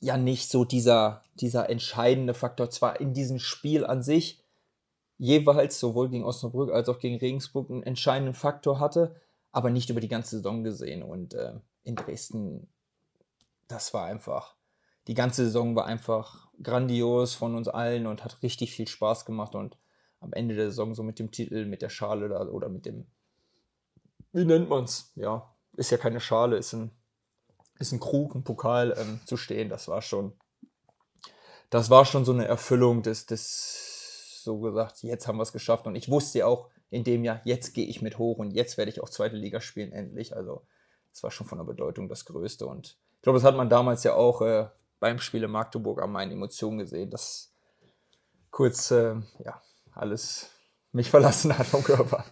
ja 0.00 0.16
nicht 0.16 0.50
so 0.50 0.64
dieser, 0.64 1.22
dieser 1.34 1.70
entscheidende 1.70 2.34
Faktor. 2.34 2.70
Zwar 2.70 3.00
in 3.00 3.14
diesem 3.14 3.38
Spiel 3.38 3.84
an 3.84 4.02
sich 4.02 4.42
jeweils 5.18 5.78
sowohl 5.78 6.08
gegen 6.08 6.24
Osnabrück 6.24 6.72
als 6.72 6.88
auch 6.88 6.98
gegen 6.98 7.18
Regensburg 7.18 7.70
einen 7.70 7.84
entscheidenden 7.84 8.34
Faktor 8.34 8.80
hatte, 8.80 9.14
aber 9.52 9.70
nicht 9.70 9.90
über 9.90 10.00
die 10.00 10.08
ganze 10.08 10.38
Saison 10.38 10.64
gesehen. 10.64 11.02
Und 11.04 11.34
äh, 11.34 11.52
in 11.84 11.94
Dresden, 11.94 12.66
das 13.68 13.94
war 13.94 14.06
einfach, 14.06 14.56
die 15.06 15.14
ganze 15.14 15.44
Saison 15.44 15.76
war 15.76 15.84
einfach 15.84 16.48
grandios 16.60 17.34
von 17.34 17.54
uns 17.54 17.68
allen 17.68 18.06
und 18.06 18.24
hat 18.24 18.42
richtig 18.42 18.72
viel 18.72 18.88
Spaß 18.88 19.24
gemacht. 19.24 19.54
Und 19.54 19.76
am 20.22 20.32
Ende 20.32 20.54
der 20.54 20.70
Saison 20.70 20.94
so 20.94 21.02
mit 21.02 21.18
dem 21.18 21.30
Titel, 21.30 21.66
mit 21.66 21.82
der 21.82 21.90
Schale 21.90 22.28
da, 22.28 22.46
oder 22.46 22.68
mit 22.68 22.86
dem, 22.86 23.06
wie 24.32 24.44
nennt 24.44 24.68
man 24.68 24.84
es? 24.84 25.12
Ja, 25.16 25.54
ist 25.76 25.90
ja 25.90 25.98
keine 25.98 26.20
Schale, 26.20 26.56
ist 26.56 26.72
ein 26.72 26.90
ist 27.82 27.92
ein 27.92 28.00
Krug, 28.00 28.34
ein 28.34 28.44
Pokal 28.44 28.94
ähm, 28.96 29.20
zu 29.26 29.36
stehen, 29.36 29.68
das 29.68 29.88
war 29.88 30.02
schon, 30.02 30.32
das 31.68 31.90
war 31.90 32.04
schon 32.04 32.24
so 32.24 32.32
eine 32.32 32.46
Erfüllung 32.46 33.02
des, 33.02 33.26
des 33.26 34.42
so 34.42 34.58
gesagt, 34.60 35.02
jetzt 35.02 35.28
haben 35.28 35.36
wir 35.36 35.42
es 35.42 35.52
geschafft. 35.52 35.86
Und 35.86 35.94
ich 35.94 36.10
wusste 36.10 36.40
ja 36.40 36.46
auch 36.46 36.68
in 36.90 37.04
dem 37.04 37.24
Jahr, 37.24 37.40
jetzt 37.44 37.74
gehe 37.74 37.86
ich 37.86 38.02
mit 38.02 38.18
hoch 38.18 38.38
und 38.38 38.50
jetzt 38.50 38.76
werde 38.76 38.90
ich 38.90 39.00
auch 39.00 39.08
zweite 39.08 39.36
Liga 39.36 39.60
spielen, 39.60 39.92
endlich. 39.92 40.36
Also, 40.36 40.66
das 41.12 41.22
war 41.22 41.30
schon 41.30 41.46
von 41.46 41.58
der 41.58 41.64
Bedeutung 41.64 42.08
das 42.08 42.24
Größte. 42.24 42.66
Und 42.66 42.98
ich 43.16 43.22
glaube, 43.22 43.38
das 43.38 43.44
hat 43.44 43.56
man 43.56 43.68
damals 43.68 44.04
ja 44.04 44.14
auch 44.14 44.42
äh, 44.42 44.68
beim 44.98 45.18
Spiel 45.18 45.44
in 45.44 45.50
Magdeburg 45.50 46.02
an 46.02 46.12
meinen 46.12 46.32
Emotionen 46.32 46.78
gesehen, 46.78 47.10
dass 47.10 47.52
kurz, 48.50 48.90
äh, 48.90 49.14
ja, 49.44 49.62
alles 49.94 50.50
mich 50.92 51.10
verlassen 51.10 51.56
hat 51.56 51.66
vom 51.66 51.82
Körper. 51.84 52.24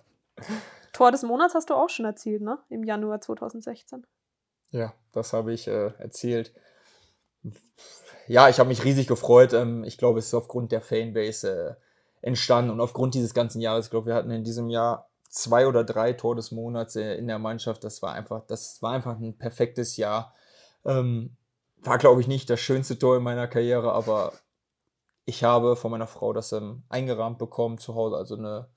Tor 0.93 1.13
des 1.13 1.23
Monats 1.23 1.55
hast 1.55 1.71
du 1.71 1.75
auch 1.75 1.89
schon 1.89 2.05
erzielt, 2.05 2.43
ne? 2.43 2.59
Im 2.69 2.85
Januar 2.85 3.21
2016. 3.21 4.07
Ja, 4.71 4.95
das 5.13 5.33
habe 5.33 5.53
ich 5.53 5.67
äh, 5.67 5.93
erzählt. 5.99 6.53
Ja, 8.27 8.49
ich 8.49 8.59
habe 8.59 8.69
mich 8.69 8.85
riesig 8.85 9.07
gefreut. 9.07 9.53
Ähm, 9.53 9.85
ich 9.85 9.99
glaube, 9.99 10.19
es 10.19 10.27
ist 10.27 10.35
aufgrund 10.35 10.73
der 10.73 10.81
Fanbase 10.81 11.79
äh, 12.23 12.27
entstanden 12.27 12.71
und 12.71 12.81
aufgrund 12.81 13.15
dieses 13.15 13.35
ganzen 13.35 13.61
Jahres. 13.61 13.87
Ich 13.87 13.91
glaube, 13.91 14.09
wir 14.09 14.15
hatten 14.15 14.31
in 14.31 14.45
diesem 14.45 14.69
Jahr 14.69 15.11
zwei 15.29 15.67
oder 15.67 15.85
drei 15.85 16.13
Tor 16.13 16.37
des 16.37 16.51
Monats 16.51 16.97
äh, 16.97 17.15
in 17.15 17.27
der 17.27 17.39
Mannschaft. 17.39 17.83
Das 17.83 18.03
war 18.03 18.13
einfach, 18.13 18.47
das 18.47 18.83
war 18.83 18.93
einfach 18.93 19.19
ein 19.19 19.39
perfektes 19.39 19.97
Jahr. 19.97 20.35
Ähm, 20.85 21.37
war, 21.79 21.99
glaube 21.99 22.21
ich, 22.21 22.29
nicht 22.29 22.51
das 22.51 22.61
schönste 22.61 22.99
Tor 22.99 23.17
in 23.17 23.23
meiner 23.23 23.49
Karriere, 23.49 23.93
aber 23.93 24.33
ich 25.25 25.45
habe 25.45 25.77
von 25.77 25.91
meiner 25.91 26.07
Frau 26.07 26.33
das 26.33 26.53
ähm, 26.53 26.83
eingerahmt 26.89 27.39
bekommen 27.39 27.79
zu 27.79 27.95
Hause. 27.95 28.17
Also 28.17 28.37
eine 28.37 28.69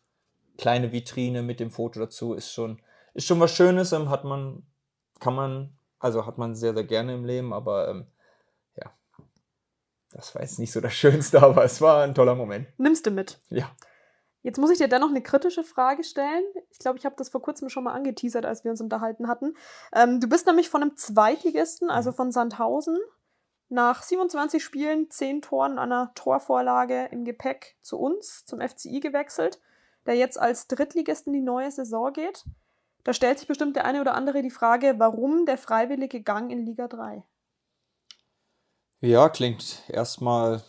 kleine 0.58 0.91
Vitrine 0.91 1.41
mit 1.41 1.60
dem 1.60 1.72
Foto 1.72 2.00
dazu 2.00 2.34
ist 2.34 2.52
schon, 2.52 2.82
ist 3.14 3.28
schon 3.28 3.39
was 3.39 3.56
Schönes. 3.56 3.91
Ähm, 3.91 4.10
hat 4.10 4.24
man, 4.24 4.64
kann 5.20 5.36
man, 5.36 5.78
also 6.00 6.26
hat 6.26 6.38
man 6.38 6.56
sehr, 6.56 6.74
sehr 6.74 6.84
gerne 6.84 7.14
im 7.16 7.26
Leben, 7.26 7.54
aber 7.54 7.89
ähm, 7.89 8.08
ja, 8.76 8.91
das 10.12 10.36
war 10.36 10.41
jetzt 10.41 10.60
nicht 10.60 10.72
so 10.72 10.82
das 10.82 10.94
Schönste, 10.94 11.41
aber 11.41 11.64
es 11.64 11.82
war 11.82 12.04
ein 12.04 12.16
toller 12.16 12.36
Moment. 12.36 12.68
Nimmst 12.78 13.06
du 13.06 13.12
mit? 13.12 13.39
Ja. 13.50 13.72
Jetzt 14.44 14.60
muss 14.60 14.72
ich 14.72 14.78
dir 14.78 14.89
dennoch 14.89 15.10
eine 15.10 15.24
kritische 15.24 15.64
Frage 15.64 16.04
stellen. 16.04 16.44
Ich 16.70 16.78
glaube, 16.78 16.98
ich 17.00 17.06
habe 17.06 17.16
das 17.18 17.30
vor 17.30 17.41
kurzem 17.41 17.70
schon 17.70 17.86
mal 17.86 17.94
angeteasert, 17.94 18.46
als 18.46 18.66
wir 18.66 18.72
uns 18.72 18.82
unterhalten 18.82 19.30
hatten. 19.30 19.56
Ähm, 19.94 20.20
du 20.20 20.28
bist 20.28 20.46
nämlich 20.46 20.70
von 20.70 20.82
einem 20.82 20.98
Zweitligisten, 20.98 21.89
also 21.89 22.12
von 22.12 22.34
Sandhausen, 22.34 22.98
nach 23.70 24.03
27 24.03 24.64
Spielen, 24.64 25.09
10 25.09 25.41
Toren, 25.41 25.80
einer 25.80 26.11
Torvorlage 26.16 27.07
im 27.11 27.26
Gepäck 27.26 27.78
zu 27.82 27.99
uns, 27.99 28.45
zum 28.45 28.61
FCI 28.61 28.99
gewechselt, 28.99 29.59
der 30.05 30.16
jetzt 30.16 30.39
als 30.39 30.68
Drittligist 30.68 31.28
in 31.28 31.34
die 31.34 31.41
neue 31.41 31.72
Saison 31.72 32.14
geht. 32.14 32.45
Da 33.03 33.14
stellt 33.14 33.39
sich 33.39 33.47
bestimmt 33.47 33.76
der 33.76 33.86
eine 33.86 34.01
oder 34.01 34.16
andere 34.16 34.41
die 34.41 34.49
Frage, 34.49 34.95
warum 34.97 35.45
der 35.45 35.57
freiwillige 35.57 36.22
Gang 36.22 36.51
in 36.51 36.66
Liga 36.66 36.88
3? 36.88 37.24
Ja, 39.01 39.28
klingt 39.28 39.84
erstmal 39.89 40.64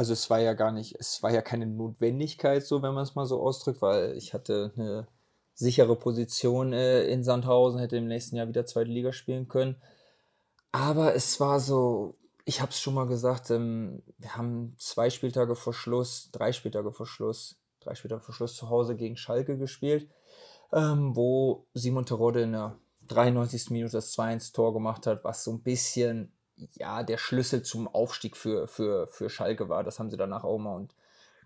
also 0.00 0.14
es 0.14 0.30
war 0.30 0.40
ja 0.40 0.54
gar 0.54 0.72
nicht, 0.72 0.96
es 0.98 1.22
war 1.22 1.30
ja 1.30 1.42
keine 1.42 1.66
Notwendigkeit, 1.66 2.64
so 2.64 2.80
wenn 2.80 2.94
man 2.94 3.02
es 3.02 3.16
mal 3.16 3.26
so 3.26 3.38
ausdrückt, 3.42 3.82
weil 3.82 4.16
ich 4.16 4.32
hatte 4.32 4.72
eine 4.74 5.06
sichere 5.52 5.94
Position 5.94 6.72
äh, 6.72 7.04
in 7.04 7.22
Sandhausen, 7.22 7.80
hätte 7.80 7.98
im 7.98 8.08
nächsten 8.08 8.36
Jahr 8.36 8.48
wieder 8.48 8.64
zweite 8.64 8.90
Liga 8.90 9.12
spielen 9.12 9.46
können. 9.46 9.76
Aber 10.72 11.14
es 11.14 11.38
war 11.38 11.60
so, 11.60 12.16
ich 12.50 12.60
habe 12.60 12.72
es 12.72 12.80
schon 12.80 12.94
mal 12.94 13.06
gesagt, 13.06 13.50
ähm, 13.50 14.02
wir 14.18 14.36
haben 14.36 14.74
zwei 14.76 15.08
Spieltage 15.08 15.54
vor 15.54 15.72
Schluss, 15.72 16.30
drei 16.32 16.50
Spieltage 16.50 16.90
vor 16.90 17.06
Schluss, 17.06 17.60
drei 17.78 17.94
Spieltage 17.94 18.22
vor 18.22 18.34
Schluss 18.34 18.56
zu 18.56 18.68
Hause 18.68 18.96
gegen 18.96 19.16
Schalke 19.16 19.56
gespielt, 19.56 20.10
ähm, 20.72 21.14
wo 21.14 21.68
Simon 21.74 22.06
Terodde 22.06 22.42
in 22.42 22.50
der 22.50 22.76
93. 23.06 23.70
Minute 23.70 23.92
das 23.92 24.18
2-1-Tor 24.18 24.72
gemacht 24.72 25.06
hat, 25.06 25.22
was 25.22 25.44
so 25.44 25.52
ein 25.52 25.62
bisschen 25.62 26.32
ja, 26.74 27.04
der 27.04 27.18
Schlüssel 27.18 27.62
zum 27.62 27.86
Aufstieg 27.86 28.36
für, 28.36 28.66
für, 28.66 29.06
für 29.06 29.30
Schalke 29.30 29.68
war. 29.68 29.84
Das 29.84 30.00
haben 30.00 30.10
sie 30.10 30.16
danach 30.16 30.42
auch 30.42 30.58
mal. 30.58 30.74
Und 30.74 30.92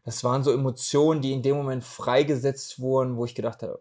das 0.07 0.25
waren 0.25 0.43
so 0.43 0.53
Emotionen, 0.53 1.21
die 1.21 1.33
in 1.35 1.43
dem 1.43 1.57
Moment 1.57 1.85
freigesetzt 1.85 2.81
wurden, 2.81 3.19
wo 3.19 3.27
ich 3.27 3.35
gedacht 3.35 3.63
habe, 3.63 3.79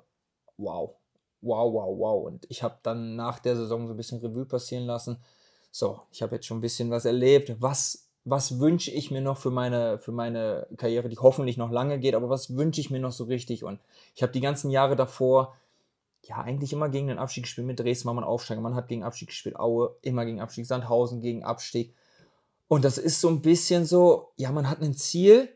wow, 0.58 0.94
wow, 1.40 1.74
wow, 1.74 1.98
wow. 1.98 2.26
Und 2.26 2.46
ich 2.50 2.64
habe 2.64 2.80
dann 2.84 3.16
nach 3.16 3.40
der 3.40 3.56
Saison 3.56 3.88
so 3.88 3.94
ein 3.94 3.98
bisschen 3.98 4.20
Revue 4.20 4.46
passieren 4.46 4.86
lassen. 4.86 5.24
So, 5.76 6.02
ich 6.12 6.22
habe 6.22 6.36
jetzt 6.36 6.46
schon 6.46 6.60
ein 6.60 6.62
bisschen 6.62 6.92
was 6.92 7.06
erlebt. 7.06 7.56
Was, 7.60 8.08
was 8.26 8.60
wünsche 8.60 8.92
ich 8.92 9.10
mir 9.10 9.22
noch 9.22 9.40
für 9.40 9.50
meine, 9.50 9.98
für 9.98 10.12
meine 10.12 10.68
Karriere, 10.78 11.10
die 11.10 11.18
hoffentlich 11.18 11.58
noch 11.58 11.72
lange 11.72 11.98
geht, 11.98 12.14
aber 12.14 12.30
was 12.30 12.56
wünsche 12.56 12.80
ich 12.80 12.92
mir 12.92 13.00
noch 13.00 13.12
so 13.12 13.24
richtig? 13.24 13.64
Und 13.64 13.80
ich 14.14 14.22
habe 14.22 14.32
die 14.32 14.40
ganzen 14.40 14.70
Jahre 14.70 14.96
davor 14.96 15.56
ja, 16.26 16.38
eigentlich 16.38 16.74
immer 16.74 16.90
gegen 16.90 17.08
den 17.08 17.18
Abstieg 17.18 17.46
gespielt. 17.46 17.66
Mit 17.66 17.80
Dresden 17.80 18.06
war 18.06 18.14
man 18.14 18.24
Aufsteiger. 18.24 18.62
Man 18.62 18.76
hat 18.76 18.88
gegen 18.88 19.04
Abstieg 19.04 19.30
gespielt. 19.30 19.56
Aue 19.56 19.96
immer 20.04 20.26
gegen 20.26 20.42
Abstieg. 20.42 20.68
Sandhausen 20.68 21.22
gegen 21.22 21.44
Abstieg. 21.44 21.96
Und 22.68 22.86
das 22.86 23.00
ist 23.00 23.20
so 23.20 23.28
ein 23.30 23.42
bisschen 23.42 23.88
so, 23.88 24.32
ja, 24.38 24.52
man 24.52 24.70
hat 24.70 24.80
ein 24.80 24.94
Ziel. 24.94 25.50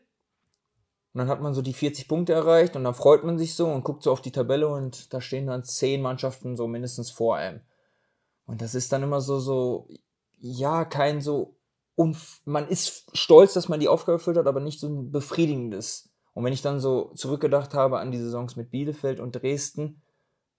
Und 1.14 1.20
dann 1.20 1.28
hat 1.28 1.40
man 1.40 1.54
so 1.54 1.62
die 1.62 1.74
40 1.74 2.08
Punkte 2.08 2.32
erreicht. 2.32 2.74
Und 2.74 2.82
dann 2.82 2.94
freut 2.94 3.22
man 3.22 3.38
sich 3.38 3.54
so 3.54 3.68
und 3.68 3.84
guckt 3.84 4.02
so 4.02 4.10
auf 4.10 4.20
die 4.20 4.32
Tabelle. 4.32 4.66
Und 4.66 5.14
da 5.14 5.20
stehen 5.20 5.46
dann 5.46 5.62
zehn 5.62 6.02
Mannschaften 6.02 6.56
so 6.56 6.66
mindestens 6.66 7.08
vor 7.08 7.36
einem. 7.36 7.60
Und 8.46 8.62
das 8.62 8.74
ist 8.74 8.90
dann 8.92 9.04
immer 9.04 9.20
so, 9.20 9.38
so, 9.38 9.86
ja, 10.40 10.84
kein 10.84 11.20
so, 11.20 11.56
man 12.44 12.68
ist 12.68 13.10
stolz, 13.16 13.54
dass 13.54 13.68
man 13.68 13.80
die 13.80 13.88
Aufgabe 13.88 14.18
erfüllt 14.18 14.36
hat, 14.36 14.46
aber 14.46 14.60
nicht 14.60 14.80
so 14.80 14.88
ein 14.88 15.10
befriedigendes. 15.10 16.10
Und 16.34 16.44
wenn 16.44 16.52
ich 16.52 16.62
dann 16.62 16.78
so 16.78 17.12
zurückgedacht 17.14 17.74
habe 17.74 17.98
an 17.98 18.12
die 18.12 18.18
Saisons 18.18 18.56
mit 18.56 18.70
Bielefeld 18.70 19.18
und 19.18 19.32
Dresden, 19.32 20.02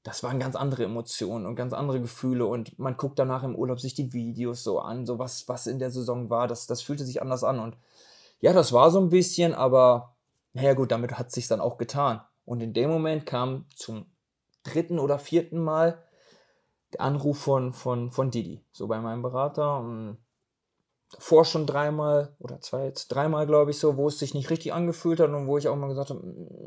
das 0.03 0.23
waren 0.23 0.39
ganz 0.39 0.55
andere 0.55 0.83
Emotionen 0.83 1.45
und 1.45 1.55
ganz 1.55 1.73
andere 1.73 2.01
Gefühle 2.01 2.45
und 2.45 2.77
man 2.79 2.97
guckt 2.97 3.19
danach 3.19 3.43
im 3.43 3.55
Urlaub 3.55 3.79
sich 3.79 3.93
die 3.93 4.13
Videos 4.13 4.63
so 4.63 4.79
an, 4.79 5.05
so 5.05 5.19
was, 5.19 5.47
was 5.47 5.67
in 5.67 5.79
der 5.79 5.91
Saison 5.91 6.29
war, 6.29 6.47
das, 6.47 6.67
das 6.67 6.81
fühlte 6.81 7.05
sich 7.05 7.21
anders 7.21 7.43
an 7.43 7.59
und 7.59 7.77
ja, 8.39 8.53
das 8.53 8.71
war 8.71 8.91
so 8.91 8.99
ein 8.99 9.09
bisschen, 9.09 9.53
aber 9.53 10.15
naja 10.53 10.73
gut, 10.73 10.91
damit 10.91 11.17
hat 11.17 11.27
es 11.27 11.33
sich 11.33 11.47
dann 11.47 11.61
auch 11.61 11.77
getan. 11.77 12.21
Und 12.45 12.61
in 12.61 12.73
dem 12.73 12.89
Moment 12.89 13.25
kam 13.25 13.65
zum 13.75 14.05
dritten 14.63 14.99
oder 14.99 15.19
vierten 15.19 15.59
Mal 15.59 16.01
Anruf 16.97 17.39
von, 17.39 17.73
von, 17.73 18.11
von 18.11 18.31
Didi, 18.31 18.63
so 18.71 18.87
bei 18.87 18.99
meinem 18.99 19.21
Berater. 19.21 19.79
Und 19.79 20.17
davor 21.11 21.45
schon 21.45 21.65
dreimal 21.65 22.35
oder 22.39 22.61
zwei, 22.61 22.85
jetzt 22.85 23.09
dreimal, 23.09 23.47
glaube 23.47 23.71
ich, 23.71 23.79
so, 23.79 23.97
wo 23.97 24.07
es 24.07 24.19
sich 24.19 24.33
nicht 24.33 24.49
richtig 24.49 24.73
angefühlt 24.73 25.19
hat 25.19 25.29
und 25.29 25.47
wo 25.47 25.57
ich 25.57 25.67
auch 25.67 25.75
mal 25.75 25.87
gesagt 25.87 26.09
habe, 26.09 26.21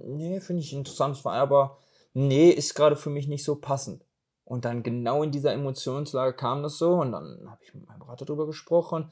nee, 0.06 0.40
finde 0.40 0.62
ich 0.62 0.72
interessant, 0.72 1.24
aber 1.24 1.78
nee, 2.12 2.50
ist 2.50 2.74
gerade 2.74 2.96
für 2.96 3.10
mich 3.10 3.28
nicht 3.28 3.44
so 3.44 3.56
passend. 3.56 4.04
Und 4.44 4.64
dann 4.64 4.82
genau 4.82 5.22
in 5.22 5.30
dieser 5.30 5.52
Emotionslage 5.52 6.34
kam 6.34 6.62
das 6.62 6.76
so 6.76 6.94
und 6.94 7.12
dann 7.12 7.46
habe 7.48 7.62
ich 7.62 7.74
mit 7.74 7.86
meinem 7.86 8.00
Berater 8.00 8.24
darüber 8.24 8.46
gesprochen, 8.46 9.10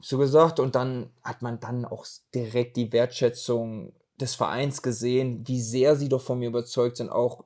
so 0.00 0.18
gesagt 0.18 0.60
und 0.60 0.74
dann 0.74 1.10
hat 1.22 1.42
man 1.42 1.60
dann 1.60 1.84
auch 1.84 2.06
direkt 2.34 2.76
die 2.76 2.92
Wertschätzung 2.92 3.92
des 4.20 4.34
Vereins 4.34 4.82
gesehen, 4.82 5.46
wie 5.46 5.60
sehr 5.60 5.96
sie 5.96 6.08
doch 6.08 6.22
von 6.22 6.38
mir 6.38 6.48
überzeugt 6.48 6.96
sind, 6.96 7.10
auch 7.10 7.44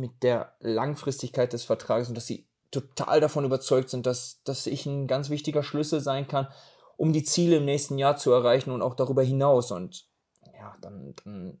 mit 0.00 0.22
der 0.22 0.54
Langfristigkeit 0.60 1.52
des 1.52 1.64
Vertrages 1.64 2.08
und 2.08 2.14
dass 2.14 2.26
sie 2.26 2.46
total 2.70 3.20
davon 3.20 3.44
überzeugt 3.44 3.90
sind, 3.90 4.06
dass, 4.06 4.42
dass 4.44 4.66
ich 4.66 4.86
ein 4.86 5.06
ganz 5.06 5.30
wichtiger 5.30 5.62
Schlüssel 5.62 6.00
sein 6.00 6.26
kann, 6.26 6.48
um 6.96 7.12
die 7.12 7.24
Ziele 7.24 7.56
im 7.56 7.64
nächsten 7.64 7.98
Jahr 7.98 8.16
zu 8.16 8.32
erreichen 8.32 8.70
und 8.70 8.82
auch 8.82 8.94
darüber 8.94 9.22
hinaus. 9.22 9.70
Und 9.70 10.08
ja, 10.54 10.76
dann, 10.80 11.14
dann 11.24 11.58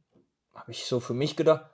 habe 0.54 0.72
ich 0.72 0.86
so 0.86 1.00
für 1.00 1.14
mich 1.14 1.36
gedacht, 1.36 1.70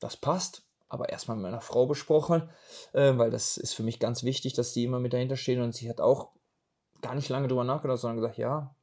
das 0.00 0.16
passt, 0.16 0.62
aber 0.88 1.08
erstmal 1.08 1.36
mit 1.36 1.44
meiner 1.44 1.60
Frau 1.60 1.86
besprochen, 1.86 2.48
äh, 2.92 3.16
weil 3.16 3.30
das 3.30 3.56
ist 3.56 3.74
für 3.74 3.82
mich 3.82 3.98
ganz 3.98 4.22
wichtig, 4.22 4.54
dass 4.54 4.72
sie 4.72 4.84
immer 4.84 5.00
mit 5.00 5.12
dahinter 5.12 5.36
stehen 5.36 5.60
und 5.60 5.74
sie 5.74 5.88
hat 5.90 6.00
auch 6.00 6.30
gar 7.00 7.14
nicht 7.14 7.28
lange 7.28 7.48
drüber 7.48 7.64
nachgedacht, 7.64 7.98
sondern 7.98 8.16
gesagt, 8.16 8.38
ja, 8.38 8.74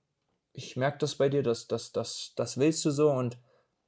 ich 0.53 0.77
merke 0.77 0.99
das 0.99 1.15
bei 1.15 1.29
dir, 1.29 1.43
das, 1.43 1.67
das, 1.67 1.91
das, 1.91 2.33
das 2.35 2.57
willst 2.57 2.85
du 2.85 2.91
so 2.91 3.11
und 3.11 3.37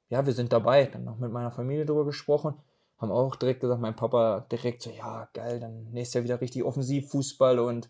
ja, 0.08 0.24
wir 0.26 0.32
sind 0.32 0.52
dabei. 0.52 0.86
Dann 0.86 1.04
noch 1.04 1.18
mit 1.18 1.32
meiner 1.32 1.50
Familie 1.50 1.86
drüber 1.86 2.04
gesprochen, 2.04 2.54
haben 2.98 3.12
auch 3.12 3.36
direkt 3.36 3.60
gesagt, 3.60 3.80
mein 3.80 3.96
Papa 3.96 4.46
direkt 4.50 4.82
so, 4.82 4.90
ja, 4.90 5.28
geil, 5.32 5.60
dann 5.60 5.90
nächstes 5.90 6.14
Jahr 6.14 6.24
wieder 6.24 6.40
richtig 6.40 6.64
Offensivfußball 6.64 7.58
und 7.58 7.88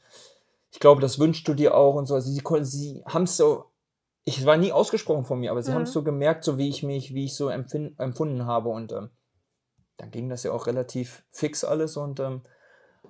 ich 0.70 0.80
glaube, 0.80 1.00
das 1.00 1.18
wünschst 1.18 1.48
du 1.48 1.54
dir 1.54 1.74
auch 1.74 1.94
und 1.94 2.06
so. 2.06 2.14
Also 2.14 2.30
sie, 2.30 2.42
sie 2.64 3.02
haben 3.06 3.22
es 3.22 3.38
so, 3.38 3.64
ich 4.24 4.44
war 4.44 4.59
nie 4.59 4.72
ausgesprochen 4.72 5.24
von 5.24 5.40
mir, 5.40 5.50
aber 5.50 5.62
sie 5.62 5.70
mhm. 5.70 5.76
haben 5.76 5.82
es 5.82 5.92
so 5.92 6.02
gemerkt, 6.02 6.44
so 6.44 6.59
wie 6.59 6.68
ich 6.68 6.82
mich, 6.82 7.14
wie 7.14 7.24
ich 7.24 7.34
so 7.34 7.48
empfunden 7.48 8.44
habe 8.44 8.68
und 8.68 8.92
ähm, 8.92 9.11
dann 9.96 10.11
ging 10.11 10.28
das 10.28 10.42
ja 10.42 10.52
auch 10.52 10.66
relativ 10.66 11.24
fix 11.30 11.64
alles 11.64 11.96
und 11.96 12.20
ähm, 12.20 12.42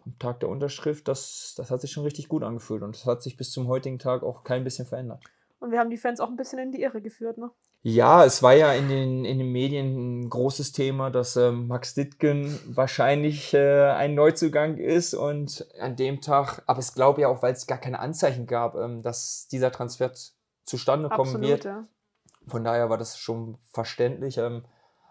am 0.05 0.19
Tag 0.19 0.41
der 0.41 0.49
Unterschrift, 0.49 1.09
das, 1.09 1.55
das 1.57 1.71
hat 1.71 1.81
sich 1.81 1.91
schon 1.91 2.05
richtig 2.05 2.29
gut 2.29 2.45
angefühlt 2.45 2.83
und 2.83 2.95
das 2.95 3.07
hat 3.07 3.23
sich 3.23 3.37
bis 3.37 3.51
zum 3.51 3.67
heutigen 3.67 3.99
Tag 3.99 4.23
auch 4.23 4.45
kein 4.45 4.65
bisschen 4.65 4.87
verändert. 4.87 5.23
Und 5.59 5.73
wir 5.73 5.81
haben 5.81 5.91
die 5.91 5.97
Fans 5.97 6.21
auch 6.21 6.29
ein 6.29 6.37
bisschen 6.37 6.61
in 6.61 6.71
die 6.71 6.83
Irre 6.83 7.03
geführt, 7.03 7.39
ne? 7.39 7.51
Ja, 7.83 8.25
es 8.25 8.43
war 8.43 8.55
ja 8.55 8.73
in 8.73 8.89
den, 8.89 9.25
in 9.25 9.39
den 9.39 9.53
Medien 9.53 10.23
ein 10.23 10.31
großes 10.31 10.73
Thema, 10.73 11.11
dass 11.11 11.37
ähm, 11.37 11.69
Max 11.69 11.95
Dittgen 11.95 12.59
wahrscheinlich 12.67 13.55
äh, 13.55 13.91
ein 13.91 14.15
Neuzugang 14.15 14.79
ist 14.79 15.15
und 15.15 15.67
an 15.81 15.95
dem 15.95 16.21
Tag, 16.21 16.63
aber 16.67 16.81
ich 16.81 16.93
glaube 16.93 17.21
ja 17.21 17.29
auch, 17.29 17.43
weil 17.43 17.53
es 17.53 17.67
gar 17.67 17.79
keine 17.79 18.01
Anzeichen 18.01 18.47
gab, 18.47 18.75
ähm, 18.75 19.03
dass 19.03 19.47
dieser 19.47 19.71
Transfer 19.71 20.13
zustande 20.65 21.09
kommen 21.09 21.37
Absolut, 21.37 21.49
wird. 21.49 21.65
Ja. 21.65 21.85
Von 22.49 22.65
daher 22.65 22.91
war 22.91 22.99
das 22.99 23.19
schon 23.19 23.59
verständlich. 23.73 24.39
Ähm, 24.39 24.65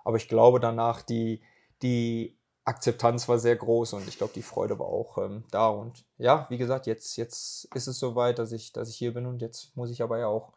aber 0.04 0.18
ich 0.18 0.28
glaube 0.28 0.60
danach, 0.60 1.02
die, 1.02 1.42
die 1.82 2.38
Akzeptanz 2.64 3.30
war 3.30 3.40
sehr 3.40 3.56
groß 3.56 3.94
und 3.94 4.08
ich 4.08 4.18
glaube, 4.18 4.34
die 4.34 4.42
Freude 4.42 4.78
war 4.78 4.88
auch 4.88 5.18
ähm, 5.18 5.46
da. 5.52 5.68
Und 5.70 6.06
ja, 6.18 6.48
wie 6.50 6.58
gesagt, 6.58 6.86
jetzt, 6.86 7.16
jetzt 7.18 7.66
ist 7.74 7.88
es 7.88 8.00
soweit, 8.00 8.40
dass 8.40 8.52
ich, 8.52 8.74
dass 8.74 8.90
ich 8.90 8.98
hier 8.98 9.14
bin 9.14 9.26
und 9.26 9.42
jetzt 9.42 9.76
muss 9.76 9.90
ich 9.90 10.02
aber 10.02 10.20
ja 10.20 10.28
auch 10.28 10.54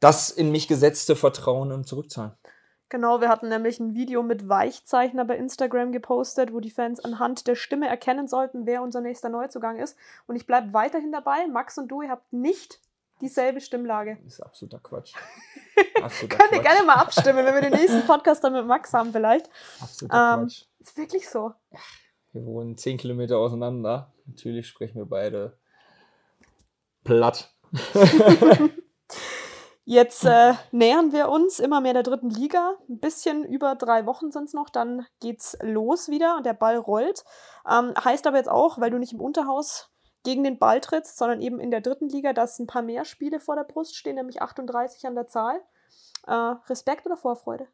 das 0.00 0.30
in 0.30 0.50
mich 0.50 0.68
gesetzte 0.68 1.16
Vertrauen 1.16 1.84
zurückzahlen. 1.84 2.32
Genau, 2.94 3.20
wir 3.20 3.28
hatten 3.28 3.48
nämlich 3.48 3.80
ein 3.80 3.94
Video 3.94 4.22
mit 4.22 4.48
Weichzeichner 4.48 5.24
bei 5.24 5.36
Instagram 5.36 5.90
gepostet, 5.90 6.52
wo 6.52 6.60
die 6.60 6.70
Fans 6.70 7.00
anhand 7.00 7.46
der 7.48 7.56
Stimme 7.56 7.88
erkennen 7.88 8.28
sollten, 8.28 8.66
wer 8.66 8.82
unser 8.82 9.00
nächster 9.00 9.30
Neuzugang 9.30 9.78
ist. 9.78 9.96
Und 10.26 10.36
ich 10.36 10.46
bleibe 10.46 10.72
weiterhin 10.72 11.10
dabei. 11.10 11.46
Max 11.48 11.76
und 11.78 11.88
du, 11.88 12.02
ihr 12.02 12.10
habt 12.10 12.32
nicht 12.32 12.78
dieselbe 13.20 13.60
Stimmlage. 13.60 14.18
Das 14.22 14.34
ist 14.34 14.40
absoluter 14.40 14.78
Quatsch. 14.78 15.14
Absoluter 16.02 16.36
Könnt 16.36 16.52
ihr 16.52 16.62
gerne 16.62 16.84
mal 16.84 16.94
abstimmen, 16.94 17.44
wenn 17.44 17.54
wir 17.54 17.62
den 17.62 17.72
nächsten 17.72 18.06
Podcast 18.06 18.44
dann 18.44 18.52
mit 18.52 18.66
Max 18.66 18.92
haben, 18.92 19.10
vielleicht. 19.12 19.48
Absoluter 19.80 20.34
ähm, 20.34 20.40
Quatsch. 20.42 20.64
Ist 20.78 20.96
wirklich 20.96 21.28
so. 21.28 21.52
Wir 22.32 22.44
wohnen 22.44 22.76
10 22.76 22.98
Kilometer 22.98 23.38
auseinander. 23.38 24.12
Natürlich 24.26 24.68
sprechen 24.68 24.98
wir 24.98 25.06
beide 25.06 25.56
platt. 27.02 27.52
Jetzt 29.86 30.24
äh, 30.24 30.54
nähern 30.72 31.12
wir 31.12 31.28
uns 31.28 31.58
immer 31.58 31.82
mehr 31.82 31.92
der 31.92 32.02
dritten 32.02 32.30
Liga. 32.30 32.76
Ein 32.88 33.00
bisschen 33.00 33.44
über 33.44 33.74
drei 33.74 34.06
Wochen 34.06 34.30
sind 34.30 34.44
es 34.44 34.54
noch, 34.54 34.70
dann 34.70 35.06
geht's 35.20 35.58
los 35.60 36.08
wieder 36.08 36.36
und 36.36 36.46
der 36.46 36.54
Ball 36.54 36.78
rollt. 36.78 37.22
Ähm, 37.70 37.92
heißt 38.02 38.26
aber 38.26 38.38
jetzt 38.38 38.48
auch, 38.48 38.80
weil 38.80 38.90
du 38.90 38.98
nicht 38.98 39.12
im 39.12 39.20
Unterhaus 39.20 39.90
gegen 40.22 40.42
den 40.42 40.58
Ball 40.58 40.80
trittst, 40.80 41.18
sondern 41.18 41.42
eben 41.42 41.60
in 41.60 41.70
der 41.70 41.82
dritten 41.82 42.08
Liga, 42.08 42.32
dass 42.32 42.58
ein 42.58 42.66
paar 42.66 42.80
mehr 42.80 43.04
Spiele 43.04 43.40
vor 43.40 43.56
der 43.56 43.64
Brust 43.64 43.94
stehen, 43.94 44.14
nämlich 44.14 44.40
38 44.40 45.06
an 45.06 45.14
der 45.14 45.26
Zahl. 45.26 45.60
Äh, 46.26 46.32
Respekt 46.32 47.04
oder 47.04 47.18
Vorfreude? 47.18 47.68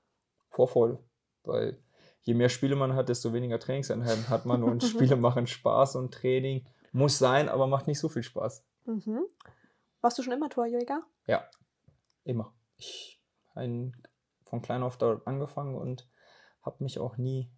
Vorfreude, 0.51 0.99
weil 1.45 1.81
je 2.23 2.35
mehr 2.35 2.49
Spiele 2.49 2.75
man 2.75 2.97
hat, 2.97 3.09
desto 3.09 3.33
weniger 3.33 3.61
Trainingseinheiten 3.61 4.29
hat 4.29 4.47
man 4.47 4.65
und 4.65 4.83
Spiele 4.83 5.15
machen 5.15 5.47
Spaß 5.47 5.95
und 5.95 6.13
Training 6.13 6.67
muss 6.91 7.21
sein, 7.21 7.49
aber 7.49 7.69
macht 7.69 7.87
nicht 7.87 8.01
so 8.01 8.09
viel 8.09 8.25
Spaß. 8.25 8.65
Mhm. 8.87 9.23
Warst 10.01 10.19
du 10.19 10.25
schon 10.25 10.33
immer 10.33 10.49
Torjäger? 10.49 11.03
Ja, 11.27 11.45
immer. 12.25 12.55
Ich 12.77 13.23
habe 13.55 13.93
von 14.45 14.63
klein 14.63 14.83
auf 14.83 14.97
dort 14.97 15.27
angefangen 15.27 15.77
und 15.77 16.09
habe 16.63 16.83
mich 16.83 16.99
auch 16.99 17.17
nie 17.17 17.51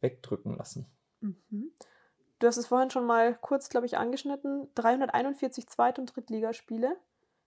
wegdrücken 0.00 0.56
lassen. 0.56 0.90
Mhm. 1.20 1.72
Du 2.38 2.46
hast 2.46 2.56
es 2.56 2.68
vorhin 2.68 2.90
schon 2.90 3.06
mal 3.06 3.34
kurz, 3.36 3.68
glaube 3.68 3.86
ich, 3.86 3.98
angeschnitten. 3.98 4.72
341 4.74 5.68
Zweit- 5.68 5.98
und 5.98 6.14
Drittligaspiele 6.14 6.96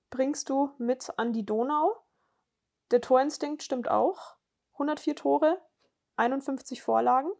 bringst 0.09 0.49
du 0.49 0.71
mit 0.77 1.17
an 1.17 1.31
die 1.31 1.45
Donau. 1.45 1.95
Der 2.91 2.99
Torinstinkt 2.99 3.63
stimmt 3.63 3.89
auch. 3.89 4.35
104 4.73 5.15
Tore, 5.15 5.61
51 6.17 6.81
Vorlagen. 6.81 7.31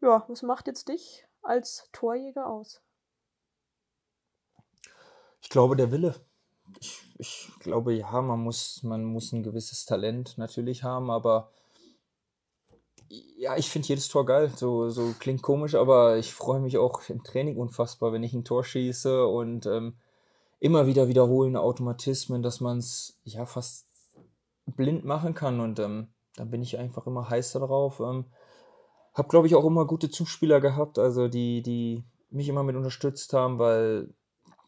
Ja, 0.00 0.24
was 0.28 0.42
macht 0.42 0.68
jetzt 0.68 0.88
dich 0.88 1.26
als 1.42 1.88
Torjäger 1.92 2.46
aus? 2.46 2.82
Ich 5.40 5.48
glaube, 5.48 5.74
der 5.74 5.90
Wille. 5.90 6.14
Ich, 6.78 7.02
ich 7.18 7.50
glaube, 7.60 7.94
ja, 7.94 8.20
man 8.22 8.40
muss, 8.40 8.82
man 8.82 9.04
muss 9.04 9.32
ein 9.32 9.42
gewisses 9.42 9.84
Talent 9.84 10.38
natürlich 10.38 10.84
haben, 10.84 11.10
aber 11.10 11.50
ja, 13.08 13.56
ich 13.56 13.68
finde 13.68 13.88
jedes 13.88 14.08
Tor 14.08 14.24
geil. 14.24 14.52
So, 14.54 14.88
so 14.90 15.14
klingt 15.18 15.42
komisch, 15.42 15.74
aber 15.74 16.18
ich 16.18 16.32
freue 16.32 16.60
mich 16.60 16.78
auch 16.78 17.08
im 17.08 17.24
Training 17.24 17.56
unfassbar, 17.56 18.12
wenn 18.12 18.22
ich 18.22 18.32
ein 18.34 18.44
Tor 18.44 18.64
schieße 18.64 19.26
und 19.26 19.66
ähm, 19.66 19.96
immer 20.60 20.86
wieder 20.86 21.08
wiederholende 21.08 21.60
Automatismen, 21.60 22.42
dass 22.42 22.60
man 22.60 22.78
es 22.78 23.18
ja 23.24 23.46
fast 23.46 23.86
blind 24.66 25.04
machen 25.04 25.34
kann. 25.34 25.58
Und 25.58 25.80
ähm, 25.80 26.08
da 26.36 26.44
bin 26.44 26.62
ich 26.62 26.78
einfach 26.78 27.06
immer 27.06 27.28
heiß 27.28 27.52
darauf. 27.52 28.00
Ähm, 28.00 28.26
habe, 29.14 29.28
glaube 29.28 29.48
ich, 29.48 29.56
auch 29.56 29.64
immer 29.64 29.86
gute 29.86 30.10
Zuspieler 30.10 30.60
gehabt, 30.60 30.98
also 30.98 31.26
die, 31.26 31.62
die 31.62 32.04
mich 32.30 32.48
immer 32.48 32.62
mit 32.62 32.76
unterstützt 32.76 33.32
haben, 33.32 33.58
weil 33.58 34.14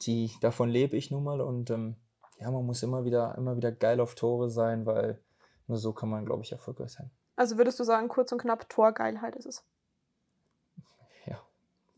die, 0.07 0.31
davon 0.41 0.69
lebe 0.69 0.97
ich 0.97 1.11
nun 1.11 1.25
mal. 1.25 1.41
Und 1.41 1.71
ähm, 1.71 1.97
ja, 2.39 2.51
man 2.51 2.65
muss 2.67 2.83
immer 2.83 3.05
wieder, 3.05 3.35
immer 3.37 3.57
wieder 3.57 3.73
geil 3.73 4.01
auf 4.01 4.15
Tore 4.15 4.51
sein, 4.51 4.87
weil 4.87 5.21
nur 5.67 5.79
so 5.79 5.93
kann 5.93 6.09
man, 6.09 6.25
glaube 6.27 6.43
ich, 6.43 6.53
erfolgreich 6.53 6.93
sein. 6.93 7.11
Also 7.37 7.57
würdest 7.57 7.81
du 7.81 7.85
sagen, 7.85 8.09
kurz 8.09 8.33
und 8.33 8.39
knapp, 8.39 8.69
Torgeilheit 8.69 9.37
ist 9.37 9.47
es? 9.47 9.65
Ja, 11.27 11.41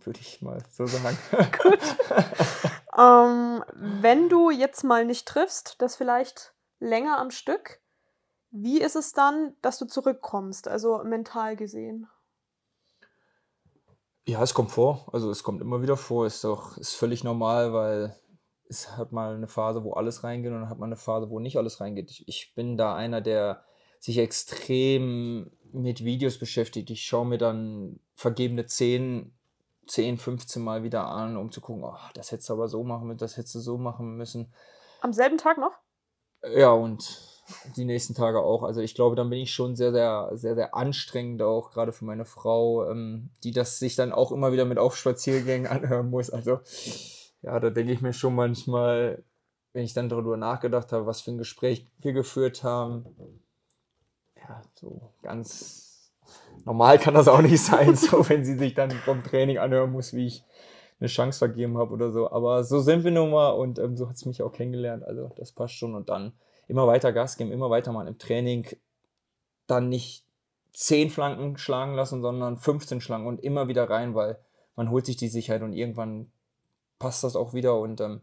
würde 0.01 0.21
ich 0.21 0.43
mal 0.43 0.63
so 0.71 0.87
sagen. 0.87 1.17
Gut. 1.63 1.97
ähm, 2.99 3.65
wenn 3.73 4.29
du 4.29 4.51
jetzt 4.51 4.85
mal 4.85 5.05
nicht 5.05 5.27
triffst, 5.27 5.81
das 5.81 5.97
vielleicht 5.97 6.55
länger 6.79 7.19
am 7.19 7.31
Stück, 7.31 7.81
wie 8.51 8.81
ist 8.81 8.97
es 8.97 9.13
dann, 9.13 9.57
dass 9.63 9.79
du 9.79 9.87
zurückkommst, 9.87 10.69
also 10.69 11.03
mental 11.03 11.57
gesehen? 11.57 12.09
Ja, 14.27 14.43
es 14.43 14.55
kommt 14.55 14.71
vor. 14.71 15.07
Also 15.13 15.31
es 15.31 15.43
kommt 15.43 15.61
immer 15.61 15.83
wieder 15.83 15.97
vor. 15.97 16.27
Ist 16.27 16.45
doch 16.45 16.77
ist 16.79 16.95
völlig 16.95 17.25
normal, 17.25 17.73
weil 17.73 18.17
es 18.69 18.97
hat 18.97 19.13
mal 19.13 19.35
eine 19.35 19.49
Phase, 19.49 19.85
wo 19.85 19.93
alles 19.93 20.25
reingeht 20.25 20.53
und 20.53 20.61
dann 20.61 20.71
hat 20.71 20.79
man 20.79 20.89
eine 20.89 20.97
Phase, 20.97 21.31
wo 21.31 21.39
nicht 21.39 21.59
alles 21.59 21.81
reingeht. 21.81 22.11
Ich, 22.11 22.29
ich 22.29 22.55
bin 22.55 22.77
da 22.77 22.95
einer, 22.95 23.21
der 23.21 23.65
sich 24.01 24.19
extrem 24.19 25.51
mit 25.73 26.05
Videos 26.05 26.39
beschäftigt. 26.39 26.91
Ich 26.91 27.05
schaue 27.05 27.27
mir 27.27 27.39
dann 27.39 28.01
vergebene 28.15 28.67
10, 28.67 29.33
10, 29.87 30.19
15 30.19 30.63
Mal 30.63 30.83
wieder 30.83 31.07
an, 31.07 31.37
um 31.37 31.51
zu 31.51 31.61
gucken, 31.61 31.85
oh, 31.85 31.97
das 32.15 32.33
hättest 32.33 32.49
du 32.49 32.55
aber 32.55 32.69
so 32.69 32.85
machen 32.85 33.09
müssen, 33.09 33.19
das 33.19 33.37
hättest 33.37 33.57
du 33.57 33.61
so 33.61 33.77
machen 33.77 34.17
müssen. 34.17 34.53
Am 35.01 35.13
selben 35.13 35.37
Tag 35.37 35.59
noch? 35.59 35.73
Ja, 36.55 36.73
und 36.73 37.34
die 37.77 37.85
nächsten 37.85 38.15
Tage 38.15 38.41
auch. 38.41 38.63
Also 38.63 38.81
ich 38.81 38.95
glaube, 38.95 39.17
dann 39.17 39.31
bin 39.31 39.41
ich 39.41 39.53
schon 39.53 39.77
sehr, 39.77 39.93
sehr, 39.93 40.31
sehr, 40.35 40.55
sehr 40.55 40.75
anstrengend 40.75 41.43
auch, 41.43 41.71
gerade 41.71 41.93
für 41.93 42.05
meine 42.05 42.25
Frau, 42.25 42.89
ähm, 42.91 43.31
die 43.43 43.53
das 43.53 43.79
sich 43.79 43.97
dann 43.97 44.13
auch 44.13 44.33
immer 44.33 44.53
wieder 44.53 44.65
mit 44.65 44.79
Aufspaziergängen 44.79 45.67
anhören 45.71 46.11
muss. 46.11 46.31
Also 46.31 46.61
ja, 47.43 47.61
da 47.61 47.71
denke 47.71 47.93
ich 47.93 48.01
mir 48.01 48.13
schon 48.13 48.35
manchmal, 48.35 49.23
wenn 49.73 49.85
ich 49.85 49.93
dann 49.93 50.09
darüber 50.09 50.37
nachgedacht 50.37 50.93
habe, 50.93 51.07
was 51.07 51.21
für 51.21 51.33
ein 51.33 51.39
Gespräch 51.39 51.87
wir 51.99 52.13
geführt 52.13 52.63
haben, 52.63 53.05
ja, 54.37 54.63
so 54.75 55.13
ganz 55.23 56.13
normal 56.65 56.99
kann 56.99 57.15
das 57.15 57.29
auch 57.29 57.43
nicht 57.43 57.61
sein, 57.61 57.95
so 57.97 58.29
wenn 58.29 58.45
sie 58.45 58.57
sich 58.57 58.75
dann 58.75 58.91
vom 58.91 59.23
Training 59.23 59.59
anhören 59.59 59.93
muss, 59.93 60.15
wie 60.15 60.27
ich 60.27 60.45
eine 61.01 61.09
Chance 61.09 61.39
vergeben 61.39 61.77
habe 61.77 61.93
oder 61.93 62.13
so. 62.13 62.31
Aber 62.31 62.65
so 62.65 62.81
sind 62.81 63.05
wir 63.05 63.11
nun 63.11 63.31
mal 63.31 63.51
und 63.51 63.79
ähm, 63.79 63.97
so 63.97 64.09
hat 64.09 64.17
es 64.17 64.25
mich 64.25 64.43
auch 64.43 64.53
kennengelernt. 64.53 65.05
Also 65.05 65.33
das 65.37 65.53
passt 65.53 65.75
schon 65.75 65.95
und 65.95 66.09
dann 66.09 66.33
immer 66.69 66.87
weiter 66.87 67.13
Gas 67.13 67.37
geben, 67.37 67.53
immer 67.53 67.71
weiter 67.71 67.93
mal 67.93 68.09
im 68.09 68.19
Training. 68.19 68.67
Dann 69.67 69.89
nicht 69.89 70.25
zehn 70.73 71.11
Flanken 71.11 71.57
schlagen 71.57 71.95
lassen, 71.95 72.21
sondern 72.21 72.59
15 72.59 73.01
schlagen 73.01 73.27
und 73.27 73.43
immer 73.43 73.69
wieder 73.69 73.89
rein, 73.89 74.15
weil 74.15 74.39
man 74.77 74.91
holt 74.91 75.07
sich 75.07 75.17
die 75.17 75.29
Sicherheit 75.29 75.63
und 75.63 75.73
irgendwann 75.73 76.31
passt 76.99 77.25
das 77.25 77.37
auch 77.37 77.55
wieder. 77.55 77.79
Und 77.79 78.01
ähm, 78.01 78.21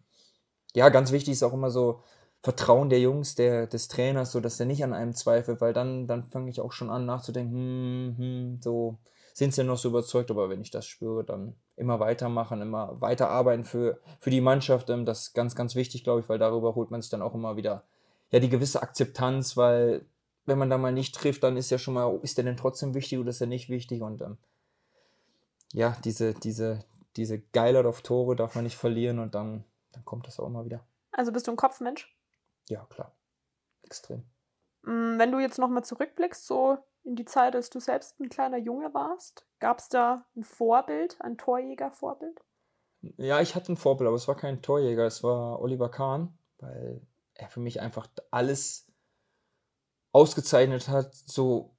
ja, 0.74 0.90
ganz 0.90 1.12
wichtig 1.12 1.34
ist 1.34 1.44
auch 1.44 1.54
immer 1.54 1.72
so, 1.72 2.02
Vertrauen 2.44 2.90
der 2.90 3.00
Jungs, 3.00 3.36
der, 3.36 3.68
des 3.68 3.88
Trainers, 3.88 4.32
so 4.32 4.40
dass 4.40 4.60
er 4.60 4.66
nicht 4.66 4.84
an 4.84 4.94
einem 4.94 5.14
zweifelt, 5.14 5.62
weil 5.62 5.74
dann, 5.74 6.08
dann 6.08 6.24
fange 6.32 6.50
ich 6.50 6.60
auch 6.60 6.72
schon 6.72 6.90
an 6.90 7.06
nachzudenken, 7.06 7.56
hm, 7.56 8.18
hm, 8.18 8.62
so 8.62 8.98
sind 9.34 9.54
sie 9.54 9.64
noch 9.64 9.78
so 9.78 9.90
überzeugt, 9.90 10.32
aber 10.32 10.50
wenn 10.50 10.62
ich 10.62 10.72
das 10.72 10.86
spüre, 10.88 11.24
dann 11.24 11.56
immer 11.76 12.00
weitermachen, 12.00 12.62
immer 12.62 13.00
weiter 13.00 13.30
arbeiten 13.30 13.64
für, 13.64 14.00
für 14.20 14.32
die 14.32 14.42
Mannschaft, 14.42 14.90
ähm, 14.90 15.06
das 15.06 15.28
ist 15.28 15.34
ganz, 15.34 15.56
ganz 15.56 15.76
wichtig, 15.76 16.04
glaube 16.04 16.22
ich, 16.22 16.30
weil 16.30 16.40
darüber 16.40 16.74
holt 16.76 16.90
man 16.90 17.02
sich 17.02 17.12
dann 17.12 17.22
auch 17.22 17.36
immer 17.36 17.56
wieder 17.58 17.84
ja 18.32 18.40
die 18.40 18.50
gewisse 18.50 18.82
Akzeptanz, 18.82 19.56
weil 19.58 20.06
wenn 20.46 20.58
man 20.58 20.70
da 20.70 20.78
mal 20.78 20.92
nicht 20.92 21.16
trifft, 21.16 21.44
dann 21.44 21.58
ist 21.58 21.70
ja 21.70 21.78
schon 21.78 21.94
mal, 21.94 22.20
ist 22.24 22.38
der 22.38 22.46
denn 22.46 22.58
trotzdem 22.58 22.94
wichtig 22.94 23.20
oder 23.20 23.30
ist 23.30 23.42
er 23.42 23.48
nicht 23.48 23.70
wichtig 23.70 24.02
und 24.02 24.22
ähm, 24.22 24.38
ja, 25.74 25.96
diese, 26.04 26.34
diese, 26.34 26.80
diese 27.16 27.40
Geilheit 27.40 27.86
auf 27.86 28.02
Tore 28.02 28.36
darf 28.36 28.56
man 28.56 28.64
nicht 28.64 28.78
verlieren 28.78 29.20
und 29.20 29.36
dann, 29.36 29.64
dann 29.92 30.04
kommt 30.06 30.28
das 30.28 30.40
auch 30.40 30.48
immer 30.48 30.66
wieder. 30.66 30.86
Also 31.12 31.32
bist 31.32 31.48
du 31.48 31.52
ein 31.52 31.58
Kopfmensch? 31.58 32.14
Ja, 32.70 32.86
klar. 32.90 33.14
Extrem. 33.84 34.24
Mm, 34.84 35.18
wenn 35.18 35.32
du 35.32 35.40
jetzt 35.40 35.60
nochmal 35.60 35.84
zurückblickst, 35.84 36.46
so 36.46 36.78
in 37.04 37.16
die 37.16 37.26
Zeit, 37.26 37.56
als 37.56 37.70
du 37.70 37.80
selbst 37.80 38.20
ein 38.20 38.30
kleiner 38.30 38.58
Junge 38.58 38.94
warst, 38.94 39.46
gab 39.60 39.80
es 39.80 39.90
da 39.90 40.26
ein 40.36 40.44
Vorbild, 40.44 41.18
ein 41.22 41.38
Torjäger-Vorbild? 41.38 42.42
Ja, 43.18 43.42
ich 43.42 43.56
hatte 43.56 43.72
ein 43.74 43.78
Vorbild, 43.78 44.08
aber 44.08 44.18
es 44.18 44.28
war 44.28 44.36
kein 44.36 44.62
Torjäger, 44.62 45.06
es 45.06 45.24
war 45.24 45.60
Oliver 45.62 45.90
Kahn, 45.90 46.38
weil 46.60 47.02
er 47.42 47.50
für 47.50 47.60
mich 47.60 47.82
einfach 47.82 48.08
alles 48.30 48.88
ausgezeichnet 50.12 50.88
hat, 50.88 51.14
so 51.14 51.76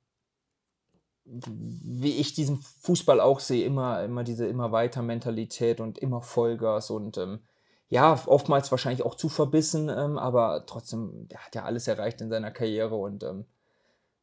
wie 1.25 2.17
ich 2.17 2.35
diesen 2.35 2.61
Fußball 2.61 3.21
auch 3.21 3.39
sehe, 3.39 3.65
immer, 3.65 4.03
immer 4.03 4.25
diese 4.25 4.47
immer 4.47 4.73
weiter 4.73 5.03
Mentalität 5.03 5.81
und 5.81 5.99
immer 5.99 6.21
Vollgas 6.21 6.91
und 6.91 7.17
ähm, 7.17 7.41
ja, 7.89 8.21
oftmals 8.27 8.71
wahrscheinlich 8.71 9.05
auch 9.05 9.15
zu 9.15 9.29
verbissen, 9.29 9.89
ähm, 9.89 10.19
aber 10.19 10.65
trotzdem, 10.67 11.29
der 11.29 11.45
hat 11.45 11.55
ja 11.55 11.65
alles 11.65 11.87
erreicht 11.87 12.21
in 12.21 12.31
seiner 12.31 12.51
Karriere 12.51 12.97
und 12.97 13.23
ähm, 13.23 13.45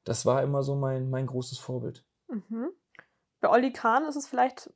das 0.04 0.26
war 0.26 0.44
immer 0.44 0.64
so 0.64 0.76
mein, 0.76 1.10
mein 1.10 1.28
großes 1.28 1.60
Vorbild. 1.60 2.04
Mhm. 2.28 2.70
Bei 3.40 3.50
Olli 3.50 3.72
Kahn 3.72 4.06
ist 4.06 4.16
es 4.16 4.28
vielleicht 4.28 4.72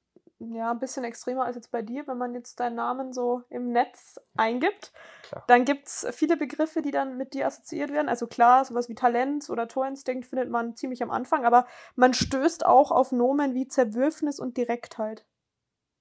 ja, 0.51 0.71
ein 0.71 0.79
bisschen 0.79 1.03
extremer 1.03 1.45
als 1.45 1.55
jetzt 1.55 1.71
bei 1.71 1.81
dir, 1.81 2.07
wenn 2.07 2.17
man 2.17 2.33
jetzt 2.33 2.59
deinen 2.59 2.75
Namen 2.75 3.13
so 3.13 3.43
im 3.49 3.71
Netz 3.71 4.19
eingibt. 4.35 4.91
Klar. 5.23 5.43
Dann 5.47 5.65
gibt 5.65 5.87
es 5.87 6.07
viele 6.11 6.37
Begriffe, 6.37 6.81
die 6.81 6.91
dann 6.91 7.17
mit 7.17 7.33
dir 7.33 7.47
assoziiert 7.47 7.91
werden. 7.91 8.09
Also 8.09 8.27
klar, 8.27 8.65
sowas 8.65 8.89
wie 8.89 8.95
Talent 8.95 9.49
oder 9.49 9.67
Torinstinkt 9.67 10.25
findet 10.25 10.49
man 10.49 10.75
ziemlich 10.75 11.01
am 11.03 11.11
Anfang, 11.11 11.45
aber 11.45 11.65
man 11.95 12.13
stößt 12.13 12.65
auch 12.65 12.91
auf 12.91 13.11
Nomen 13.11 13.53
wie 13.53 13.67
Zerwürfnis 13.67 14.39
und 14.39 14.57
Direktheit. 14.57 15.25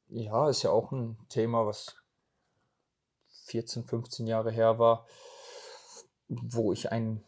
Ja, 0.08 0.48
ist 0.48 0.62
ja 0.62 0.70
auch 0.70 0.92
ein 0.92 1.18
Thema, 1.28 1.66
was 1.66 1.96
14, 3.46 3.84
15 3.84 4.26
Jahre 4.26 4.50
her 4.50 4.78
war, 4.78 5.06
wo 6.28 6.72
ich 6.72 6.92
einen 6.92 7.24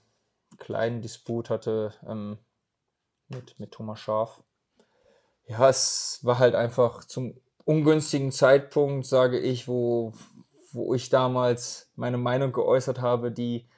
kleinen 0.58 1.00
Disput 1.02 1.50
hatte 1.50 1.94
ähm, 2.06 2.38
mit, 3.28 3.58
mit 3.58 3.72
Thomas 3.72 4.00
Schaf. 4.00 4.42
Ja, 5.46 5.68
es 5.68 6.20
war 6.22 6.38
halt 6.38 6.54
einfach 6.54 7.04
zum 7.04 7.34
ungünstigen 7.64 8.32
Zeitpunkt, 8.32 9.06
sage 9.06 9.38
ich, 9.38 9.68
wo, 9.68 10.12
wo 10.72 10.94
ich 10.94 11.10
damals 11.10 11.90
meine 11.96 12.18
Meinung 12.18 12.52
geäußert 12.52 13.00
habe, 13.00 13.30
die 13.30 13.68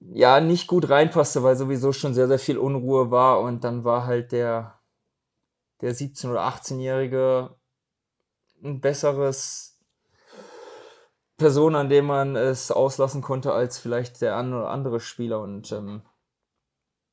ja 0.00 0.40
nicht 0.40 0.66
gut 0.66 0.88
reinpasste, 0.88 1.42
weil 1.42 1.56
sowieso 1.56 1.92
schon 1.92 2.14
sehr, 2.14 2.28
sehr 2.28 2.38
viel 2.38 2.58
Unruhe 2.58 3.10
war 3.10 3.40
und 3.40 3.64
dann 3.64 3.84
war 3.84 4.06
halt 4.06 4.32
der, 4.32 4.78
der 5.80 5.94
17- 5.94 6.30
oder 6.30 6.42
18-Jährige 6.42 7.56
ein 8.62 8.80
besseres 8.80 9.78
Person, 11.36 11.74
an 11.74 11.88
dem 11.88 12.06
man 12.06 12.36
es 12.36 12.70
auslassen 12.70 13.22
konnte, 13.22 13.52
als 13.52 13.78
vielleicht 13.78 14.20
der 14.20 14.36
ein 14.36 14.52
oder 14.52 14.68
andere 14.68 15.00
Spieler. 15.00 15.40
Und 15.40 15.72
ähm, 15.72 16.02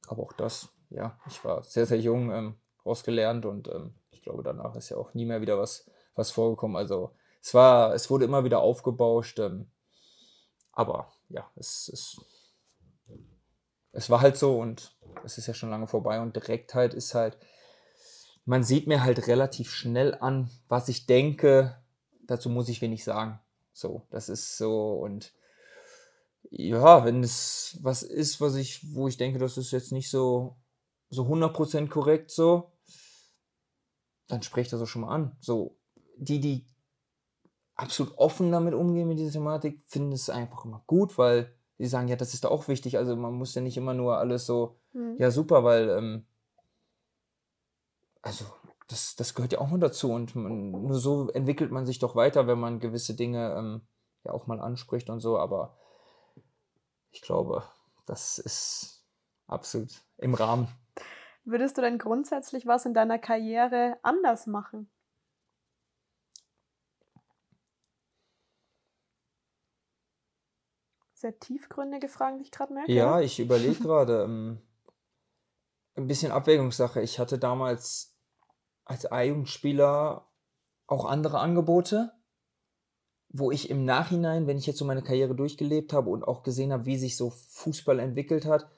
aber 0.07 0.23
auch 0.23 0.33
das, 0.33 0.69
ja, 0.89 1.17
ich 1.27 1.43
war 1.45 1.63
sehr, 1.63 1.85
sehr 1.85 1.99
jung, 1.99 2.31
ähm, 2.31 2.55
rausgelernt 2.88 3.45
und 3.45 3.67
ähm, 3.67 3.93
ich 4.11 4.21
glaube, 4.21 4.43
danach 4.43 4.75
ist 4.75 4.89
ja 4.89 4.97
auch 4.97 5.13
nie 5.13 5.25
mehr 5.25 5.41
wieder 5.41 5.59
was, 5.59 5.89
was 6.15 6.31
vorgekommen. 6.31 6.77
Also 6.77 7.11
es 7.41 7.53
war, 7.53 7.93
es 7.93 8.09
wurde 8.09 8.25
immer 8.25 8.43
wieder 8.43 8.59
aufgebauscht. 8.59 9.39
Ähm, 9.39 9.67
aber 10.71 11.11
ja, 11.29 11.49
es, 11.55 11.89
es, 11.93 12.21
es 13.93 14.09
war 14.09 14.21
halt 14.21 14.38
so 14.38 14.59
und 14.59 14.95
es 15.23 15.38
ist 15.38 15.47
ja 15.47 15.53
schon 15.53 15.69
lange 15.69 15.88
vorbei 15.88 16.19
und 16.19 16.35
Direktheit 16.35 16.93
ist 16.93 17.15
halt, 17.15 17.38
man 18.45 18.63
sieht 18.63 18.88
mir 18.88 19.03
halt 19.03 19.27
relativ 19.27 19.71
schnell 19.71 20.15
an, 20.15 20.49
was 20.67 20.88
ich 20.88 21.05
denke. 21.05 21.77
Dazu 22.25 22.49
muss 22.49 22.69
ich 22.69 22.81
wenig 22.81 23.03
sagen. 23.03 23.39
So, 23.73 24.03
das 24.09 24.29
ist 24.29 24.57
so 24.57 24.93
und 24.93 25.33
ja, 26.49 27.03
wenn 27.05 27.23
es 27.23 27.77
was 27.81 28.03
ist, 28.03 28.39
was 28.39 28.55
ich, 28.55 28.93
wo 28.93 29.07
ich 29.07 29.17
denke, 29.17 29.39
das 29.39 29.57
ist 29.57 29.71
jetzt 29.71 29.91
nicht 29.91 30.09
so, 30.09 30.55
so 31.09 31.23
100% 31.23 31.88
korrekt 31.89 32.31
so, 32.31 32.71
dann 34.28 34.41
spreche 34.43 34.67
ich 34.67 34.71
das 34.71 34.82
auch 34.82 34.88
schon 34.88 35.01
mal 35.01 35.13
an. 35.13 35.36
So, 35.39 35.78
die, 36.17 36.39
die 36.39 36.65
absolut 37.75 38.17
offen 38.17 38.51
damit 38.51 38.73
umgehen 38.73 39.07
mit 39.07 39.19
dieser 39.19 39.34
Thematik, 39.34 39.84
finden 39.88 40.11
es 40.11 40.30
einfach 40.30 40.65
immer 40.65 40.84
gut, 40.88 41.17
weil 41.17 41.53
sie 41.78 41.86
sagen, 41.86 42.07
ja, 42.07 42.15
das 42.15 42.34
ist 42.34 42.43
da 42.43 42.49
auch 42.49 42.67
wichtig. 42.67 42.97
Also 42.97 43.15
man 43.15 43.34
muss 43.34 43.55
ja 43.55 43.61
nicht 43.61 43.78
immer 43.78 43.93
nur 43.93 44.17
alles 44.17 44.45
so, 44.45 44.80
mhm. 44.93 45.15
ja, 45.19 45.32
super, 45.32 45.63
weil, 45.63 45.89
ähm, 45.89 46.25
also 48.21 48.45
das, 48.88 49.15
das 49.15 49.36
gehört 49.36 49.53
ja 49.53 49.59
auch 49.59 49.67
mal 49.67 49.80
dazu 49.80 50.11
und 50.11 50.36
man, 50.36 50.71
nur 50.71 50.99
so 50.99 51.30
entwickelt 51.30 51.71
man 51.71 51.86
sich 51.86 51.99
doch 51.99 52.15
weiter, 52.15 52.47
wenn 52.47 52.59
man 52.59 52.80
gewisse 52.80 53.15
Dinge 53.15 53.53
ähm, 53.55 53.82
ja 54.23 54.32
auch 54.32 54.47
mal 54.47 54.59
anspricht 54.59 55.09
und 55.09 55.19
so, 55.19 55.38
aber 55.38 55.78
ich 57.11 57.21
glaube, 57.21 57.63
das 58.05 58.39
ist 58.39 59.05
absolut 59.47 60.03
im 60.17 60.34
Rahmen. 60.34 60.67
Würdest 61.47 61.77
du 61.77 61.81
denn 61.81 61.97
grundsätzlich 61.97 62.67
was 62.67 62.85
in 62.85 62.93
deiner 62.93 63.19
Karriere 63.19 63.97
anders 64.01 64.47
machen? 64.47 64.89
Sehr 71.13 71.39
tiefgründige 71.39 72.09
Fragen, 72.09 72.37
die 72.37 72.43
ich 72.43 72.51
gerade 72.51 72.73
merke. 72.73 72.91
Ja, 72.91 73.21
ich 73.21 73.39
überlege 73.39 73.75
gerade. 73.81 74.23
Ähm, 74.23 74.61
ein 75.95 76.07
bisschen 76.07 76.33
Abwägungssache. 76.33 77.01
Ich 77.01 77.17
hatte 77.17 77.39
damals 77.39 78.13
als 78.83 79.09
A-Jugendspieler 79.09 80.27
auch 80.85 81.05
andere 81.05 81.39
Angebote, 81.39 82.11
wo 83.29 83.51
ich 83.51 83.69
im 83.69 83.85
Nachhinein, 83.85 84.47
wenn 84.47 84.57
ich 84.57 84.67
jetzt 84.67 84.79
so 84.79 84.85
meine 84.85 85.01
Karriere 85.01 85.33
durchgelebt 85.33 85.93
habe 85.93 86.09
und 86.09 86.27
auch 86.27 86.43
gesehen 86.43 86.73
habe, 86.73 86.85
wie 86.85 86.97
sich 86.97 87.15
so 87.15 87.29
Fußball 87.29 87.99
entwickelt 87.99 88.45
hat, 88.45 88.69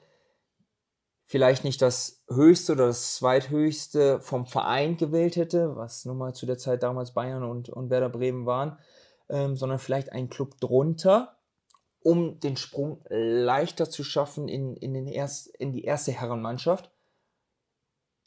vielleicht 1.30 1.62
nicht 1.62 1.80
das 1.80 2.24
höchste 2.28 2.72
oder 2.72 2.88
das 2.88 3.14
zweithöchste 3.14 4.20
vom 4.20 4.46
Verein 4.46 4.96
gewählt 4.96 5.36
hätte, 5.36 5.76
was 5.76 6.04
nun 6.04 6.18
mal 6.18 6.34
zu 6.34 6.44
der 6.44 6.58
Zeit 6.58 6.82
damals 6.82 7.14
Bayern 7.14 7.44
und, 7.44 7.68
und 7.68 7.88
Werder 7.88 8.08
Bremen 8.08 8.46
waren, 8.46 8.78
ähm, 9.28 9.54
sondern 9.54 9.78
vielleicht 9.78 10.10
einen 10.10 10.28
Club 10.28 10.58
drunter, 10.58 11.38
um 12.00 12.40
den 12.40 12.56
Sprung 12.56 13.04
leichter 13.08 13.88
zu 13.88 14.02
schaffen 14.02 14.48
in, 14.48 14.74
in, 14.74 14.92
den 14.92 15.06
erst, 15.06 15.46
in 15.46 15.72
die 15.72 15.84
erste 15.84 16.10
Herrenmannschaft. 16.10 16.90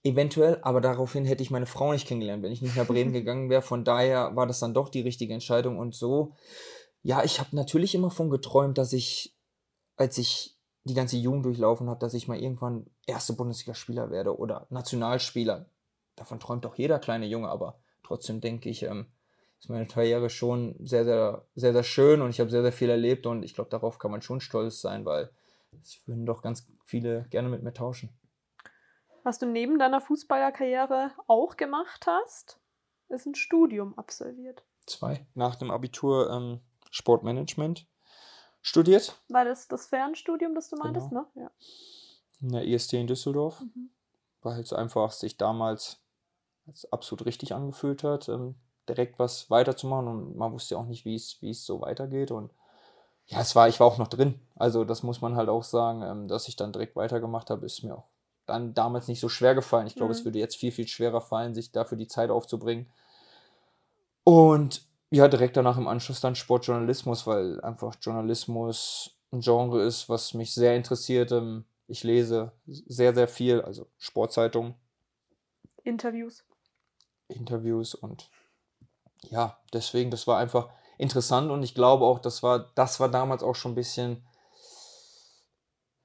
Eventuell, 0.04 0.60
aber 0.62 0.80
daraufhin 0.80 1.26
hätte 1.26 1.44
ich 1.44 1.52
meine 1.52 1.66
Frau 1.66 1.92
nicht 1.92 2.08
kennengelernt, 2.08 2.42
wenn 2.42 2.54
ich 2.54 2.62
nicht 2.62 2.78
nach 2.78 2.88
Bremen 2.88 3.12
gegangen 3.12 3.50
wäre. 3.50 3.62
Von 3.62 3.84
daher 3.84 4.34
war 4.38 4.48
das 4.48 4.62
dann 4.62 4.74
doch 4.74 4.88
die 4.88 5.02
richtige 5.02 5.34
Entscheidung 5.34 5.78
und 5.78 5.94
so. 5.94 6.38
Ja, 7.02 7.22
ich 7.26 7.42
habe 7.42 7.54
natürlich 7.54 7.96
immer 7.96 8.12
von 8.12 8.30
geträumt, 8.30 8.78
dass 8.78 8.94
ich, 8.94 9.36
als 9.98 10.18
ich 10.18 10.54
die 10.84 10.94
ganze 10.94 11.18
Jugend 11.18 11.46
durchlaufen 11.46 11.90
habe, 11.90 12.00
dass 12.00 12.14
ich 12.14 12.28
mal 12.28 12.40
irgendwann 12.40 12.86
erste 13.06 13.34
Bundesligaspieler 13.34 14.12
werde 14.12 14.38
oder 14.38 14.68
Nationalspieler. 14.70 15.66
Davon 16.16 16.40
träumt 16.40 16.66
doch 16.66 16.76
jeder 16.76 17.00
kleine 17.00 17.26
Junge, 17.26 17.50
aber 17.50 17.80
trotzdem 18.04 18.42
denke 18.42 18.70
ich, 18.70 18.84
ähm, 18.84 19.08
ist 19.60 19.70
meine 19.70 19.88
Karriere 19.88 20.30
schon 20.30 20.76
sehr, 20.86 21.06
sehr, 21.06 21.46
sehr, 21.56 21.72
sehr 21.72 21.84
schön 21.84 22.22
und 22.22 22.30
ich 22.30 22.40
habe 22.42 22.50
sehr, 22.50 22.62
sehr 22.62 22.74
viel 22.74 22.90
erlebt 22.90 23.26
und 23.26 23.44
ich 23.44 23.56
glaube, 23.56 23.70
darauf 23.70 23.98
kann 23.98 24.12
man 24.12 24.22
schon 24.22 24.42
stolz 24.42 24.82
sein, 24.82 25.06
weil 25.06 25.30
es 25.82 26.06
würden 26.06 26.26
doch 26.26 26.42
ganz 26.42 26.68
viele 26.86 27.26
gerne 27.30 27.48
mit 27.48 27.64
mir 27.64 27.74
tauschen. 27.74 28.10
Was 29.24 29.40
du 29.40 29.46
neben 29.46 29.80
deiner 29.80 30.02
Fußballerkarriere 30.02 31.12
auch 31.28 31.56
gemacht 31.56 32.06
hast, 32.06 32.60
ist 33.08 33.26
ein 33.26 33.36
Studium 33.36 33.98
absolviert. 33.98 34.66
Zwei. 34.86 35.26
Nach 35.34 35.56
dem 35.56 35.72
Abitur 35.72 36.30
ähm, 36.30 36.60
Sportmanagement 36.92 37.88
studiert. 38.64 39.16
War 39.30 39.46
das 39.46 39.68
das 39.68 39.86
Fernstudium, 39.86 40.56
das 40.56 40.70
du 40.70 40.78
meintest, 40.78 41.10
genau. 41.10 41.28
ne? 41.36 41.44
Ja. 41.44 41.52
In 42.42 42.52
der 42.52 42.66
IST 42.66 42.94
in 42.94 43.06
Düsseldorf. 43.06 43.62
Mhm. 43.62 43.92
Weil 44.42 44.60
es 44.60 44.74
einfach 44.74 45.12
sich 45.12 45.38
damals 45.38 46.00
als 46.66 46.92
absolut 46.92 47.28
richtig 47.28 47.54
angefühlt 47.54 48.04
hat. 48.04 48.28
Ähm, 48.30 48.56
direkt 48.90 49.20
was 49.20 49.50
weiterzumachen 49.50 50.08
und 50.08 50.36
man 50.36 50.52
wusste 50.52 50.76
ja 50.76 50.82
auch 50.82 50.86
nicht, 50.86 51.06
wie 51.06 51.16
es, 51.16 51.42
wie 51.42 51.52
es 51.52 51.66
so 51.66 51.82
weitergeht 51.82 52.32
und 52.32 52.52
ja, 53.28 53.40
es 53.40 53.56
war, 53.56 53.70
ich 53.70 53.80
war 53.80 53.88
auch 53.88 53.98
noch 53.98 54.10
drin. 54.10 54.40
Also 54.56 54.84
das 54.84 55.04
muss 55.04 55.22
man 55.22 55.38
halt 55.38 55.48
auch 55.48 55.64
sagen, 55.64 56.02
ähm, 56.02 56.28
dass 56.28 56.50
ich 56.50 56.58
dann 56.58 56.74
direkt 56.74 56.98
weitergemacht 56.98 57.50
habe, 57.50 57.66
ist 57.66 57.84
mir 57.84 57.98
auch 57.98 58.10
dann 58.46 58.74
damals 58.74 59.08
nicht 59.08 59.22
so 59.22 59.30
schwer 59.30 59.56
gefallen. 59.56 59.88
Ich 59.88 59.96
glaube, 59.96 60.14
mhm. 60.14 60.20
es 60.20 60.26
würde 60.26 60.40
jetzt 60.40 60.58
viel, 60.58 60.74
viel 60.74 60.88
schwerer 60.88 61.22
fallen, 61.22 61.56
sich 61.56 61.72
dafür 61.72 61.98
die 61.98 62.08
Zeit 62.08 62.30
aufzubringen. 62.30 62.92
Und 64.26 64.86
ja, 65.14 65.28
direkt 65.28 65.56
danach 65.56 65.78
im 65.78 65.88
Anschluss 65.88 66.22
dann 66.22 66.34
Sportjournalismus, 66.34 67.28
weil 67.28 67.62
einfach 67.62 67.96
Journalismus 68.02 69.16
ein 69.32 69.42
Genre 69.42 69.84
ist, 69.84 70.10
was 70.10 70.34
mich 70.34 70.56
sehr 70.56 70.76
interessiert. 70.76 71.32
Ähm, 71.32 71.66
ich 71.88 72.04
lese 72.04 72.52
sehr, 72.66 73.14
sehr 73.14 73.28
viel, 73.28 73.62
also 73.62 73.86
Sportzeitungen. 74.00 74.74
Interviews. 75.84 76.44
Interviews 77.28 77.94
und 77.94 78.32
ja, 79.30 79.60
deswegen, 79.72 80.10
das 80.10 80.26
war 80.26 80.40
einfach 80.40 80.70
interessant 80.98 81.52
und 81.52 81.62
ich 81.62 81.76
glaube 81.76 82.06
auch, 82.06 82.18
das 82.18 82.42
war, 82.42 82.72
das 82.74 83.00
war 83.00 83.10
damals 83.10 83.44
auch 83.44 83.56
schon 83.56 83.74
ein 83.74 83.76
bisschen 83.76 84.26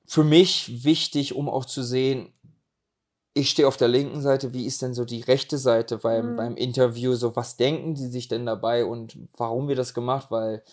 für 0.05 0.23
mich 0.25 0.85
wichtig, 0.85 1.35
um 1.35 1.49
auch 1.49 1.65
zu 1.65 1.83
sehen, 1.83 2.35
ich 3.39 3.51
stehe 3.51 3.69
auf 3.69 3.77
der 3.77 3.89
linken 3.89 4.21
Seite, 4.21 4.53
wie 4.53 4.67
ist 4.67 4.83
denn 4.83 4.95
so 4.95 5.05
die 5.05 5.21
rechte 5.21 5.59
Seite 5.59 5.99
beim, 5.99 6.33
mhm. 6.33 6.37
beim 6.37 6.57
Interview, 6.57 7.15
so 7.15 7.37
was 7.37 7.57
denken 7.57 7.95
die 7.95 8.07
sich 8.07 8.29
denn 8.29 8.47
dabei 8.47 8.85
und 8.85 9.19
warum 9.37 9.69
wir 9.69 9.77
das 9.77 9.95
gemacht, 9.95 10.31
weil, 10.31 10.65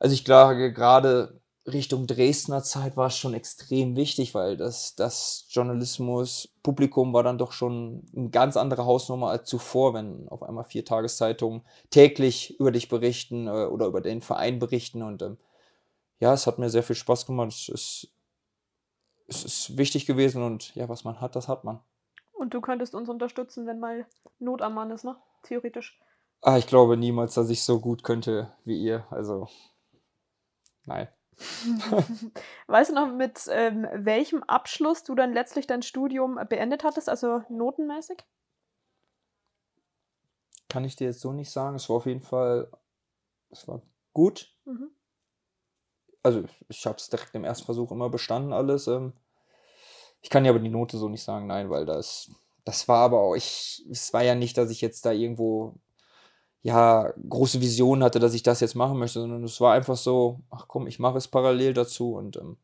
also 0.00 0.14
ich 0.14 0.24
glaube, 0.24 0.72
gerade 0.72 1.40
Richtung 1.66 2.06
Dresdner 2.06 2.62
Zeit 2.62 2.96
war 2.96 3.06
es 3.08 3.16
schon 3.16 3.34
extrem 3.34 3.94
wichtig, 3.94 4.34
weil 4.34 4.56
das, 4.56 4.96
das 4.96 5.46
Journalismus-Publikum 5.50 7.12
war 7.12 7.22
dann 7.22 7.38
doch 7.38 7.52
schon 7.52 8.04
eine 8.16 8.30
ganz 8.30 8.56
andere 8.56 8.84
Hausnummer 8.84 9.28
als 9.28 9.48
zuvor, 9.48 9.94
wenn 9.94 10.28
auf 10.28 10.42
einmal 10.42 10.64
vier 10.64 10.84
Tageszeitungen 10.84 11.62
täglich 11.90 12.58
über 12.58 12.72
dich 12.72 12.88
berichten 12.88 13.46
äh, 13.46 13.66
oder 13.66 13.86
über 13.86 14.00
den 14.00 14.22
Verein 14.22 14.58
berichten. 14.58 15.02
Und 15.02 15.22
ähm, 15.22 15.38
ja, 16.18 16.32
es 16.32 16.48
hat 16.48 16.58
mir 16.58 16.68
sehr 16.68 16.82
viel 16.82 16.96
Spaß 16.96 17.26
gemacht. 17.26 17.52
Es 17.52 17.68
ist, 17.68 18.08
es 19.34 19.44
ist 19.44 19.76
wichtig 19.76 20.06
gewesen 20.06 20.42
und 20.42 20.74
ja, 20.74 20.88
was 20.88 21.04
man 21.04 21.20
hat, 21.20 21.36
das 21.36 21.48
hat 21.48 21.64
man. 21.64 21.80
Und 22.32 22.54
du 22.54 22.60
könntest 22.60 22.94
uns 22.94 23.08
unterstützen, 23.08 23.66
wenn 23.66 23.80
mal 23.80 24.06
Not 24.38 24.62
am 24.62 24.74
Mann 24.74 24.90
ist, 24.90 25.04
ne? 25.04 25.16
Theoretisch. 25.42 26.00
Ah, 26.40 26.58
ich 26.58 26.66
glaube 26.66 26.96
niemals, 26.96 27.34
dass 27.34 27.50
ich 27.50 27.62
so 27.62 27.80
gut 27.80 28.02
könnte 28.02 28.52
wie 28.64 28.80
ihr. 28.80 29.06
Also, 29.10 29.48
nein. 30.84 31.08
weißt 32.66 32.90
du 32.90 32.94
noch, 32.94 33.12
mit 33.12 33.48
ähm, 33.50 33.86
welchem 33.92 34.42
Abschluss 34.42 35.04
du 35.04 35.14
dann 35.14 35.32
letztlich 35.32 35.66
dein 35.66 35.82
Studium 35.82 36.38
beendet 36.48 36.84
hattest, 36.84 37.08
also 37.08 37.42
notenmäßig? 37.48 38.18
Kann 40.68 40.84
ich 40.84 40.96
dir 40.96 41.08
jetzt 41.08 41.20
so 41.20 41.32
nicht 41.32 41.50
sagen. 41.50 41.76
Es 41.76 41.88
war 41.88 41.96
auf 41.96 42.06
jeden 42.06 42.22
Fall, 42.22 42.70
es 43.50 43.68
war 43.68 43.82
gut. 44.12 44.56
Mhm. 44.64 44.90
Also 46.22 46.44
ich 46.68 46.86
habe 46.86 46.96
es 46.96 47.08
direkt 47.08 47.34
im 47.34 47.44
ersten 47.44 47.66
Versuch 47.66 47.90
immer 47.90 48.08
bestanden 48.08 48.52
alles. 48.52 48.86
Ähm. 48.86 49.12
Ich 50.22 50.30
kann 50.30 50.44
dir 50.44 50.50
aber 50.50 50.60
die 50.60 50.68
Note 50.68 50.96
so 50.96 51.08
nicht 51.08 51.22
sagen, 51.22 51.46
nein, 51.46 51.68
weil 51.68 51.84
das, 51.84 52.30
das 52.64 52.88
war 52.88 53.04
aber 53.04 53.20
auch, 53.20 53.34
ich, 53.34 53.84
es 53.90 54.12
war 54.12 54.22
ja 54.22 54.34
nicht, 54.34 54.56
dass 54.56 54.70
ich 54.70 54.80
jetzt 54.80 55.04
da 55.04 55.12
irgendwo 55.12 55.74
ja, 56.62 57.12
große 57.28 57.60
Vision 57.60 58.04
hatte, 58.04 58.20
dass 58.20 58.34
ich 58.34 58.44
das 58.44 58.60
jetzt 58.60 58.76
machen 58.76 58.98
möchte, 58.98 59.20
sondern 59.20 59.42
es 59.42 59.60
war 59.60 59.74
einfach 59.74 59.96
so, 59.96 60.40
ach 60.50 60.68
komm, 60.68 60.86
ich 60.86 61.00
mache 61.00 61.18
es 61.18 61.26
parallel 61.26 61.74
dazu 61.74 62.14
und 62.14 62.36
ähm, 62.36 62.56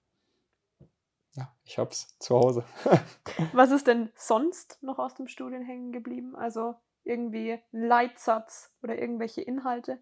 ja, 1.34 1.52
ich 1.64 1.78
hab's 1.78 2.16
zu 2.18 2.36
Hause. 2.36 2.64
Was 3.52 3.72
ist 3.72 3.88
denn 3.88 4.10
sonst 4.16 4.78
noch 4.82 4.98
aus 4.98 5.14
dem 5.14 5.26
Studium 5.26 5.62
hängen 5.62 5.92
geblieben? 5.92 6.36
Also 6.36 6.76
irgendwie 7.04 7.52
ein 7.72 7.86
Leitsatz 7.86 8.72
oder 8.82 8.98
irgendwelche 8.98 9.40
Inhalte? 9.40 9.98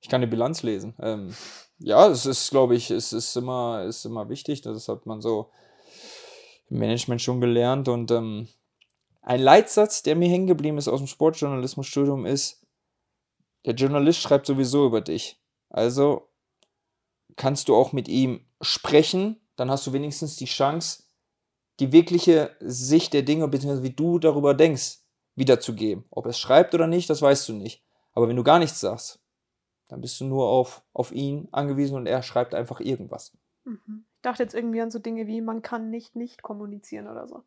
Ich 0.00 0.08
kann 0.08 0.22
eine 0.22 0.30
Bilanz 0.30 0.62
lesen. 0.62 0.94
Ähm, 1.00 1.34
ja, 1.80 2.08
es 2.08 2.26
ist, 2.26 2.50
glaube 2.50 2.76
ich, 2.76 2.90
es 2.90 3.12
ist 3.12 3.34
immer, 3.36 3.84
ist 3.84 4.04
immer 4.04 4.28
wichtig. 4.28 4.60
Das 4.60 4.88
hat 4.88 5.06
man 5.06 5.20
so 5.20 5.50
im 6.68 6.78
Management 6.78 7.22
schon 7.22 7.40
gelernt 7.40 7.88
und 7.88 8.10
ähm, 8.10 8.48
ein 9.22 9.40
Leitsatz, 9.40 10.02
der 10.02 10.16
mir 10.16 10.28
hängen 10.28 10.46
geblieben 10.46 10.78
ist 10.78 10.88
aus 10.88 11.00
dem 11.00 11.06
Sportjournalismusstudium, 11.06 12.26
ist, 12.26 12.64
der 13.66 13.74
Journalist 13.74 14.20
schreibt 14.20 14.46
sowieso 14.46 14.86
über 14.86 15.00
dich. 15.00 15.40
Also 15.68 16.28
kannst 17.36 17.68
du 17.68 17.76
auch 17.76 17.92
mit 17.92 18.08
ihm 18.08 18.46
sprechen, 18.60 19.40
dann 19.56 19.70
hast 19.70 19.86
du 19.86 19.92
wenigstens 19.92 20.36
die 20.36 20.46
Chance, 20.46 21.04
die 21.80 21.92
wirkliche 21.92 22.56
Sicht 22.60 23.12
der 23.12 23.22
Dinge, 23.22 23.48
beziehungsweise 23.48 23.82
wie 23.82 23.94
du 23.94 24.18
darüber 24.18 24.54
denkst, 24.54 24.98
wiederzugeben. 25.34 26.04
Ob 26.10 26.26
er 26.26 26.30
es 26.30 26.38
schreibt 26.38 26.74
oder 26.74 26.86
nicht, 26.86 27.08
das 27.08 27.22
weißt 27.22 27.48
du 27.48 27.52
nicht. 27.54 27.82
Aber 28.12 28.28
wenn 28.28 28.36
du 28.36 28.42
gar 28.42 28.58
nichts 28.58 28.80
sagst, 28.80 29.19
dann 29.90 30.00
bist 30.00 30.20
du 30.20 30.24
nur 30.24 30.48
auf, 30.48 30.82
auf 30.92 31.10
ihn 31.12 31.48
angewiesen 31.50 31.96
und 31.96 32.06
er 32.06 32.22
schreibt 32.22 32.54
einfach 32.54 32.80
irgendwas. 32.80 33.36
Mhm. 33.64 34.04
Ich 34.16 34.22
dachte 34.22 34.42
jetzt 34.42 34.54
irgendwie 34.54 34.80
an 34.80 34.90
so 34.90 34.98
Dinge 34.98 35.26
wie, 35.26 35.40
man 35.40 35.62
kann 35.62 35.90
nicht 35.90 36.14
nicht 36.14 36.42
kommunizieren 36.42 37.08
oder 37.08 37.26
so. 37.26 37.42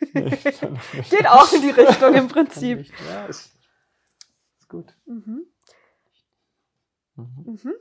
Geht 1.10 1.28
auch 1.28 1.52
in 1.52 1.62
die 1.62 1.70
Richtung 1.70 2.14
im 2.14 2.28
Prinzip. 2.28 2.86
Ja, 3.08 3.26
ist, 3.26 3.56
ist 4.58 4.68
gut. 4.68 4.94
Mhm. 5.06 5.46
Mhm. 7.16 7.58
Mhm. 7.62 7.74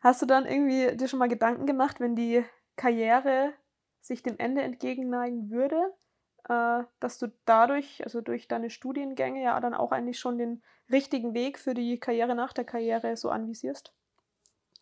Hast 0.00 0.22
du 0.22 0.26
dann 0.26 0.46
irgendwie 0.46 0.96
dir 0.96 1.08
schon 1.08 1.18
mal 1.18 1.28
Gedanken 1.28 1.66
gemacht, 1.66 2.00
wenn 2.00 2.16
die 2.16 2.44
Karriere 2.76 3.52
sich 4.00 4.22
dem 4.22 4.38
Ende 4.38 4.62
entgegenneigen 4.62 5.50
würde, 5.50 5.92
dass 6.48 7.18
du 7.18 7.32
dadurch, 7.44 8.04
also 8.04 8.20
durch 8.20 8.48
deine 8.48 8.70
Studiengänge, 8.70 9.42
ja 9.42 9.58
dann 9.60 9.74
auch 9.74 9.92
eigentlich 9.92 10.18
schon 10.18 10.38
den 10.38 10.62
richtigen 10.90 11.34
Weg 11.34 11.58
für 11.58 11.74
die 11.74 11.98
Karriere 11.98 12.34
nach 12.34 12.52
der 12.52 12.64
Karriere 12.64 13.16
so 13.16 13.30
anvisierst? 13.30 13.92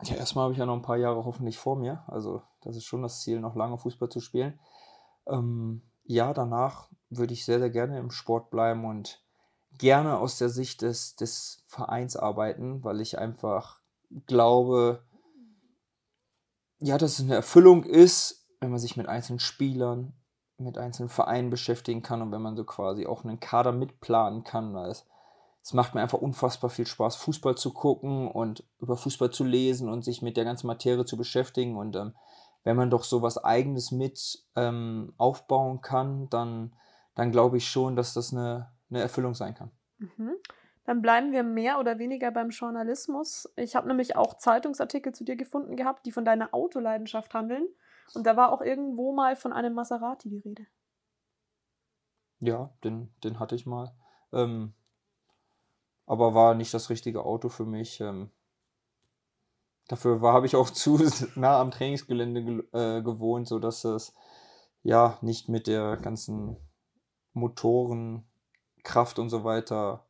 Ja, 0.03 0.17
erstmal 0.17 0.45
habe 0.45 0.53
ich 0.53 0.59
ja 0.59 0.67
noch 0.67 0.75
ein 0.75 0.83
paar 0.83 0.97
Jahre 0.97 1.25
hoffentlich 1.25 1.59
vor 1.59 1.77
mir. 1.77 2.05
Also, 2.09 2.43
das 2.62 2.77
ist 2.77 2.85
schon 2.85 3.03
das 3.03 3.23
Ziel, 3.23 3.41
noch 3.41 3.55
lange 3.55 3.79
Fußball 3.79 4.09
zu 4.09 4.21
spielen. 4.21 4.59
Ähm, 5.27 5.83
ja, 6.05 6.35
danach 6.35 6.91
würde 7.09 7.33
ich 7.33 7.45
sehr, 7.45 7.59
sehr 7.59 7.71
gerne 7.71 7.99
im 7.99 8.11
Sport 8.11 8.51
bleiben 8.51 8.85
und 8.85 9.23
gerne 9.79 10.19
aus 10.19 10.39
der 10.39 10.49
Sicht 10.49 10.83
des, 10.83 11.17
des 11.17 11.65
Vereins 11.67 12.17
arbeiten, 12.17 12.85
weil 12.85 13.01
ich 13.01 13.19
einfach 13.19 13.81
glaube, 14.27 15.05
ja, 16.79 16.99
dass 16.99 17.19
es 17.19 17.25
eine 17.25 17.35
Erfüllung 17.35 17.85
ist, 17.85 18.47
wenn 18.61 18.71
man 18.71 18.79
sich 18.79 18.97
mit 18.97 19.09
einzelnen 19.09 19.41
Spielern, 19.41 20.12
mit 20.59 20.79
einzelnen 20.79 21.09
Vereinen 21.09 21.51
beschäftigen 21.51 22.03
kann 22.03 22.23
und 22.23 22.33
wenn 22.33 22.43
man 22.43 22.57
so 22.57 22.65
quasi 22.65 23.07
auch 23.07 23.25
einen 23.25 23.41
Kader 23.41 23.73
mitplanen 23.73 24.45
kann. 24.45 24.75
Es, 24.77 25.07
es 25.63 25.73
macht 25.73 25.95
mir 25.95 26.03
einfach 26.03 26.21
unfassbar 26.21 26.71
viel 26.71 26.87
Spaß, 26.87 27.17
Fußball 27.17 27.57
zu 27.57 27.73
gucken 27.73 28.29
und 28.31 28.65
über 28.81 28.97
Fußball 28.97 29.31
zu 29.31 29.45
lesen 29.45 29.89
und 29.89 30.05
sich 30.05 30.23
mit 30.23 30.37
der 30.37 30.45
ganzen 30.45 30.67
Materie 30.67 31.05
zu 31.05 31.17
beschäftigen. 31.17 31.77
Und 31.77 31.97
ähm, 31.97 32.15
wenn 32.65 32.77
man 32.77 32.91
doch 32.91 33.05
so 33.05 33.23
was 33.23 33.43
Eigenes 33.43 33.91
mit 33.91 34.45
ähm, 34.57 35.13
aufbauen 35.17 35.81
kann, 35.81 36.29
dann, 36.31 36.75
dann 37.15 37.33
glaube 37.33 37.57
ich 37.57 37.69
schon, 37.69 37.97
dass 37.97 38.15
das 38.15 38.33
eine, 38.33 38.71
eine 38.91 39.01
Erfüllung 39.01 39.35
sein 39.35 39.55
kann. 39.55 39.71
Mhm. 39.99 40.35
Dann 40.85 41.01
bleiben 41.01 41.33
wir 41.33 41.43
mehr 41.43 41.79
oder 41.81 41.99
weniger 41.99 42.31
beim 42.31 42.51
Journalismus. 42.51 43.51
Ich 43.57 43.75
habe 43.75 43.89
nämlich 43.89 44.17
auch 44.17 44.35
Zeitungsartikel 44.37 45.15
zu 45.15 45.25
dir 45.25 45.37
gefunden 45.37 45.77
gehabt, 45.77 46.05
die 46.05 46.13
von 46.13 46.27
deiner 46.27 46.53
Autoleidenschaft 46.53 47.33
handeln. 47.33 47.67
Und 48.13 48.27
da 48.27 48.37
war 48.37 48.53
auch 48.53 48.61
irgendwo 48.61 49.13
mal 49.13 49.37
von 49.37 49.53
einem 49.53 49.75
Maserati 49.75 50.29
die 50.29 50.39
Rede. 50.39 50.67
Ja, 52.41 52.71
den, 52.85 53.15
den 53.25 53.41
hatte 53.41 53.55
ich 53.55 53.67
mal. 53.67 53.95
Ähm, 54.33 54.75
aber 56.07 56.35
war 56.35 56.55
nicht 56.55 56.75
das 56.75 56.91
richtige 56.91 57.25
Auto 57.25 57.49
für 57.49 57.65
mich. 57.65 58.01
Ähm, 58.01 58.31
dafür 59.89 60.21
habe 60.21 60.47
ich 60.47 60.57
auch 60.57 60.71
zu 60.71 61.01
nah 61.35 61.61
am 61.61 61.71
Trainingsgelände 61.71 62.45
ge 62.45 62.65
äh, 62.73 63.03
gewohnt, 63.03 63.49
sodass 63.49 63.85
es 63.85 64.15
ja 64.83 65.19
nicht 65.23 65.49
mit 65.49 65.67
der 65.67 65.97
ganzen 65.97 66.57
Motorenkraft 67.33 69.19
und 69.19 69.31
so 69.31 69.45
weiter 69.45 70.07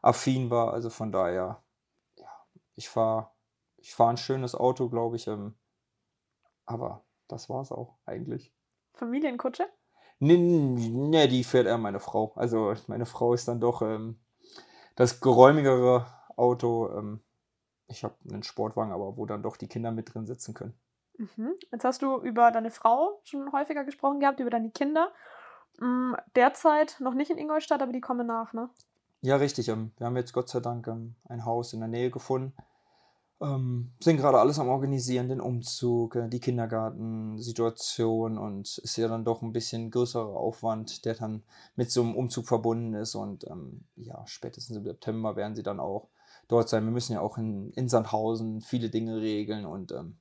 affin 0.00 0.50
war. 0.50 0.72
Also 0.72 0.88
von 0.88 1.12
daher, 1.12 1.62
ja, 2.16 2.30
ich 2.74 2.88
fahre 2.88 3.34
ich 3.84 3.94
fahr 3.94 4.08
ein 4.08 4.16
schönes 4.16 4.54
Auto, 4.54 4.88
glaube 4.88 5.16
ich. 5.16 5.26
Ähm, 5.26 5.54
aber 6.64 7.04
das 7.28 7.48
war 7.48 7.62
es 7.62 7.72
auch 7.72 7.96
eigentlich. 8.06 8.52
Familienkutsche? 8.94 9.66
Nee, 10.20 10.36
nee, 10.36 11.26
die 11.26 11.44
fährt 11.44 11.66
eher 11.66 11.78
meine 11.78 12.00
Frau. 12.00 12.32
Also 12.36 12.74
meine 12.86 13.06
Frau 13.06 13.34
ist 13.34 13.48
dann 13.48 13.60
doch 13.60 13.82
ähm, 13.82 14.18
das 14.94 15.20
geräumigere 15.20 16.06
Auto. 16.36 16.90
Ähm, 16.96 17.20
ich 17.88 18.04
habe 18.04 18.14
einen 18.30 18.42
Sportwagen, 18.42 18.92
aber 18.92 19.16
wo 19.16 19.26
dann 19.26 19.42
doch 19.42 19.56
die 19.56 19.68
Kinder 19.68 19.90
mit 19.90 20.14
drin 20.14 20.26
sitzen 20.26 20.54
können. 20.54 20.74
Mhm. 21.18 21.54
Jetzt 21.70 21.84
hast 21.84 22.02
du 22.02 22.20
über 22.20 22.50
deine 22.50 22.70
Frau 22.70 23.20
schon 23.24 23.52
häufiger 23.52 23.84
gesprochen 23.84 24.20
gehabt, 24.20 24.40
über 24.40 24.50
deine 24.50 24.70
Kinder. 24.70 25.12
Mm, 25.80 26.14
derzeit 26.36 26.96
noch 27.00 27.14
nicht 27.14 27.30
in 27.30 27.38
Ingolstadt, 27.38 27.82
aber 27.82 27.92
die 27.92 28.00
kommen 28.00 28.26
nach, 28.26 28.52
ne? 28.52 28.70
Ja, 29.20 29.36
richtig. 29.36 29.68
Ähm, 29.68 29.92
wir 29.96 30.06
haben 30.06 30.16
jetzt 30.16 30.32
Gott 30.32 30.48
sei 30.48 30.60
Dank 30.60 30.86
ähm, 30.86 31.16
ein 31.28 31.44
Haus 31.44 31.72
in 31.72 31.80
der 31.80 31.88
Nähe 31.88 32.10
gefunden. 32.10 32.54
Ähm, 33.40 33.92
sind 34.00 34.16
gerade 34.16 34.38
alles 34.38 34.58
am 34.58 34.68
Organisieren, 34.68 35.28
den 35.28 35.40
Umzug, 35.40 36.16
äh, 36.16 36.28
die 36.28 36.40
Kindergartensituation 36.40 38.38
und 38.38 38.78
ist 38.78 38.96
ja 38.96 39.08
dann 39.08 39.24
doch 39.24 39.42
ein 39.42 39.52
bisschen 39.52 39.90
größerer 39.90 40.36
Aufwand, 40.36 41.04
der 41.04 41.14
dann 41.14 41.42
mit 41.74 41.90
so 41.90 42.02
einem 42.02 42.14
Umzug 42.14 42.46
verbunden 42.46 42.94
ist. 42.94 43.14
Und 43.14 43.44
ähm, 43.48 43.84
ja, 43.96 44.24
spätestens 44.26 44.76
im 44.76 44.84
September 44.84 45.36
werden 45.36 45.54
sie 45.54 45.64
dann 45.64 45.80
auch 45.80 46.08
dort 46.48 46.68
sein. 46.68 46.84
Wir 46.84 46.92
müssen 46.92 47.12
ja 47.12 47.20
auch 47.20 47.36
in, 47.38 47.70
in 47.72 47.88
Sandhausen 47.88 48.60
viele 48.60 48.88
Dinge 48.90 49.20
regeln 49.20 49.66
und 49.66 49.92
ähm, 49.92 50.18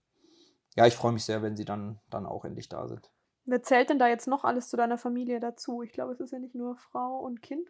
ja, 0.75 0.87
ich 0.87 0.95
freue 0.95 1.11
mich 1.11 1.23
sehr, 1.23 1.41
wenn 1.43 1.55
sie 1.55 1.65
dann, 1.65 1.99
dann 2.09 2.25
auch 2.25 2.45
endlich 2.45 2.67
da 2.67 2.87
sind. 2.87 3.11
Wer 3.45 3.61
zählt 3.61 3.89
denn 3.89 3.99
da 3.99 4.07
jetzt 4.07 4.27
noch 4.27 4.43
alles 4.43 4.69
zu 4.69 4.77
deiner 4.77 4.97
Familie 4.97 5.39
dazu? 5.39 5.81
Ich 5.81 5.91
glaube, 5.91 6.13
es 6.13 6.19
ist 6.19 6.31
ja 6.31 6.39
nicht 6.39 6.55
nur 6.55 6.77
Frau 6.77 7.19
und 7.19 7.41
Kind. 7.41 7.69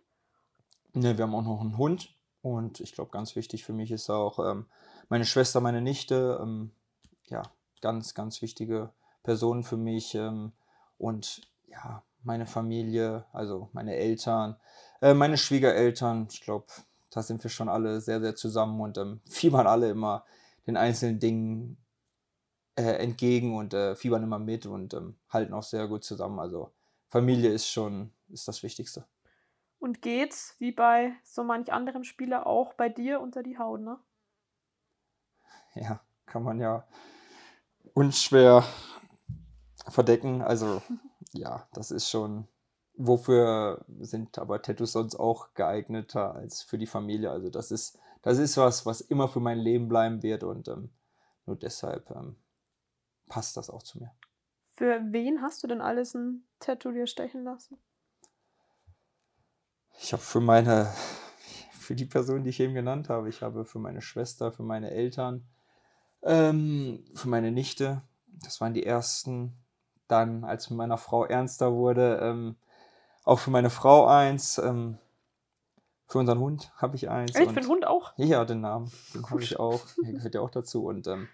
Ne, 0.94 1.18
wir 1.18 1.24
haben 1.24 1.36
auch 1.36 1.44
noch 1.44 1.62
einen 1.62 1.78
Hund 1.78 2.16
und 2.42 2.80
ich 2.80 2.94
glaube, 2.94 3.12
ganz 3.12 3.36
wichtig 3.36 3.66
für 3.66 3.74
mich 3.74 3.92
ist 3.92 4.10
auch 4.10 4.40
ähm, 4.40 4.68
meine 5.10 5.26
Schwester, 5.26 5.60
meine 5.62 5.82
Nichte. 5.82 6.40
Ähm, 6.42 6.72
ja, 7.28 7.44
ganz, 7.82 8.14
ganz 8.14 8.42
wichtige 8.42 8.92
Personen 9.24 9.64
für 9.64 9.78
mich 9.78 10.16
ähm, 10.16 10.52
und 10.98 11.42
ja, 11.68 12.04
meine 12.24 12.46
Familie, 12.46 13.26
also 13.34 13.70
meine 13.74 13.96
Eltern, 13.96 14.58
äh, 15.02 15.14
meine 15.14 15.38
Schwiegereltern. 15.38 16.28
Ich 16.32 16.42
glaube, 16.42 16.68
da 17.10 17.22
sind 17.22 17.44
wir 17.44 17.50
schon 17.50 17.70
alle 17.70 18.02
sehr, 18.02 18.22
sehr 18.22 18.36
zusammen 18.36 18.80
und 18.82 18.98
ähm, 18.98 19.22
fiebern 19.30 19.68
alle 19.68 19.90
immer 19.90 20.26
den 20.66 20.78
einzelnen 20.78 21.20
Dingen 21.20 21.78
äh, 22.76 22.84
entgegen 22.84 23.56
und 23.56 23.74
äh, 23.74 23.96
fiebern 23.96 24.24
immer 24.24 24.40
mit 24.40 24.66
und 24.66 24.94
ähm, 24.94 25.16
halten 25.30 25.54
auch 25.54 25.64
sehr 25.64 25.88
gut 25.88 26.04
zusammen. 26.04 26.40
Also 26.40 26.72
Familie 27.10 27.52
ist 27.52 27.68
schon 27.68 28.12
ist 28.30 28.48
das 28.48 28.64
Wichtigste. 28.64 29.06
Und 29.80 30.02
geht's, 30.02 30.56
wie 30.60 30.72
bei 30.72 31.14
so 31.24 31.44
manch 31.44 31.74
anderem 31.74 32.06
Spieler, 32.06 32.48
auch 32.48 32.74
bei 32.74 32.88
dir 32.88 33.20
unter 33.20 33.44
die 33.44 33.58
Haut, 33.58 33.82
ne? 33.82 34.00
Ja, 35.82 36.02
kann 36.26 36.44
man 36.44 36.60
ja 36.60 36.86
unschwer 37.94 38.64
verdecken. 39.88 40.42
Also 40.42 40.82
ja, 41.32 41.68
das 41.74 41.92
ist 41.92 42.10
schon. 42.10 42.48
Wofür 42.96 43.84
sind 44.02 44.38
aber 44.38 44.62
Tattoos 44.62 44.92
sonst 44.92 45.16
auch 45.16 45.56
geeigneter 45.56 46.36
als 46.36 46.62
für 46.62 46.78
die 46.78 46.86
Familie? 46.86 47.32
Also 47.32 47.50
das 47.50 47.72
ist, 47.72 47.98
das 48.22 48.38
ist 48.38 48.56
was, 48.58 48.86
was 48.86 49.02
immer 49.02 49.28
für 49.28 49.40
mein 49.40 49.58
Leben 49.58 49.88
bleiben 49.88 50.22
wird 50.22 50.44
und 50.44 50.68
ähm, 50.68 50.92
nur 51.48 51.56
deshalb 51.56 52.12
ähm, 52.12 52.36
passt 53.28 53.58
das 53.58 53.72
auch 53.72 53.82
zu 53.82 53.98
mir. 53.98 54.12
Für 54.74 55.02
wen 55.12 55.42
hast 55.42 55.64
du 55.64 55.68
denn 55.68 55.82
alles 55.82 56.14
ein 56.14 56.44
Tattoo 56.60 56.92
dir 56.92 57.08
stechen 57.08 57.44
lassen? 57.44 57.80
Ich 60.00 60.14
habe 60.14 60.22
für 60.22 60.42
meine, 60.42 60.94
für 61.72 61.96
die 61.96 62.06
Person, 62.06 62.44
die 62.44 62.52
ich 62.52 62.60
eben 62.60 62.74
genannt 62.74 63.10
habe, 63.10 63.30
ich 63.30 63.42
habe 63.42 63.66
für 63.66 63.80
meine 63.80 64.02
Schwester, 64.02 64.52
für 64.52 64.64
meine 64.64 64.92
Eltern, 64.92 65.48
ähm, 66.24 67.06
für 67.14 67.28
meine 67.28 67.52
Nichte, 67.52 68.02
das 68.44 68.62
waren 68.62 68.74
die 68.74 68.86
ersten. 68.86 69.58
Dann, 70.08 70.44
als 70.44 70.70
mit 70.70 70.78
meiner 70.78 70.98
Frau 70.98 71.26
ernster 71.26 71.74
wurde, 71.74 72.20
ähm, 72.22 72.58
auch 73.24 73.40
für 73.40 73.52
meine 73.52 73.70
Frau 73.70 74.06
eins. 74.06 74.58
Ähm, 74.58 75.00
für 76.08 76.20
unseren 76.20 76.40
Hund 76.40 76.72
habe 76.78 76.96
ich 76.96 77.10
eins. 77.10 77.36
Echt, 77.36 77.52
für 77.52 77.62
den 77.62 77.70
Hund 77.70 77.88
auch? 77.88 78.14
Ja, 78.18 78.46
den 78.46 78.62
Namen, 78.62 78.92
den 79.14 79.28
habe 79.30 79.42
ich 79.42 79.58
auch. 79.58 79.82
Der 80.04 80.14
gehört 80.14 80.36
ja 80.36 80.42
auch 80.42 80.52
dazu. 80.52 80.86
Und 80.86 81.08
ähm, 81.08 81.28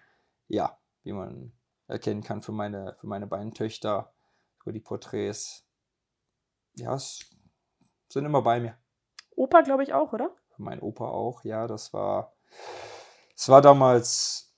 ja, 0.48 0.78
wie 1.04 1.14
man 1.14 1.52
erkennen 1.88 2.24
kann, 2.24 2.42
für 2.42 2.52
meine, 2.52 2.96
für 3.02 3.08
meine 3.08 3.28
beiden 3.28 3.54
Töchter, 3.54 4.14
für 4.64 4.72
die 4.72 4.80
Porträts. 4.80 5.66
Ja, 6.76 6.94
es 6.94 7.20
sind 8.08 8.26
immer 8.26 8.42
bei 8.42 8.60
mir. 8.60 8.78
Opa, 9.36 9.62
glaube 9.62 9.84
ich, 9.84 9.94
auch, 9.94 10.14
oder? 10.14 10.32
Für 10.56 10.62
meinen 10.62 10.82
Opa 10.82 11.10
auch, 11.10 11.44
ja. 11.44 11.68
Das 11.68 11.94
war, 11.94 12.34
es 13.36 13.50
war 13.50 13.62
damals, 13.62 14.49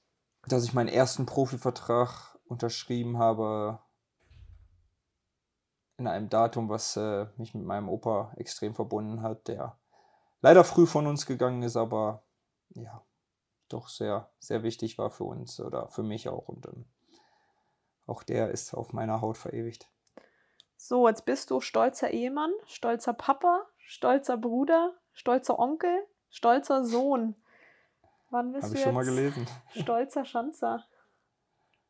dass 0.47 0.63
ich 0.63 0.73
meinen 0.73 0.89
ersten 0.89 1.25
Profivertrag 1.25 2.37
unterschrieben 2.45 3.17
habe 3.17 3.79
in 5.97 6.07
einem 6.07 6.29
Datum, 6.29 6.67
was 6.69 6.97
äh, 6.97 7.27
mich 7.37 7.53
mit 7.53 7.63
meinem 7.63 7.87
Opa 7.87 8.33
extrem 8.35 8.73
verbunden 8.73 9.21
hat, 9.21 9.47
der 9.47 9.77
leider 10.41 10.63
früh 10.63 10.87
von 10.87 11.07
uns 11.07 11.25
gegangen 11.25 11.61
ist, 11.61 11.77
aber 11.77 12.23
ja, 12.69 13.03
doch 13.69 13.87
sehr, 13.87 14.29
sehr 14.39 14.63
wichtig 14.63 14.97
war 14.97 15.11
für 15.11 15.23
uns 15.23 15.59
oder 15.59 15.87
für 15.89 16.03
mich 16.03 16.27
auch. 16.27 16.47
Und 16.49 16.65
ähm, 16.65 16.85
auch 18.07 18.23
der 18.23 18.51
ist 18.51 18.73
auf 18.73 18.93
meiner 18.93 19.21
Haut 19.21 19.37
verewigt. 19.37 19.89
So, 20.75 21.07
jetzt 21.07 21.25
bist 21.25 21.51
du 21.51 21.61
stolzer 21.61 22.09
Ehemann, 22.09 22.51
stolzer 22.65 23.13
Papa, 23.13 23.67
stolzer 23.77 24.37
Bruder, 24.37 24.93
stolzer 25.13 25.59
Onkel, 25.59 25.95
stolzer 26.29 26.83
Sohn. 26.83 27.35
Wann 28.32 28.53
bist 28.53 28.63
Habe 28.63 28.73
du 28.73 28.79
ich 28.79 28.84
schon 28.84 28.93
mal 28.93 29.05
gelesen. 29.05 29.45
stolzer 29.82 30.25
Schanzer? 30.25 30.84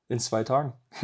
In 0.07 0.19
zwei 0.19 0.43
Tagen. 0.43 0.73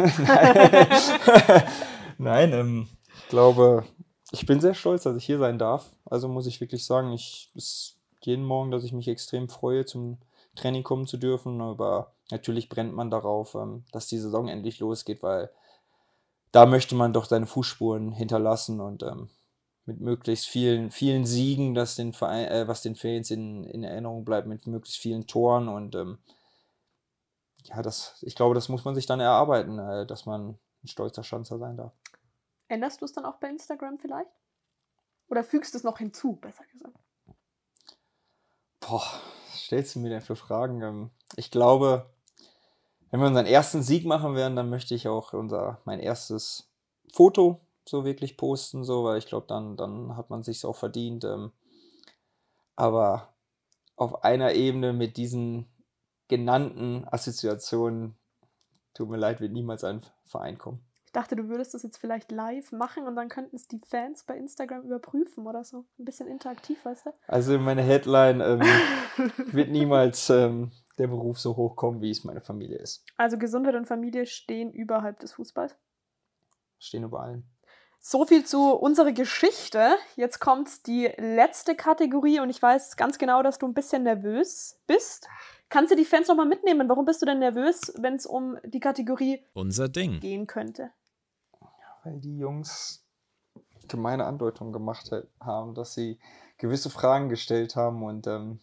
Nein, 2.18 2.52
ähm, 2.52 2.88
ich 3.16 3.28
glaube, 3.30 3.86
ich 4.32 4.46
bin 4.46 4.60
sehr 4.60 4.74
stolz, 4.74 5.04
dass 5.04 5.16
ich 5.16 5.26
hier 5.26 5.38
sein 5.38 5.60
darf. 5.60 5.94
Also 6.06 6.28
muss 6.28 6.48
ich 6.48 6.60
wirklich 6.60 6.86
sagen, 6.86 7.14
ich 7.14 7.52
ist 7.56 7.98
jeden 8.22 8.44
Morgen, 8.44 8.72
dass 8.72 8.84
ich 8.84 8.92
mich 8.94 9.08
extrem 9.08 9.48
freue, 9.48 9.86
zum 9.86 10.18
Training 10.56 10.84
kommen 10.84 11.06
zu 11.06 11.18
dürfen. 11.18 11.62
Aber 11.62 12.14
natürlich 12.32 12.68
brennt 12.68 12.94
man 12.94 13.12
darauf, 13.12 13.54
ähm, 13.56 13.86
dass 13.92 14.08
die 14.08 14.18
Saison 14.18 14.48
endlich 14.48 14.80
losgeht, 14.80 15.22
weil 15.22 15.52
da 16.52 16.66
möchte 16.66 16.96
man 16.96 17.14
doch 17.14 17.26
seine 17.26 17.46
Fußspuren 17.46 18.12
hinterlassen 18.12 18.82
und 18.82 19.04
ähm, 19.04 19.30
mit 19.88 20.02
möglichst 20.02 20.48
vielen, 20.48 20.92
vielen 20.92 21.26
Siegen, 21.26 21.74
dass 21.74 21.96
den 21.96 22.14
Verein, 22.14 22.48
äh, 22.48 22.68
was 22.68 22.82
den 22.82 22.96
Fans 22.96 23.32
in, 23.32 23.64
in 23.64 23.84
Erinnerung 23.84 24.26
bleibt, 24.26 24.48
mit 24.48 24.68
möglichst 24.68 25.00
vielen 25.00 25.28
Toren 25.28 25.70
und 25.70 25.96
ähm, 25.96 26.20
ja, 27.64 27.82
das, 27.82 28.22
ich 28.22 28.36
glaube, 28.36 28.56
das 28.56 28.70
muss 28.70 28.86
man 28.86 28.96
sich 28.96 29.06
dann 29.06 29.20
erarbeiten, 29.20 29.80
äh, 29.80 30.06
dass 30.06 30.26
man 30.26 30.58
ein 30.84 30.88
stolzer 30.88 31.24
Schanzer 31.24 31.58
sein 31.58 31.78
darf. 31.78 31.94
Änderst 32.68 33.02
du 33.02 33.06
es 33.06 33.14
dann 33.14 33.26
auch 33.26 33.38
bei 33.38 33.50
Instagram 33.50 33.98
vielleicht? 33.98 34.30
Oder 35.30 35.44
fügst 35.44 35.74
du 35.74 35.78
es 35.78 35.84
noch 35.84 35.98
hinzu, 35.98 36.34
besser 36.36 36.64
gesagt? 36.72 36.98
Boah, 38.82 39.04
was 39.50 39.62
stellst 39.62 39.96
du 39.96 40.00
mir 40.00 40.10
denn 40.10 40.22
für 40.22 40.36
Fragen? 40.36 40.82
Ähm, 40.82 41.12
ich 41.36 41.52
glaube, 41.52 42.10
wenn 43.10 43.22
wir 43.22 43.28
unseren 43.28 43.46
ersten 43.46 43.84
Sieg 43.84 44.06
machen 44.06 44.36
werden, 44.36 44.56
dann 44.56 44.70
möchte 44.70 44.96
ich 44.96 45.08
auch 45.08 45.34
unser, 45.34 45.82
mein 45.86 46.00
erstes 46.00 46.70
Foto 47.14 47.62
so 47.90 48.06
wirklich 48.06 48.38
posten, 48.38 48.84
so, 48.84 49.04
weil 49.04 49.18
ich 49.18 49.28
glaube, 49.28 49.48
dann, 49.48 49.78
dann 49.78 50.16
hat 50.16 50.30
man 50.30 50.44
sich 50.44 50.66
auch 50.66 50.76
verdient. 50.76 51.24
Ähm, 51.24 51.52
aber 52.76 53.34
auf 53.96 54.24
einer 54.24 54.54
Ebene 54.54 54.94
mit 54.94 55.18
diesen 55.18 55.66
genannten 56.28 57.06
Assoziationen, 57.10 58.18
tut 58.94 59.10
mir 59.10 59.18
leid, 59.18 59.42
wird 59.42 59.54
niemals 59.54 59.84
ein 59.84 60.02
Verein 60.26 60.58
kommen. 60.58 60.84
Ich 61.06 61.14
dachte, 61.14 61.36
du 61.36 61.48
würdest 61.48 61.74
das 61.74 61.84
jetzt 61.84 61.98
vielleicht 61.98 62.32
live 62.32 62.72
machen 62.74 63.08
und 63.08 63.16
dann 63.16 63.30
könnten 63.30 63.56
es 63.56 63.68
die 63.68 63.80
Fans 63.80 64.26
bei 64.26 64.38
Instagram 64.38 64.84
überprüfen 64.84 65.48
oder 65.48 65.64
so. 65.64 65.86
Ein 65.98 66.06
bisschen 66.06 66.28
interaktiv, 66.28 66.84
weißt 66.84 67.08
du? 67.08 67.14
Also 67.28 67.58
meine 67.58 67.82
Headline 67.82 68.42
ähm, 68.42 68.62
wird 69.54 69.70
niemals 69.70 70.30
ähm, 70.30 70.72
der 70.98 71.08
Beruf 71.08 71.40
so 71.40 71.56
hoch 71.56 71.76
kommen, 71.76 72.02
wie 72.02 72.12
es 72.12 72.24
meine 72.24 72.42
Familie 72.42 72.78
ist. 72.78 73.06
Also 73.16 73.38
Gesundheit 73.38 73.76
und 73.76 73.88
Familie 73.88 74.26
stehen 74.26 74.72
überhalb 74.72 75.20
des 75.20 75.34
Fußballs. 75.34 75.76
Stehen 76.78 77.04
über 77.04 77.22
allen. 77.22 77.50
So 78.00 78.26
viel 78.26 78.46
zu 78.46 78.74
unserer 78.74 79.12
Geschichte. 79.12 79.98
Jetzt 80.16 80.40
kommt 80.40 80.88
die 80.88 81.12
letzte 81.18 81.76
Kategorie 81.76 82.40
und 82.40 82.50
ich 82.50 82.62
weiß 82.62 82.96
ganz 82.96 83.18
genau, 83.18 83.44
dass 83.44 83.58
du 83.58 83.68
ein 83.68 83.74
bisschen 83.74 84.04
nervös 84.04 84.80
bist. 84.88 85.28
Kannst 85.70 85.92
du 85.92 85.96
die 85.96 86.06
Fans 86.06 86.30
nochmal 86.30 86.46
mitnehmen? 86.46 86.88
Warum 86.88 87.06
bist 87.06 87.22
du 87.22 87.26
denn 87.26 87.40
nervös, 87.40 87.94
wenn 87.98 88.16
es 88.16 88.26
um 88.26 88.58
die 88.64 88.80
Kategorie 88.80 89.44
Unser 89.54 89.90
Ding 89.90 90.22
gehen 90.22 90.48
könnte? 90.48 90.92
Weil 92.04 92.20
die 92.20 92.38
Jungs 92.38 93.06
gemeine 93.90 94.26
Andeutungen 94.26 94.72
gemacht 94.72 95.12
haben, 95.42 95.74
dass 95.74 95.94
sie 95.94 96.20
gewisse 96.58 96.90
Fragen 96.90 97.30
gestellt 97.30 97.76
haben 97.76 98.04
und 98.04 98.28
ähm, 98.28 98.60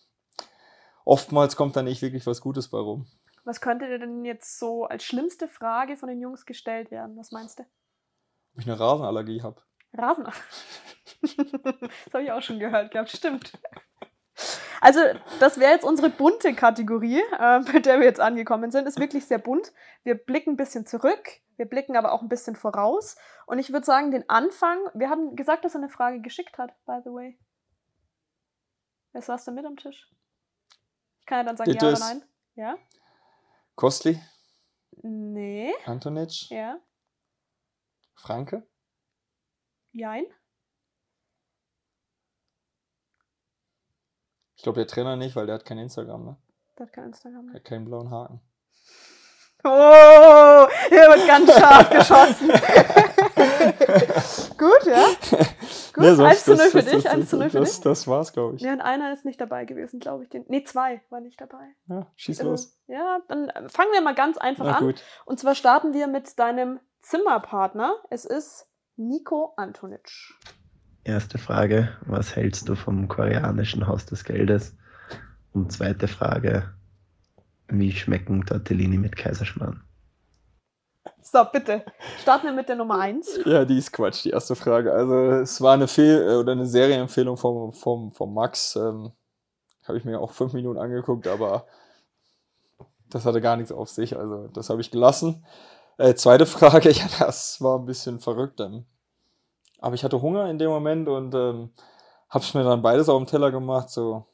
oftmals 1.05 1.57
kommt 1.57 1.77
da 1.77 1.83
nicht 1.83 2.03
wirklich 2.03 2.27
was 2.27 2.41
Gutes 2.41 2.69
bei 2.69 2.79
rum. 2.79 3.07
Was 3.45 3.61
könnte 3.61 3.87
dir 3.87 3.99
denn 3.99 4.25
jetzt 4.25 4.59
so 4.59 4.85
als 4.85 5.05
schlimmste 5.05 5.49
Frage 5.49 5.97
von 5.97 6.09
den 6.09 6.21
Jungs 6.21 6.47
gestellt 6.47 6.91
werden? 6.91 7.17
Was 7.19 7.31
meinst 7.31 7.59
du? 7.59 7.65
Ob 8.55 8.61
ich 8.61 8.67
eine 8.71 8.79
Rasenallergie 8.79 9.43
habe. 9.43 9.61
Rasen. 9.93 10.25
das 11.23 12.13
habe 12.13 12.23
ich 12.23 12.33
auch 12.33 12.43
schon 12.43 12.59
gehört 12.59 12.91
gehabt, 12.93 13.11
stimmt. 13.11 13.53
Also, 14.81 15.01
das 15.41 15.59
wäre 15.59 15.73
jetzt 15.73 15.85
unsere 15.85 16.11
bunte 16.11 16.55
Kategorie, 16.55 17.23
äh, 17.39 17.61
mit 17.73 17.87
der 17.87 17.99
wir 17.99 18.07
jetzt 18.07 18.21
angekommen 18.21 18.71
sind. 18.71 18.87
Ist 18.87 18.99
wirklich 18.99 19.27
sehr 19.27 19.39
bunt. 19.39 19.73
Wir 20.03 20.15
blicken 20.15 20.51
ein 20.51 20.57
bisschen 20.57 20.87
zurück, 20.87 21.41
wir 21.57 21.67
blicken 21.67 21.97
aber 21.97 22.13
auch 22.13 22.23
ein 22.23 22.29
bisschen 22.29 22.57
voraus. 22.57 23.17
Und 23.47 23.59
ich 23.59 23.73
würde 23.73 23.87
sagen, 23.87 24.11
den 24.11 24.29
Anfang, 24.29 24.79
wir 24.95 25.11
haben 25.11 25.37
gesagt, 25.37 25.65
dass 25.65 25.75
er 25.75 25.81
eine 25.81 25.91
Frage 25.91 26.21
geschickt 26.21 26.59
hat, 26.59 26.73
by 26.85 26.99
the 27.05 27.11
way. 27.11 27.39
Wer 29.13 29.23
saß 29.23 29.45
da 29.45 29.53
mit 29.53 29.65
am 29.65 29.77
Tisch? 29.77 30.11
Ich 31.21 31.27
kann 31.27 31.39
ja 31.39 31.45
dann 31.45 31.57
sagen 31.57 31.71
It 31.71 31.81
ja 31.81 31.89
oder 31.89 31.99
nein. 31.99 32.23
Ja? 32.57 32.77
Kostli, 33.77 34.21
Nee. 35.03 35.75
Antonic, 35.87 36.51
Ja. 36.51 36.79
Franke. 38.15 38.67
Jein. 39.93 40.25
Ich 44.57 44.63
glaube, 44.63 44.79
der 44.81 44.87
Trainer 44.87 45.17
nicht, 45.17 45.37
weil 45.37 45.47
der 45.47 45.57
hat 45.57 45.65
kein 45.65 45.79
Instagram, 45.79 46.25
ne? 46.25 46.37
Der 46.79 46.87
hat 46.87 46.93
kein 46.93 47.05
Instagram. 47.07 47.47
Der 47.47 47.53
Ne? 47.53 47.59
hat 47.59 47.65
keinen 47.65 47.85
blauen 47.85 48.11
Haken. 48.11 48.41
Oh, 49.67 50.67
hier 50.91 51.09
wird 51.09 51.27
ganz 51.27 51.51
scharf 51.55 51.89
geschossen. 51.91 52.49
Gut, 54.59 54.85
ja. 54.87 55.07
Gut, 55.95 56.05
Nee, 56.05 56.15
sonst- 56.15 56.21
1 56.21 56.45
zu 56.45 56.51
0 56.51 56.59
das- 56.59 56.73
für 56.73 56.83
das- 56.83 56.91
dich, 56.93 57.05
das- 57.05 57.13
1 57.15 57.31
zu 57.31 57.37
0 57.39 57.49
für 57.51 57.61
das, 57.61 57.71
dich. 57.73 57.81
Das 57.81 58.07
war's, 58.07 58.33
glaube 58.35 58.57
ich. 58.57 58.63
Ja, 58.63 58.73
und 58.75 58.83
einer 58.83 59.11
ist 59.13 59.25
nicht 59.25 59.41
dabei 59.41 59.65
gewesen, 59.65 60.01
glaube 60.01 60.25
ich. 60.25 60.29
Den, 60.31 60.45
nee, 60.49 60.65
zwei 60.65 61.01
waren 61.09 61.23
nicht 61.23 61.41
dabei. 61.41 61.75
Ja, 61.89 62.11
schieß 62.17 62.41
Also, 62.41 62.51
los. 62.51 62.79
Ja, 62.89 63.21
dann 63.29 63.51
fangen 63.71 63.91
wir 63.93 64.03
mal 64.03 64.15
ganz 64.15 64.37
einfach 64.37 64.65
Na 64.67 64.77
an. 64.79 64.85
gut. 64.85 65.03
Und 65.25 65.39
zwar 65.41 65.55
starten 65.55 65.95
wir 65.95 66.09
mit 66.09 66.39
deinem 66.39 66.79
Zimmerpartner. 67.05 67.97
Es 68.09 68.25
ist 68.25 68.67
Nico 68.97 69.53
Antonic. 69.57 70.11
Erste 71.05 71.37
Frage, 71.37 71.99
was 72.07 72.35
hältst 72.35 72.67
du 72.69 72.75
vom 72.75 73.09
koreanischen 73.09 73.87
Haus 73.87 74.07
des 74.07 74.25
Geldes? 74.25 74.75
Und 75.53 75.71
zweite 75.71 76.09
Frage, 76.09 76.73
wie 77.69 77.93
schmecken 77.93 78.47
Tortellini 78.47 78.97
mit 78.97 79.17
Kaiserschmarrn? 79.17 79.85
So, 81.21 81.45
bitte. 81.53 81.85
Starten 82.23 82.47
wir 82.47 82.55
mit 82.55 82.71
der 82.71 82.77
Nummer 82.77 82.99
1. 82.99 83.41
Ja, 83.45 83.67
die 83.67 83.77
ist 83.79 83.93
Quatsch, 83.93 84.25
die 84.25 84.31
erste 84.31 84.57
Frage. 84.57 84.91
Also 84.93 85.15
es 85.43 85.61
war 85.61 85.75
eine 85.75 85.89
Fehl- 85.89 86.27
äh, 86.27 86.37
oder 86.37 86.53
eine 86.53 86.67
Serienempfehlung 86.67 87.37
vom, 87.37 87.75
vom, 87.75 88.13
vom 88.13 88.33
Max. 88.33 88.77
Ähm, 88.77 89.13
habe 89.87 89.99
ich 89.99 90.07
mir 90.07 90.19
auch 90.21 90.33
fünf 90.33 90.55
Minuten 90.55 90.79
angeguckt, 90.79 91.29
aber 91.29 91.67
das 93.11 93.27
hatte 93.27 93.43
gar 93.43 93.57
nichts 93.57 93.73
auf 93.73 93.91
sich. 93.91 94.17
Also 94.17 94.49
das 94.49 94.71
habe 94.71 94.81
ich 94.81 94.91
gelassen. 94.91 95.45
Äh, 95.99 96.15
zweite 96.15 96.47
Frage, 96.47 96.91
ja, 96.91 97.07
das 97.19 97.61
war 97.61 97.79
ein 97.79 97.87
bisschen 97.87 98.21
verrückt. 98.21 98.61
Ähm, 98.61 98.85
aber 99.81 99.95
ich 99.95 100.05
hatte 100.05 100.23
Hunger 100.23 100.49
in 100.49 100.59
dem 100.59 100.71
Moment 100.71 101.09
und 101.09 101.35
ähm, 101.35 101.71
habe 102.31 102.45
mir 102.55 102.65
dann 102.65 102.83
beides 102.83 103.09
auf 103.09 103.23
dem 103.23 103.27
Teller 103.27 103.51
gemacht. 103.51 103.91
So 103.91 104.27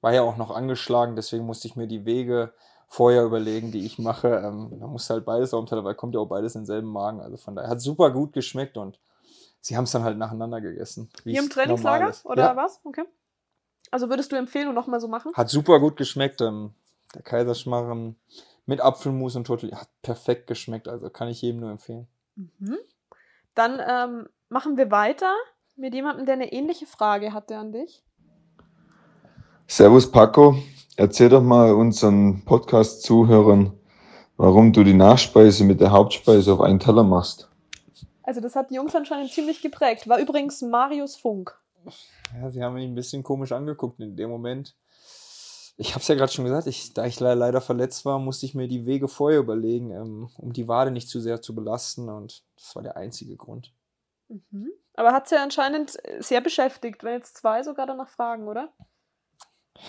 war 0.00 0.12
ja 0.12 0.22
auch 0.22 0.36
noch 0.36 0.50
angeschlagen, 0.50 1.16
deswegen 1.16 1.46
musste 1.46 1.68
ich 1.68 1.76
mir 1.76 1.86
die 1.86 2.04
Wege 2.04 2.52
vorher 2.88 3.24
überlegen, 3.24 3.72
die 3.72 3.86
ich 3.86 3.98
mache. 3.98 4.28
Ähm, 4.44 4.76
da 4.78 4.86
musste 4.86 5.14
halt 5.14 5.24
beides 5.24 5.54
auf 5.54 5.64
dem 5.64 5.68
Teller, 5.68 5.84
weil 5.84 5.94
kommt 5.94 6.14
ja 6.14 6.20
auch 6.20 6.26
beides 6.26 6.54
in 6.54 6.62
denselben 6.62 6.88
Magen. 6.88 7.20
Also 7.20 7.36
von 7.36 7.54
daher 7.54 7.70
hat 7.70 7.80
super 7.80 8.10
gut 8.10 8.32
geschmeckt 8.32 8.76
und 8.76 8.98
sie 9.60 9.76
haben 9.76 9.84
es 9.84 9.92
dann 9.92 10.02
halt 10.02 10.18
nacheinander 10.18 10.60
gegessen. 10.60 11.08
wie 11.24 11.32
Hier 11.32 11.42
im 11.42 11.48
Trainingslager? 11.48 12.12
Oder 12.24 12.42
ja, 12.42 12.56
was? 12.56 12.80
Okay. 12.84 13.04
Also 13.90 14.10
würdest 14.10 14.32
du 14.32 14.36
empfehlen 14.36 14.68
und 14.68 14.74
nochmal 14.74 15.00
so 15.00 15.08
machen? 15.08 15.32
hat 15.34 15.48
super 15.48 15.80
gut 15.80 15.96
geschmeckt. 15.96 16.40
Ähm, 16.40 16.74
der 17.14 17.22
Kaiserschmarren 17.22 18.16
mit 18.66 18.80
Apfelmus 18.80 19.36
und 19.36 19.46
Tortellini 19.46 19.76
hat 19.76 19.88
perfekt 20.02 20.46
geschmeckt. 20.46 20.88
Also 20.88 21.10
kann 21.10 21.28
ich 21.28 21.42
jedem 21.42 21.60
nur 21.60 21.70
empfehlen. 21.70 22.06
Mhm. 22.36 22.78
Dann 23.54 23.80
ähm, 23.86 24.28
machen 24.48 24.76
wir 24.76 24.90
weiter 24.90 25.34
mit 25.76 25.94
jemandem, 25.94 26.26
der 26.26 26.34
eine 26.34 26.52
ähnliche 26.52 26.86
Frage 26.86 27.32
hatte 27.32 27.56
an 27.56 27.72
dich. 27.72 28.02
Servus 29.66 30.10
Paco, 30.10 30.56
erzähl 30.96 31.28
doch 31.28 31.42
mal 31.42 31.72
unseren 31.72 32.44
Podcast-Zuhörern, 32.44 33.72
warum 34.36 34.72
du 34.72 34.84
die 34.84 34.94
Nachspeise 34.94 35.64
mit 35.64 35.80
der 35.80 35.90
Hauptspeise 35.90 36.52
auf 36.52 36.60
einen 36.60 36.78
Teller 36.78 37.04
machst. 37.04 37.48
Also 38.22 38.40
das 38.40 38.54
hat 38.54 38.70
die 38.70 38.74
Jungs 38.74 38.94
anscheinend 38.94 39.32
ziemlich 39.32 39.62
geprägt. 39.62 40.08
War 40.08 40.18
übrigens 40.18 40.62
Marius 40.62 41.16
Funk. 41.16 41.58
Ja, 42.40 42.50
sie 42.50 42.62
haben 42.62 42.76
ihn 42.78 42.92
ein 42.92 42.94
bisschen 42.94 43.22
komisch 43.22 43.52
angeguckt 43.52 44.00
in 44.00 44.16
dem 44.16 44.30
Moment. 44.30 44.76
Ich 45.76 45.90
habe 45.90 46.00
es 46.00 46.08
ja 46.08 46.14
gerade 46.14 46.30
schon 46.30 46.44
gesagt, 46.44 46.66
ich, 46.66 46.94
da 46.94 47.06
ich 47.06 47.18
le- 47.18 47.34
leider 47.34 47.60
verletzt 47.60 48.04
war, 48.04 48.18
musste 48.18 48.46
ich 48.46 48.54
mir 48.54 48.68
die 48.68 48.86
Wege 48.86 49.08
vorher 49.08 49.40
überlegen, 49.40 49.90
ähm, 49.90 50.28
um 50.36 50.52
die 50.52 50.68
Wade 50.68 50.90
nicht 50.90 51.08
zu 51.08 51.18
sehr 51.20 51.40
zu 51.40 51.54
belasten. 51.54 52.08
Und 52.08 52.44
das 52.56 52.76
war 52.76 52.82
der 52.82 52.96
einzige 52.96 53.36
Grund. 53.36 53.74
Mhm. 54.28 54.70
Aber 54.94 55.12
hat 55.12 55.28
sie 55.28 55.36
ja 55.36 55.42
anscheinend 55.42 55.98
sehr 56.20 56.42
beschäftigt, 56.42 57.02
wenn 57.02 57.14
jetzt 57.14 57.38
zwei 57.38 57.62
sogar 57.62 57.86
danach 57.86 58.08
fragen, 58.08 58.46
oder? 58.48 58.72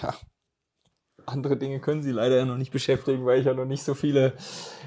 Ja. 0.01 0.13
Andere 1.25 1.57
Dinge 1.57 1.79
können 1.79 2.01
sie 2.01 2.11
leider 2.11 2.37
ja 2.37 2.45
noch 2.45 2.57
nicht 2.57 2.71
beschäftigen, 2.71 3.25
weil 3.25 3.39
ich 3.39 3.45
ja 3.45 3.53
noch 3.53 3.65
nicht 3.65 3.83
so 3.83 3.93
viele 3.93 4.33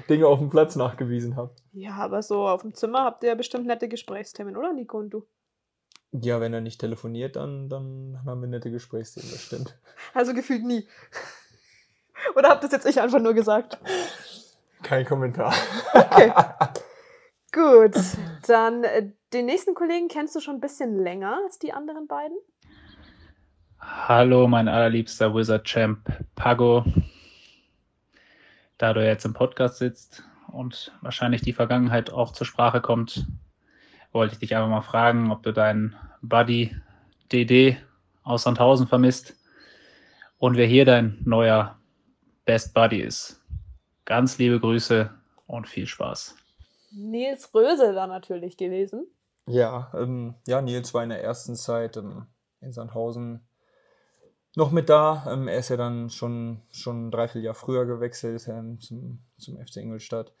Dinge 0.09 0.27
auf 0.27 0.39
dem 0.39 0.49
Platz 0.49 0.75
nachgewiesen 0.75 1.35
habe. 1.35 1.55
Ja, 1.71 1.95
aber 1.95 2.21
so 2.21 2.47
auf 2.47 2.61
dem 2.61 2.73
Zimmer 2.75 3.03
habt 3.03 3.23
ihr 3.23 3.29
ja 3.29 3.35
bestimmt 3.35 3.65
nette 3.65 3.87
Gesprächsthemen, 3.87 4.57
oder 4.57 4.73
Nico 4.73 4.97
und 4.99 5.11
du? 5.11 5.25
Ja, 6.21 6.39
wenn 6.39 6.53
er 6.53 6.61
nicht 6.61 6.79
telefoniert, 6.79 7.35
dann, 7.35 7.69
dann 7.69 8.19
haben 8.25 8.41
wir 8.41 8.47
nette 8.47 8.71
Gesprächsthemen, 8.71 9.29
das 9.31 9.41
stimmt. 9.41 9.77
Also 10.13 10.33
gefühlt 10.33 10.63
nie. 10.63 10.87
oder 12.35 12.49
habt 12.49 12.63
das 12.63 12.71
jetzt 12.71 12.85
ich 12.85 13.01
einfach 13.01 13.19
nur 13.19 13.33
gesagt? 13.33 13.77
Kein 14.83 15.05
Kommentar. 15.05 15.53
Okay. 15.93 16.31
Gut, 17.51 17.95
dann 18.47 18.83
äh, 18.83 19.11
den 19.33 19.45
nächsten 19.45 19.73
Kollegen 19.73 20.07
kennst 20.07 20.35
du 20.35 20.39
schon 20.39 20.55
ein 20.55 20.61
bisschen 20.61 21.01
länger 21.01 21.39
als 21.43 21.59
die 21.59 21.73
anderen 21.73 22.07
beiden. 22.07 22.37
Hallo, 23.79 24.47
mein 24.47 24.67
allerliebster 24.67 25.33
Wizard 25.33 25.65
Champ 25.65 25.99
Pago. 26.35 26.85
Da 28.77 28.93
du 28.93 29.03
jetzt 29.03 29.25
im 29.25 29.33
Podcast 29.33 29.77
sitzt 29.77 30.23
und 30.51 30.91
wahrscheinlich 31.01 31.41
die 31.41 31.53
Vergangenheit 31.53 32.11
auch 32.11 32.31
zur 32.31 32.45
Sprache 32.45 32.81
kommt, 32.81 33.25
wollte 34.11 34.33
ich 34.33 34.39
dich 34.39 34.55
einfach 34.55 34.69
mal 34.69 34.81
fragen, 34.81 35.31
ob 35.31 35.43
du 35.43 35.51
deinen 35.51 35.95
Buddy 36.21 36.75
DD 37.31 37.77
aus 38.23 38.43
Sandhausen 38.43 38.87
vermisst 38.87 39.35
und 40.37 40.57
wer 40.57 40.67
hier 40.67 40.85
dein 40.85 41.17
neuer 41.25 41.77
Best 42.45 42.73
Buddy 42.73 43.01
ist. 43.01 43.41
Ganz 44.05 44.37
liebe 44.37 44.59
Grüße 44.59 45.09
und 45.47 45.67
viel 45.67 45.87
Spaß. 45.87 46.35
Nils 46.91 47.53
Röse 47.53 47.93
da 47.93 48.07
natürlich 48.07 48.57
gewesen. 48.57 49.07
Ja, 49.45 49.91
ähm, 49.93 50.35
ja, 50.45 50.61
Nils 50.61 50.93
war 50.93 51.03
in 51.03 51.09
der 51.09 51.23
ersten 51.23 51.55
Zeit 51.55 51.97
ähm, 51.97 52.27
in 52.61 52.71
Sandhausen 52.71 53.47
noch 54.55 54.71
mit 54.71 54.89
da. 54.89 55.25
Ähm, 55.29 55.47
er 55.47 55.59
ist 55.59 55.69
ja 55.69 55.77
dann 55.77 56.09
schon, 56.09 56.61
schon 56.71 57.11
drei, 57.11 57.27
vier 57.27 57.41
Jahre 57.41 57.55
früher 57.55 57.85
gewechselt 57.85 58.47
ähm, 58.47 58.79
zum, 58.79 59.19
zum 59.37 59.57
FC 59.57 59.77
Ingolstadt. 59.77 60.33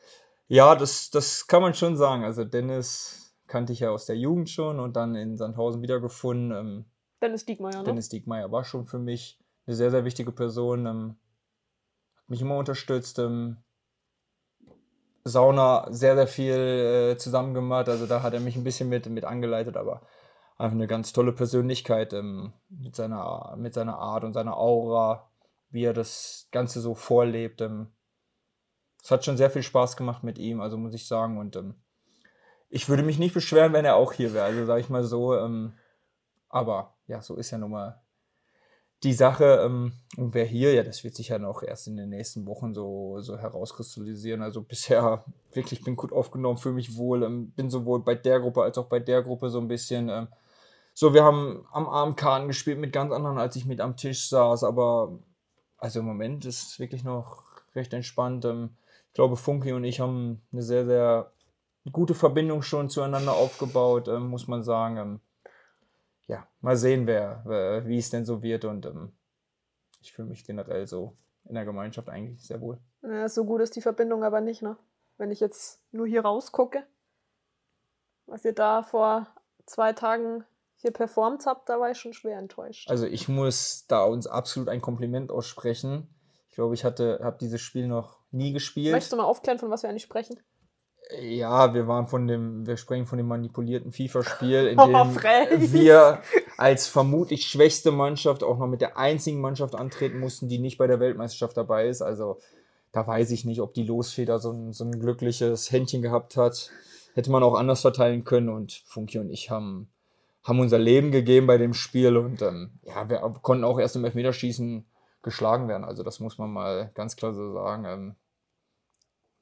Ja, 0.47 0.75
das, 0.75 1.09
das 1.09 1.47
kann 1.47 1.61
man 1.61 1.73
schon 1.73 1.97
sagen. 1.97 2.23
Also 2.23 2.43
Dennis 2.43 3.26
kannte 3.47 3.73
ich 3.73 3.79
ja 3.79 3.89
aus 3.89 4.05
der 4.05 4.17
Jugend 4.17 4.49
schon 4.49 4.79
und 4.79 4.95
dann 4.95 5.15
in 5.15 5.37
Sandhausen 5.37 5.81
wiedergefunden. 5.81 6.51
Ähm, 6.51 6.85
Dennis 7.21 7.45
Diekmeyer, 7.45 7.79
ne? 7.79 7.83
Dennis 7.83 8.09
Diekmeyer 8.09 8.51
war 8.51 8.63
schon 8.63 8.85
für 8.85 8.99
mich 8.99 9.39
eine 9.65 9.75
sehr, 9.75 9.91
sehr 9.91 10.05
wichtige 10.05 10.31
Person. 10.31 10.85
Ähm, 10.85 11.15
hat 12.15 12.29
mich 12.29 12.41
immer 12.41 12.57
unterstützt. 12.57 13.19
Ähm, 13.19 13.57
Sauna 15.23 15.87
sehr, 15.89 16.15
sehr 16.15 16.27
viel 16.27 16.53
äh, 16.53 17.17
zusammen 17.17 17.53
gemacht. 17.53 17.89
Also 17.89 18.05
da 18.05 18.21
hat 18.23 18.33
er 18.33 18.39
mich 18.39 18.55
ein 18.55 18.63
bisschen 18.63 18.89
mit, 18.89 19.07
mit 19.09 19.25
angeleitet, 19.25 19.77
aber 19.77 20.01
einfach 20.57 20.75
eine 20.75 20.87
ganz 20.87 21.13
tolle 21.13 21.33
Persönlichkeit 21.33 22.13
ähm, 22.13 22.53
mit, 22.69 22.95
seiner, 22.95 23.55
mit 23.57 23.73
seiner 23.73 23.97
Art 23.97 24.23
und 24.23 24.33
seiner 24.33 24.57
Aura, 24.57 25.29
wie 25.69 25.83
er 25.83 25.93
das 25.93 26.47
Ganze 26.51 26.81
so 26.81 26.95
vorlebt. 26.95 27.61
Ähm, 27.61 27.91
es 29.03 29.11
hat 29.11 29.25
schon 29.25 29.37
sehr 29.37 29.51
viel 29.51 29.63
Spaß 29.63 29.97
gemacht 29.97 30.23
mit 30.23 30.37
ihm, 30.37 30.61
also 30.61 30.77
muss 30.77 30.93
ich 30.93 31.07
sagen. 31.07 31.37
Und 31.37 31.55
ähm, 31.55 31.75
ich 32.69 32.89
würde 32.89 33.03
mich 33.03 33.19
nicht 33.19 33.33
beschweren, 33.33 33.73
wenn 33.73 33.85
er 33.85 33.95
auch 33.95 34.13
hier 34.13 34.33
wäre. 34.33 34.45
Also 34.45 34.65
sage 34.65 34.81
ich 34.81 34.89
mal 34.89 35.03
so. 35.03 35.35
Ähm, 35.35 35.73
aber 36.49 36.95
ja, 37.07 37.21
so 37.21 37.35
ist 37.35 37.51
ja 37.51 37.57
nun 37.57 37.71
mal 37.71 38.01
die 39.03 39.13
Sache, 39.13 39.61
ähm, 39.63 39.93
und 40.17 40.33
wer 40.33 40.45
hier, 40.45 40.73
ja, 40.73 40.83
das 40.83 41.03
wird 41.03 41.15
sich 41.15 41.29
ja 41.29 41.37
noch 41.37 41.61
erst 41.61 41.87
in 41.87 41.97
den 41.97 42.09
nächsten 42.09 42.47
Wochen 42.47 42.73
so, 42.73 43.19
so 43.19 43.37
herauskristallisieren. 43.37 44.41
Also 44.41 44.61
bisher 44.63 45.23
wirklich 45.53 45.83
bin 45.83 45.95
gut 45.95 46.11
aufgenommen, 46.11 46.57
fühle 46.57 46.75
mich 46.75 46.97
wohl, 46.97 47.23
ähm, 47.23 47.51
bin 47.51 47.69
sowohl 47.69 48.03
bei 48.03 48.15
der 48.15 48.39
Gruppe 48.39 48.63
als 48.63 48.77
auch 48.77 48.87
bei 48.87 48.99
der 48.99 49.21
Gruppe 49.21 49.49
so 49.49 49.59
ein 49.59 49.67
bisschen. 49.67 50.09
Ähm, 50.09 50.27
so, 50.93 51.13
wir 51.13 51.23
haben 51.23 51.67
am 51.71 51.87
Abend 51.87 52.17
Karten 52.17 52.47
gespielt 52.47 52.79
mit 52.79 52.91
ganz 52.91 53.13
anderen, 53.13 53.37
als 53.37 53.55
ich 53.55 53.65
mit 53.65 53.81
am 53.81 53.97
Tisch 53.97 54.29
saß, 54.29 54.63
aber 54.63 55.19
also 55.77 55.99
im 55.99 56.05
Moment 56.05 56.43
ist 56.45 56.71
es 56.71 56.79
wirklich 56.79 57.03
noch 57.03 57.43
recht 57.75 57.93
entspannt. 57.93 58.45
Ähm, 58.45 58.77
ich 59.09 59.13
glaube, 59.13 59.37
Funky 59.37 59.73
und 59.73 59.83
ich 59.83 59.99
haben 59.99 60.41
eine 60.51 60.63
sehr, 60.63 60.85
sehr 60.87 61.31
gute 61.91 62.13
Verbindung 62.13 62.61
schon 62.61 62.89
zueinander 62.89 63.33
aufgebaut, 63.33 64.07
ähm, 64.07 64.27
muss 64.27 64.47
man 64.47 64.63
sagen. 64.63 64.97
Ähm, 64.97 65.19
ja, 66.27 66.47
mal 66.61 66.75
sehen, 66.75 67.07
wer, 67.07 67.41
wer, 67.45 67.87
wie 67.87 67.97
es 67.97 68.09
denn 68.09 68.25
so 68.25 68.41
wird. 68.41 68.65
Und 68.65 68.85
ähm, 68.85 69.13
ich 70.01 70.13
fühle 70.13 70.27
mich 70.27 70.45
generell 70.45 70.87
so 70.87 71.15
in 71.45 71.55
der 71.55 71.65
Gemeinschaft 71.65 72.09
eigentlich 72.09 72.45
sehr 72.45 72.61
wohl. 72.61 72.79
Ja, 73.01 73.29
so 73.29 73.45
gut 73.45 73.61
ist 73.61 73.75
die 73.75 73.81
Verbindung 73.81 74.23
aber 74.23 74.41
nicht, 74.41 74.61
ne? 74.61 74.77
Wenn 75.17 75.31
ich 75.31 75.39
jetzt 75.39 75.81
nur 75.91 76.05
hier 76.05 76.21
rausgucke, 76.21 76.83
was 78.25 78.45
ihr 78.45 78.53
da 78.53 78.83
vor 78.83 79.27
zwei 79.65 79.93
Tagen 79.93 80.43
hier 80.75 80.91
performt 80.91 81.45
habt, 81.45 81.69
da 81.69 81.79
war 81.79 81.89
ich 81.89 81.97
schon 81.97 82.13
schwer 82.13 82.37
enttäuscht. 82.37 82.89
Also 82.89 83.05
ich 83.05 83.27
muss 83.27 83.85
da 83.87 84.03
uns 84.03 84.27
absolut 84.27 84.69
ein 84.69 84.81
Kompliment 84.81 85.31
aussprechen. 85.31 86.07
Ich 86.49 86.55
glaube, 86.55 86.75
ich 86.75 86.83
hatte, 86.83 87.19
habe 87.23 87.37
dieses 87.39 87.61
Spiel 87.61 87.87
noch 87.87 88.19
nie 88.31 88.53
gespielt. 88.53 88.91
Möchtest 88.91 89.13
du 89.13 89.17
mal 89.17 89.23
aufklären, 89.23 89.59
von 89.59 89.69
was 89.71 89.83
wir 89.83 89.89
eigentlich 89.89 90.03
sprechen? 90.03 90.39
Ja, 91.21 91.73
wir 91.73 91.87
waren 91.87 92.07
von 92.07 92.27
dem, 92.27 92.67
wir 92.67 92.75
sprechen 92.75 93.05
von 93.05 93.17
dem 93.17 93.27
manipulierten 93.27 93.91
FIFA-Spiel, 93.91 94.67
in 94.67 94.77
dem 94.77 94.95
oh, 94.95 95.15
wir 95.15 96.21
als 96.57 96.87
vermutlich 96.87 97.47
schwächste 97.47 97.91
Mannschaft 97.91 98.43
auch 98.43 98.57
noch 98.57 98.67
mit 98.67 98.81
der 98.81 98.97
einzigen 98.97 99.39
Mannschaft 99.39 99.75
antreten 99.75 100.19
mussten, 100.19 100.49
die 100.49 100.59
nicht 100.59 100.77
bei 100.77 100.87
der 100.87 100.99
Weltmeisterschaft 100.99 101.55
dabei 101.55 101.87
ist. 101.87 102.01
Also 102.01 102.39
da 102.91 103.05
weiß 103.07 103.31
ich 103.31 103.45
nicht, 103.45 103.61
ob 103.61 103.73
die 103.73 103.83
Losfeder 103.83 104.39
so 104.39 104.51
ein, 104.51 104.73
so 104.73 104.83
ein 104.83 104.99
glückliches 104.99 105.71
Händchen 105.71 106.01
gehabt 106.01 106.35
hat. 106.35 106.71
Hätte 107.13 107.31
man 107.31 107.43
auch 107.43 107.55
anders 107.55 107.81
verteilen 107.81 108.23
können 108.23 108.49
und 108.49 108.83
Funky 108.85 109.19
und 109.19 109.29
ich 109.29 109.49
haben, 109.49 109.89
haben 110.43 110.59
unser 110.59 110.77
Leben 110.77 111.11
gegeben 111.11 111.47
bei 111.47 111.57
dem 111.57 111.73
Spiel 111.73 112.17
und 112.17 112.41
ähm, 112.41 112.71
ja, 112.83 113.09
wir 113.09 113.19
konnten 113.41 113.63
auch 113.63 113.79
erst 113.79 113.95
im 113.95 114.05
Elfmeterschießen 114.05 114.85
geschlagen 115.23 115.67
werden. 115.67 115.83
Also 115.83 116.03
das 116.03 116.19
muss 116.19 116.37
man 116.37 116.51
mal 116.51 116.91
ganz 116.93 117.15
klar 117.15 117.33
so 117.33 117.53
sagen. 117.53 117.85
Ähm, 117.85 118.15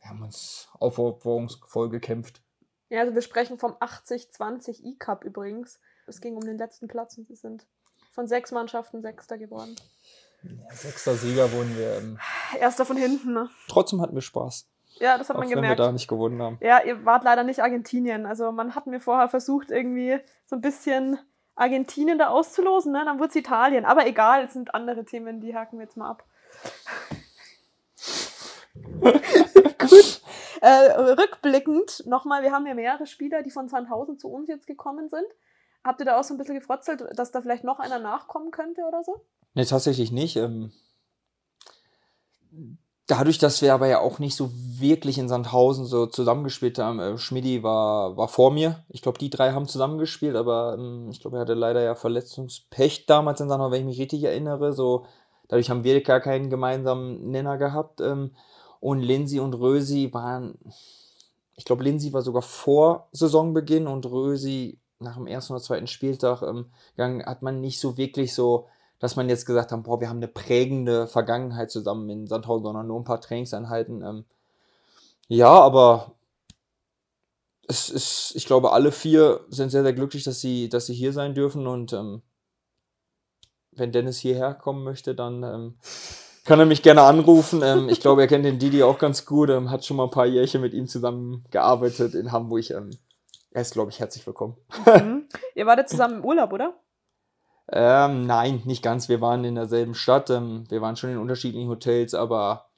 wir 0.05 0.11
haben 0.11 0.21
uns 0.21 0.69
aufopferungsvoll 0.79 1.89
gekämpft. 1.89 2.43
Ja, 2.89 3.01
also 3.01 3.15
wir 3.15 3.23
sprechen 3.23 3.57
vom 3.57 3.71
80-20 3.73 4.83
E-Cup 4.83 5.23
übrigens. 5.23 5.79
Es 6.05 6.21
ging 6.21 6.35
um 6.35 6.41
den 6.41 6.59
letzten 6.59 6.87
Platz 6.87 7.17
und 7.17 7.27
wir 7.27 7.35
sind 7.35 7.65
von 8.11 8.27
sechs 8.27 8.51
Mannschaften 8.51 9.01
Sechster 9.01 9.39
geworden. 9.39 9.75
Ja, 10.43 10.75
sechster 10.75 11.15
Sieger 11.15 11.51
wurden 11.51 11.75
wir. 11.75 11.97
Ähm, 11.97 12.19
Erster 12.59 12.85
von 12.85 12.97
hinten, 12.97 13.33
ne? 13.33 13.49
Trotzdem 13.67 13.99
hatten 13.99 14.13
wir 14.13 14.21
Spaß. 14.21 14.69
Ja, 14.99 15.17
das 15.17 15.29
hat 15.29 15.37
auch 15.37 15.39
man 15.39 15.49
gemerkt. 15.49 15.71
Wenn 15.71 15.77
wir 15.79 15.85
da 15.87 15.91
nicht 15.91 16.07
gewonnen 16.07 16.39
haben. 16.39 16.59
Ja, 16.61 16.83
ihr 16.83 17.03
wart 17.03 17.23
leider 17.23 17.43
nicht 17.43 17.63
Argentinien. 17.63 18.27
Also 18.27 18.51
man 18.51 18.75
hat 18.75 18.85
mir 18.85 18.99
vorher 18.99 19.27
versucht, 19.27 19.71
irgendwie 19.71 20.19
so 20.45 20.55
ein 20.55 20.61
bisschen 20.61 21.17
Argentinien 21.55 22.19
da 22.19 22.27
auszulosen, 22.27 22.91
ne? 22.91 23.01
Dann 23.05 23.17
wurde 23.17 23.29
es 23.29 23.35
Italien. 23.35 23.85
Aber 23.85 24.05
egal, 24.05 24.45
es 24.45 24.53
sind 24.53 24.75
andere 24.75 25.03
Themen, 25.03 25.41
die 25.41 25.55
haken 25.55 25.79
wir 25.79 25.85
jetzt 25.85 25.97
mal 25.97 26.11
ab. 26.11 26.23
Gut. 29.79 30.21
Äh, 30.61 30.91
rückblickend 30.91 32.03
nochmal, 32.05 32.43
wir 32.43 32.51
haben 32.51 32.65
ja 32.65 32.73
mehrere 32.73 33.07
Spieler, 33.07 33.43
die 33.43 33.51
von 33.51 33.67
Sandhausen 33.67 34.17
zu 34.17 34.29
uns 34.29 34.47
jetzt 34.47 34.67
gekommen 34.67 35.09
sind. 35.09 35.25
Habt 35.83 35.99
ihr 35.99 36.05
da 36.05 36.19
auch 36.19 36.23
so 36.23 36.33
ein 36.33 36.37
bisschen 36.37 36.55
gefrotzelt, 36.55 37.03
dass 37.15 37.31
da 37.31 37.41
vielleicht 37.41 37.63
noch 37.63 37.79
einer 37.79 37.99
nachkommen 37.99 38.51
könnte 38.51 38.81
oder 38.87 39.03
so? 39.03 39.21
Nee, 39.53 39.65
tatsächlich 39.65 40.11
nicht. 40.11 40.35
Ähm, 40.37 40.71
dadurch, 43.07 43.37
dass 43.37 43.61
wir 43.61 43.73
aber 43.73 43.87
ja 43.87 43.99
auch 43.99 44.19
nicht 44.19 44.35
so 44.35 44.49
wirklich 44.53 45.17
in 45.17 45.29
Sandhausen 45.29 45.85
so 45.85 46.07
zusammengespielt 46.07 46.79
haben, 46.79 46.99
äh, 46.99 47.63
war, 47.63 48.17
war 48.17 48.27
vor 48.27 48.51
mir. 48.51 48.83
Ich 48.89 49.01
glaube, 49.01 49.19
die 49.19 49.29
drei 49.29 49.51
haben 49.51 49.67
zusammengespielt, 49.67 50.35
aber 50.35 50.75
ähm, 50.77 51.09
ich 51.11 51.19
glaube, 51.19 51.37
er 51.37 51.41
hatte 51.41 51.53
leider 51.53 51.81
ja 51.81 51.95
Verletzungspech 51.95 53.05
damals 53.05 53.39
in 53.39 53.49
Sandhausen, 53.49 53.73
wenn 53.73 53.81
ich 53.81 53.97
mich 53.97 53.99
richtig 53.99 54.23
erinnere. 54.23 54.73
So, 54.73 55.05
dadurch 55.47 55.69
haben 55.69 55.83
wir 55.83 56.01
gar 56.01 56.19
keinen 56.19 56.49
gemeinsamen 56.49 57.29
Nenner 57.29 57.57
gehabt. 57.57 58.01
Ähm, 58.01 58.31
und 58.85 58.99
Lindsay 59.01 59.39
und 59.39 59.55
Rösi 59.55 60.13
waren, 60.13 60.59
ich 61.55 61.65
glaube, 61.65 61.83
Lindsay 61.83 62.13
war 62.13 62.21
sogar 62.21 62.43
vor 62.43 63.07
Saisonbeginn 63.13 63.87
und 63.87 64.05
Rösi 64.05 64.79
nach 64.99 65.15
dem 65.15 65.25
ersten 65.25 65.53
oder 65.53 65.63
zweiten 65.63 65.87
Spieltag 65.87 66.43
ähm, 66.43 66.67
hat 67.25 67.41
man 67.41 67.61
nicht 67.61 67.79
so 67.79 67.97
wirklich 67.97 68.35
so, 68.35 68.67
dass 68.99 69.15
man 69.15 69.27
jetzt 69.27 69.47
gesagt 69.47 69.71
hat, 69.71 69.83
boah, 69.83 69.99
wir 69.99 70.07
haben 70.07 70.17
eine 70.17 70.27
prägende 70.27 71.07
Vergangenheit 71.07 71.71
zusammen 71.71 72.07
in 72.11 72.27
Sandhausen, 72.27 72.63
sondern 72.63 72.85
nur 72.85 72.99
ein 72.99 73.05
paar 73.05 73.21
Trainingseinheiten. 73.21 74.03
Ähm, 74.03 74.25
ja, 75.29 75.49
aber 75.49 76.11
es 77.67 77.89
ist, 77.89 78.33
ich 78.35 78.45
glaube, 78.45 78.71
alle 78.71 78.91
vier 78.91 79.47
sind 79.49 79.71
sehr, 79.71 79.81
sehr 79.81 79.93
glücklich, 79.93 80.25
dass 80.25 80.41
sie, 80.41 80.69
dass 80.69 80.85
sie 80.85 80.93
hier 80.93 81.11
sein 81.11 81.33
dürfen 81.33 81.65
und 81.65 81.91
ähm, 81.93 82.21
wenn 83.71 83.91
Dennis 83.91 84.19
hierher 84.19 84.53
kommen 84.53 84.83
möchte, 84.83 85.15
dann 85.15 85.41
ähm, 85.41 85.75
kann 86.45 86.59
er 86.59 86.65
mich 86.65 86.83
gerne 86.83 87.01
anrufen. 87.01 87.61
Ähm, 87.63 87.89
ich 87.89 87.99
glaube, 87.99 88.21
er 88.21 88.27
kennt 88.27 88.45
den 88.45 88.59
Didi 88.59 88.83
auch 88.83 88.99
ganz 88.99 89.25
gut, 89.25 89.49
ähm, 89.49 89.71
hat 89.71 89.83
schon 89.83 89.97
mal 89.97 90.05
ein 90.05 90.11
paar 90.11 90.27
Jährchen 90.27 90.61
mit 90.61 90.73
ihm 90.73 90.87
zusammen 90.87 91.43
gearbeitet 91.51 92.13
in 92.13 92.31
Hamburg. 92.31 92.69
Ähm, 92.69 92.91
er 93.51 93.61
ist, 93.61 93.73
glaube 93.73 93.91
ich, 93.91 93.99
herzlich 93.99 94.25
willkommen. 94.25 94.55
Mhm. 94.85 95.27
Ihr 95.55 95.65
wartet 95.65 95.89
zusammen 95.89 96.17
im 96.17 96.25
Urlaub, 96.25 96.53
oder? 96.53 96.75
Ähm, 97.71 98.27
nein, 98.27 98.61
nicht 98.65 98.83
ganz. 98.83 99.09
Wir 99.09 99.21
waren 99.21 99.43
in 99.43 99.55
derselben 99.55 99.95
Stadt. 99.95 100.29
Ähm, 100.29 100.65
wir 100.69 100.81
waren 100.81 100.95
schon 100.95 101.09
in 101.09 101.17
unterschiedlichen 101.17 101.69
Hotels, 101.69 102.13
aber 102.13 102.69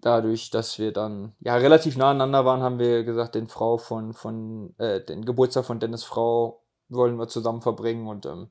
dadurch, 0.00 0.50
dass 0.50 0.78
wir 0.80 0.92
dann 0.92 1.34
ja 1.40 1.54
relativ 1.56 1.96
nah 1.96 2.10
aneinander 2.10 2.44
waren, 2.44 2.62
haben 2.62 2.80
wir 2.80 3.04
gesagt, 3.04 3.36
den 3.36 3.46
Frau 3.46 3.78
von, 3.78 4.14
von 4.14 4.74
äh, 4.78 5.00
den 5.00 5.24
Geburtstag 5.24 5.64
von 5.64 5.78
Dennis 5.78 6.02
Frau 6.02 6.64
wollen 6.88 7.18
wir 7.18 7.28
zusammen 7.28 7.62
verbringen 7.62 8.08
und 8.08 8.26
ähm, 8.26 8.48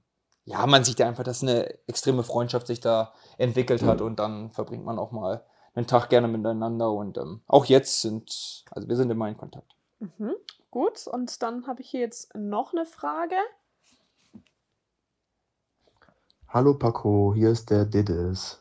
ja, 0.47 0.65
man 0.65 0.85
sieht 0.85 0.99
ja 0.99 1.07
einfach, 1.07 1.25
dass 1.25 1.43
eine 1.43 1.77
extreme 1.87 2.23
Freundschaft 2.23 2.67
sich 2.67 2.79
da 2.79 3.13
entwickelt 3.37 3.83
hat 3.83 3.99
und 3.99 4.17
dann 4.17 4.49
verbringt 4.51 4.85
man 4.85 4.97
auch 4.97 5.11
mal 5.11 5.43
einen 5.75 5.87
Tag 5.87 6.09
gerne 6.09 6.29
miteinander 6.29 6.89
und 6.89 7.17
ähm, 7.17 7.41
auch 7.47 7.65
jetzt 7.65 8.01
sind, 8.01 8.63
also 8.71 8.87
wir 8.87 8.95
sind 8.95 9.09
immer 9.09 9.27
in 9.27 9.35
Kontakt. 9.35 9.75
Mhm, 9.99 10.35
gut, 10.71 11.05
und 11.05 11.43
dann 11.43 11.67
habe 11.67 11.81
ich 11.81 11.89
hier 11.89 11.99
jetzt 11.99 12.33
noch 12.33 12.71
eine 12.73 12.85
Frage. 12.85 13.35
Hallo 16.47 16.75
Paco, 16.75 17.33
hier 17.35 17.49
ist 17.49 17.69
der 17.69 17.83
Diddes. 17.83 18.59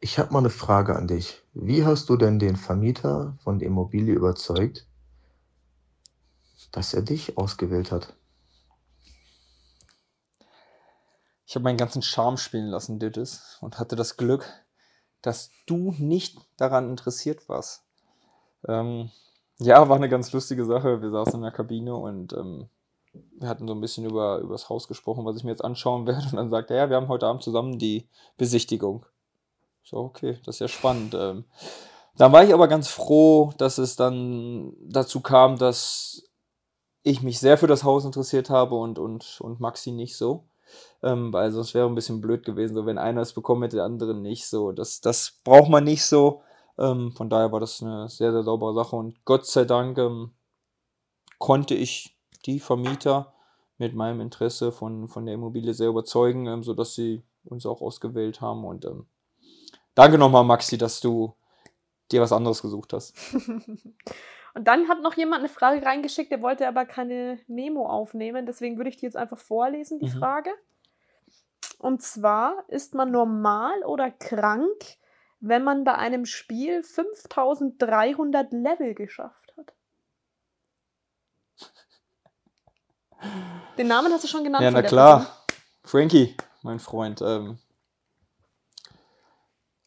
Ich 0.00 0.18
habe 0.18 0.30
mal 0.34 0.40
eine 0.40 0.50
Frage 0.50 0.94
an 0.94 1.08
dich. 1.08 1.42
Wie 1.54 1.86
hast 1.86 2.10
du 2.10 2.18
denn 2.18 2.38
den 2.38 2.56
Vermieter 2.56 3.34
von 3.42 3.58
der 3.58 3.68
Immobilie 3.68 4.14
überzeugt, 4.14 4.86
dass 6.70 6.92
er 6.92 7.00
dich 7.00 7.38
ausgewählt 7.38 7.92
hat? 7.92 8.17
Ich 11.48 11.54
habe 11.54 11.64
meinen 11.64 11.78
ganzen 11.78 12.02
Charme 12.02 12.36
spielen 12.36 12.66
lassen, 12.66 12.98
Dittis, 12.98 13.56
und 13.62 13.78
hatte 13.78 13.96
das 13.96 14.18
Glück, 14.18 14.44
dass 15.22 15.50
du 15.66 15.94
nicht 15.96 16.36
daran 16.58 16.90
interessiert 16.90 17.48
warst. 17.48 17.84
Ähm, 18.68 19.10
Ja, 19.58 19.88
war 19.88 19.96
eine 19.96 20.10
ganz 20.10 20.30
lustige 20.30 20.66
Sache. 20.66 21.00
Wir 21.00 21.10
saßen 21.10 21.36
in 21.36 21.42
der 21.42 21.50
Kabine 21.50 21.96
und 21.96 22.34
ähm, 22.34 22.68
wir 23.38 23.48
hatten 23.48 23.66
so 23.66 23.74
ein 23.74 23.80
bisschen 23.80 24.04
über, 24.04 24.38
über 24.40 24.52
das 24.52 24.68
Haus 24.68 24.88
gesprochen, 24.88 25.24
was 25.24 25.38
ich 25.38 25.42
mir 25.42 25.50
jetzt 25.50 25.64
anschauen 25.64 26.06
werde. 26.06 26.26
Und 26.26 26.36
dann 26.36 26.50
sagte 26.50 26.74
er, 26.74 26.84
ja, 26.84 26.90
wir 26.90 26.96
haben 26.96 27.08
heute 27.08 27.26
Abend 27.26 27.42
zusammen 27.42 27.78
die 27.78 28.06
Besichtigung. 28.36 29.06
So, 29.82 29.96
okay, 29.96 30.38
das 30.44 30.56
ist 30.56 30.60
ja 30.60 30.68
spannend. 30.68 31.14
Ähm, 31.18 31.46
dann 32.18 32.30
war 32.30 32.44
ich 32.44 32.52
aber 32.52 32.68
ganz 32.68 32.88
froh, 32.88 33.54
dass 33.56 33.78
es 33.78 33.96
dann 33.96 34.74
dazu 34.82 35.20
kam, 35.20 35.56
dass 35.56 36.24
ich 37.02 37.22
mich 37.22 37.38
sehr 37.38 37.56
für 37.56 37.68
das 37.68 37.84
Haus 37.84 38.04
interessiert 38.04 38.50
habe 38.50 38.74
und, 38.74 38.98
und, 38.98 39.40
und 39.40 39.60
Maxi 39.60 39.92
nicht 39.92 40.14
so. 40.18 40.44
Ähm, 41.02 41.32
weil 41.32 41.50
sonst 41.50 41.74
wäre 41.74 41.86
ein 41.86 41.94
bisschen 41.94 42.20
blöd 42.20 42.44
gewesen, 42.44 42.74
so 42.74 42.86
wenn 42.86 42.98
einer 42.98 43.20
es 43.20 43.32
bekommen 43.32 43.62
hätte, 43.62 43.76
der 43.76 43.84
andere 43.84 44.14
nicht. 44.14 44.46
So, 44.46 44.72
das, 44.72 45.00
das 45.00 45.40
braucht 45.44 45.70
man 45.70 45.84
nicht 45.84 46.04
so. 46.04 46.42
Ähm, 46.78 47.12
von 47.12 47.28
daher 47.30 47.52
war 47.52 47.60
das 47.60 47.82
eine 47.82 48.08
sehr, 48.08 48.32
sehr 48.32 48.42
saubere 48.42 48.74
Sache 48.74 48.96
und 48.96 49.24
Gott 49.24 49.46
sei 49.46 49.64
Dank 49.64 49.98
ähm, 49.98 50.32
konnte 51.38 51.74
ich 51.74 52.16
die 52.46 52.60
Vermieter 52.60 53.32
mit 53.78 53.94
meinem 53.94 54.20
Interesse 54.20 54.72
von, 54.72 55.08
von 55.08 55.24
der 55.24 55.34
Immobilie 55.34 55.74
sehr 55.74 55.88
überzeugen, 55.88 56.46
ähm, 56.46 56.62
sodass 56.62 56.94
sie 56.94 57.22
uns 57.44 57.66
auch 57.66 57.80
ausgewählt 57.80 58.40
haben. 58.40 58.64
Und 58.64 58.84
ähm, 58.84 59.06
danke 59.94 60.18
nochmal, 60.18 60.44
Maxi, 60.44 60.78
dass 60.78 61.00
du 61.00 61.34
dir 62.10 62.20
was 62.20 62.32
anderes 62.32 62.62
gesucht 62.62 62.92
hast. 62.92 63.14
Und 64.58 64.64
dann 64.64 64.88
hat 64.88 65.02
noch 65.02 65.14
jemand 65.14 65.38
eine 65.38 65.48
Frage 65.48 65.86
reingeschickt, 65.86 66.32
der 66.32 66.42
wollte 66.42 66.66
aber 66.66 66.84
keine 66.84 67.38
Memo 67.46 67.86
aufnehmen. 67.86 68.44
Deswegen 68.44 68.76
würde 68.76 68.90
ich 68.90 68.96
die 68.96 69.06
jetzt 69.06 69.16
einfach 69.16 69.38
vorlesen, 69.38 70.00
die 70.00 70.06
Mhm. 70.06 70.18
Frage. 70.18 70.50
Und 71.78 72.02
zwar, 72.02 72.64
ist 72.66 72.92
man 72.92 73.12
normal 73.12 73.84
oder 73.84 74.10
krank, 74.10 74.82
wenn 75.38 75.62
man 75.62 75.84
bei 75.84 75.94
einem 75.94 76.26
Spiel 76.26 76.82
5300 76.82 78.52
Level 78.52 78.96
geschafft 78.96 79.54
hat? 79.56 79.72
Den 83.78 83.86
Namen 83.86 84.12
hast 84.12 84.24
du 84.24 84.28
schon 84.28 84.42
genannt. 84.42 84.64
Ja, 84.64 84.72
na 84.72 84.82
klar. 84.82 85.18
Person. 85.18 85.36
Frankie, 85.84 86.36
mein 86.62 86.80
Freund. 86.80 87.22
Ähm, 87.22 87.58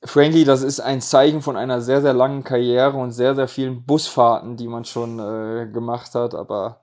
Frankie, 0.03 0.45
das 0.45 0.63
ist 0.63 0.79
ein 0.79 0.99
Zeichen 1.01 1.41
von 1.41 1.55
einer 1.55 1.79
sehr, 1.81 2.01
sehr 2.01 2.13
langen 2.13 2.43
Karriere 2.43 2.97
und 2.97 3.11
sehr, 3.11 3.35
sehr 3.35 3.47
vielen 3.47 3.85
Busfahrten, 3.85 4.57
die 4.57 4.67
man 4.67 4.83
schon 4.83 5.19
äh, 5.19 5.67
gemacht 5.71 6.15
hat. 6.15 6.33
Aber 6.33 6.81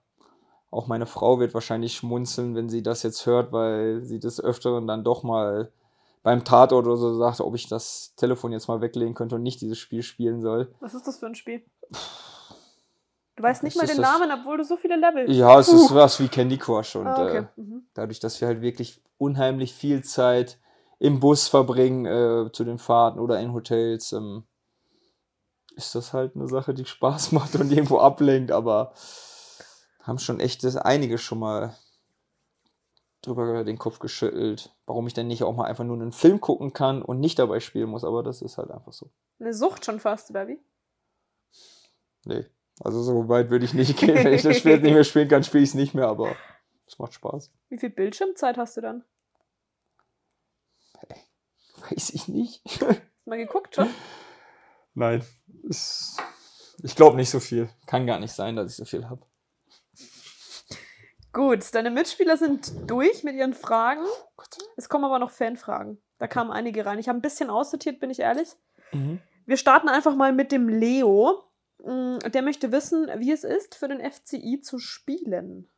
auch 0.70 0.86
meine 0.86 1.06
Frau 1.06 1.40
wird 1.40 1.52
wahrscheinlich 1.54 1.96
schmunzeln, 1.96 2.54
wenn 2.54 2.68
sie 2.68 2.82
das 2.82 3.02
jetzt 3.02 3.26
hört, 3.26 3.52
weil 3.52 4.02
sie 4.04 4.20
des 4.20 4.40
Öfteren 4.40 4.86
dann 4.86 5.02
doch 5.02 5.24
mal 5.24 5.72
beim 6.22 6.44
Tatort 6.44 6.86
oder 6.86 6.96
so 6.96 7.16
sagt, 7.16 7.40
ob 7.40 7.54
ich 7.54 7.68
das 7.68 8.14
Telefon 8.16 8.52
jetzt 8.52 8.68
mal 8.68 8.80
weglegen 8.80 9.14
könnte 9.14 9.36
und 9.36 9.42
nicht 9.42 9.60
dieses 9.60 9.78
Spiel 9.78 10.02
spielen 10.02 10.40
soll. 10.40 10.72
Was 10.80 10.94
ist 10.94 11.06
das 11.06 11.18
für 11.18 11.26
ein 11.26 11.34
Spiel? 11.34 11.62
Du 13.36 13.42
weißt 13.42 13.62
nicht 13.62 13.76
mal 13.76 13.84
ist 13.84 13.94
den? 13.94 14.00
Namen, 14.02 14.30
obwohl 14.32 14.58
du 14.58 14.64
so 14.64 14.76
viele 14.76 14.96
Level. 14.96 15.30
Ja, 15.30 15.58
es 15.58 15.68
ist 15.68 15.88
Puh. 15.88 15.94
was 15.94 16.20
wie 16.20 16.28
Candy 16.28 16.58
Crush 16.58 16.96
und 16.96 17.06
Ah, 17.06 17.22
äh, 17.24 17.28
okay. 17.28 17.48
Mhm. 17.56 17.82
dadurch, 17.94 18.20
dass 18.20 18.40
wir 18.40 18.48
halt 18.48 18.60
wirklich 18.60 19.00
unheimlich 19.16 19.72
viel 19.74 20.02
Zeit 20.04 20.58
im 20.98 21.20
Bus 21.20 21.48
verbringen 21.48 22.06
äh, 22.06 22.52
zu 22.52 22.64
den 22.64 22.78
Fahrten 22.78 23.20
oder 23.20 23.40
in 23.40 23.52
Hotels, 23.52 24.12
ähm, 24.12 24.44
ist 25.76 25.94
das 25.94 26.12
halt 26.12 26.34
eine 26.34 26.48
Sache, 26.48 26.74
die 26.74 26.84
Spaß 26.84 27.32
macht 27.32 27.54
und 27.56 27.70
irgendwo 27.70 27.98
ablenkt, 27.98 28.50
aber 28.50 28.92
haben 30.02 30.18
schon 30.18 30.40
echt 30.40 30.64
das 30.64 30.76
einige 30.76 31.18
schon 31.18 31.38
mal 31.38 31.76
drüber 33.22 33.64
den 33.64 33.78
Kopf 33.78 33.98
geschüttelt, 33.98 34.74
warum 34.86 35.06
ich 35.06 35.14
denn 35.14 35.26
nicht 35.26 35.42
auch 35.42 35.54
mal 35.54 35.66
einfach 35.66 35.84
nur 35.84 35.96
einen 35.96 36.12
Film 36.12 36.40
gucken 36.40 36.72
kann 36.72 37.02
und 37.02 37.20
nicht 37.20 37.38
dabei 37.38 37.60
spielen 37.60 37.90
muss, 37.90 38.04
aber 38.04 38.22
das 38.22 38.42
ist 38.42 38.58
halt 38.58 38.70
einfach 38.70 38.92
so. 38.92 39.10
Eine 39.40 39.54
Sucht 39.54 39.84
schon 39.84 40.00
fast, 40.00 40.30
oder 40.30 40.48
wie? 40.48 40.58
Nee, 42.24 42.46
also 42.80 43.02
so 43.02 43.28
weit 43.28 43.50
würde 43.50 43.64
ich 43.64 43.74
nicht 43.74 43.96
gehen. 43.98 44.14
Wenn 44.14 44.32
ich 44.32 44.42
das 44.42 44.58
Spiel 44.58 44.72
jetzt 44.72 44.82
nicht 44.82 44.94
mehr 44.94 45.04
spielen 45.04 45.28
kann, 45.28 45.44
spiele 45.44 45.64
ich 45.64 45.70
es 45.70 45.74
nicht 45.74 45.94
mehr, 45.94 46.08
aber 46.08 46.34
es 46.86 46.98
macht 46.98 47.14
Spaß. 47.14 47.50
Wie 47.68 47.78
viel 47.78 47.90
Bildschirmzeit 47.90 48.56
hast 48.56 48.76
du 48.76 48.80
dann? 48.80 49.04
Weiß 51.90 52.10
ich 52.10 52.28
nicht. 52.28 52.62
Hast 52.66 52.82
du 52.82 52.96
mal 53.26 53.36
geguckt 53.38 53.74
schon? 53.74 53.88
Nein, 54.94 55.24
ist, 55.64 56.16
ich 56.82 56.96
glaube 56.96 57.16
nicht 57.16 57.30
so 57.30 57.40
viel. 57.40 57.68
Kann 57.86 58.06
gar 58.06 58.18
nicht 58.18 58.32
sein, 58.32 58.56
dass 58.56 58.70
ich 58.72 58.76
so 58.76 58.84
viel 58.84 59.08
habe. 59.08 59.22
Gut, 61.32 61.74
deine 61.74 61.90
Mitspieler 61.90 62.36
sind 62.36 62.72
durch 62.90 63.22
mit 63.22 63.36
ihren 63.36 63.54
Fragen. 63.54 64.04
Gott. 64.36 64.58
Es 64.76 64.88
kommen 64.88 65.04
aber 65.04 65.18
noch 65.18 65.30
Fanfragen. 65.30 65.98
Da 66.18 66.26
kamen 66.26 66.50
einige 66.50 66.84
rein. 66.84 66.98
Ich 66.98 67.08
habe 67.08 67.18
ein 67.18 67.22
bisschen 67.22 67.50
aussortiert, 67.50 68.00
bin 68.00 68.10
ich 68.10 68.20
ehrlich. 68.20 68.48
Mhm. 68.92 69.20
Wir 69.46 69.56
starten 69.56 69.88
einfach 69.88 70.16
mal 70.16 70.32
mit 70.32 70.50
dem 70.50 70.68
Leo. 70.68 71.44
Mm, 71.84 72.18
Der 72.32 72.42
möchte 72.42 72.72
wissen, 72.72 73.08
wie 73.18 73.30
es 73.30 73.44
ist, 73.44 73.74
für 73.74 73.88
den 73.88 74.00
FCI 74.00 74.60
zu 74.62 74.78
spielen. 74.78 75.68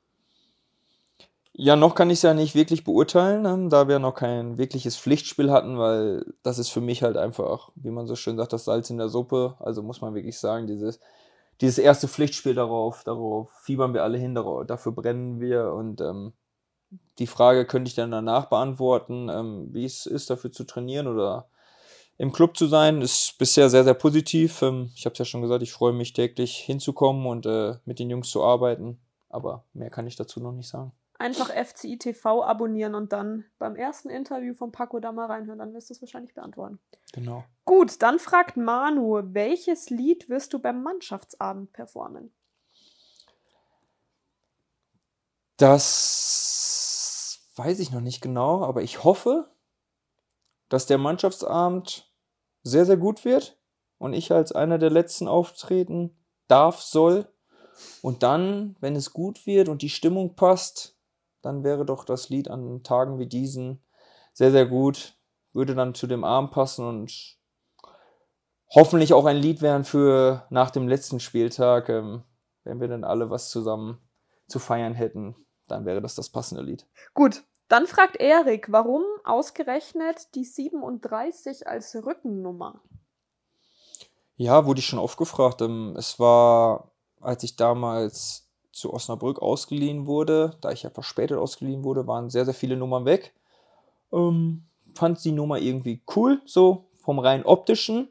Ja, 1.53 1.77
noch 1.77 1.95
kann 1.95 2.11
ich 2.11 2.19
es 2.19 2.23
ja 2.23 2.33
nicht 2.33 2.55
wirklich 2.55 2.85
beurteilen, 2.85 3.45
ähm, 3.45 3.71
da 3.71 3.89
wir 3.89 3.99
noch 3.99 4.15
kein 4.15 4.57
wirkliches 4.57 4.97
Pflichtspiel 4.97 5.51
hatten, 5.51 5.79
weil 5.79 6.25
das 6.43 6.59
ist 6.59 6.71
für 6.71 6.81
mich 6.81 7.03
halt 7.03 7.17
einfach, 7.17 7.71
wie 7.75 7.91
man 7.91 8.07
so 8.07 8.15
schön 8.17 8.37
sagt, 8.37 8.53
das 8.53 8.65
Salz 8.65 8.89
in 8.89 8.99
der 8.99 9.09
Suppe. 9.09 9.57
Also 9.59 9.83
muss 9.83 10.01
man 10.01 10.15
wirklich 10.15 10.39
sagen, 10.39 10.67
dieses, 10.69 11.01
dieses 11.61 11.79
erste 11.79 12.09
Pflichtspiel 12.09 12.55
darauf, 12.55 13.05
darauf 13.05 13.51
fiebern 13.63 13.95
wir 13.95 14.05
alle 14.05 14.17
hin, 14.19 14.35
darauf, 14.35 14.65
dafür 14.67 14.93
brennen 14.93 15.41
wir. 15.41 15.73
Und 15.73 16.01
ähm, 16.01 16.33
die 17.19 17.27
Frage 17.27 17.67
könnte 17.67 17.89
ich 17.89 17.95
dann 17.97 18.13
danach 18.13 18.47
beantworten, 18.47 19.29
ähm, 19.29 19.69
wie 19.73 19.85
es 19.85 20.07
ist, 20.07 20.31
dafür 20.31 20.53
zu 20.53 20.65
trainieren 20.65 21.09
oder 21.09 21.49
im 22.19 22.33
Club 22.33 22.57
zu 22.57 22.67
sein, 22.67 23.03
ist 23.03 23.37
bisher 23.39 23.71
sehr, 23.71 23.85
sehr 23.85 23.95
positiv. 23.95 24.63
Ähm, 24.63 24.91
ich 24.95 25.05
habe 25.05 25.15
es 25.15 25.19
ja 25.19 25.25
schon 25.25 25.43
gesagt, 25.43 25.63
ich 25.63 25.73
freue 25.73 25.93
mich 25.93 26.13
täglich 26.13 26.57
hinzukommen 26.59 27.27
und 27.27 27.47
äh, 27.47 27.77
mit 27.87 27.99
den 27.99 28.11
Jungs 28.11 28.31
zu 28.31 28.45
arbeiten. 28.45 29.01
Aber 29.29 29.65
mehr 29.75 29.91
kann 29.91 30.07
ich 30.07 30.17
dazu 30.17 30.41
noch 30.41 30.53
nicht 30.53 30.69
sagen. 30.69 30.93
Einfach 31.21 31.51
FCI 31.51 31.99
TV 31.99 32.43
abonnieren 32.43 32.95
und 32.95 33.13
dann 33.13 33.45
beim 33.59 33.77
ersten 33.77 34.09
Interview 34.09 34.55
von 34.55 34.73
Paco 34.73 35.01
da 35.01 35.13
mal 35.13 35.27
reinhören. 35.27 35.59
Dann 35.59 35.75
wirst 35.75 35.91
du 35.91 35.95
es 35.95 36.01
wahrscheinlich 36.01 36.33
beantworten. 36.33 36.79
Genau. 37.13 37.45
Gut, 37.67 38.01
dann 38.01 38.19
fragt 38.19 38.57
Manu, 38.57 39.21
welches 39.35 39.91
Lied 39.91 40.31
wirst 40.31 40.55
du 40.55 40.59
beim 40.59 40.83
Mannschaftsabend 40.83 41.75
performen? 41.75 42.33
Das 45.59 47.47
weiß 47.57 47.81
ich 47.81 47.93
noch 47.93 48.01
nicht 48.01 48.23
genau, 48.23 48.65
aber 48.65 48.81
ich 48.81 49.05
hoffe, 49.05 49.51
dass 50.71 50.87
der 50.87 50.97
Mannschaftsabend 50.97 52.11
sehr, 52.63 52.87
sehr 52.87 52.97
gut 52.97 53.27
wird 53.27 53.61
und 53.99 54.15
ich 54.15 54.33
als 54.33 54.53
einer 54.53 54.79
der 54.79 54.89
letzten 54.89 55.29
auftreten 55.29 56.17
darf, 56.49 56.81
soll. 56.81 57.31
Und 58.01 58.23
dann, 58.23 58.77
wenn 58.81 58.97
es 58.97 59.13
gut 59.13 59.45
wird 59.45 59.69
und 59.69 59.83
die 59.83 59.91
Stimmung 59.91 60.35
passt, 60.35 60.97
dann 61.43 61.65
wäre 61.65 61.85
doch 61.85 62.05
das 62.05 62.29
Lied 62.29 62.49
an 62.51 62.83
Tagen 62.83 63.19
wie 63.19 63.27
diesen 63.27 63.83
sehr, 64.33 64.51
sehr 64.51 64.67
gut. 64.67 65.17
Würde 65.53 65.75
dann 65.75 65.95
zu 65.95 66.07
dem 66.07 66.23
Abend 66.23 66.53
passen 66.53 66.87
und 66.87 67.39
hoffentlich 68.73 69.13
auch 69.13 69.25
ein 69.25 69.37
Lied 69.37 69.63
werden 69.63 69.85
für 69.85 70.47
nach 70.51 70.71
dem 70.71 70.87
letzten 70.87 71.19
Spieltag, 71.19 71.89
ähm, 71.89 72.23
wenn 72.65 72.81
wir 72.81 72.89
dann 72.89 73.05
alle 73.05 73.31
was 73.31 73.51
zusammen 73.51 73.99
zu 74.47 74.59
feiern 74.59 74.95
hätten, 74.95 75.35
dann 75.67 75.85
wäre 75.85 76.01
das 76.01 76.15
das 76.15 76.31
passende 76.31 76.63
Lied. 76.63 76.87
Gut, 77.15 77.43
dann 77.69 77.87
fragt 77.87 78.17
Erik, 78.17 78.71
warum 78.71 79.03
ausgerechnet 79.25 80.35
die 80.35 80.45
37 80.45 81.67
als 81.67 81.95
Rückennummer? 81.95 82.83
Ja, 84.37 84.67
wurde 84.67 84.81
ich 84.81 84.87
schon 84.87 84.99
oft 84.99 85.19
gefragt. 85.19 85.61
Ähm, 85.63 85.95
Es 85.97 86.19
war, 86.19 86.93
als 87.21 87.43
ich 87.43 87.57
damals 87.57 88.50
zu 88.73 88.93
Osnabrück 88.93 89.41
ausgeliehen 89.41 90.07
wurde, 90.07 90.57
da 90.61 90.71
ich 90.71 90.83
ja 90.83 90.91
verspätet 90.91 91.39
ausgeliehen 91.39 91.85
wurde, 91.85 92.07
waren 92.07 92.31
sehr, 92.31 92.45
sehr 92.45 92.55
viele 92.55 92.77
Nummern 92.77 93.05
weg. 93.05 93.35
Ähm, 94.13 94.65
fand 94.95 95.23
die 95.25 95.33
Nummer 95.33 95.59
irgendwie 95.59 96.03
cool, 96.15 96.41
so 96.45 96.87
vom 96.97 97.19
rein 97.19 97.45
optischen. 97.45 98.09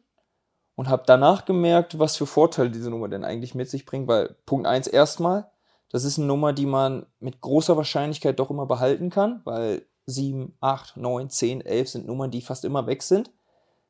Und 0.75 0.87
habe 0.87 1.03
danach 1.05 1.43
gemerkt, 1.43 1.99
was 1.99 2.15
für 2.15 2.25
Vorteile 2.25 2.69
diese 2.69 2.89
Nummer 2.89 3.09
denn 3.09 3.25
eigentlich 3.25 3.53
mit 3.53 3.69
sich 3.69 3.85
bringt. 3.85 4.07
Weil 4.07 4.37
Punkt 4.45 4.65
1 4.65 4.87
erstmal, 4.87 5.51
das 5.89 6.05
ist 6.05 6.17
eine 6.17 6.27
Nummer, 6.27 6.53
die 6.53 6.65
man 6.65 7.05
mit 7.19 7.41
großer 7.41 7.75
Wahrscheinlichkeit 7.75 8.39
doch 8.39 8.49
immer 8.49 8.65
behalten 8.65 9.09
kann, 9.09 9.41
weil 9.43 9.85
7, 10.05 10.55
8, 10.61 10.95
9, 10.95 11.29
10, 11.29 11.61
11 11.61 11.89
sind 11.89 12.07
Nummern, 12.07 12.31
die 12.31 12.41
fast 12.41 12.63
immer 12.63 12.87
weg 12.87 13.03
sind. 13.03 13.29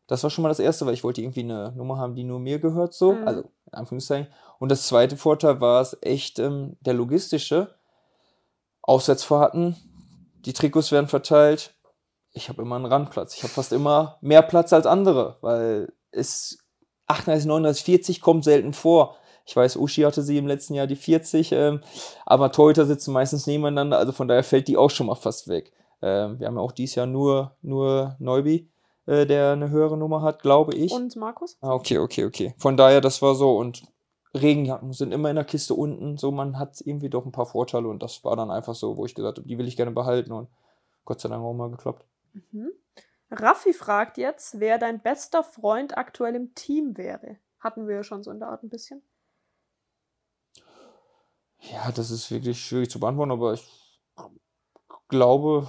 Das 0.10 0.24
war 0.24 0.32
schon 0.32 0.42
mal 0.42 0.50
das 0.50 0.60
Erste, 0.60 0.88
weil 0.88 0.96
ich 0.96 1.04
wollte 1.04 1.22
irgendwie 1.22 1.42
eine 1.42 1.72
Nummer 1.78 1.98
haben, 1.98 2.16
die 2.16 2.24
nur 2.24 2.40
mir 2.40 2.58
gehört, 2.58 2.96
so. 2.96 3.14
Mhm. 3.14 3.28
Also, 3.28 3.42
in 3.42 3.74
Anführungszeichen. 3.74 4.28
Und 4.58 4.70
das 4.70 4.88
zweite 4.88 5.18
Vorteil 5.18 5.62
war 5.62 5.82
es 5.82 5.96
echt 6.02 6.40
ähm, 6.40 6.78
der 6.82 6.96
logistische. 6.96 7.76
Auswärtsfahrten, 8.82 9.76
die 10.46 10.54
Trikots 10.54 10.92
werden 10.92 11.08
verteilt. 11.08 11.76
Ich 12.32 12.50
habe 12.50 12.64
immer 12.64 12.76
einen 12.76 12.86
Randplatz. 12.86 13.36
Ich 13.36 13.44
habe 13.44 13.54
fast 13.54 13.72
immer 13.72 14.18
mehr 14.22 14.42
Platz 14.42 14.74
als 14.74 14.88
andere, 14.88 15.38
weil 15.42 15.94
es 16.12 16.58
38, 17.06 17.46
39, 17.46 17.84
40 17.84 18.22
kommt 18.22 18.44
selten 18.44 18.74
vor. 18.74 19.16
Ich 19.46 19.56
weiß, 19.56 19.78
Uschi 19.78 20.02
hatte 20.02 20.24
sie 20.24 20.40
im 20.40 20.48
letzten 20.48 20.74
Jahr 20.74 20.88
die 20.88 20.96
40, 20.96 21.52
ähm, 21.52 21.82
aber 22.26 22.52
Torhüter 22.52 22.88
sitzen 22.88 23.14
meistens 23.14 23.46
nebeneinander, 23.46 24.00
also 24.00 24.12
von 24.12 24.28
daher 24.28 24.44
fällt 24.44 24.68
die 24.68 24.78
auch 24.78 24.90
schon 24.90 25.06
mal 25.08 25.16
fast 25.16 25.48
weg. 25.48 25.72
Ähm, 26.02 26.40
wir 26.40 26.48
haben 26.48 26.56
ja 26.56 26.62
auch 26.62 26.72
dieses 26.72 26.96
Jahr 26.96 27.08
nur, 27.08 27.56
nur 27.62 28.16
Neuby, 28.20 28.70
äh, 29.10 29.26
der 29.26 29.54
eine 29.54 29.72
höhere 29.72 29.98
Nummer 29.98 30.22
hat, 30.22 30.44
glaube 30.44 30.76
ich. 30.76 30.92
Und 30.92 31.16
Markus? 31.16 31.58
Ah, 31.62 31.74
okay, 31.74 31.98
okay, 31.98 32.26
okay. 32.26 32.54
Von 32.58 32.78
daher, 32.78 33.02
das 33.02 33.24
war 33.24 33.34
so 33.34 33.58
und 33.58 33.84
Regenjacken 34.36 34.94
sind 34.94 35.12
immer 35.12 35.32
in 35.32 35.36
der 35.36 35.46
Kiste 35.46 35.74
unten. 35.74 36.18
So, 36.18 36.32
man 36.32 36.60
hat 36.60 36.80
irgendwie 36.82 37.10
doch 37.10 37.26
ein 37.26 37.32
paar 37.32 37.48
Vorteile 37.48 37.88
und 37.88 38.04
das 38.04 38.24
war 38.24 38.36
dann 38.36 38.52
einfach 38.52 38.76
so, 38.76 38.98
wo 38.98 39.06
ich 39.08 39.16
gesagt 39.16 39.40
habe, 39.40 39.48
die 39.48 39.58
will 39.58 39.68
ich 39.68 39.76
gerne 39.76 39.92
behalten 39.92 40.32
und 40.32 40.48
Gott 41.06 41.20
sei 41.20 41.30
Dank 41.30 41.44
auch 41.44 41.54
mal 41.54 41.72
geklappt. 41.72 42.06
Mhm. 42.52 42.70
Raffi 43.32 43.74
fragt 43.74 44.20
jetzt, 44.20 44.60
wer 44.60 44.78
dein 44.78 45.02
bester 45.02 45.44
Freund 45.44 45.98
aktuell 45.98 46.36
im 46.36 46.54
Team 46.54 46.96
wäre. 46.96 47.38
Hatten 47.60 47.88
wir 47.88 47.96
ja 47.96 48.04
schon 48.04 48.22
so 48.22 48.30
in 48.30 48.40
der 48.40 48.50
Art 48.50 48.64
ein 48.64 48.70
bisschen. 48.70 49.02
Ja, 51.62 51.92
das 51.92 52.12
ist 52.12 52.30
wirklich 52.30 52.64
schwierig 52.64 52.92
zu 52.92 53.00
beantworten, 53.00 53.32
aber 53.32 53.54
ich 53.54 54.00
glaube, 55.08 55.68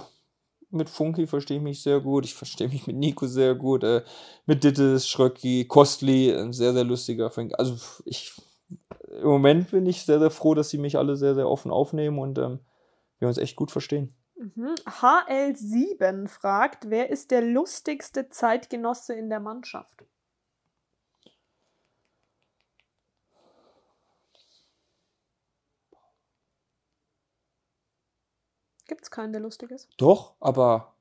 mit 0.71 0.89
Funky 0.89 1.27
verstehe 1.27 1.57
ich 1.57 1.63
mich 1.63 1.81
sehr 1.83 1.99
gut. 1.99 2.25
Ich 2.25 2.33
verstehe 2.33 2.69
mich 2.69 2.87
mit 2.87 2.95
Nico 2.95 3.27
sehr 3.27 3.55
gut. 3.55 3.83
Äh, 3.83 4.03
mit 4.45 4.63
Dittes, 4.63 5.07
Schröcki, 5.07 5.65
Kostli, 5.65 6.33
ein 6.33 6.53
sehr, 6.53 6.73
sehr 6.73 6.83
lustiger 6.83 7.29
Frank. 7.29 7.53
Also 7.57 7.75
ich 8.05 8.33
im 9.09 9.27
Moment 9.27 9.71
bin 9.71 9.85
ich 9.85 10.03
sehr, 10.03 10.19
sehr 10.19 10.31
froh, 10.31 10.53
dass 10.53 10.69
sie 10.69 10.77
mich 10.77 10.97
alle 10.97 11.15
sehr, 11.15 11.35
sehr 11.35 11.49
offen 11.49 11.71
aufnehmen 11.71 12.19
und 12.19 12.37
ähm, 12.37 12.59
wir 13.19 13.27
uns 13.27 13.37
echt 13.37 13.55
gut 13.55 13.71
verstehen. 13.71 14.15
Mhm. 14.35 14.75
HL7 14.85 16.27
fragt, 16.27 16.89
wer 16.89 17.09
ist 17.09 17.31
der 17.31 17.41
lustigste 17.41 18.29
Zeitgenosse 18.29 19.13
in 19.13 19.29
der 19.29 19.39
Mannschaft? 19.39 20.05
Gibt 28.91 29.05
es 29.05 29.09
keinen, 29.09 29.31
der 29.31 29.39
lustig 29.41 29.71
ist? 29.71 29.87
Doch, 29.95 30.33
aber 30.41 30.95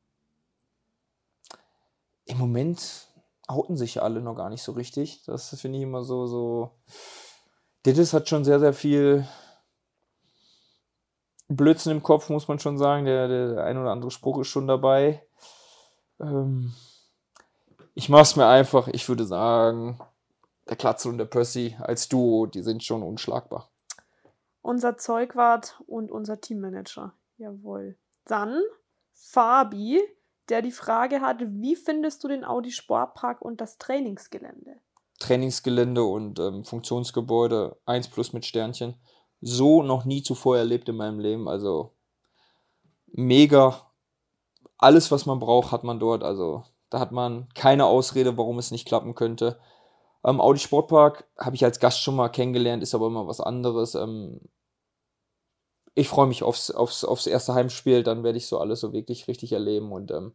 im 2.24 2.38
Moment 2.38 3.08
outen 3.48 3.76
sich 3.76 3.96
ja 3.96 4.02
alle 4.02 4.20
noch 4.20 4.36
gar 4.36 4.48
nicht 4.48 4.62
so 4.62 4.70
richtig. 4.70 5.24
Das 5.24 5.48
finde 5.60 5.78
ich 5.78 5.82
immer 5.82 6.04
so, 6.04 6.28
so. 6.28 6.70
Dittis 7.84 8.12
hat 8.12 8.28
schon 8.28 8.44
sehr, 8.44 8.60
sehr 8.60 8.74
viel 8.74 9.26
Blödsinn 11.48 11.90
im 11.90 12.02
Kopf, 12.04 12.28
muss 12.28 12.46
man 12.46 12.60
schon 12.60 12.78
sagen. 12.78 13.06
Der, 13.06 13.26
der 13.26 13.64
ein 13.64 13.76
oder 13.76 13.90
andere 13.90 14.12
Spruch 14.12 14.38
ist 14.38 14.46
schon 14.46 14.68
dabei. 14.68 15.26
Ähm, 16.20 16.72
ich 17.94 18.08
mach's 18.08 18.36
mir 18.36 18.46
einfach, 18.46 18.86
ich 18.86 19.08
würde 19.08 19.24
sagen, 19.24 19.98
der 20.68 20.76
Klatzel 20.76 21.10
und 21.10 21.18
der 21.18 21.24
Percy 21.24 21.76
als 21.80 22.08
Duo, 22.08 22.46
die 22.46 22.62
sind 22.62 22.84
schon 22.84 23.02
unschlagbar. 23.02 23.68
Unser 24.62 24.96
Zeugwart 24.96 25.82
und 25.88 26.12
unser 26.12 26.40
Teammanager. 26.40 27.14
Jawohl. 27.40 27.96
Dann 28.26 28.60
Fabi, 29.14 29.98
der 30.50 30.60
die 30.60 30.72
Frage 30.72 31.22
hat, 31.22 31.38
wie 31.40 31.74
findest 31.74 32.22
du 32.22 32.28
den 32.28 32.44
Audi 32.44 32.70
Sportpark 32.70 33.40
und 33.40 33.62
das 33.62 33.78
Trainingsgelände? 33.78 34.76
Trainingsgelände 35.20 36.04
und 36.04 36.38
ähm, 36.38 36.64
Funktionsgebäude 36.64 37.78
1 37.86 38.08
plus 38.08 38.34
mit 38.34 38.44
Sternchen. 38.44 38.94
So 39.40 39.82
noch 39.82 40.04
nie 40.04 40.22
zuvor 40.22 40.58
erlebt 40.58 40.90
in 40.90 40.96
meinem 40.96 41.18
Leben. 41.18 41.48
Also 41.48 41.94
mega. 43.06 43.90
Alles, 44.76 45.10
was 45.10 45.24
man 45.24 45.40
braucht, 45.40 45.72
hat 45.72 45.82
man 45.82 45.98
dort. 45.98 46.22
Also 46.22 46.64
da 46.90 47.00
hat 47.00 47.10
man 47.10 47.48
keine 47.54 47.86
Ausrede, 47.86 48.36
warum 48.36 48.58
es 48.58 48.70
nicht 48.70 48.86
klappen 48.86 49.14
könnte. 49.14 49.58
Ähm, 50.24 50.42
Audi 50.42 50.58
Sportpark 50.58 51.26
habe 51.38 51.56
ich 51.56 51.64
als 51.64 51.80
Gast 51.80 52.02
schon 52.02 52.16
mal 52.16 52.28
kennengelernt, 52.28 52.82
ist 52.82 52.94
aber 52.94 53.06
immer 53.06 53.26
was 53.26 53.40
anderes. 53.40 53.94
Ähm, 53.94 54.42
ich 56.00 56.08
freue 56.08 56.26
mich 56.26 56.42
aufs, 56.42 56.70
aufs, 56.70 57.04
aufs 57.04 57.26
erste 57.26 57.54
Heimspiel, 57.54 58.02
dann 58.02 58.24
werde 58.24 58.38
ich 58.38 58.46
so 58.46 58.58
alles 58.58 58.80
so 58.80 58.92
wirklich 58.92 59.28
richtig 59.28 59.52
erleben 59.52 59.92
und 59.92 60.10
ähm, 60.10 60.32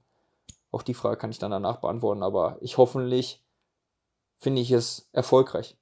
auch 0.72 0.84
die 0.84 0.94
Frage 0.94 1.18
kann 1.18 1.32
ich 1.32 1.40
dann 1.40 1.52
danach 1.52 1.82
beantworten, 1.82 2.24
aber 2.24 2.58
ich 2.62 2.78
hoffentlich 2.78 3.44
finde 4.38 4.62
ich 4.62 4.72
es 4.72 5.10
erfolgreich. 5.12 5.78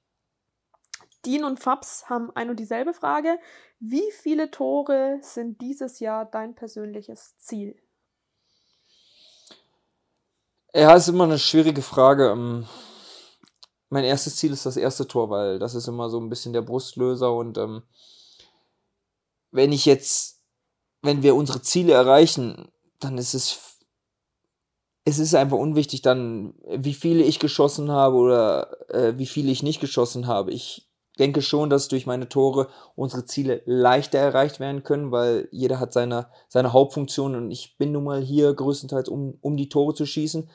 Dean 1.26 1.44
und 1.44 1.60
Fabs 1.60 2.08
haben 2.08 2.30
ein 2.34 2.50
und 2.50 2.60
dieselbe 2.60 2.94
Frage. 2.94 3.38
Wie 3.78 4.10
viele 4.12 4.50
Tore 4.50 5.18
sind 5.22 5.60
dieses 5.60 6.00
Jahr 6.00 6.26
dein 6.26 6.54
persönliches 6.54 7.36
Ziel? 7.38 7.76
Ja, 10.74 10.94
ist 10.94 11.08
immer 11.08 11.24
eine 11.24 11.38
schwierige 11.38 11.82
Frage. 11.82 12.30
Ähm, 12.30 12.66
mein 13.88 14.04
erstes 14.04 14.36
Ziel 14.36 14.52
ist 14.52 14.66
das 14.66 14.76
erste 14.76 15.06
Tor, 15.06 15.30
weil 15.30 15.58
das 15.58 15.74
ist 15.74 15.88
immer 15.88 16.10
so 16.10 16.20
ein 16.20 16.28
bisschen 16.28 16.52
der 16.52 16.62
Brustlöser 16.62 17.32
und 17.32 17.58
ähm, 17.58 17.82
wenn 19.54 19.70
ich 19.70 19.86
jetzt, 19.86 20.40
wenn 21.02 21.22
wir 21.22 21.36
unsere 21.36 21.62
Ziele 21.62 21.92
erreichen, 21.92 22.72
dann 22.98 23.16
ist 23.18 23.34
es, 23.34 23.78
es 25.04 25.20
ist 25.20 25.34
einfach 25.34 25.56
unwichtig 25.56 26.02
dann, 26.02 26.54
wie 26.68 26.92
viele 26.92 27.22
ich 27.22 27.38
geschossen 27.38 27.90
habe 27.90 28.16
oder 28.16 28.90
äh, 28.90 29.16
wie 29.16 29.26
viele 29.26 29.52
ich 29.52 29.62
nicht 29.62 29.80
geschossen 29.80 30.26
habe. 30.26 30.50
Ich 30.50 30.90
denke 31.20 31.40
schon, 31.40 31.70
dass 31.70 31.86
durch 31.86 32.04
meine 32.04 32.28
Tore 32.28 32.68
unsere 32.96 33.26
Ziele 33.26 33.62
leichter 33.64 34.18
erreicht 34.18 34.58
werden 34.58 34.82
können, 34.82 35.12
weil 35.12 35.48
jeder 35.52 35.78
hat 35.78 35.92
seine, 35.92 36.26
seine 36.48 36.72
Hauptfunktion 36.72 37.36
und 37.36 37.52
ich 37.52 37.78
bin 37.78 37.92
nun 37.92 38.02
mal 38.02 38.20
hier 38.20 38.52
größtenteils, 38.52 39.08
um, 39.08 39.38
um 39.40 39.56
die 39.56 39.68
Tore 39.68 39.94
zu 39.94 40.04
schießen. 40.04 40.50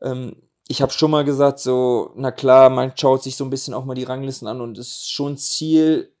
Ähm, 0.00 0.36
ich 0.68 0.80
habe 0.80 0.92
schon 0.92 1.10
mal 1.10 1.24
gesagt, 1.24 1.58
so, 1.58 2.12
na 2.16 2.32
klar, 2.32 2.70
man 2.70 2.96
schaut 2.96 3.22
sich 3.22 3.36
so 3.36 3.44
ein 3.44 3.50
bisschen 3.50 3.74
auch 3.74 3.84
mal 3.84 3.94
die 3.94 4.04
Ranglisten 4.04 4.48
an 4.48 4.62
und 4.62 4.78
es 4.78 4.88
ist 4.88 5.12
schon 5.12 5.36
Ziel, 5.36 6.14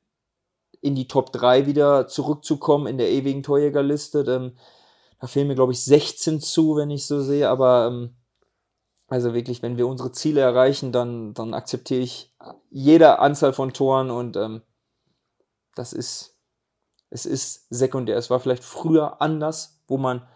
in 0.82 0.94
die 0.94 1.08
Top 1.08 1.32
3 1.32 1.66
wieder 1.66 2.08
zurückzukommen 2.08 2.86
in 2.86 2.98
der 2.98 3.10
ewigen 3.10 3.42
Torjägerliste. 3.42 4.20
Ähm, 4.28 4.52
da 5.20 5.28
fehlen 5.28 5.48
mir, 5.48 5.54
glaube 5.54 5.72
ich, 5.72 5.82
16 5.82 6.40
zu, 6.40 6.76
wenn 6.76 6.90
ich 6.90 7.06
so 7.06 7.22
sehe. 7.22 7.48
Aber 7.48 7.86
ähm, 7.86 8.16
also 9.08 9.32
wirklich, 9.32 9.62
wenn 9.62 9.78
wir 9.78 9.86
unsere 9.86 10.12
Ziele 10.12 10.40
erreichen, 10.40 10.90
dann, 10.90 11.32
dann 11.34 11.54
akzeptiere 11.54 12.00
ich 12.00 12.34
jede 12.70 13.20
Anzahl 13.20 13.52
von 13.52 13.72
Toren 13.72 14.10
und 14.10 14.36
ähm, 14.36 14.62
das 15.74 15.92
ist, 15.92 16.36
es 17.10 17.24
ist 17.24 17.66
sekundär. 17.70 18.16
Es 18.16 18.30
war 18.30 18.40
vielleicht 18.40 18.64
früher 18.64 19.22
anders, 19.22 19.80
wo 19.86 19.98
man 19.98 20.26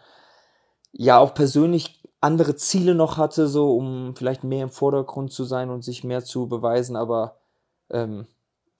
ja 0.91 1.17
auch 1.17 1.33
persönlich 1.33 2.01
andere 2.21 2.55
Ziele 2.55 2.95
noch 2.95 3.17
hatte, 3.17 3.47
so 3.47 3.75
um 3.75 4.15
vielleicht 4.15 4.43
mehr 4.43 4.63
im 4.63 4.69
Vordergrund 4.69 5.31
zu 5.31 5.43
sein 5.43 5.69
und 5.69 5.83
sich 5.83 6.03
mehr 6.03 6.23
zu 6.23 6.47
beweisen, 6.47 6.95
aber 6.95 7.39
ähm, 7.89 8.27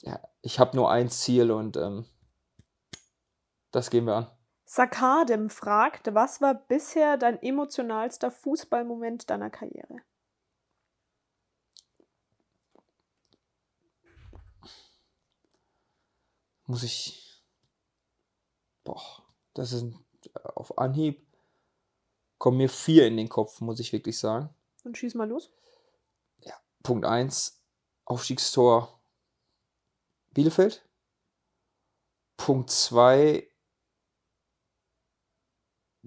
ja, 0.02 0.19
ich 0.48 0.60
habe 0.60 0.78
nur 0.78 0.90
ein 0.90 1.10
Ziel 1.10 1.52
und 1.52 1.76
ähm, 1.76 2.06
das 3.72 3.90
gehen 3.90 4.06
wir 4.06 4.15
an. 4.15 4.32
Sakadem 4.64 5.49
fragt, 5.49 6.14
was 6.14 6.40
war 6.40 6.53
bisher 6.53 7.18
dein 7.18 7.41
emotionalster 7.44 8.32
Fußballmoment 8.32 9.30
deiner 9.30 9.49
Karriere? 9.49 9.98
Muss 16.65 16.84
ich. 16.84 17.44
Boah, 18.86 19.02
das 19.53 19.74
ist 19.74 19.86
auf 20.56 20.78
Anhieb. 20.78 21.28
Kommen 22.38 22.57
mir 22.57 22.69
vier 22.69 23.06
in 23.07 23.18
den 23.18 23.28
Kopf, 23.28 23.60
muss 23.60 23.82
ich 23.82 23.91
wirklich 23.91 24.18
sagen. 24.18 24.49
Dann 24.86 24.95
schieß 24.95 25.15
mal 25.15 25.28
los. 25.28 25.52
Ja, 26.45 26.53
Punkt 26.84 27.06
1, 27.06 27.61
Aufstiegstor 28.06 28.97
Bielefeld. 30.38 30.85
Punkt 32.38 32.69
2, 32.69 33.47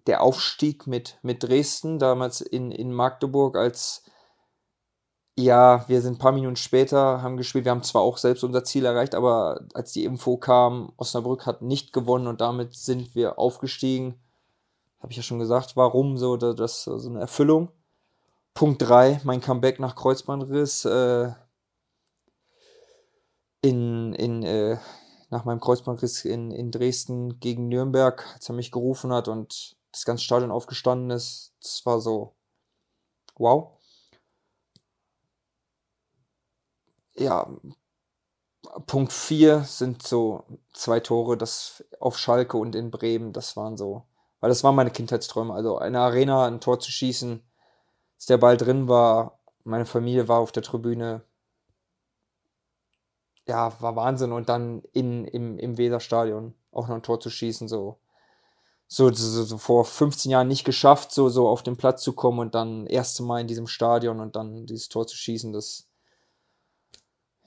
der 0.06 0.22
Aufstieg 0.22 0.86
mit, 0.86 1.18
mit 1.22 1.42
Dresden, 1.42 1.98
damals 1.98 2.40
in, 2.40 2.70
in 2.70 2.92
Magdeburg, 2.92 3.56
als 3.56 4.04
ja, 5.36 5.84
wir 5.88 6.00
sind 6.00 6.14
ein 6.14 6.18
paar 6.18 6.30
Minuten 6.30 6.54
später, 6.54 7.22
haben 7.22 7.38
gespielt, 7.38 7.64
wir 7.64 7.72
haben 7.72 7.82
zwar 7.82 8.02
auch 8.02 8.18
selbst 8.18 8.44
unser 8.44 8.62
Ziel 8.62 8.84
erreicht, 8.84 9.16
aber 9.16 9.66
als 9.74 9.90
die 9.90 10.04
Info 10.04 10.36
kam, 10.36 10.92
Osnabrück 10.96 11.44
hat 11.44 11.62
nicht 11.62 11.92
gewonnen 11.92 12.28
und 12.28 12.40
damit 12.40 12.76
sind 12.76 13.16
wir 13.16 13.36
aufgestiegen. 13.36 14.14
Habe 15.00 15.10
ich 15.10 15.16
ja 15.16 15.24
schon 15.24 15.40
gesagt, 15.40 15.76
warum 15.76 16.18
so, 16.18 16.36
das 16.36 16.84
so 16.84 17.08
eine 17.08 17.18
Erfüllung. 17.18 17.72
Punkt 18.54 18.80
3, 18.82 19.22
mein 19.24 19.40
Comeback 19.40 19.80
nach 19.80 19.96
Kreuzbandriss. 19.96 20.84
Äh, 20.84 21.32
in, 23.62 24.14
in, 24.14 24.42
äh, 24.42 24.78
nach 25.30 25.44
meinem 25.44 25.60
Kreuzbandriss 25.60 26.24
in, 26.24 26.50
in 26.50 26.70
Dresden 26.70 27.40
gegen 27.40 27.68
Nürnberg, 27.68 28.26
als 28.34 28.48
er 28.48 28.54
mich 28.54 28.72
gerufen 28.72 29.12
hat 29.12 29.28
und 29.28 29.76
das 29.92 30.04
ganze 30.04 30.24
Stadion 30.24 30.50
aufgestanden 30.50 31.10
ist. 31.10 31.54
Das 31.62 31.84
war 31.86 32.00
so, 32.00 32.34
wow. 33.36 33.78
Ja, 37.14 37.46
Punkt 38.86 39.12
4 39.12 39.64
sind 39.64 40.02
so 40.02 40.44
zwei 40.72 41.00
Tore, 41.00 41.36
das 41.36 41.84
auf 41.98 42.18
Schalke 42.18 42.56
und 42.56 42.74
in 42.74 42.90
Bremen, 42.90 43.32
das 43.32 43.56
waren 43.56 43.76
so, 43.76 44.04
weil 44.40 44.48
das 44.48 44.64
waren 44.64 44.74
meine 44.74 44.90
Kindheitsträume. 44.90 45.52
Also 45.54 45.78
eine 45.78 46.00
Arena, 46.00 46.46
ein 46.46 46.60
Tor 46.60 46.80
zu 46.80 46.90
schießen, 46.90 47.42
dass 48.16 48.26
der 48.26 48.38
Ball 48.38 48.56
drin 48.56 48.88
war, 48.88 49.40
meine 49.64 49.86
Familie 49.86 50.28
war 50.28 50.38
auf 50.38 50.52
der 50.52 50.62
Tribüne, 50.62 51.22
ja, 53.46 53.80
war 53.80 53.96
Wahnsinn. 53.96 54.32
Und 54.32 54.48
dann 54.48 54.82
in, 54.92 55.24
im, 55.24 55.58
im 55.58 55.78
Weserstadion 55.78 56.54
auch 56.72 56.88
noch 56.88 56.96
ein 56.96 57.02
Tor 57.02 57.20
zu 57.20 57.30
schießen, 57.30 57.68
so. 57.68 57.98
So, 58.92 59.12
so, 59.12 59.44
so 59.44 59.58
vor 59.58 59.84
15 59.84 60.32
Jahren 60.32 60.48
nicht 60.48 60.64
geschafft, 60.64 61.12
so, 61.12 61.28
so 61.28 61.48
auf 61.48 61.62
den 61.62 61.76
Platz 61.76 62.02
zu 62.02 62.12
kommen 62.12 62.40
und 62.40 62.56
dann 62.56 62.86
erste 62.86 63.22
Mal 63.22 63.40
in 63.40 63.46
diesem 63.46 63.68
Stadion 63.68 64.18
und 64.18 64.34
dann 64.34 64.66
dieses 64.66 64.88
Tor 64.88 65.06
zu 65.06 65.16
schießen, 65.16 65.52
das, 65.52 65.86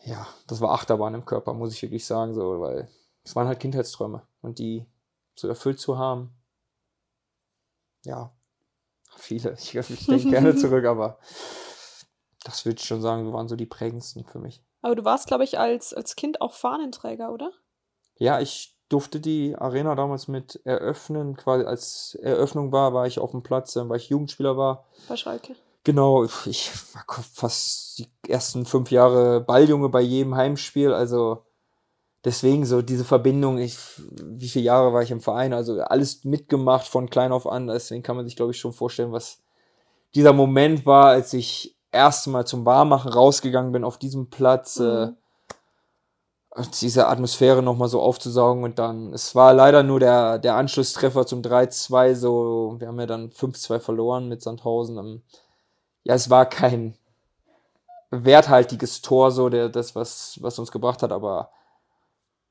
ja, 0.05 0.25
das 0.47 0.61
war 0.61 0.71
Achterbahn 0.71 1.15
im 1.15 1.25
Körper, 1.25 1.53
muss 1.53 1.73
ich 1.73 1.81
wirklich 1.81 2.05
sagen, 2.05 2.33
so, 2.33 2.61
weil 2.61 2.87
es 3.25 3.35
waren 3.35 3.47
halt 3.47 3.59
Kindheitsträume 3.59 4.25
und 4.41 4.57
die 4.57 4.85
so 5.35 5.49
erfüllt 5.49 5.81
zu 5.81 5.97
haben, 5.97 6.33
ja, 8.05 8.31
viele. 9.17 9.53
Ich, 9.59 9.75
ich 9.75 10.05
denke 10.05 10.29
gerne 10.29 10.55
zurück, 10.57 10.85
aber 10.85 11.19
das 12.43 12.65
würde 12.65 12.79
ich 12.79 12.85
schon 12.85 13.01
sagen, 13.01 13.31
waren 13.33 13.47
so 13.47 13.55
die 13.55 13.65
prägendsten 13.65 14.25
für 14.25 14.39
mich. 14.39 14.63
Aber 14.83 14.95
du 14.95 15.05
warst, 15.05 15.27
glaube 15.27 15.45
ich, 15.45 15.57
als, 15.57 15.93
als 15.93 16.15
Kind 16.15 16.41
auch 16.41 16.53
Fahnenträger, 16.53 17.31
oder? 17.31 17.51
Ja, 18.17 18.39
ich 18.39 18.77
durfte 18.89 19.19
die 19.19 19.55
Arena 19.55 19.95
damals 19.95 20.27
mit 20.27 20.59
eröffnen. 20.65 21.37
Quasi 21.37 21.65
als 21.65 22.15
Eröffnung 22.21 22.71
war, 22.71 22.93
war 22.93 23.07
ich 23.07 23.17
auf 23.17 23.31
dem 23.31 23.41
Platz, 23.41 23.75
äh, 23.75 23.89
weil 23.89 23.97
ich 23.97 24.09
Jugendspieler 24.09 24.57
war. 24.57 24.85
Bei 25.07 25.15
Schalke. 25.15 25.55
Genau, 25.85 26.25
ich 26.45 26.71
war 26.93 27.05
fast 27.33 27.97
die 27.97 28.07
ersten 28.27 28.65
fünf 28.65 28.91
Jahre 28.91 29.41
Balljunge 29.41 29.89
bei 29.89 30.01
jedem 30.01 30.35
Heimspiel. 30.35 30.93
Also 30.93 31.45
deswegen 32.25 32.65
so 32.65 32.81
diese 32.81 33.05
Verbindung. 33.05 33.59
Ich, 33.59 33.77
wie 34.21 34.49
viele 34.49 34.65
Jahre 34.65 34.93
war 34.93 35.01
ich 35.01 35.11
im 35.11 35.21
Verein? 35.21 35.53
Also 35.53 35.79
alles 35.81 36.25
mitgemacht 36.25 36.87
von 36.87 37.09
klein 37.09 37.31
auf 37.31 37.47
an. 37.47 37.67
Deswegen 37.67 38.03
kann 38.03 38.17
man 38.17 38.25
sich, 38.25 38.35
glaube 38.35 38.51
ich, 38.51 38.59
schon 38.59 38.73
vorstellen, 38.73 39.13
was 39.13 39.41
dieser 40.13 40.33
Moment 40.33 40.85
war, 40.85 41.07
als 41.07 41.33
ich 41.33 41.77
erste 41.93 42.29
Mal 42.29 42.45
zum 42.45 42.65
Warmachen 42.65 43.11
rausgegangen 43.11 43.71
bin 43.71 43.83
auf 43.83 43.97
diesem 43.97 44.29
Platz. 44.29 44.79
Äh, 44.79 45.07
mhm. 45.07 45.17
Äh, 46.55 46.63
diese 46.81 47.07
Atmosphäre 47.07 47.63
nochmal 47.63 47.87
so 47.87 48.01
aufzusaugen 48.01 48.63
und 48.63 48.77
dann, 48.79 49.13
es 49.13 49.33
war 49.35 49.53
leider 49.53 49.83
nur 49.83 49.99
der, 49.99 50.37
der 50.39 50.55
Anschlusstreffer 50.55 51.25
zum 51.25 51.41
3-2, 51.41 52.15
so, 52.15 52.75
wir 52.77 52.87
haben 52.87 52.99
ja 52.99 53.07
dann 53.07 53.31
5-2 53.31 53.79
verloren 53.79 54.29
mit 54.29 54.41
Sandhausen. 54.41 54.97
Ähm, 54.97 55.21
ja, 56.03 56.13
es 56.13 56.29
war 56.29 56.45
kein 56.45 56.95
werthaltiges 58.11 59.01
Tor, 59.01 59.31
so, 59.31 59.49
der, 59.49 59.69
das, 59.69 59.95
was, 59.95 60.37
was 60.41 60.59
uns 60.59 60.71
gebracht 60.71 61.01
hat, 61.01 61.11
aber 61.11 61.49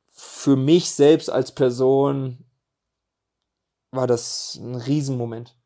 für 0.08 0.56
mich 0.56 0.90
selbst 0.90 1.30
als 1.30 1.52
Person 1.52 2.44
war 3.92 4.06
das 4.06 4.56
ein 4.56 4.74
Riesenmoment. 4.74 5.56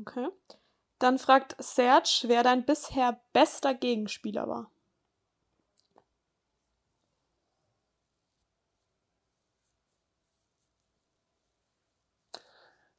Okay. 0.00 0.28
Dann 1.00 1.18
fragt 1.18 1.56
Serge, 1.58 2.24
wer 2.26 2.42
dein 2.42 2.66
bisher 2.66 3.18
bester 3.32 3.72
Gegenspieler 3.74 4.46
war. 4.46 4.70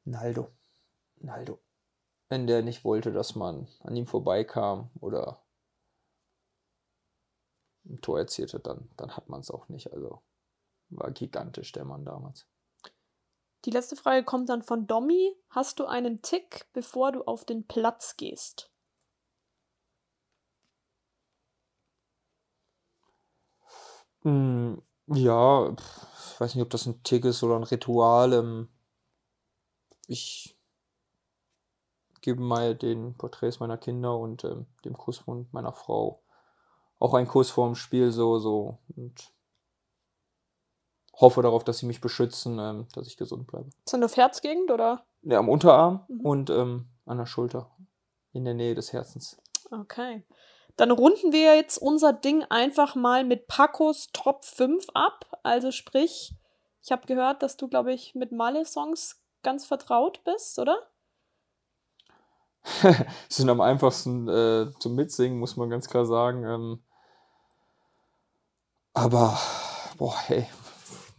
Naldo. 0.04 0.50
Naldo. 1.20 1.60
Wenn 2.28 2.48
der 2.48 2.62
nicht 2.62 2.84
wollte, 2.84 3.12
dass 3.12 3.36
man 3.36 3.68
an 3.84 3.94
ihm 3.94 4.08
vorbeikam 4.08 4.90
oder 5.00 5.40
ein 7.84 8.00
Tor 8.00 8.18
erzielte, 8.18 8.58
dann, 8.58 8.90
dann 8.96 9.16
hat 9.16 9.28
man 9.28 9.40
es 9.40 9.50
auch 9.52 9.68
nicht. 9.68 9.92
Also 9.92 10.22
war 10.88 11.12
gigantisch 11.12 11.70
der 11.70 11.84
Mann 11.84 12.04
damals. 12.04 12.48
Die 13.64 13.70
letzte 13.70 13.96
Frage 13.96 14.24
kommt 14.24 14.48
dann 14.48 14.62
von 14.62 14.86
Domi. 14.86 15.36
Hast 15.50 15.78
du 15.78 15.86
einen 15.86 16.20
Tick, 16.22 16.66
bevor 16.72 17.12
du 17.12 17.22
auf 17.22 17.44
den 17.44 17.66
Platz 17.66 18.16
gehst? 18.16 18.70
Hm, 24.22 24.82
ja, 25.06 25.70
ich 25.70 26.40
weiß 26.40 26.54
nicht, 26.54 26.62
ob 26.62 26.70
das 26.70 26.86
ein 26.86 27.02
Tick 27.02 27.24
ist 27.24 27.42
oder 27.42 27.56
ein 27.56 27.64
Ritual. 27.64 28.32
Ähm, 28.32 28.68
ich 30.06 30.56
gebe 32.20 32.40
mal 32.40 32.74
den 32.74 33.14
Porträts 33.16 33.60
meiner 33.60 33.78
Kinder 33.78 34.16
und 34.16 34.44
ähm, 34.44 34.66
dem 34.84 34.96
Kussmund 34.96 35.52
meiner 35.52 35.72
Frau 35.72 36.22
auch 36.98 37.14
einen 37.14 37.26
Kuss 37.26 37.50
vorm 37.50 37.74
Spiel 37.74 38.12
so, 38.12 38.38
so 38.38 38.78
und 38.96 39.32
hoffe 41.14 41.42
darauf, 41.42 41.64
dass 41.64 41.78
sie 41.78 41.86
mich 41.86 42.00
beschützen, 42.00 42.58
ähm, 42.58 42.88
dass 42.94 43.06
ich 43.06 43.16
gesund 43.16 43.46
bleibe. 43.46 43.68
Ist 43.84 43.92
das 43.92 44.02
auf 44.02 44.16
Herzgegend 44.16 44.70
oder? 44.70 45.04
Ja, 45.22 45.38
am 45.38 45.48
Unterarm 45.48 46.04
mhm. 46.08 46.20
und 46.20 46.50
ähm, 46.50 46.88
an 47.06 47.18
der 47.18 47.26
Schulter, 47.26 47.70
in 48.32 48.44
der 48.44 48.54
Nähe 48.54 48.74
des 48.74 48.92
Herzens. 48.92 49.40
Okay. 49.70 50.24
Dann 50.76 50.90
runden 50.90 51.32
wir 51.32 51.54
jetzt 51.54 51.78
unser 51.78 52.12
Ding 52.12 52.44
einfach 52.44 52.94
mal 52.94 53.24
mit 53.24 53.46
Pacos 53.46 54.08
Top 54.12 54.44
5 54.44 54.86
ab. 54.94 55.38
Also 55.42 55.70
sprich, 55.70 56.34
ich 56.82 56.92
habe 56.92 57.06
gehört, 57.06 57.42
dass 57.42 57.56
du, 57.56 57.68
glaube 57.68 57.92
ich, 57.92 58.14
mit 58.14 58.32
Malle-Songs 58.32 59.22
ganz 59.42 59.66
vertraut 59.66 60.22
bist, 60.24 60.58
oder? 60.58 60.78
sind 63.28 63.50
am 63.50 63.60
einfachsten 63.60 64.28
äh, 64.28 64.70
zum 64.78 64.94
Mitsingen, 64.94 65.38
muss 65.38 65.56
man 65.56 65.68
ganz 65.68 65.88
klar 65.88 66.06
sagen. 66.06 66.44
Ähm, 66.44 66.82
aber, 68.94 69.38
boah, 69.98 70.16
hey, 70.26 70.46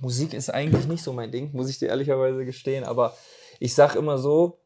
Musik 0.04 0.34
ist 0.34 0.50
eigentlich 0.50 0.86
nicht 0.86 1.02
so 1.02 1.14
mein 1.14 1.32
Ding, 1.32 1.54
muss 1.54 1.70
ich 1.70 1.80
dir 1.80 1.88
ehrlicherweise 1.88 2.44
gestehen. 2.44 2.84
Aber 2.84 3.16
ich 3.60 3.74
sag 3.74 3.96
immer 3.96 4.18
so. 4.18 4.60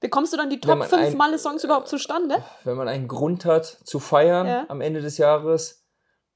Bekommst 0.00 0.34
du 0.34 0.36
dann 0.36 0.50
die 0.50 0.60
Top 0.60 0.84
5 0.84 1.14
Malle-Songs 1.14 1.64
überhaupt 1.64 1.88
zustande? 1.88 2.44
Wenn 2.62 2.76
man 2.76 2.86
einen 2.86 3.08
Grund 3.08 3.46
hat 3.46 3.64
zu 3.64 3.98
feiern 3.98 4.46
ja. 4.46 4.66
am 4.68 4.82
Ende 4.82 5.00
des 5.00 5.16
Jahres, 5.16 5.86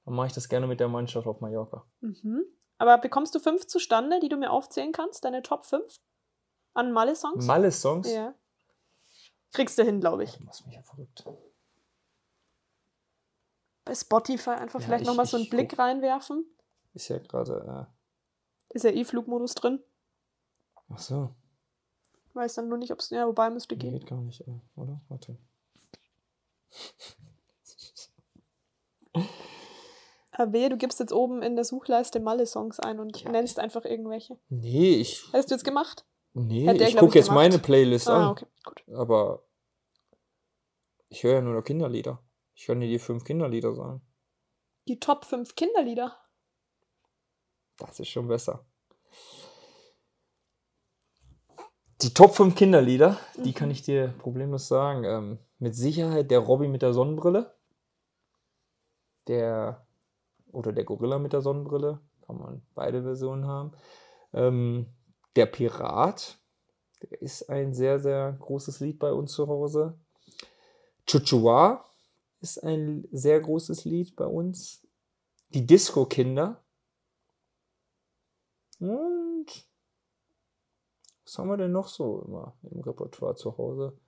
dann 0.06 0.14
mache 0.14 0.28
ich 0.28 0.32
das 0.32 0.48
gerne 0.48 0.66
mit 0.66 0.80
der 0.80 0.88
Mannschaft 0.88 1.26
auf 1.26 1.42
Mallorca. 1.42 1.84
Mhm. 2.00 2.44
Aber 2.78 2.96
bekommst 2.96 3.34
du 3.34 3.40
fünf 3.40 3.66
zustande, 3.66 4.20
die 4.20 4.30
du 4.30 4.38
mir 4.38 4.50
aufzählen 4.50 4.92
kannst? 4.92 5.22
Deine 5.26 5.42
Top 5.42 5.66
5? 5.66 6.00
An 6.72 6.92
Malle-Songs? 6.92 7.44
Malle-Songs? 7.44 8.10
Ja. 8.10 8.34
Kriegst 9.52 9.78
du 9.78 9.82
hin, 9.84 10.00
glaube 10.00 10.24
ich. 10.24 10.32
Du 10.32 10.44
machst 10.44 10.64
mich 10.64 10.76
ja 10.76 10.82
verrückt. 10.82 11.24
Bei 13.84 13.94
Spotify 13.94 14.50
einfach 14.50 14.80
ja, 14.80 14.86
vielleicht 14.86 15.04
nochmal 15.04 15.26
so 15.26 15.36
einen 15.36 15.50
Blick 15.50 15.70
guck. 15.70 15.78
reinwerfen. 15.78 16.46
Ist 16.94 17.08
ja 17.08 17.18
gerade. 17.18 17.88
Ist 18.70 18.84
ja 18.84 18.90
eh 18.90 19.04
Flugmodus 19.04 19.54
drin. 19.54 19.80
Ach 20.90 20.98
so. 20.98 21.34
Weiß 22.34 22.54
dann 22.54 22.68
nur 22.68 22.78
nicht, 22.78 22.92
ob 22.92 23.00
es. 23.00 23.10
Ja, 23.10 23.26
wobei 23.26 23.50
müsste 23.50 23.76
gehen. 23.76 23.92
Geht 23.92 24.06
gar 24.06 24.20
nicht, 24.20 24.42
äh, 24.42 24.60
oder? 24.76 25.00
Warte. 25.08 25.36
Wehe, 30.52 30.68
du 30.68 30.76
gibst 30.76 31.00
jetzt 31.00 31.12
oben 31.12 31.42
in 31.42 31.56
der 31.56 31.64
Suchleiste 31.64 32.20
Malle-Songs 32.20 32.78
ein 32.78 33.00
und 33.00 33.20
ja. 33.22 33.32
nennst 33.32 33.58
einfach 33.58 33.84
irgendwelche. 33.84 34.38
Nee, 34.48 34.94
ich. 34.94 35.24
Hast 35.32 35.50
du 35.50 35.56
jetzt 35.56 35.64
gemacht? 35.64 36.06
Nee, 36.32 36.70
ich 36.70 36.96
gucke 36.96 37.18
jetzt 37.18 37.32
meine 37.32 37.58
Playlist 37.58 38.08
ah, 38.08 38.28
an. 38.28 38.30
Okay, 38.30 38.46
gut. 38.64 38.84
Aber 38.94 39.42
ich 41.08 41.24
höre 41.24 41.34
ja 41.34 41.40
nur 41.40 41.54
noch 41.54 41.64
Kinderlieder. 41.64 42.22
Ich 42.54 42.66
kann 42.66 42.78
dir 42.78 42.86
die 42.86 43.00
fünf 43.00 43.24
Kinderlieder 43.24 43.74
sagen. 43.74 44.00
Die 44.86 45.00
Top 45.00 45.24
5 45.24 45.54
Kinderlieder? 45.54 46.16
Das 47.78 47.98
ist 48.00 48.08
schon 48.08 48.28
besser. 48.28 48.64
Die 52.02 52.14
Top 52.14 52.34
5 52.34 52.54
Kinderlieder, 52.54 53.18
mhm. 53.36 53.42
die 53.42 53.52
kann 53.52 53.70
ich 53.70 53.82
dir 53.82 54.14
problemlos 54.18 54.68
sagen. 54.68 55.04
Ähm, 55.04 55.38
mit 55.58 55.74
Sicherheit 55.74 56.30
der 56.30 56.40
Robby 56.40 56.68
mit 56.68 56.82
der 56.82 56.92
Sonnenbrille. 56.92 57.54
Der 59.26 59.84
oder 60.52 60.72
der 60.72 60.84
Gorilla 60.84 61.18
mit 61.18 61.32
der 61.32 61.40
Sonnenbrille. 61.40 62.00
Kann 62.26 62.38
man 62.38 62.62
beide 62.74 63.02
Versionen 63.02 63.46
haben. 63.46 63.72
Ähm, 64.32 64.86
der 65.34 65.46
Pirat, 65.46 66.38
der 67.02 67.20
ist 67.22 67.48
ein 67.48 67.74
sehr, 67.74 67.98
sehr 67.98 68.32
großes 68.32 68.80
Lied 68.80 68.98
bei 68.98 69.12
uns 69.12 69.32
zu 69.32 69.48
Hause. 69.48 69.98
Chuchua 71.06 71.84
ist 72.40 72.62
ein 72.62 73.08
sehr 73.10 73.40
großes 73.40 73.84
Lied 73.84 74.14
bei 74.14 74.26
uns. 74.26 74.86
Die 75.54 75.66
Disco-Kinder. 75.66 76.62
Und 78.78 79.46
was 81.24 81.38
haben 81.38 81.48
wir 81.48 81.56
denn 81.56 81.72
noch 81.72 81.88
so 81.88 82.22
immer 82.22 82.56
im 82.62 82.80
Repertoire 82.80 83.34
zu 83.34 83.58
Hause? 83.58 83.98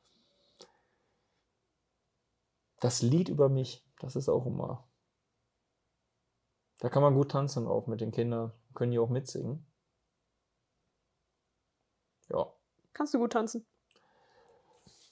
Das 2.81 3.03
Lied 3.03 3.29
über 3.29 3.49
mich, 3.49 3.85
das 3.99 4.17
ist 4.17 4.29
auch 4.29 4.47
immer. 4.47 4.89
Da 6.79 6.89
kann 6.89 7.03
man 7.03 7.15
gut 7.15 7.33
tanzen 7.33 7.67
drauf 7.67 7.87
mit 7.87 8.01
den 8.01 8.11
Kindern. 8.11 8.53
Können 8.75 8.93
die 8.93 8.99
auch 8.99 9.11
mitsingen. 9.11 9.67
Ja. 12.31 12.51
Kannst 12.95 13.13
du 13.13 13.19
gut 13.19 13.33
tanzen? 13.33 13.67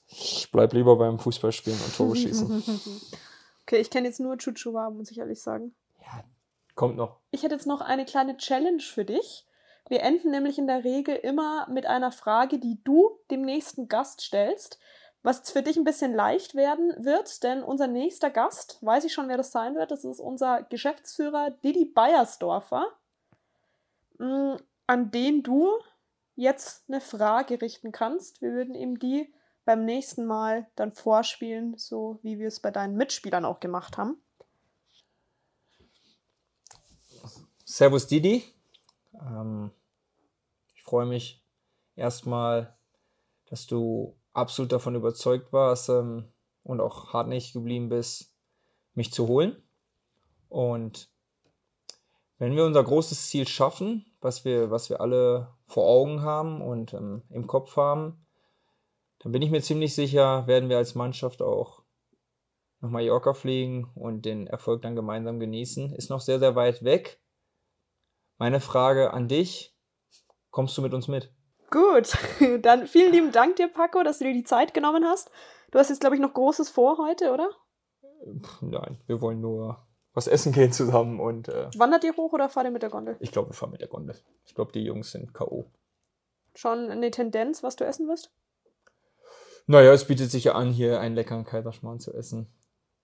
Ich 0.07 0.49
bleib 0.51 0.73
lieber 0.73 0.95
beim 0.95 1.19
Fußballspielen 1.19 1.79
und 1.79 1.95
Tore 1.95 2.15
schießen. 2.15 2.63
okay, 3.61 3.77
ich 3.77 3.91
kenne 3.91 4.07
jetzt 4.07 4.19
nur 4.19 4.37
Chuchuwa, 4.37 4.89
muss 4.89 5.11
ich 5.11 5.19
ehrlich 5.19 5.39
sagen. 5.39 5.75
Ja, 6.01 6.23
kommt 6.73 6.95
noch. 6.95 7.19
Ich 7.29 7.43
hätte 7.43 7.53
jetzt 7.53 7.67
noch 7.67 7.81
eine 7.81 8.05
kleine 8.05 8.35
Challenge 8.37 8.81
für 8.81 9.05
dich. 9.05 9.45
Wir 9.87 10.01
enden 10.01 10.31
nämlich 10.31 10.57
in 10.57 10.67
der 10.67 10.83
Regel 10.83 11.15
immer 11.15 11.67
mit 11.69 11.85
einer 11.85 12.11
Frage, 12.11 12.59
die 12.59 12.79
du 12.83 13.17
dem 13.31 13.41
nächsten 13.41 13.87
Gast 13.87 14.21
stellst, 14.21 14.79
was 15.23 15.49
für 15.49 15.61
dich 15.61 15.77
ein 15.77 15.83
bisschen 15.83 16.13
leicht 16.13 16.55
werden 16.55 16.93
wird, 17.03 17.43
denn 17.43 17.63
unser 17.63 17.87
nächster 17.87 18.29
Gast, 18.29 18.77
weiß 18.81 19.03
ich 19.03 19.13
schon, 19.13 19.27
wer 19.27 19.37
das 19.37 19.51
sein 19.51 19.75
wird, 19.75 19.91
das 19.91 20.05
ist 20.05 20.19
unser 20.19 20.63
Geschäftsführer 20.63 21.51
Didi 21.63 21.85
Beiersdorfer, 21.85 22.87
mm, 24.17 24.55
an 24.87 25.11
den 25.11 25.43
du 25.43 25.69
jetzt 26.35 26.85
eine 26.87 27.01
Frage 27.01 27.61
richten 27.61 27.91
kannst. 27.91 28.41
Wir 28.41 28.53
würden 28.53 28.75
ihm 28.75 28.97
die 28.97 29.33
beim 29.65 29.83
nächsten 29.85 30.25
Mal 30.25 30.67
dann 30.75 30.93
vorspielen, 30.93 31.77
so 31.77 32.19
wie 32.23 32.39
wir 32.39 32.47
es 32.47 32.59
bei 32.59 32.71
deinen 32.71 32.95
Mitspielern 32.95 33.45
auch 33.45 33.59
gemacht 33.59 33.97
haben. 33.97 34.21
Servus 37.65 38.07
Didi. 38.07 38.43
Ähm, 39.19 39.71
ich 40.75 40.83
freue 40.83 41.05
mich 41.05 41.45
erstmal, 41.95 42.77
dass 43.45 43.67
du 43.67 44.17
absolut 44.33 44.71
davon 44.71 44.95
überzeugt 44.95 45.51
warst 45.51 45.89
ähm, 45.89 46.31
und 46.63 46.81
auch 46.81 47.13
hartnäckig 47.13 47.53
geblieben 47.53 47.89
bist, 47.89 48.33
mich 48.93 49.11
zu 49.11 49.27
holen. 49.27 49.61
Und 50.49 51.09
wenn 52.37 52.55
wir 52.55 52.65
unser 52.65 52.83
großes 52.83 53.27
Ziel 53.27 53.47
schaffen, 53.47 54.05
was 54.21 54.45
wir, 54.45 54.71
was 54.71 54.89
wir 54.89 55.01
alle 55.01 55.53
vor 55.67 55.87
Augen 55.87 56.21
haben 56.21 56.61
und 56.61 56.93
ähm, 56.93 57.23
im 57.29 57.47
Kopf 57.47 57.75
haben, 57.75 58.25
dann 59.19 59.33
bin 59.33 59.41
ich 59.41 59.51
mir 59.51 59.61
ziemlich 59.61 59.93
sicher, 59.93 60.47
werden 60.47 60.69
wir 60.69 60.77
als 60.77 60.95
Mannschaft 60.95 61.41
auch 61.41 61.83
nach 62.79 62.89
Mallorca 62.89 63.33
fliegen 63.33 63.91
und 63.95 64.23
den 64.23 64.47
Erfolg 64.47 64.81
dann 64.81 64.95
gemeinsam 64.95 65.39
genießen. 65.39 65.93
Ist 65.93 66.09
noch 66.09 66.21
sehr, 66.21 66.39
sehr 66.39 66.55
weit 66.55 66.83
weg. 66.83 67.18
Meine 68.39 68.61
Frage 68.61 69.11
an 69.11 69.27
dich, 69.27 69.75
kommst 70.49 70.77
du 70.77 70.81
mit 70.81 70.93
uns 70.93 71.09
mit? 71.09 71.29
Gut, 71.69 72.17
dann 72.61 72.87
vielen 72.87 73.11
lieben 73.11 73.33
Dank 73.33 73.57
dir, 73.57 73.67
Paco, 73.67 74.01
dass 74.01 74.19
du 74.19 74.23
dir 74.23 74.33
die 74.33 74.45
Zeit 74.45 74.73
genommen 74.73 75.03
hast. 75.03 75.29
Du 75.71 75.77
hast 75.77 75.89
jetzt, 75.89 75.99
glaube 75.99 76.15
ich, 76.15 76.21
noch 76.21 76.33
Großes 76.33 76.69
vor 76.69 76.97
heute, 76.99 77.33
oder? 77.33 77.49
Nein, 78.61 78.97
wir 79.07 79.19
wollen 79.19 79.41
nur 79.41 79.85
was 80.13 80.27
essen 80.27 80.53
gehen 80.53 80.71
zusammen 80.71 81.19
und. 81.19 81.49
Äh, 81.49 81.69
Wandert 81.75 82.05
ihr 82.05 82.15
hoch 82.15 82.31
oder 82.31 82.47
fahrt 82.47 82.65
ihr 82.65 82.71
mit 82.71 82.81
der 82.81 82.89
Gondel? 82.89 83.17
Ich 83.19 83.33
glaube, 83.33 83.49
wir 83.49 83.53
fahren 83.53 83.71
mit 83.71 83.81
der 83.81 83.89
Gondel. 83.89 84.15
Ich 84.45 84.55
glaube, 84.55 84.71
die 84.71 84.85
Jungs 84.85 85.11
sind 85.11 85.33
K.O. 85.33 85.65
Schon 86.55 86.89
eine 86.89 87.11
Tendenz, 87.11 87.61
was 87.61 87.75
du 87.75 87.83
essen 87.83 88.07
wirst? 88.07 88.31
Naja, 89.67 89.91
es 89.91 90.07
bietet 90.07 90.31
sich 90.31 90.45
ja 90.45 90.53
an, 90.55 90.71
hier 90.71 91.01
einen 91.01 91.13
leckeren 91.13 91.43
Kaiserschmarrn 91.43 91.99
zu 91.99 92.13
essen. 92.13 92.47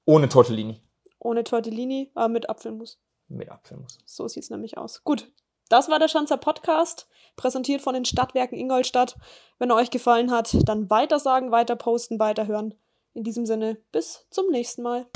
Ohne 0.06 0.30
Tortellini. 0.30 0.82
Ohne 1.20 1.44
Tortellini, 1.44 2.12
aber 2.16 2.30
mit 2.30 2.50
Apfelmus. 2.50 3.00
Mit 3.28 3.50
Apfelmus. 3.50 3.98
So 4.06 4.28
sieht 4.28 4.44
es 4.44 4.50
nämlich 4.50 4.78
aus. 4.78 5.04
Gut, 5.04 5.32
das 5.70 5.90
war 5.90 5.98
der 5.98 6.08
Schanzer 6.08 6.38
Podcast, 6.38 7.08
präsentiert 7.36 7.82
von 7.82 7.96
den 7.96 8.06
Stadtwerken 8.06 8.58
Ingolstadt. 8.58 9.18
Wenn 9.58 9.72
er 9.72 9.76
euch 9.76 9.90
gefallen 9.90 10.30
hat, 10.30 10.56
dann 10.68 10.90
weitersagen, 10.90 11.52
weiter 11.52 11.76
posten, 11.76 12.20
weiterhören. 12.20 12.76
In 13.14 13.24
diesem 13.24 13.46
Sinne, 13.46 13.78
bis 13.92 14.28
zum 14.30 14.50
nächsten 14.52 14.84
Mal. 14.84 15.08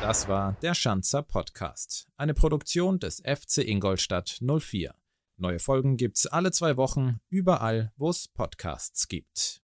Das 0.00 0.28
war 0.28 0.56
der 0.62 0.74
Schanzer 0.74 1.22
Podcast, 1.22 2.06
eine 2.16 2.34
Produktion 2.34 2.98
des 2.98 3.20
FC 3.20 3.58
Ingolstadt 3.58 4.40
04. 4.40 4.94
Neue 5.38 5.58
Folgen 5.58 5.96
gibt's 5.96 6.26
alle 6.26 6.52
zwei 6.52 6.76
Wochen, 6.76 7.20
überall, 7.28 7.92
wo 7.96 8.08
es 8.08 8.28
Podcasts 8.28 9.08
gibt. 9.08 9.54